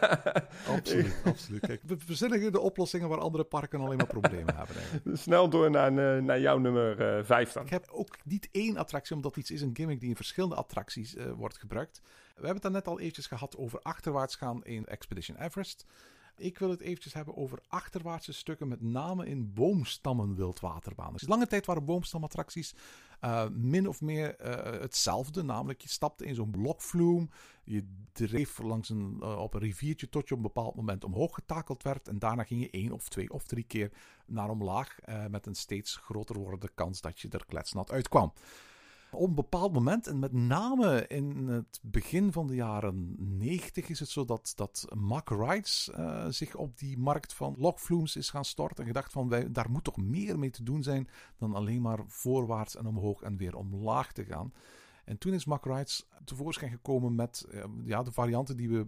absoluut, 0.77 1.17
absoluut. 1.25 1.61
Kijk, 1.61 1.81
we 1.87 1.97
verzinnen 1.99 2.53
de 2.53 2.61
oplossingen 2.61 3.09
waar 3.09 3.19
andere 3.19 3.45
parken 3.45 3.81
alleen 3.81 3.97
maar 3.97 4.07
problemen 4.07 4.55
hebben. 4.57 4.77
Eigenlijk. 4.77 5.17
Snel 5.27 5.49
door 5.49 5.71
naar, 5.71 5.93
naar 6.23 6.41
jouw 6.41 6.59
nummer 6.59 7.19
uh, 7.19 7.25
5 7.25 7.53
dan. 7.53 7.63
Ik 7.63 7.71
heb 7.71 7.89
ook 7.91 8.17
niet 8.25 8.49
één 8.53 8.77
attractie, 8.77 9.17
omdat 9.17 9.37
iets 9.37 9.51
is 9.51 9.63
een 9.63 9.71
gimmick 9.73 10.01
die 10.01 10.09
in 10.09 10.17
verschillende 10.17 10.55
attracties 10.57 11.15
uh, 11.15 11.33
wordt 11.33 11.59
gebruikt. 11.59 12.03
We 12.39 12.45
hebben 12.45 12.63
het 12.63 12.73
daar 12.73 12.83
net 12.83 12.87
al 12.87 13.01
eventjes 13.01 13.27
gehad 13.27 13.57
over 13.57 13.81
achterwaarts 13.83 14.37
gaan 14.37 14.65
in 14.65 14.87
Expedition 14.87 15.37
Everest. 15.37 15.87
Ik 16.37 16.59
wil 16.59 16.71
het 16.71 16.81
eventjes 16.81 17.13
hebben 17.13 17.37
over 17.37 17.59
achterwaartse 17.69 18.33
stukken, 18.33 18.69
met 18.69 18.81
name 18.81 19.27
in 19.27 19.53
boomstammen 19.53 20.35
wildwaterbanen. 20.35 21.21
Lange 21.27 21.47
tijd 21.47 21.67
waren 21.67 21.85
boomstamattracties 21.85 22.75
uh, 23.21 23.49
min 23.49 23.89
of 23.89 24.01
meer 24.01 24.37
uh, 24.41 24.81
hetzelfde. 24.81 25.43
Namelijk, 25.43 25.81
je 25.81 25.89
stapte 25.89 26.25
in 26.25 26.35
zo'n 26.35 26.51
blokvloem, 26.51 27.31
je 27.65 27.87
dreef 28.13 28.59
langs 28.59 28.89
een, 28.89 29.17
uh, 29.21 29.39
op 29.39 29.55
een 29.55 29.61
riviertje 29.61 30.09
tot 30.09 30.29
je 30.29 30.35
op 30.35 30.41
een 30.41 30.53
bepaald 30.53 30.75
moment 30.75 31.05
omhoog 31.05 31.35
getakeld 31.35 31.83
werd. 31.83 32.09
En 32.09 32.19
daarna 32.19 32.45
ging 32.45 32.61
je 32.61 32.71
één 32.71 32.93
of 32.93 33.09
twee 33.09 33.31
of 33.31 33.47
drie 33.47 33.65
keer 33.65 33.93
naar 34.27 34.51
omlaag, 34.51 34.99
met 35.29 35.47
een 35.47 35.55
steeds 35.55 35.97
groter 35.97 36.37
wordende 36.37 36.71
kans 36.75 37.01
dat 37.01 37.21
je 37.21 37.29
er 37.29 37.47
kletsnat 37.47 37.91
uitkwam. 37.91 38.33
Op 39.11 39.29
een 39.29 39.35
bepaald 39.35 39.73
moment, 39.73 40.07
en 40.07 40.19
met 40.19 40.33
name 40.33 41.07
in 41.07 41.49
het 41.49 41.81
begin 41.83 42.33
van 42.33 42.47
de 42.47 42.55
jaren 42.55 43.15
90, 43.39 43.89
is 43.89 44.01
het 44.01 44.09
zo 44.09 44.25
dat, 44.25 44.53
dat 44.57 44.87
Mack 44.95 45.29
Rides 45.31 45.91
uh, 45.99 46.27
zich 46.29 46.55
op 46.55 46.79
die 46.79 46.99
markt 46.99 47.35
van 47.35 47.55
logflumes 47.59 48.17
is 48.17 48.31
gaan 48.31 48.45
storten. 48.45 48.79
En 48.79 48.87
gedacht 48.87 49.13
van, 49.13 49.29
wij, 49.29 49.53
daar 49.53 49.71
moet 49.71 49.85
toch 49.85 49.97
meer 49.97 50.39
mee 50.39 50.51
te 50.51 50.63
doen 50.63 50.83
zijn 50.83 51.09
dan 51.37 51.55
alleen 51.55 51.83
maar 51.83 51.99
voorwaarts 52.07 52.77
en 52.77 52.87
omhoog 52.87 53.23
en 53.23 53.37
weer 53.37 53.57
omlaag 53.57 54.13
te 54.13 54.25
gaan. 54.25 54.53
En 55.05 55.19
toen 55.19 55.33
is 55.33 55.45
Mack 55.45 55.65
Rides 55.65 56.07
tevoorschijn 56.25 56.71
gekomen 56.71 57.15
met 57.15 57.47
uh, 57.51 57.65
ja, 57.85 58.03
de 58.03 58.13
varianten 58.13 58.57
die 58.57 58.69
we 58.69 58.87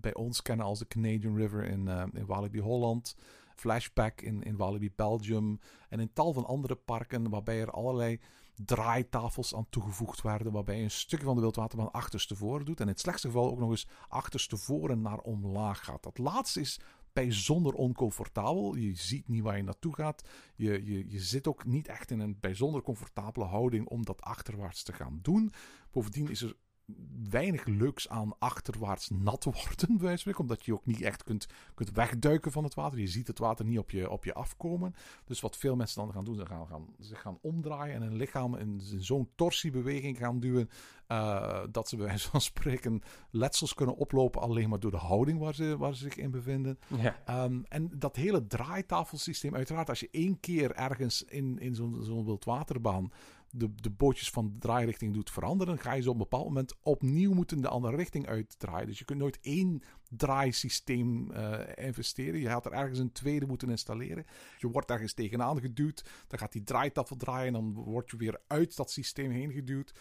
bij 0.00 0.14
ons 0.14 0.42
kennen 0.42 0.66
als 0.66 0.78
de 0.78 0.86
Canadian 0.86 1.36
River 1.36 1.64
in, 1.64 1.86
uh, 1.86 2.02
in 2.12 2.26
Walibi 2.26 2.60
Holland. 2.60 3.16
Flashback 3.54 4.20
in, 4.20 4.42
in 4.42 4.56
Walibi 4.56 4.90
Belgium 4.96 5.60
en 5.88 6.00
in 6.00 6.12
tal 6.12 6.32
van 6.32 6.46
andere 6.46 6.74
parken 6.74 7.30
waarbij 7.30 7.60
er 7.60 7.70
allerlei 7.70 8.20
draaitafels 8.64 9.54
aan 9.54 9.66
toegevoegd 9.68 10.22
werden, 10.22 10.52
waarbij 10.52 10.76
je 10.76 10.82
een 10.82 10.90
stukje 10.90 11.24
van 11.24 11.34
de 11.34 11.40
wildwaterbaan 11.40 11.92
achterstevoren 11.92 12.64
doet 12.64 12.80
en 12.80 12.86
in 12.86 12.90
het 12.90 13.00
slechtste 13.00 13.26
geval 13.26 13.50
ook 13.50 13.58
nog 13.58 13.70
eens 13.70 13.86
achterstevoren 14.08 15.00
naar 15.00 15.18
omlaag 15.18 15.84
gaat. 15.84 16.02
Dat 16.02 16.18
laatste 16.18 16.60
is 16.60 16.80
bijzonder 17.12 17.74
oncomfortabel. 17.74 18.74
Je 18.74 18.94
ziet 18.94 19.28
niet 19.28 19.42
waar 19.42 19.56
je 19.56 19.62
naartoe 19.62 19.94
gaat. 19.94 20.28
Je, 20.54 20.84
je, 20.84 21.10
je 21.10 21.20
zit 21.20 21.46
ook 21.46 21.64
niet 21.64 21.88
echt 21.88 22.10
in 22.10 22.20
een 22.20 22.40
bijzonder 22.40 22.82
comfortabele 22.82 23.44
houding 23.44 23.88
om 23.88 24.04
dat 24.04 24.20
achterwaarts 24.22 24.82
te 24.82 24.92
gaan 24.92 25.18
doen. 25.22 25.52
Bovendien 25.90 26.30
is 26.30 26.42
er 26.42 26.56
weinig 27.30 27.64
leuks 27.64 28.08
aan 28.08 28.38
achterwaarts 28.38 29.10
nat 29.10 29.44
worden, 29.44 29.98
bij 29.98 30.16
spreken, 30.16 30.40
omdat 30.40 30.64
je 30.64 30.72
ook 30.72 30.86
niet 30.86 31.02
echt 31.02 31.22
kunt, 31.22 31.46
kunt 31.74 31.90
wegduiken 31.90 32.52
van 32.52 32.64
het 32.64 32.74
water. 32.74 32.98
Je 32.98 33.06
ziet 33.06 33.26
het 33.26 33.38
water 33.38 33.64
niet 33.64 33.78
op 33.78 33.90
je, 33.90 34.10
op 34.10 34.24
je 34.24 34.34
afkomen. 34.34 34.94
Dus 35.24 35.40
wat 35.40 35.56
veel 35.56 35.76
mensen 35.76 36.02
dan 36.02 36.12
gaan 36.12 36.24
doen, 36.24 36.34
ze 36.34 36.46
gaan, 36.46 36.66
gaan, 36.66 36.86
ze 37.00 37.14
gaan 37.14 37.38
omdraaien 37.42 37.94
en 37.94 38.02
hun 38.02 38.16
lichaam 38.16 38.54
in, 38.54 38.80
in 38.92 39.00
zo'n 39.00 39.28
torsiebeweging 39.34 40.18
gaan 40.18 40.40
duwen, 40.40 40.70
uh, 41.08 41.62
dat 41.70 41.88
ze 41.88 41.96
bij 41.96 42.06
wijze 42.06 42.30
van 42.30 42.40
spreken 42.40 43.02
letsels 43.30 43.74
kunnen 43.74 43.96
oplopen 43.96 44.40
alleen 44.40 44.68
maar 44.68 44.80
door 44.80 44.90
de 44.90 44.96
houding 44.96 45.38
waar 45.38 45.54
ze, 45.54 45.76
waar 45.76 45.94
ze 45.94 46.02
zich 46.02 46.16
in 46.16 46.30
bevinden. 46.30 46.78
Ja. 47.00 47.44
Um, 47.44 47.64
en 47.68 47.90
dat 47.98 48.16
hele 48.16 48.46
draaitafelsysteem, 48.46 49.54
uiteraard 49.54 49.88
als 49.88 50.00
je 50.00 50.08
één 50.10 50.40
keer 50.40 50.74
ergens 50.74 51.22
in, 51.22 51.58
in 51.58 51.74
zo'n 51.74 51.96
zo'n 52.02 52.24
wildwaterbaan 52.24 53.10
de, 53.56 53.74
de 53.74 53.90
bootjes 53.90 54.30
van 54.30 54.46
de 54.52 54.58
draairichting 54.58 55.14
doet 55.14 55.30
veranderen, 55.30 55.78
ga 55.78 55.92
je 55.92 56.02
zo 56.02 56.08
op 56.08 56.14
een 56.14 56.20
bepaald 56.20 56.44
moment 56.44 56.74
opnieuw 56.82 57.32
moeten 57.32 57.60
de 57.60 57.68
andere 57.68 57.96
richting 57.96 58.26
uitdraaien. 58.26 58.86
Dus 58.86 58.98
je 58.98 59.04
kunt 59.04 59.18
nooit 59.18 59.38
één 59.40 59.82
draaisysteem 60.10 61.30
uh, 61.30 61.60
investeren. 61.74 62.40
Je 62.40 62.46
gaat 62.46 62.66
er 62.66 62.72
ergens 62.72 62.98
een 62.98 63.12
tweede 63.12 63.46
moeten 63.46 63.70
installeren. 63.70 64.24
Je 64.58 64.68
wordt 64.68 64.90
ergens 64.90 65.12
tegenaan 65.12 65.60
geduwd, 65.60 66.04
dan 66.26 66.38
gaat 66.38 66.52
die 66.52 66.62
draaitafel 66.62 67.16
draaien, 67.16 67.52
dan 67.52 67.72
word 67.72 68.10
je 68.10 68.16
weer 68.16 68.40
uit 68.46 68.76
dat 68.76 68.90
systeem 68.90 69.30
heen 69.30 69.52
geduwd. 69.52 69.94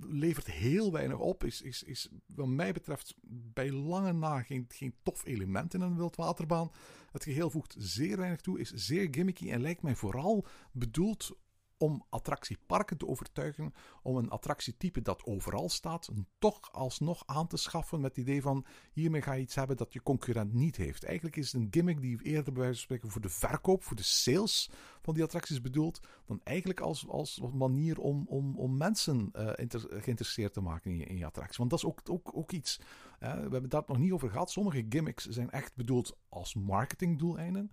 Levert 0.00 0.46
heel 0.46 0.92
weinig 0.92 1.18
op. 1.18 1.44
Is, 1.44 1.62
is, 1.62 1.82
is 1.82 2.08
wat 2.26 2.46
mij 2.46 2.72
betreft 2.72 3.14
bij 3.28 3.72
lange 3.72 4.12
na 4.12 4.42
geen, 4.42 4.64
geen 4.68 4.94
tof 5.02 5.24
element 5.24 5.74
in 5.74 5.80
een 5.80 5.96
wildwaterbaan. 5.96 6.70
Het 7.12 7.24
geheel 7.24 7.50
voegt 7.50 7.74
zeer 7.78 8.16
weinig 8.16 8.40
toe, 8.40 8.60
is 8.60 8.72
zeer 8.72 9.08
gimmicky 9.10 9.50
en 9.50 9.60
lijkt 9.60 9.82
mij 9.82 9.94
vooral 9.94 10.46
bedoeld 10.72 11.36
om 11.78 12.04
attractieparken 12.08 12.96
te 12.96 13.06
overtuigen 13.06 13.74
om 14.02 14.16
een 14.16 14.30
attractietype 14.30 15.02
dat 15.02 15.24
overal 15.24 15.68
staat, 15.68 16.08
toch 16.38 16.72
alsnog 16.72 17.22
aan 17.26 17.46
te 17.46 17.56
schaffen 17.56 18.00
met 18.00 18.16
het 18.16 18.26
idee 18.26 18.42
van 18.42 18.66
hiermee 18.92 19.22
ga 19.22 19.32
je 19.32 19.42
iets 19.42 19.54
hebben 19.54 19.76
dat 19.76 19.92
je 19.92 20.02
concurrent 20.02 20.52
niet 20.52 20.76
heeft. 20.76 21.04
Eigenlijk 21.04 21.36
is 21.36 21.52
het 21.52 21.62
een 21.62 21.68
gimmick 21.70 22.00
die 22.00 22.22
eerder 22.22 22.52
bij 22.52 22.62
wijze 22.62 22.74
van 22.74 22.82
spreken 22.82 23.10
voor 23.10 23.20
de 23.20 23.28
verkoop, 23.28 23.84
voor 23.84 23.96
de 23.96 24.02
sales 24.02 24.70
van 25.02 25.14
die 25.14 25.22
attracties 25.22 25.60
bedoeld, 25.60 26.00
dan 26.26 26.40
eigenlijk 26.44 26.80
als, 26.80 27.08
als 27.08 27.40
manier 27.52 27.98
om, 27.98 28.24
om, 28.28 28.56
om 28.56 28.76
mensen 28.76 29.30
inter, 29.56 29.80
geïnteresseerd 30.02 30.52
te 30.52 30.60
maken 30.60 30.90
in 30.90 30.96
je, 30.96 31.04
in 31.04 31.16
je 31.16 31.26
attractie. 31.26 31.58
Want 31.58 31.70
dat 31.70 31.78
is 31.78 31.84
ook, 31.84 32.00
ook, 32.10 32.30
ook 32.36 32.52
iets. 32.52 32.80
We 33.18 33.26
hebben 33.26 33.68
daar 33.68 33.82
nog 33.86 33.98
niet 33.98 34.12
over 34.12 34.30
gehad. 34.30 34.50
Sommige 34.50 34.86
gimmicks 34.88 35.26
zijn 35.26 35.50
echt 35.50 35.74
bedoeld 35.74 36.16
als 36.28 36.54
marketingdoeleinden. 36.54 37.70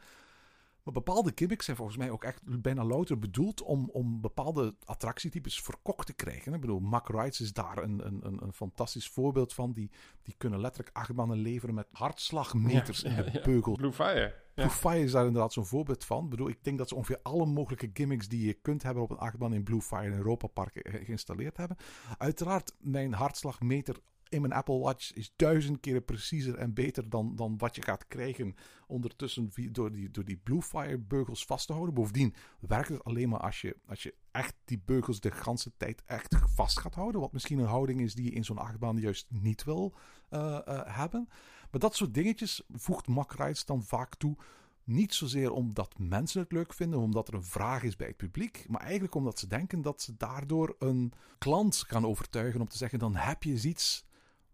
Maar 0.83 0.93
bepaalde 0.93 1.31
gimmicks 1.35 1.65
zijn 1.65 1.77
volgens 1.77 1.97
mij 1.97 2.09
ook 2.09 2.23
echt 2.23 2.61
bijna 2.61 2.83
louter 2.83 3.19
bedoeld 3.19 3.61
om, 3.61 3.89
om 3.89 4.21
bepaalde 4.21 4.75
attractietypes 4.85 5.61
verkocht 5.61 6.05
te 6.07 6.13
krijgen. 6.13 6.53
Ik 6.53 6.61
bedoel, 6.61 6.79
Mack 6.79 7.09
Rides 7.09 7.41
is 7.41 7.53
daar 7.53 7.77
een, 7.77 8.05
een, 8.05 8.43
een, 8.43 8.53
fantastisch 8.53 9.09
voorbeeld 9.09 9.53
van. 9.53 9.71
Die, 9.71 9.91
die 10.23 10.35
kunnen 10.37 10.59
letterlijk 10.59 10.95
achtbanen 10.95 11.37
leveren 11.37 11.75
met 11.75 11.87
hartslagmeters 11.91 13.01
Ja, 13.01 13.09
in 13.09 13.15
de 13.15 13.29
ja. 13.33 13.41
beugel. 13.41 13.75
Blue 13.75 13.91
Fire. 13.93 14.19
Ja. 14.55 14.63
Blue 14.63 14.69
Fire 14.69 14.99
is 15.03 15.11
daar 15.11 15.25
inderdaad 15.25 15.53
zo'n 15.53 15.65
voorbeeld 15.65 16.05
van. 16.05 16.23
Ik 16.23 16.29
bedoel, 16.29 16.49
ik 16.49 16.63
denk 16.63 16.77
dat 16.77 16.89
ze 16.89 16.95
ongeveer 16.95 17.19
alle 17.21 17.45
mogelijke 17.45 17.89
gimmicks 17.93 18.27
die 18.27 18.45
je 18.45 18.53
kunt 18.53 18.83
hebben 18.83 19.03
op 19.03 19.09
een 19.11 19.17
achtbaan 19.17 19.53
in 19.53 19.63
Blue 19.63 19.81
Fire 19.81 20.05
in 20.05 20.13
Europa 20.13 20.47
Park 20.47 20.71
ge- 20.73 21.01
geïnstalleerd 21.03 21.57
hebben. 21.57 21.77
Uiteraard, 22.17 22.73
mijn 22.79 23.13
hartslagmeter 23.13 23.95
in 24.33 24.41
mijn 24.41 24.53
Apple 24.53 24.79
Watch 24.79 25.13
is 25.13 25.33
duizend 25.35 25.79
keren 25.79 26.05
preciezer 26.05 26.55
en 26.55 26.73
beter 26.73 27.09
dan, 27.09 27.35
dan 27.35 27.57
wat 27.57 27.75
je 27.75 27.81
gaat 27.81 28.07
krijgen 28.07 28.55
ondertussen 28.87 29.51
door 29.71 29.91
die, 29.91 30.11
door 30.11 30.25
die 30.25 30.37
Blue 30.37 30.61
Fire 30.61 30.97
beugels 30.97 31.45
vast 31.45 31.67
te 31.67 31.73
houden. 31.73 31.93
Bovendien 31.93 32.35
werkt 32.59 32.89
het 32.89 33.03
alleen 33.03 33.29
maar 33.29 33.39
als 33.39 33.61
je, 33.61 33.77
als 33.87 34.03
je 34.03 34.13
echt 34.31 34.55
die 34.65 34.81
beugels 34.85 35.19
de 35.19 35.31
ganse 35.31 35.71
tijd 35.77 36.03
echt 36.05 36.35
vast 36.55 36.79
gaat 36.79 36.95
houden. 36.95 37.21
Wat 37.21 37.33
misschien 37.33 37.59
een 37.59 37.65
houding 37.65 38.01
is 38.01 38.15
die 38.15 38.25
je 38.25 38.31
in 38.31 38.45
zo'n 38.45 38.57
achtbaan 38.57 38.97
juist 38.97 39.27
niet 39.29 39.63
wil 39.63 39.93
eh, 40.29 40.67
eh, 40.67 40.81
hebben. 40.85 41.27
Maar 41.71 41.81
dat 41.81 41.95
soort 41.95 42.13
dingetjes 42.13 42.61
voegt 42.73 43.07
Mack 43.07 43.33
Rides 43.33 43.65
dan 43.65 43.83
vaak 43.83 44.15
toe. 44.15 44.37
Niet 44.83 45.13
zozeer 45.13 45.51
omdat 45.51 45.99
mensen 45.99 46.41
het 46.41 46.51
leuk 46.51 46.73
vinden, 46.73 46.99
omdat 46.99 47.27
er 47.27 47.33
een 47.33 47.43
vraag 47.43 47.83
is 47.83 47.95
bij 47.95 48.07
het 48.07 48.17
publiek, 48.17 48.65
maar 48.69 48.81
eigenlijk 48.81 49.15
omdat 49.15 49.39
ze 49.39 49.47
denken 49.47 49.81
dat 49.81 50.01
ze 50.01 50.17
daardoor 50.17 50.75
een 50.79 51.13
klant 51.37 51.83
gaan 51.87 52.05
overtuigen 52.05 52.61
om 52.61 52.67
te 52.67 52.77
zeggen: 52.77 52.99
dan 52.99 53.15
heb 53.15 53.43
je 53.43 53.61
iets 53.61 54.05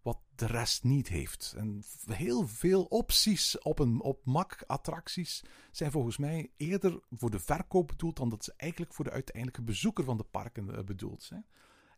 wat 0.02 0.20
de 0.36 0.46
rest 0.46 0.84
niet 0.84 1.08
heeft. 1.08 1.54
En 1.58 1.84
heel 2.06 2.48
veel 2.48 2.84
opties 2.84 3.60
op, 3.60 3.80
een, 3.80 4.02
op 4.02 4.26
MAC-attracties 4.26 5.44
zijn 5.72 5.92
volgens 5.92 6.18
mij 6.18 6.52
eerder 6.58 7.00
voor 7.10 7.30
de 7.30 7.40
verkoop 7.40 7.88
bedoeld 7.88 8.18
dan 8.18 8.30
dat 8.30 8.44
ze 8.44 8.54
eigenlijk 8.58 8.94
voor 8.94 9.06
de 9.06 9.12
uiteindelijke 9.12 9.62
bezoeker 9.62 10.04
van 10.04 10.18
de 10.18 10.24
parken 10.24 10.76
eh, 10.76 10.84
bedoeld 10.84 11.24
zijn. 11.24 11.46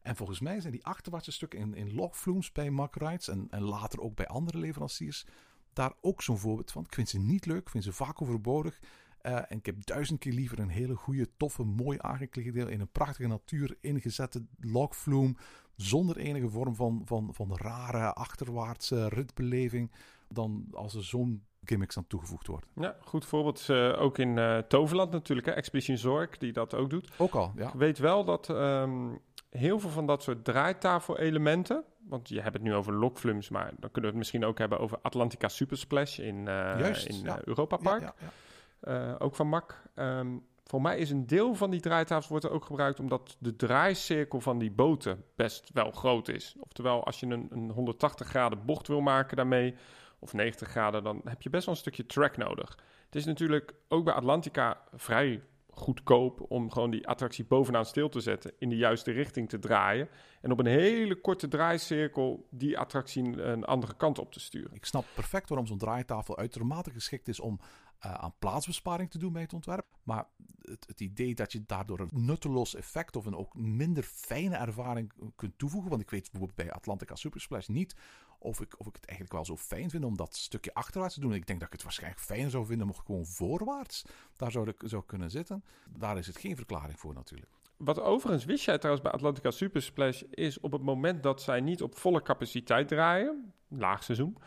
En 0.01 0.15
volgens 0.15 0.39
mij 0.39 0.59
zijn 0.59 0.73
die 0.73 0.85
achterwaartse 0.85 1.31
stukken 1.31 1.59
in, 1.59 1.73
in 1.73 1.93
logflumes 1.93 2.51
bij 2.51 2.69
Mack 2.69 2.95
Rides 2.95 3.27
en, 3.27 3.47
en 3.49 3.61
later 3.61 3.99
ook 3.99 4.15
bij 4.15 4.27
andere 4.27 4.57
leveranciers 4.57 5.25
daar 5.73 5.93
ook 6.01 6.21
zo'n 6.21 6.37
voorbeeld 6.37 6.71
van. 6.71 6.83
Ik 6.83 6.93
vind 6.93 7.09
ze 7.09 7.19
niet 7.19 7.45
leuk, 7.45 7.61
ik 7.61 7.69
vind 7.69 7.83
ze 7.83 7.93
vaak 7.93 8.21
overbodig. 8.21 8.79
Eh, 9.21 9.35
en 9.35 9.57
ik 9.57 9.65
heb 9.65 9.85
duizend 9.85 10.19
keer 10.19 10.33
liever 10.33 10.59
een 10.59 10.69
hele 10.69 10.95
goede, 10.95 11.29
toffe, 11.37 11.63
mooi 11.63 11.97
aangekleed 12.01 12.53
deel 12.53 12.67
in 12.67 12.79
een 12.79 12.91
prachtige 12.91 13.27
natuur 13.27 13.77
ingezette 13.79 14.45
logflume 14.59 15.35
zonder 15.76 16.17
enige 16.17 16.49
vorm 16.49 16.76
van, 16.76 17.01
van, 17.05 17.30
van 17.34 17.57
rare 17.57 18.13
achterwaartse 18.13 19.07
ritbeleving 19.07 19.91
dan 20.28 20.65
als 20.72 20.95
er 20.95 21.03
zo'n 21.03 21.43
gimmicks 21.63 21.97
aan 21.97 22.07
toegevoegd 22.07 22.47
wordt. 22.47 22.65
Ja, 22.76 22.95
goed 23.01 23.26
voorbeeld 23.26 23.69
eh, 23.69 24.01
ook 24.01 24.17
in 24.17 24.38
eh, 24.38 24.57
Toverland 24.57 25.11
natuurlijk, 25.11 25.47
hè? 25.47 25.53
Expedition 25.53 25.97
Zorg, 25.97 26.38
die 26.38 26.53
dat 26.53 26.74
ook 26.74 26.89
doet. 26.89 27.09
Ook 27.17 27.34
al, 27.34 27.51
ja. 27.55 27.67
Ik 27.67 27.74
weet 27.74 27.97
wel 27.97 28.24
dat 28.26 28.49
ehm, 28.49 29.09
heel 29.49 29.80
veel 29.80 29.89
van 29.89 30.05
dat 30.05 30.24
soort 30.24 30.43
draaitafelelementen, 30.45 31.84
want 32.07 32.30
je 32.30 32.41
hebt 32.41 32.53
het 32.53 32.63
nu 32.63 32.74
over 32.74 32.93
Lokflums, 32.93 33.49
maar 33.49 33.65
dan 33.65 33.91
kunnen 33.91 34.01
we 34.01 34.07
het 34.07 34.17
misschien 34.17 34.45
ook 34.45 34.57
hebben 34.57 34.80
over 34.80 34.99
Atlantica 35.01 35.47
Super 35.47 35.78
Splash 35.78 36.19
in, 36.19 36.38
eh, 36.38 36.53
Juist, 36.80 37.05
in 37.05 37.19
ja. 37.24 37.39
Europa 37.43 37.78
Park, 37.78 38.01
Ja, 38.01 38.13
ja, 38.19 38.93
ja. 38.93 39.15
Ook 39.19 39.36
van 39.36 39.49
MAC. 39.49 39.84
Ehm, 39.95 40.38
voor 40.72 40.82
mij 40.82 40.97
is 40.97 41.09
een 41.09 41.28
deel 41.28 41.55
van 41.55 41.69
die 41.69 41.80
draaitafels 41.80 42.28
wordt 42.28 42.45
er 42.45 42.51
ook 42.51 42.65
gebruikt 42.65 42.99
omdat 42.99 43.36
de 43.39 43.55
draaicirkel 43.55 44.41
van 44.41 44.57
die 44.57 44.72
boten 44.72 45.24
best 45.36 45.69
wel 45.74 45.91
groot 45.91 46.28
is. 46.28 46.55
Oftewel, 46.59 47.03
als 47.05 47.19
je 47.19 47.26
een, 47.26 47.47
een 47.49 47.72
180 47.72 48.28
graden 48.28 48.65
bocht 48.65 48.88
wil 48.88 49.01
maken 49.01 49.38
daarmee, 49.38 49.76
of 50.19 50.34
90 50.34 50.67
graden, 50.67 51.03
dan 51.03 51.22
heb 51.24 51.41
je 51.41 51.49
best 51.49 51.65
wel 51.65 51.74
een 51.74 51.82
stukje 51.82 52.05
track 52.05 52.38
nodig. 52.38 52.78
Het 53.05 53.15
is 53.15 53.26
natuurlijk 53.26 53.74
ook 53.88 54.03
bij 54.03 54.13
Atlantica 54.13 54.82
vrij 54.93 55.41
goedkoop 55.69 56.45
om 56.51 56.72
gewoon 56.72 56.91
die 56.91 57.07
attractie 57.07 57.45
bovenaan 57.45 57.86
stil 57.86 58.09
te 58.09 58.19
zetten, 58.19 58.53
in 58.59 58.69
de 58.69 58.78
juiste 58.78 59.11
richting 59.11 59.49
te 59.49 59.59
draaien 59.59 60.09
en 60.41 60.51
op 60.51 60.59
een 60.59 60.65
hele 60.65 61.15
korte 61.15 61.47
draaicirkel 61.47 62.47
die 62.49 62.80
attractie 62.80 63.24
een, 63.24 63.49
een 63.49 63.65
andere 63.65 63.93
kant 63.97 64.19
op 64.19 64.32
te 64.32 64.39
sturen. 64.39 64.74
Ik 64.74 64.86
snap 64.86 65.05
perfect 65.15 65.49
waarom 65.49 65.67
zo'n 65.67 65.78
draaitafel 65.78 66.38
uitermate 66.38 66.91
geschikt 66.91 67.28
is 67.28 67.39
om 67.39 67.59
eh, 68.01 68.13
aan 68.13 68.33
plaatsbesparing 68.39 69.11
te 69.11 69.17
doen 69.17 69.33
bij 69.33 69.41
het 69.41 69.53
ontwerp. 69.53 69.85
Maar 70.03 70.27
het, 70.61 70.87
het 70.87 71.01
idee 71.01 71.35
dat 71.35 71.51
je 71.51 71.63
daardoor 71.65 71.99
een 71.99 72.25
nutteloos 72.25 72.75
effect 72.75 73.15
of 73.15 73.25
een 73.25 73.35
ook 73.35 73.55
minder 73.55 74.03
fijne 74.03 74.55
ervaring 74.55 75.11
kunt 75.35 75.57
toevoegen. 75.57 75.89
Want 75.89 76.01
ik 76.01 76.09
weet 76.09 76.31
bijvoorbeeld 76.31 76.67
bij 76.67 76.71
Atlantica 76.71 77.15
Super 77.15 77.41
Splash 77.41 77.67
niet 77.67 77.95
of 78.39 78.61
ik, 78.61 78.79
of 78.79 78.87
ik 78.87 78.95
het 78.95 79.05
eigenlijk 79.05 79.31
wel 79.31 79.45
zo 79.45 79.57
fijn 79.57 79.89
vind 79.89 80.03
om 80.03 80.17
dat 80.17 80.35
stukje 80.35 80.73
achterwaarts 80.73 81.13
te 81.13 81.19
doen. 81.19 81.33
Ik 81.33 81.47
denk 81.47 81.59
dat 81.59 81.67
ik 81.67 81.73
het 81.73 81.83
waarschijnlijk 81.83 82.21
fijner 82.21 82.49
zou 82.49 82.65
vinden 82.65 82.89
ik 82.89 82.95
gewoon 83.05 83.25
voorwaarts 83.25 84.05
daar 84.35 84.51
zou, 84.51 84.69
ik, 84.69 84.81
zou 84.85 85.03
kunnen 85.05 85.31
zitten. 85.31 85.63
Daar 85.89 86.17
is 86.17 86.27
het 86.27 86.37
geen 86.37 86.55
verklaring 86.55 86.99
voor 86.99 87.13
natuurlijk. 87.13 87.51
Wat 87.77 87.99
overigens 87.99 88.45
wist 88.45 88.65
jij 88.65 88.77
trouwens 88.77 89.05
bij 89.05 89.13
Atlantica 89.13 89.51
Super 89.51 89.81
Splash 89.81 90.21
is 90.21 90.59
op 90.59 90.71
het 90.71 90.81
moment 90.81 91.23
dat 91.23 91.41
zij 91.41 91.61
niet 91.61 91.81
op 91.81 91.97
volle 91.97 92.21
capaciteit 92.21 92.87
draaien, 92.87 93.53
laagseizoen, 93.67 94.37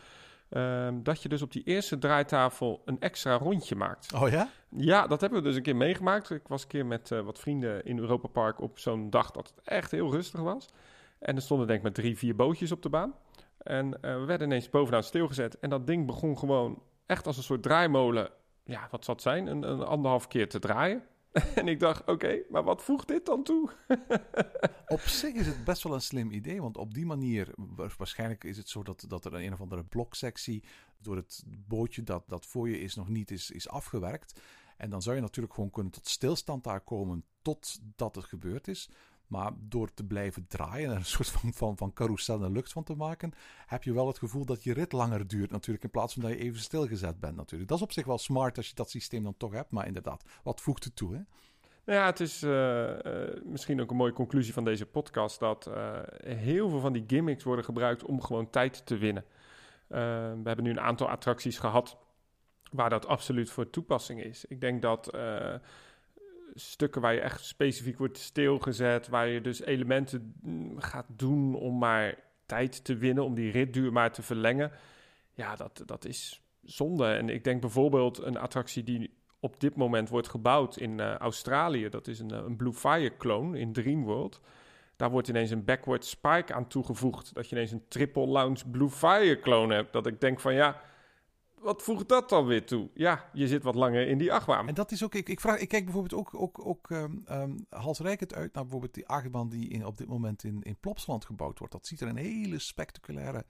ehm, 0.49 1.03
dat 1.03 1.21
je 1.21 1.29
dus 1.29 1.41
op 1.41 1.51
die 1.51 1.63
eerste 1.63 1.97
draaitafel 1.97 2.81
een 2.85 2.99
extra 2.99 3.37
rondje 3.37 3.75
maakt. 3.75 4.13
Oh 4.13 4.29
ja? 4.29 4.49
Ja, 4.69 5.07
dat 5.07 5.21
hebben 5.21 5.39
we 5.41 5.47
dus 5.47 5.55
een 5.55 5.63
keer 5.63 5.75
meegemaakt. 5.75 6.29
Ik 6.29 6.47
was 6.47 6.61
een 6.61 6.67
keer 6.67 6.85
met 6.85 7.11
eh, 7.11 7.19
wat 7.19 7.39
vrienden 7.39 7.85
in 7.85 7.97
Europa 7.97 8.27
Park 8.27 8.61
op 8.61 8.79
zo'n 8.79 9.09
dag 9.09 9.31
dat 9.31 9.47
het 9.47 9.67
echt 9.67 9.91
heel 9.91 10.11
rustig 10.11 10.39
was. 10.39 10.69
En 11.19 11.35
er 11.35 11.41
stonden 11.41 11.67
denk 11.67 11.79
ik 11.79 11.85
maar 11.85 11.93
drie, 11.93 12.17
vier 12.17 12.35
bootjes 12.35 12.71
op 12.71 12.81
de 12.81 12.89
baan. 12.89 13.13
En 13.57 14.01
eh, 14.01 14.15
we 14.15 14.25
werden 14.25 14.47
ineens 14.47 14.69
bovenaan 14.69 15.03
stilgezet. 15.03 15.59
En 15.59 15.69
dat 15.69 15.87
ding 15.87 16.05
begon 16.05 16.37
gewoon 16.37 16.81
echt 17.05 17.27
als 17.27 17.37
een 17.37 17.43
soort 17.43 17.63
draaimolen, 17.63 18.29
ja, 18.63 18.87
wat 18.91 19.05
zal 19.05 19.13
het 19.13 19.23
zijn, 19.23 19.47
een, 19.47 19.63
een 19.63 19.83
anderhalf 19.83 20.27
keer 20.27 20.49
te 20.49 20.59
draaien. 20.59 21.03
en 21.55 21.67
ik 21.67 21.79
dacht, 21.79 22.07
oké, 22.07 22.41
maar 22.49 22.63
wat 22.63 22.83
voegt 22.83 23.07
dit 23.07 23.25
dan 23.25 23.43
toe? 23.43 23.69
Op 24.87 24.99
zich 24.99 25.33
is 25.33 25.47
het 25.47 25.63
best 25.63 25.83
wel 25.83 25.93
een 25.93 26.01
slim 26.01 26.31
idee, 26.31 26.61
want 26.61 26.77
op 26.77 26.93
die 26.93 27.05
manier, 27.05 27.53
wa- 27.55 27.89
waarschijnlijk 27.97 28.43
is 28.43 28.57
het 28.57 28.69
zo 28.69 28.83
dat, 28.83 29.05
dat 29.07 29.25
er 29.25 29.33
een 29.33 29.53
of 29.53 29.61
andere 29.61 29.83
bloksectie 29.83 30.63
door 30.97 31.15
het 31.15 31.43
bootje 31.47 32.03
dat, 32.03 32.23
dat 32.27 32.45
voor 32.45 32.69
je 32.69 32.79
is 32.79 32.95
nog 32.95 33.09
niet 33.09 33.31
is, 33.31 33.51
is 33.51 33.69
afgewerkt. 33.69 34.41
En 34.77 34.89
dan 34.89 35.01
zou 35.01 35.15
je 35.15 35.21
natuurlijk 35.21 35.53
gewoon 35.53 35.69
kunnen 35.69 35.91
tot 35.91 36.07
stilstand 36.07 36.63
daar 36.63 36.81
komen 36.81 37.25
totdat 37.41 38.15
het 38.15 38.25
gebeurd 38.25 38.67
is. 38.67 38.89
Maar 39.27 39.51
door 39.59 39.93
te 39.93 40.03
blijven 40.03 40.47
draaien 40.47 40.89
en 40.89 40.95
een 40.95 41.05
soort 41.05 41.29
van, 41.29 41.53
van, 41.53 41.77
van 41.77 41.93
carousel 41.93 42.39
de 42.39 42.51
lucht 42.51 42.71
van 42.71 42.83
te 42.83 42.95
maken, 42.95 43.33
heb 43.65 43.83
je 43.83 43.93
wel 43.93 44.07
het 44.07 44.17
gevoel 44.17 44.45
dat 44.45 44.63
je 44.63 44.73
rit 44.73 44.91
langer 44.91 45.27
duurt 45.27 45.51
natuurlijk, 45.51 45.83
in 45.83 45.91
plaats 45.91 46.13
van 46.13 46.21
dat 46.21 46.31
je 46.31 46.37
even 46.37 46.59
stilgezet 46.59 47.19
bent 47.19 47.35
natuurlijk. 47.35 47.69
Dat 47.69 47.77
is 47.77 47.83
op 47.83 47.91
zich 47.91 48.05
wel 48.05 48.17
smart 48.17 48.57
als 48.57 48.67
je 48.67 48.75
dat 48.75 48.89
systeem 48.89 49.23
dan 49.23 49.37
toch 49.37 49.53
hebt, 49.53 49.71
maar 49.71 49.87
inderdaad, 49.87 50.23
wat 50.43 50.61
voegt 50.61 50.83
het 50.83 50.95
toe 50.95 51.13
hè? 51.13 51.21
Nou 51.85 51.99
ja, 51.99 52.05
het 52.05 52.19
is 52.19 52.43
eh, 52.43 53.05
eh, 53.05 53.43
misschien 53.43 53.81
ook 53.81 53.89
een 53.89 53.97
mooie 53.97 54.13
conclusie 54.13 54.53
van 54.53 54.63
deze 54.63 54.85
podcast 54.85 55.39
dat 55.39 55.67
eh, 55.67 55.99
heel 56.23 56.69
veel 56.69 56.79
van 56.79 56.93
die 56.93 57.03
gimmicks 57.07 57.43
worden 57.43 57.65
gebruikt 57.65 58.03
om 58.03 58.21
gewoon 58.21 58.49
tijd 58.49 58.85
te 58.85 58.97
winnen. 58.97 59.25
We 59.87 60.41
hebben 60.43 60.63
nu 60.63 60.69
een 60.69 60.79
aantal 60.79 61.09
attracties 61.09 61.57
gehad 61.59 61.97
waar 62.71 62.89
dat 62.89 63.07
absoluut 63.07 63.49
voor 63.49 63.69
toepassing 63.69 64.23
is. 64.23 64.45
Ik 64.45 64.61
denk 64.61 64.81
dat 64.81 65.17
stukken 66.55 67.01
waar 67.01 67.13
je 67.13 67.19
echt 67.19 67.45
specifiek 67.45 67.97
wordt 67.97 68.17
stilgezet, 68.17 69.07
waar 69.07 69.27
je 69.27 69.41
dus 69.41 69.61
elementen 69.61 70.33
mm, 70.41 70.79
gaat 70.79 71.07
doen 71.07 71.55
om 71.55 71.77
maar 71.77 72.15
tijd 72.45 72.83
te 72.83 72.95
winnen, 72.95 73.23
om 73.23 73.33
die 73.33 73.51
ritduur 73.51 73.91
maar 73.91 74.11
te 74.11 74.21
verlengen, 74.21 74.71
ja, 75.33 75.55
dat, 75.55 75.83
dat 75.85 76.05
is 76.05 76.41
zonde. 76.63 77.05
En 77.05 77.29
ik 77.29 77.43
denk 77.43 77.61
bijvoorbeeld 77.61 78.23
een 78.23 78.37
attractie 78.37 78.83
die 78.83 79.13
op 79.39 79.59
dit 79.59 79.75
moment 79.75 80.09
wordt 80.09 80.29
gebouwd 80.29 80.77
in 80.77 80.99
eh, 80.99 81.15
Australië. 81.15 81.89
Dat 81.89 82.07
is 82.07 82.19
een, 82.19 82.31
eh, 82.31 82.43
een 82.45 82.55
Blue 82.55 82.73
Fire 82.73 83.17
clone 83.17 83.59
in 83.59 83.73
Dreamworld. 83.73 84.41
Daar 84.95 85.11
wordt 85.11 85.27
ineens 85.27 85.51
een 85.51 85.65
backward 85.65 86.05
spike 86.05 86.53
aan 86.53 86.67
toegevoegd. 86.67 87.33
Dat 87.33 87.49
je 87.49 87.55
ineens 87.55 87.71
een 87.71 87.87
triple 87.87 88.27
launch 88.27 88.71
Blue 88.71 88.89
Fire 88.89 89.39
clone 89.39 89.73
hebt. 89.73 89.93
Dat 89.93 90.07
ik 90.07 90.21
denk 90.21 90.39
van 90.39 90.53
ja, 90.53 90.81
wat 91.59 91.83
voegt 91.83 92.09
dat 92.09 92.29
dan 92.29 92.45
weer 92.45 92.65
toe? 92.65 92.89
Ja, 92.93 93.29
je 93.33 93.47
zit 93.47 93.63
wat 93.63 93.75
langer 93.75 94.07
in 94.07 94.17
die 94.17 94.33
achtbaan. 94.33 94.67
En 94.67 94.73
dat 94.73 94.91
is 94.91 95.03
ook, 95.03 95.15
ik, 95.15 95.29
ik, 95.29 95.39
vraag, 95.39 95.59
ik 95.59 95.67
kijk 95.67 95.83
bijvoorbeeld 95.83 96.21
ook, 96.21 96.41
ook, 96.41 96.65
ook 96.65 96.89
um, 96.89 97.23
um, 97.31 97.65
halsrijkend 97.69 98.33
uit 98.33 98.53
naar 98.53 98.63
bijvoorbeeld 98.63 98.93
die 98.93 99.07
achtbaan 99.07 99.49
die 99.49 99.69
in, 99.69 99.85
op 99.85 99.97
dit 99.97 100.07
moment 100.07 100.43
in, 100.43 100.61
in 100.61 100.77
Plopsland 100.79 101.25
gebouwd 101.25 101.59
wordt. 101.59 101.73
Dat 101.73 101.87
ziet 101.87 102.01
er 102.01 102.07
een 102.07 102.15
hele 102.15 102.59
spectaculaire 102.59 103.45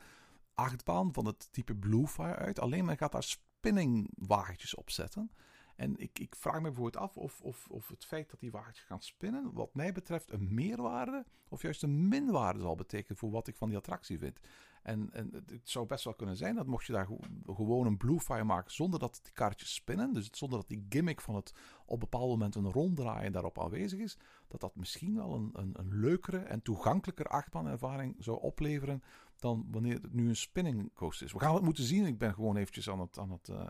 achtbaan 0.53 1.13
van 1.13 1.25
het 1.25 1.47
type 1.51 1.75
Bluefire 1.75 2.35
uit. 2.35 2.59
Alleen 2.59 2.85
men 2.85 2.97
gaat 2.97 3.11
daar 3.11 3.23
spinningwagentjes 3.23 4.75
op 4.75 4.89
zetten. 4.89 5.31
En 5.75 5.97
ik, 5.97 6.19
ik 6.19 6.35
vraag 6.35 6.55
me 6.55 6.61
bijvoorbeeld 6.61 7.03
af 7.03 7.17
of, 7.17 7.41
of, 7.41 7.67
of 7.69 7.87
het 7.87 8.05
feit 8.05 8.29
dat 8.29 8.39
die 8.39 8.51
wagentjes 8.51 8.85
gaan 8.85 9.01
spinnen, 9.01 9.53
wat 9.53 9.73
mij 9.73 9.91
betreft, 9.91 10.31
een 10.31 10.53
meerwaarde 10.53 11.25
of 11.49 11.61
juist 11.61 11.83
een 11.83 12.07
minwaarde 12.07 12.59
zal 12.59 12.75
betekenen 12.75 13.17
voor 13.17 13.31
wat 13.31 13.47
ik 13.47 13.55
van 13.55 13.69
die 13.69 13.77
attractie 13.77 14.19
vind. 14.19 14.39
En, 14.85 15.09
en 15.11 15.29
het 15.33 15.69
zou 15.69 15.85
best 15.85 16.03
wel 16.03 16.13
kunnen 16.13 16.37
zijn 16.37 16.55
dat 16.55 16.65
mocht 16.65 16.85
je 16.85 16.93
daar 16.93 17.07
gewoon 17.45 17.85
een 17.85 17.97
Bluefire 17.97 18.43
maken 18.43 18.71
zonder 18.71 18.99
dat 18.99 19.19
die 19.23 19.33
kaartjes 19.33 19.73
spinnen, 19.73 20.13
dus 20.13 20.29
zonder 20.31 20.59
dat 20.59 20.67
die 20.67 20.85
gimmick 20.89 21.21
van 21.21 21.35
het 21.35 21.53
op 21.85 21.99
bepaald 21.99 22.29
moment 22.29 22.55
een 22.55 22.71
ronddraaien 22.71 23.31
daarop 23.31 23.61
aanwezig 23.61 23.99
is, 23.99 24.17
dat 24.47 24.59
dat 24.59 24.75
misschien 24.75 25.15
wel 25.15 25.33
een, 25.33 25.49
een, 25.53 25.71
een 25.73 25.99
leukere 25.99 26.37
en 26.37 26.61
toegankelijker 26.61 27.25
achtbaanervaring 27.25 28.15
zou 28.19 28.41
opleveren 28.41 29.03
dan 29.39 29.65
wanneer 29.71 29.93
het 29.93 30.13
nu 30.13 30.27
een 30.29 30.35
spinning 30.35 30.93
coaster 30.93 31.25
is. 31.25 31.33
We 31.33 31.39
gaan 31.39 31.53
het 31.53 31.63
moeten 31.63 31.83
zien. 31.83 32.05
Ik 32.05 32.17
ben 32.17 32.33
gewoon 32.33 32.57
eventjes 32.57 32.89
aan 32.89 32.99
het, 32.99 33.19
aan 33.19 33.31
het 33.31 33.47
uh, 33.47 33.67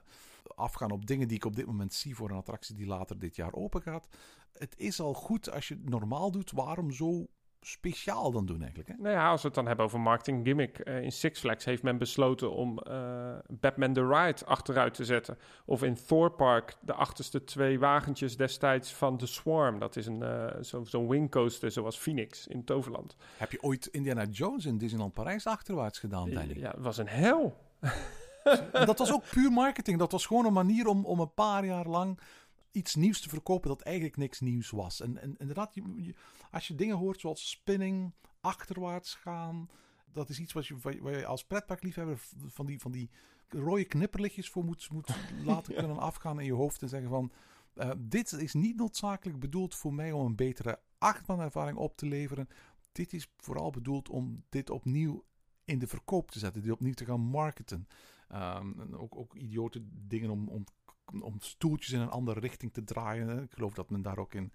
afgaan 0.56 0.92
op 0.92 1.06
dingen 1.06 1.28
die 1.28 1.38
ik 1.38 1.46
op 1.46 1.56
dit 1.56 1.66
moment 1.66 1.94
zie 1.94 2.16
voor 2.16 2.30
een 2.30 2.38
attractie 2.38 2.76
die 2.76 2.88
later 2.88 3.20
dit 3.20 3.36
jaar 3.36 3.54
open 3.54 3.82
gaat. 3.82 4.08
Het 4.54 4.78
is 4.78 5.00
al 5.00 5.14
goed 5.14 5.52
als 5.52 5.68
je 5.68 5.74
het 5.74 5.90
normaal 5.90 6.32
doet. 6.32 6.52
Waarom 6.52 6.92
zo 6.92 7.28
speciaal 7.68 8.32
dan 8.32 8.46
doen 8.46 8.60
eigenlijk? 8.60 8.90
Hè? 8.90 8.96
Nou 8.98 9.10
ja, 9.16 9.30
als 9.30 9.42
we 9.42 9.48
het 9.48 9.56
dan 9.56 9.68
hebben 9.68 9.86
over 9.86 10.00
marketing 10.00 10.46
gimmick. 10.46 10.80
eh, 10.80 11.02
in 11.02 11.12
Six 11.12 11.40
Flags 11.40 11.66
heeft 11.66 11.84
men 11.84 11.98
besloten 11.98 12.52
om 12.52 12.80
eh, 12.80 13.34
Batman 13.50 13.94
the 13.94 14.08
Ride 14.08 14.46
achteruit 14.46 14.94
te 14.94 15.06
zetten. 15.06 15.38
Of 15.66 15.84
in 15.84 15.96
Thor 16.08 16.32
Park 16.32 16.76
de 16.82 16.94
achterste 16.94 17.44
twee 17.44 17.80
wagentjes 17.80 18.38
destijds 18.38 18.94
van 18.94 19.18
The 19.18 19.28
Swarm. 19.28 19.80
Dat 19.80 19.96
is 19.96 20.06
een 20.06 20.24
eh, 20.24 20.62
zo- 20.64 20.84
zo'n 20.84 21.08
wingcoaster 21.08 21.72
zoals 21.72 21.98
Phoenix 21.98 22.48
in 22.48 22.64
Toverland. 22.64 23.16
Heb 23.38 23.52
je 23.52 23.64
ooit 23.64 23.86
Indiana 23.86 24.26
Jones 24.26 24.66
in 24.66 24.78
Disneyland 24.78 25.14
Parijs 25.14 25.46
achterwaarts 25.48 26.00
gedaan? 26.00 26.30
Ja, 26.60 26.72
het 26.72 26.84
was 26.84 26.98
een 26.98 27.08
hel. 27.08 27.58
Dat 28.86 29.00
was 29.00 29.14
ook 29.14 29.24
puur 29.30 29.52
marketing. 29.52 30.00
Dat 30.00 30.12
was 30.12 30.26
gewoon 30.26 30.46
een 30.46 30.54
manier 30.54 30.88
om, 30.88 31.06
om 31.06 31.20
een 31.20 31.34
paar 31.34 31.66
jaar 31.66 31.88
lang 31.88 32.20
iets 32.72 32.96
nieuws 32.96 33.22
te 33.22 33.30
verkopen 33.30 33.70
dat 33.70 33.82
eigenlijk 33.82 34.18
niks 34.18 34.40
nieuws 34.40 34.70
was. 34.70 35.02
En, 35.02 35.22
en 35.22 35.36
inderdaad, 35.38 35.76
je, 35.76 35.82
je- 35.96 36.14
als 36.56 36.68
je 36.68 36.76
dingen 36.76 36.98
hoort 36.98 37.20
zoals 37.20 37.50
spinning, 37.50 38.14
achterwaarts 38.42 39.16
gaan, 39.16 39.70
dat 40.12 40.30
is 40.30 40.40
iets 40.40 40.54
wat 40.54 40.68
je, 40.68 40.78
waar 40.78 41.18
je 41.18 41.26
als 41.26 41.46
pretparkliefhebber 41.46 42.20
van 42.48 42.66
die, 42.66 42.80
van 42.80 42.92
die 42.92 43.10
rode 43.50 43.86
knipperlichtjes 43.86 44.50
voor 44.50 44.64
moet, 44.64 44.90
moet 44.92 45.16
laten 45.46 45.76
kunnen 45.76 45.98
afgaan 45.98 46.40
in 46.40 46.46
je 46.46 46.54
hoofd 46.54 46.82
en 46.82 46.90
zeggen 46.90 47.10
van, 47.10 47.32
eh, 47.74 47.92
dit 47.98 48.32
is 48.32 48.54
niet 48.54 48.76
noodzakelijk 48.76 49.40
bedoeld 49.40 49.76
voor 49.76 49.94
mij 49.94 50.12
om 50.12 50.26
een 50.26 50.36
betere 50.36 50.80
achtbaanervaring 50.98 51.78
op 51.78 51.98
te 51.98 52.06
leveren. 52.06 52.48
Dit 52.92 53.14
is 53.14 53.28
vooral 53.38 53.72
bedoeld 53.72 54.10
om 54.10 54.44
dit 54.50 54.70
opnieuw 54.70 55.24
in 55.66 55.80
de 55.80 55.88
verkoop 55.88 56.32
te 56.32 56.40
zetten, 56.40 56.62
dit 56.62 56.72
opnieuw 56.72 56.94
te 56.94 57.06
gaan 57.06 57.22
marketen. 57.22 57.88
Ehm, 58.28 58.80
en 58.80 58.98
ook, 58.98 59.16
ook 59.16 59.36
idiote 59.36 59.82
dingen 60.08 60.30
om, 60.30 60.48
om, 60.48 60.66
om 61.22 61.40
stoeltjes 61.40 61.94
in 61.94 62.00
een 62.00 62.10
andere 62.10 62.40
richting 62.40 62.74
te 62.74 62.84
draaien. 62.84 63.44
Ik 63.44 63.52
geloof 63.52 63.74
dat 63.74 63.90
men 63.90 64.02
daar 64.02 64.18
ook 64.18 64.34
in 64.34 64.52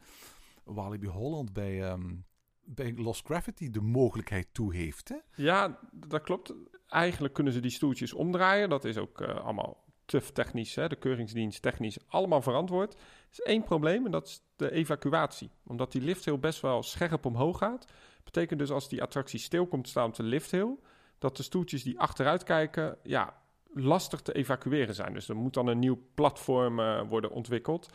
Walibi 0.74 1.06
Holland 1.06 1.52
bij, 1.52 1.84
ehm, 1.84 2.14
bij 2.60 2.94
Lost 2.96 3.24
Gravity 3.24 3.70
de 3.70 3.80
mogelijkheid 3.80 4.48
toe 4.52 4.74
heeft. 4.74 5.08
Hè? 5.08 5.16
Ja, 5.34 5.78
dat 5.92 6.22
klopt. 6.22 6.54
Eigenlijk 6.86 7.34
kunnen 7.34 7.52
ze 7.52 7.60
die 7.60 7.70
stoeltjes 7.70 8.12
omdraaien. 8.12 8.68
Dat 8.68 8.84
is 8.84 8.96
ook 8.96 9.20
eh, 9.20 9.44
allemaal 9.44 9.84
TUF 10.04 10.30
technisch, 10.30 10.74
hè, 10.74 10.88
de 10.88 10.96
keuringsdienst 10.96 11.62
technisch, 11.62 11.98
allemaal 12.06 12.42
verantwoord. 12.42 12.94
Er 12.94 13.00
is 13.30 13.40
één 13.40 13.62
probleem 13.62 14.04
en 14.04 14.10
dat 14.10 14.26
is 14.26 14.42
de 14.56 14.70
evacuatie. 14.70 15.50
Omdat 15.66 15.92
die 15.92 16.02
lifthill 16.02 16.38
best 16.38 16.60
wel 16.60 16.82
scherp 16.82 17.24
omhoog 17.24 17.58
gaat. 17.58 17.86
Betekent 18.24 18.58
dus 18.58 18.70
als 18.70 18.88
die 18.88 19.02
attractie 19.02 19.38
stil 19.38 19.66
komt 19.66 19.88
staan 19.88 20.08
op 20.08 20.14
de 20.14 20.22
lifthill, 20.22 20.76
dat 21.18 21.36
de 21.36 21.42
stoeltjes 21.42 21.82
die 21.82 21.98
achteruit 21.98 22.42
kijken, 22.42 22.98
ja, 23.02 23.42
lastig 23.74 24.20
te 24.20 24.32
evacueren 24.32 24.94
zijn. 24.94 25.12
Dus 25.12 25.28
er 25.28 25.36
moet 25.36 25.54
dan 25.54 25.66
een 25.66 25.78
nieuw 25.78 26.02
platform 26.14 26.80
eh, 26.80 27.08
worden 27.08 27.30
ontwikkeld. 27.30 27.88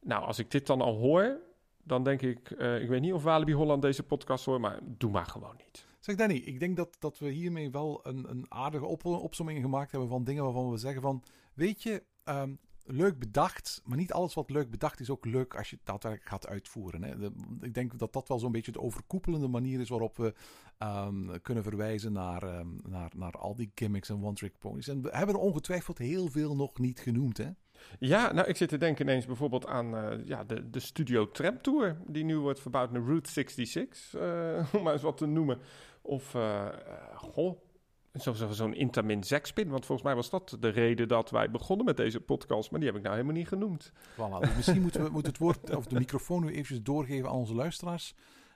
Nou, 0.00 0.24
als 0.24 0.38
ik 0.38 0.50
dit 0.50 0.66
dan 0.66 0.80
al 0.80 0.96
hoor, 0.96 1.38
dan 1.84 2.04
denk 2.04 2.22
ik, 2.22 2.50
eh, 2.50 2.82
ik 2.82 2.88
weet 2.88 3.00
niet 3.00 3.12
of 3.12 3.22
Walibi 3.22 3.52
Holland 3.52 3.82
deze 3.82 4.02
podcast 4.02 4.44
hoort, 4.44 4.60
maar 4.60 4.78
doe 4.82 5.10
maar 5.10 5.26
gewoon 5.26 5.56
niet. 5.56 5.86
Zeg 5.98 6.16
Danny, 6.16 6.34
ik 6.34 6.60
denk 6.60 6.76
dat, 6.76 6.96
dat 6.98 7.18
we 7.18 7.30
hiermee 7.30 7.70
wel 7.70 8.00
een, 8.02 8.30
een 8.30 8.46
aardige 8.48 8.84
op, 8.84 9.04
opsomming 9.04 9.60
gemaakt 9.60 9.90
hebben 9.90 10.08
van 10.08 10.24
dingen 10.24 10.44
waarvan 10.44 10.70
we 10.70 10.76
zeggen 10.76 11.02
van, 11.02 11.22
weet 11.54 11.82
je, 11.82 12.02
ehm, 12.24 12.54
leuk 12.86 13.18
bedacht, 13.18 13.82
maar 13.84 13.96
niet 13.96 14.12
alles 14.12 14.34
wat 14.34 14.50
leuk 14.50 14.70
bedacht 14.70 15.00
is 15.00 15.10
ook 15.10 15.24
leuk 15.24 15.56
als 15.56 15.70
je 15.70 15.76
het 15.76 15.86
daadwerkelijk 15.86 16.30
gaat 16.30 16.46
uitvoeren. 16.46 17.02
Hè. 17.02 17.30
Ik 17.60 17.74
denk 17.74 17.98
dat 17.98 18.12
dat 18.12 18.28
wel 18.28 18.38
zo'n 18.38 18.52
beetje 18.52 18.72
de 18.72 18.80
overkoepelende 18.80 19.48
manier 19.48 19.80
is 19.80 19.88
waarop 19.88 20.16
we 20.16 20.34
ehm, 20.78 21.38
kunnen 21.42 21.62
verwijzen 21.62 22.12
naar, 22.12 22.42
ehm, 22.42 22.68
naar, 22.82 23.12
naar 23.16 23.32
al 23.32 23.54
die 23.54 23.70
gimmicks 23.74 24.08
en 24.08 24.24
one-trick 24.24 24.58
ponies. 24.58 24.88
En 24.88 25.02
we 25.02 25.08
hebben 25.12 25.34
er 25.34 25.40
ongetwijfeld 25.40 25.98
heel 25.98 26.28
veel 26.28 26.56
nog 26.56 26.78
niet 26.78 27.00
genoemd, 27.00 27.36
hè? 27.36 27.50
Ja, 27.98 28.32
nou, 28.32 28.48
ik 28.48 28.56
zit 28.56 28.68
te 28.68 28.78
denken 28.78 29.04
ineens 29.08 29.26
bijvoorbeeld 29.26 29.66
aan 29.66 29.96
eh, 29.96 30.18
ja, 30.26 30.44
de, 30.44 30.70
de 30.70 30.80
Studio 30.80 31.30
Tram 31.30 31.62
Tour, 31.62 31.96
die 32.06 32.24
nu 32.24 32.38
wordt 32.38 32.60
verbouwd 32.60 32.90
naar 32.92 33.02
Route 33.02 33.30
66, 33.30 34.14
eh, 34.14 34.66
om 34.76 34.82
maar 34.82 34.92
eens 34.92 35.02
wat 35.02 35.16
te 35.16 35.26
noemen. 35.26 35.58
Of, 36.02 36.34
eh, 36.34 36.66
goh, 37.14 37.58
zo- 38.14 38.32
zo- 38.32 38.50
zo'n 38.50 38.74
Intamin 38.74 39.24
Zekspin, 39.24 39.68
want 39.68 39.86
volgens 39.86 40.06
mij 40.06 40.16
was 40.16 40.30
dat 40.30 40.56
de 40.60 40.68
reden 40.68 41.08
dat 41.08 41.30
wij 41.30 41.50
begonnen 41.50 41.86
met 41.86 41.96
deze 41.96 42.20
podcast, 42.20 42.70
maar 42.70 42.80
die 42.80 42.88
heb 42.88 42.98
ik 42.98 43.04
nou 43.04 43.14
helemaal 43.14 43.36
niet 43.36 43.48
genoemd. 43.48 43.92
Voilà, 44.12 44.40
dus 44.40 44.56
misschien 44.56 44.82
moeten 44.82 45.02
we 45.04 45.10
moeten 45.10 45.32
het 45.32 45.40
woord 45.40 45.76
of 45.76 45.86
de 45.86 45.98
microfoon 45.98 46.44
nu 46.44 46.50
eventjes 46.50 46.82
doorgeven 46.82 47.28
aan 47.28 47.34
onze 47.36 47.54
luisteraars. 47.54 48.14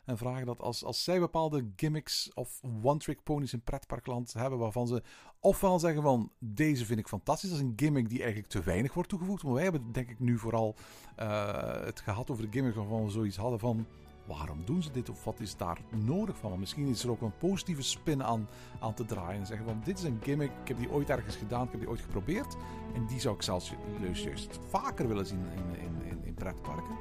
En 0.09 0.19
vragen 0.19 0.47
dat 0.47 0.61
als, 0.61 0.85
als 0.85 1.05
zij 1.05 1.19
bepaalde 1.19 1.71
gimmicks 1.77 2.31
of 2.35 2.61
one-trick 2.83 3.23
ponies 3.23 3.53
in 3.53 3.63
pretparkland 3.63 4.33
hebben, 4.33 4.59
waarvan 4.59 4.87
ze 4.87 5.03
ofwel 5.41 5.79
zeggen 5.79 6.03
van 6.03 6.31
deze 6.39 6.85
vind 6.85 6.99
ik 6.99 7.09
fantastisch, 7.09 7.51
dat 7.51 7.59
is 7.59 7.65
een 7.65 7.73
gimmick 7.77 8.09
die 8.09 8.19
eigenlijk 8.19 8.49
te 8.49 8.63
weinig 8.63 8.95
wordt 8.95 9.09
toegevoegd. 9.09 9.43
Maar 9.43 9.53
wij 9.53 9.63
hebben 9.63 9.93
denk 9.93 10.11
ik 10.11 10.19
nu 10.19 10.39
vooral 10.39 10.75
eh, 11.17 11.85
het 11.85 12.01
gehad 12.01 12.31
over 12.31 12.45
de 12.45 12.53
gimmicks 12.53 12.77
waarvan 12.77 13.05
we 13.05 13.11
zoiets 13.11 13.37
hadden 13.37 13.59
van 13.59 13.87
waarom 14.27 14.65
doen 14.65 14.83
ze 14.83 14.91
dit 14.91 15.09
of 15.09 15.25
wat 15.25 15.41
is 15.41 15.57
daar 15.57 15.81
nodig 16.05 16.37
van? 16.37 16.51
Maar 16.51 16.59
misschien 16.59 16.87
is 16.87 17.03
er 17.03 17.11
ook 17.11 17.21
een 17.21 17.39
positieve 17.39 17.83
spin 17.83 18.23
aan, 18.23 18.49
aan 18.81 18.95
te 18.95 19.05
draaien 19.05 19.41
en 19.41 19.47
zeggen 19.47 19.67
van 19.67 19.81
dit 19.85 19.99
is 19.99 20.05
een 20.05 20.21
gimmick, 20.23 20.51
ik 20.63 20.69
heb 20.69 20.79
die 20.79 20.91
ooit 20.91 21.11
ergens 21.11 21.37
gedaan, 21.37 21.65
ik 21.65 21.71
heb 21.71 21.81
die 21.81 21.89
ooit 21.89 22.01
geprobeerd. 22.01 22.57
En 22.95 23.07
die 23.07 23.21
zou 23.21 23.35
ik 23.35 23.43
zelfs 23.43 23.73
juist- 24.01 24.25
juist 24.25 24.59
vaker 24.69 25.09
willen 25.09 25.27
zien 25.27 25.45
in, 25.57 25.81
in, 25.81 26.03
in, 26.11 26.25
in 26.25 26.35
pretparken. 26.35 26.97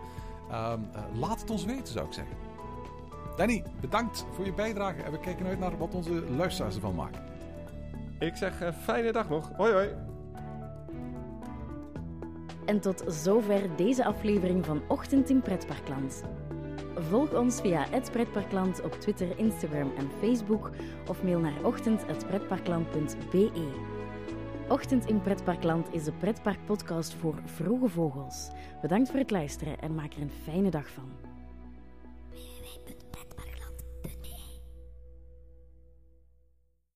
Ehm, 0.50 0.82
eh, 0.94 1.04
laat 1.20 1.42
het 1.42 1.50
ons 1.50 1.66
weten, 1.66 1.94
zou 1.94 2.06
ik 2.08 2.14
zeggen. 2.14 2.47
Danny, 3.38 3.64
bedankt 3.82 4.26
voor 4.32 4.46
je 4.46 4.54
bijdrage 4.54 5.02
en 5.02 5.12
we 5.12 5.20
kijken 5.20 5.46
uit 5.46 5.60
naar 5.60 5.78
wat 5.78 5.96
onze 5.96 6.32
luisteraars 6.32 6.76
ervan 6.76 6.96
maken. 6.96 7.22
Ik 8.20 8.36
zeg 8.36 8.62
eh, 8.62 8.74
fijne 8.74 9.12
dag 9.12 9.30
nog. 9.30 9.52
Hoi 9.58 9.74
hoi. 9.74 9.90
En 12.66 12.80
tot 12.80 13.04
zover 13.08 13.76
deze 13.76 14.06
aflevering 14.06 14.66
van 14.66 14.82
Ochtend 14.88 15.30
in 15.30 15.42
Pretparkland. 15.42 16.24
Volg 16.96 17.34
ons 17.34 17.62
via 17.62 17.86
het 17.90 18.12
Pretparkland 18.12 18.82
op 18.82 18.92
Twitter, 18.92 19.40
Instagram 19.40 19.92
en 19.98 20.10
Facebook 20.20 20.72
of 21.08 21.24
mail 21.24 21.40
naar 21.40 21.64
ochtend.pretparkland.be. 21.64 23.72
Ochtend 24.68 25.06
in 25.06 25.22
Pretparkland 25.22 25.94
is 25.94 26.04
de 26.04 26.12
pretparkpodcast 26.12 27.14
voor 27.14 27.36
vroege 27.46 27.88
vogels. 27.88 28.50
Bedankt 28.82 29.10
voor 29.10 29.20
het 29.20 29.32
luisteren 29.32 29.80
en 29.80 29.96
maak 29.96 30.14
er 30.14 30.22
een 30.22 30.32
fijne 30.44 30.70
dag 30.70 30.90
van. 30.90 31.27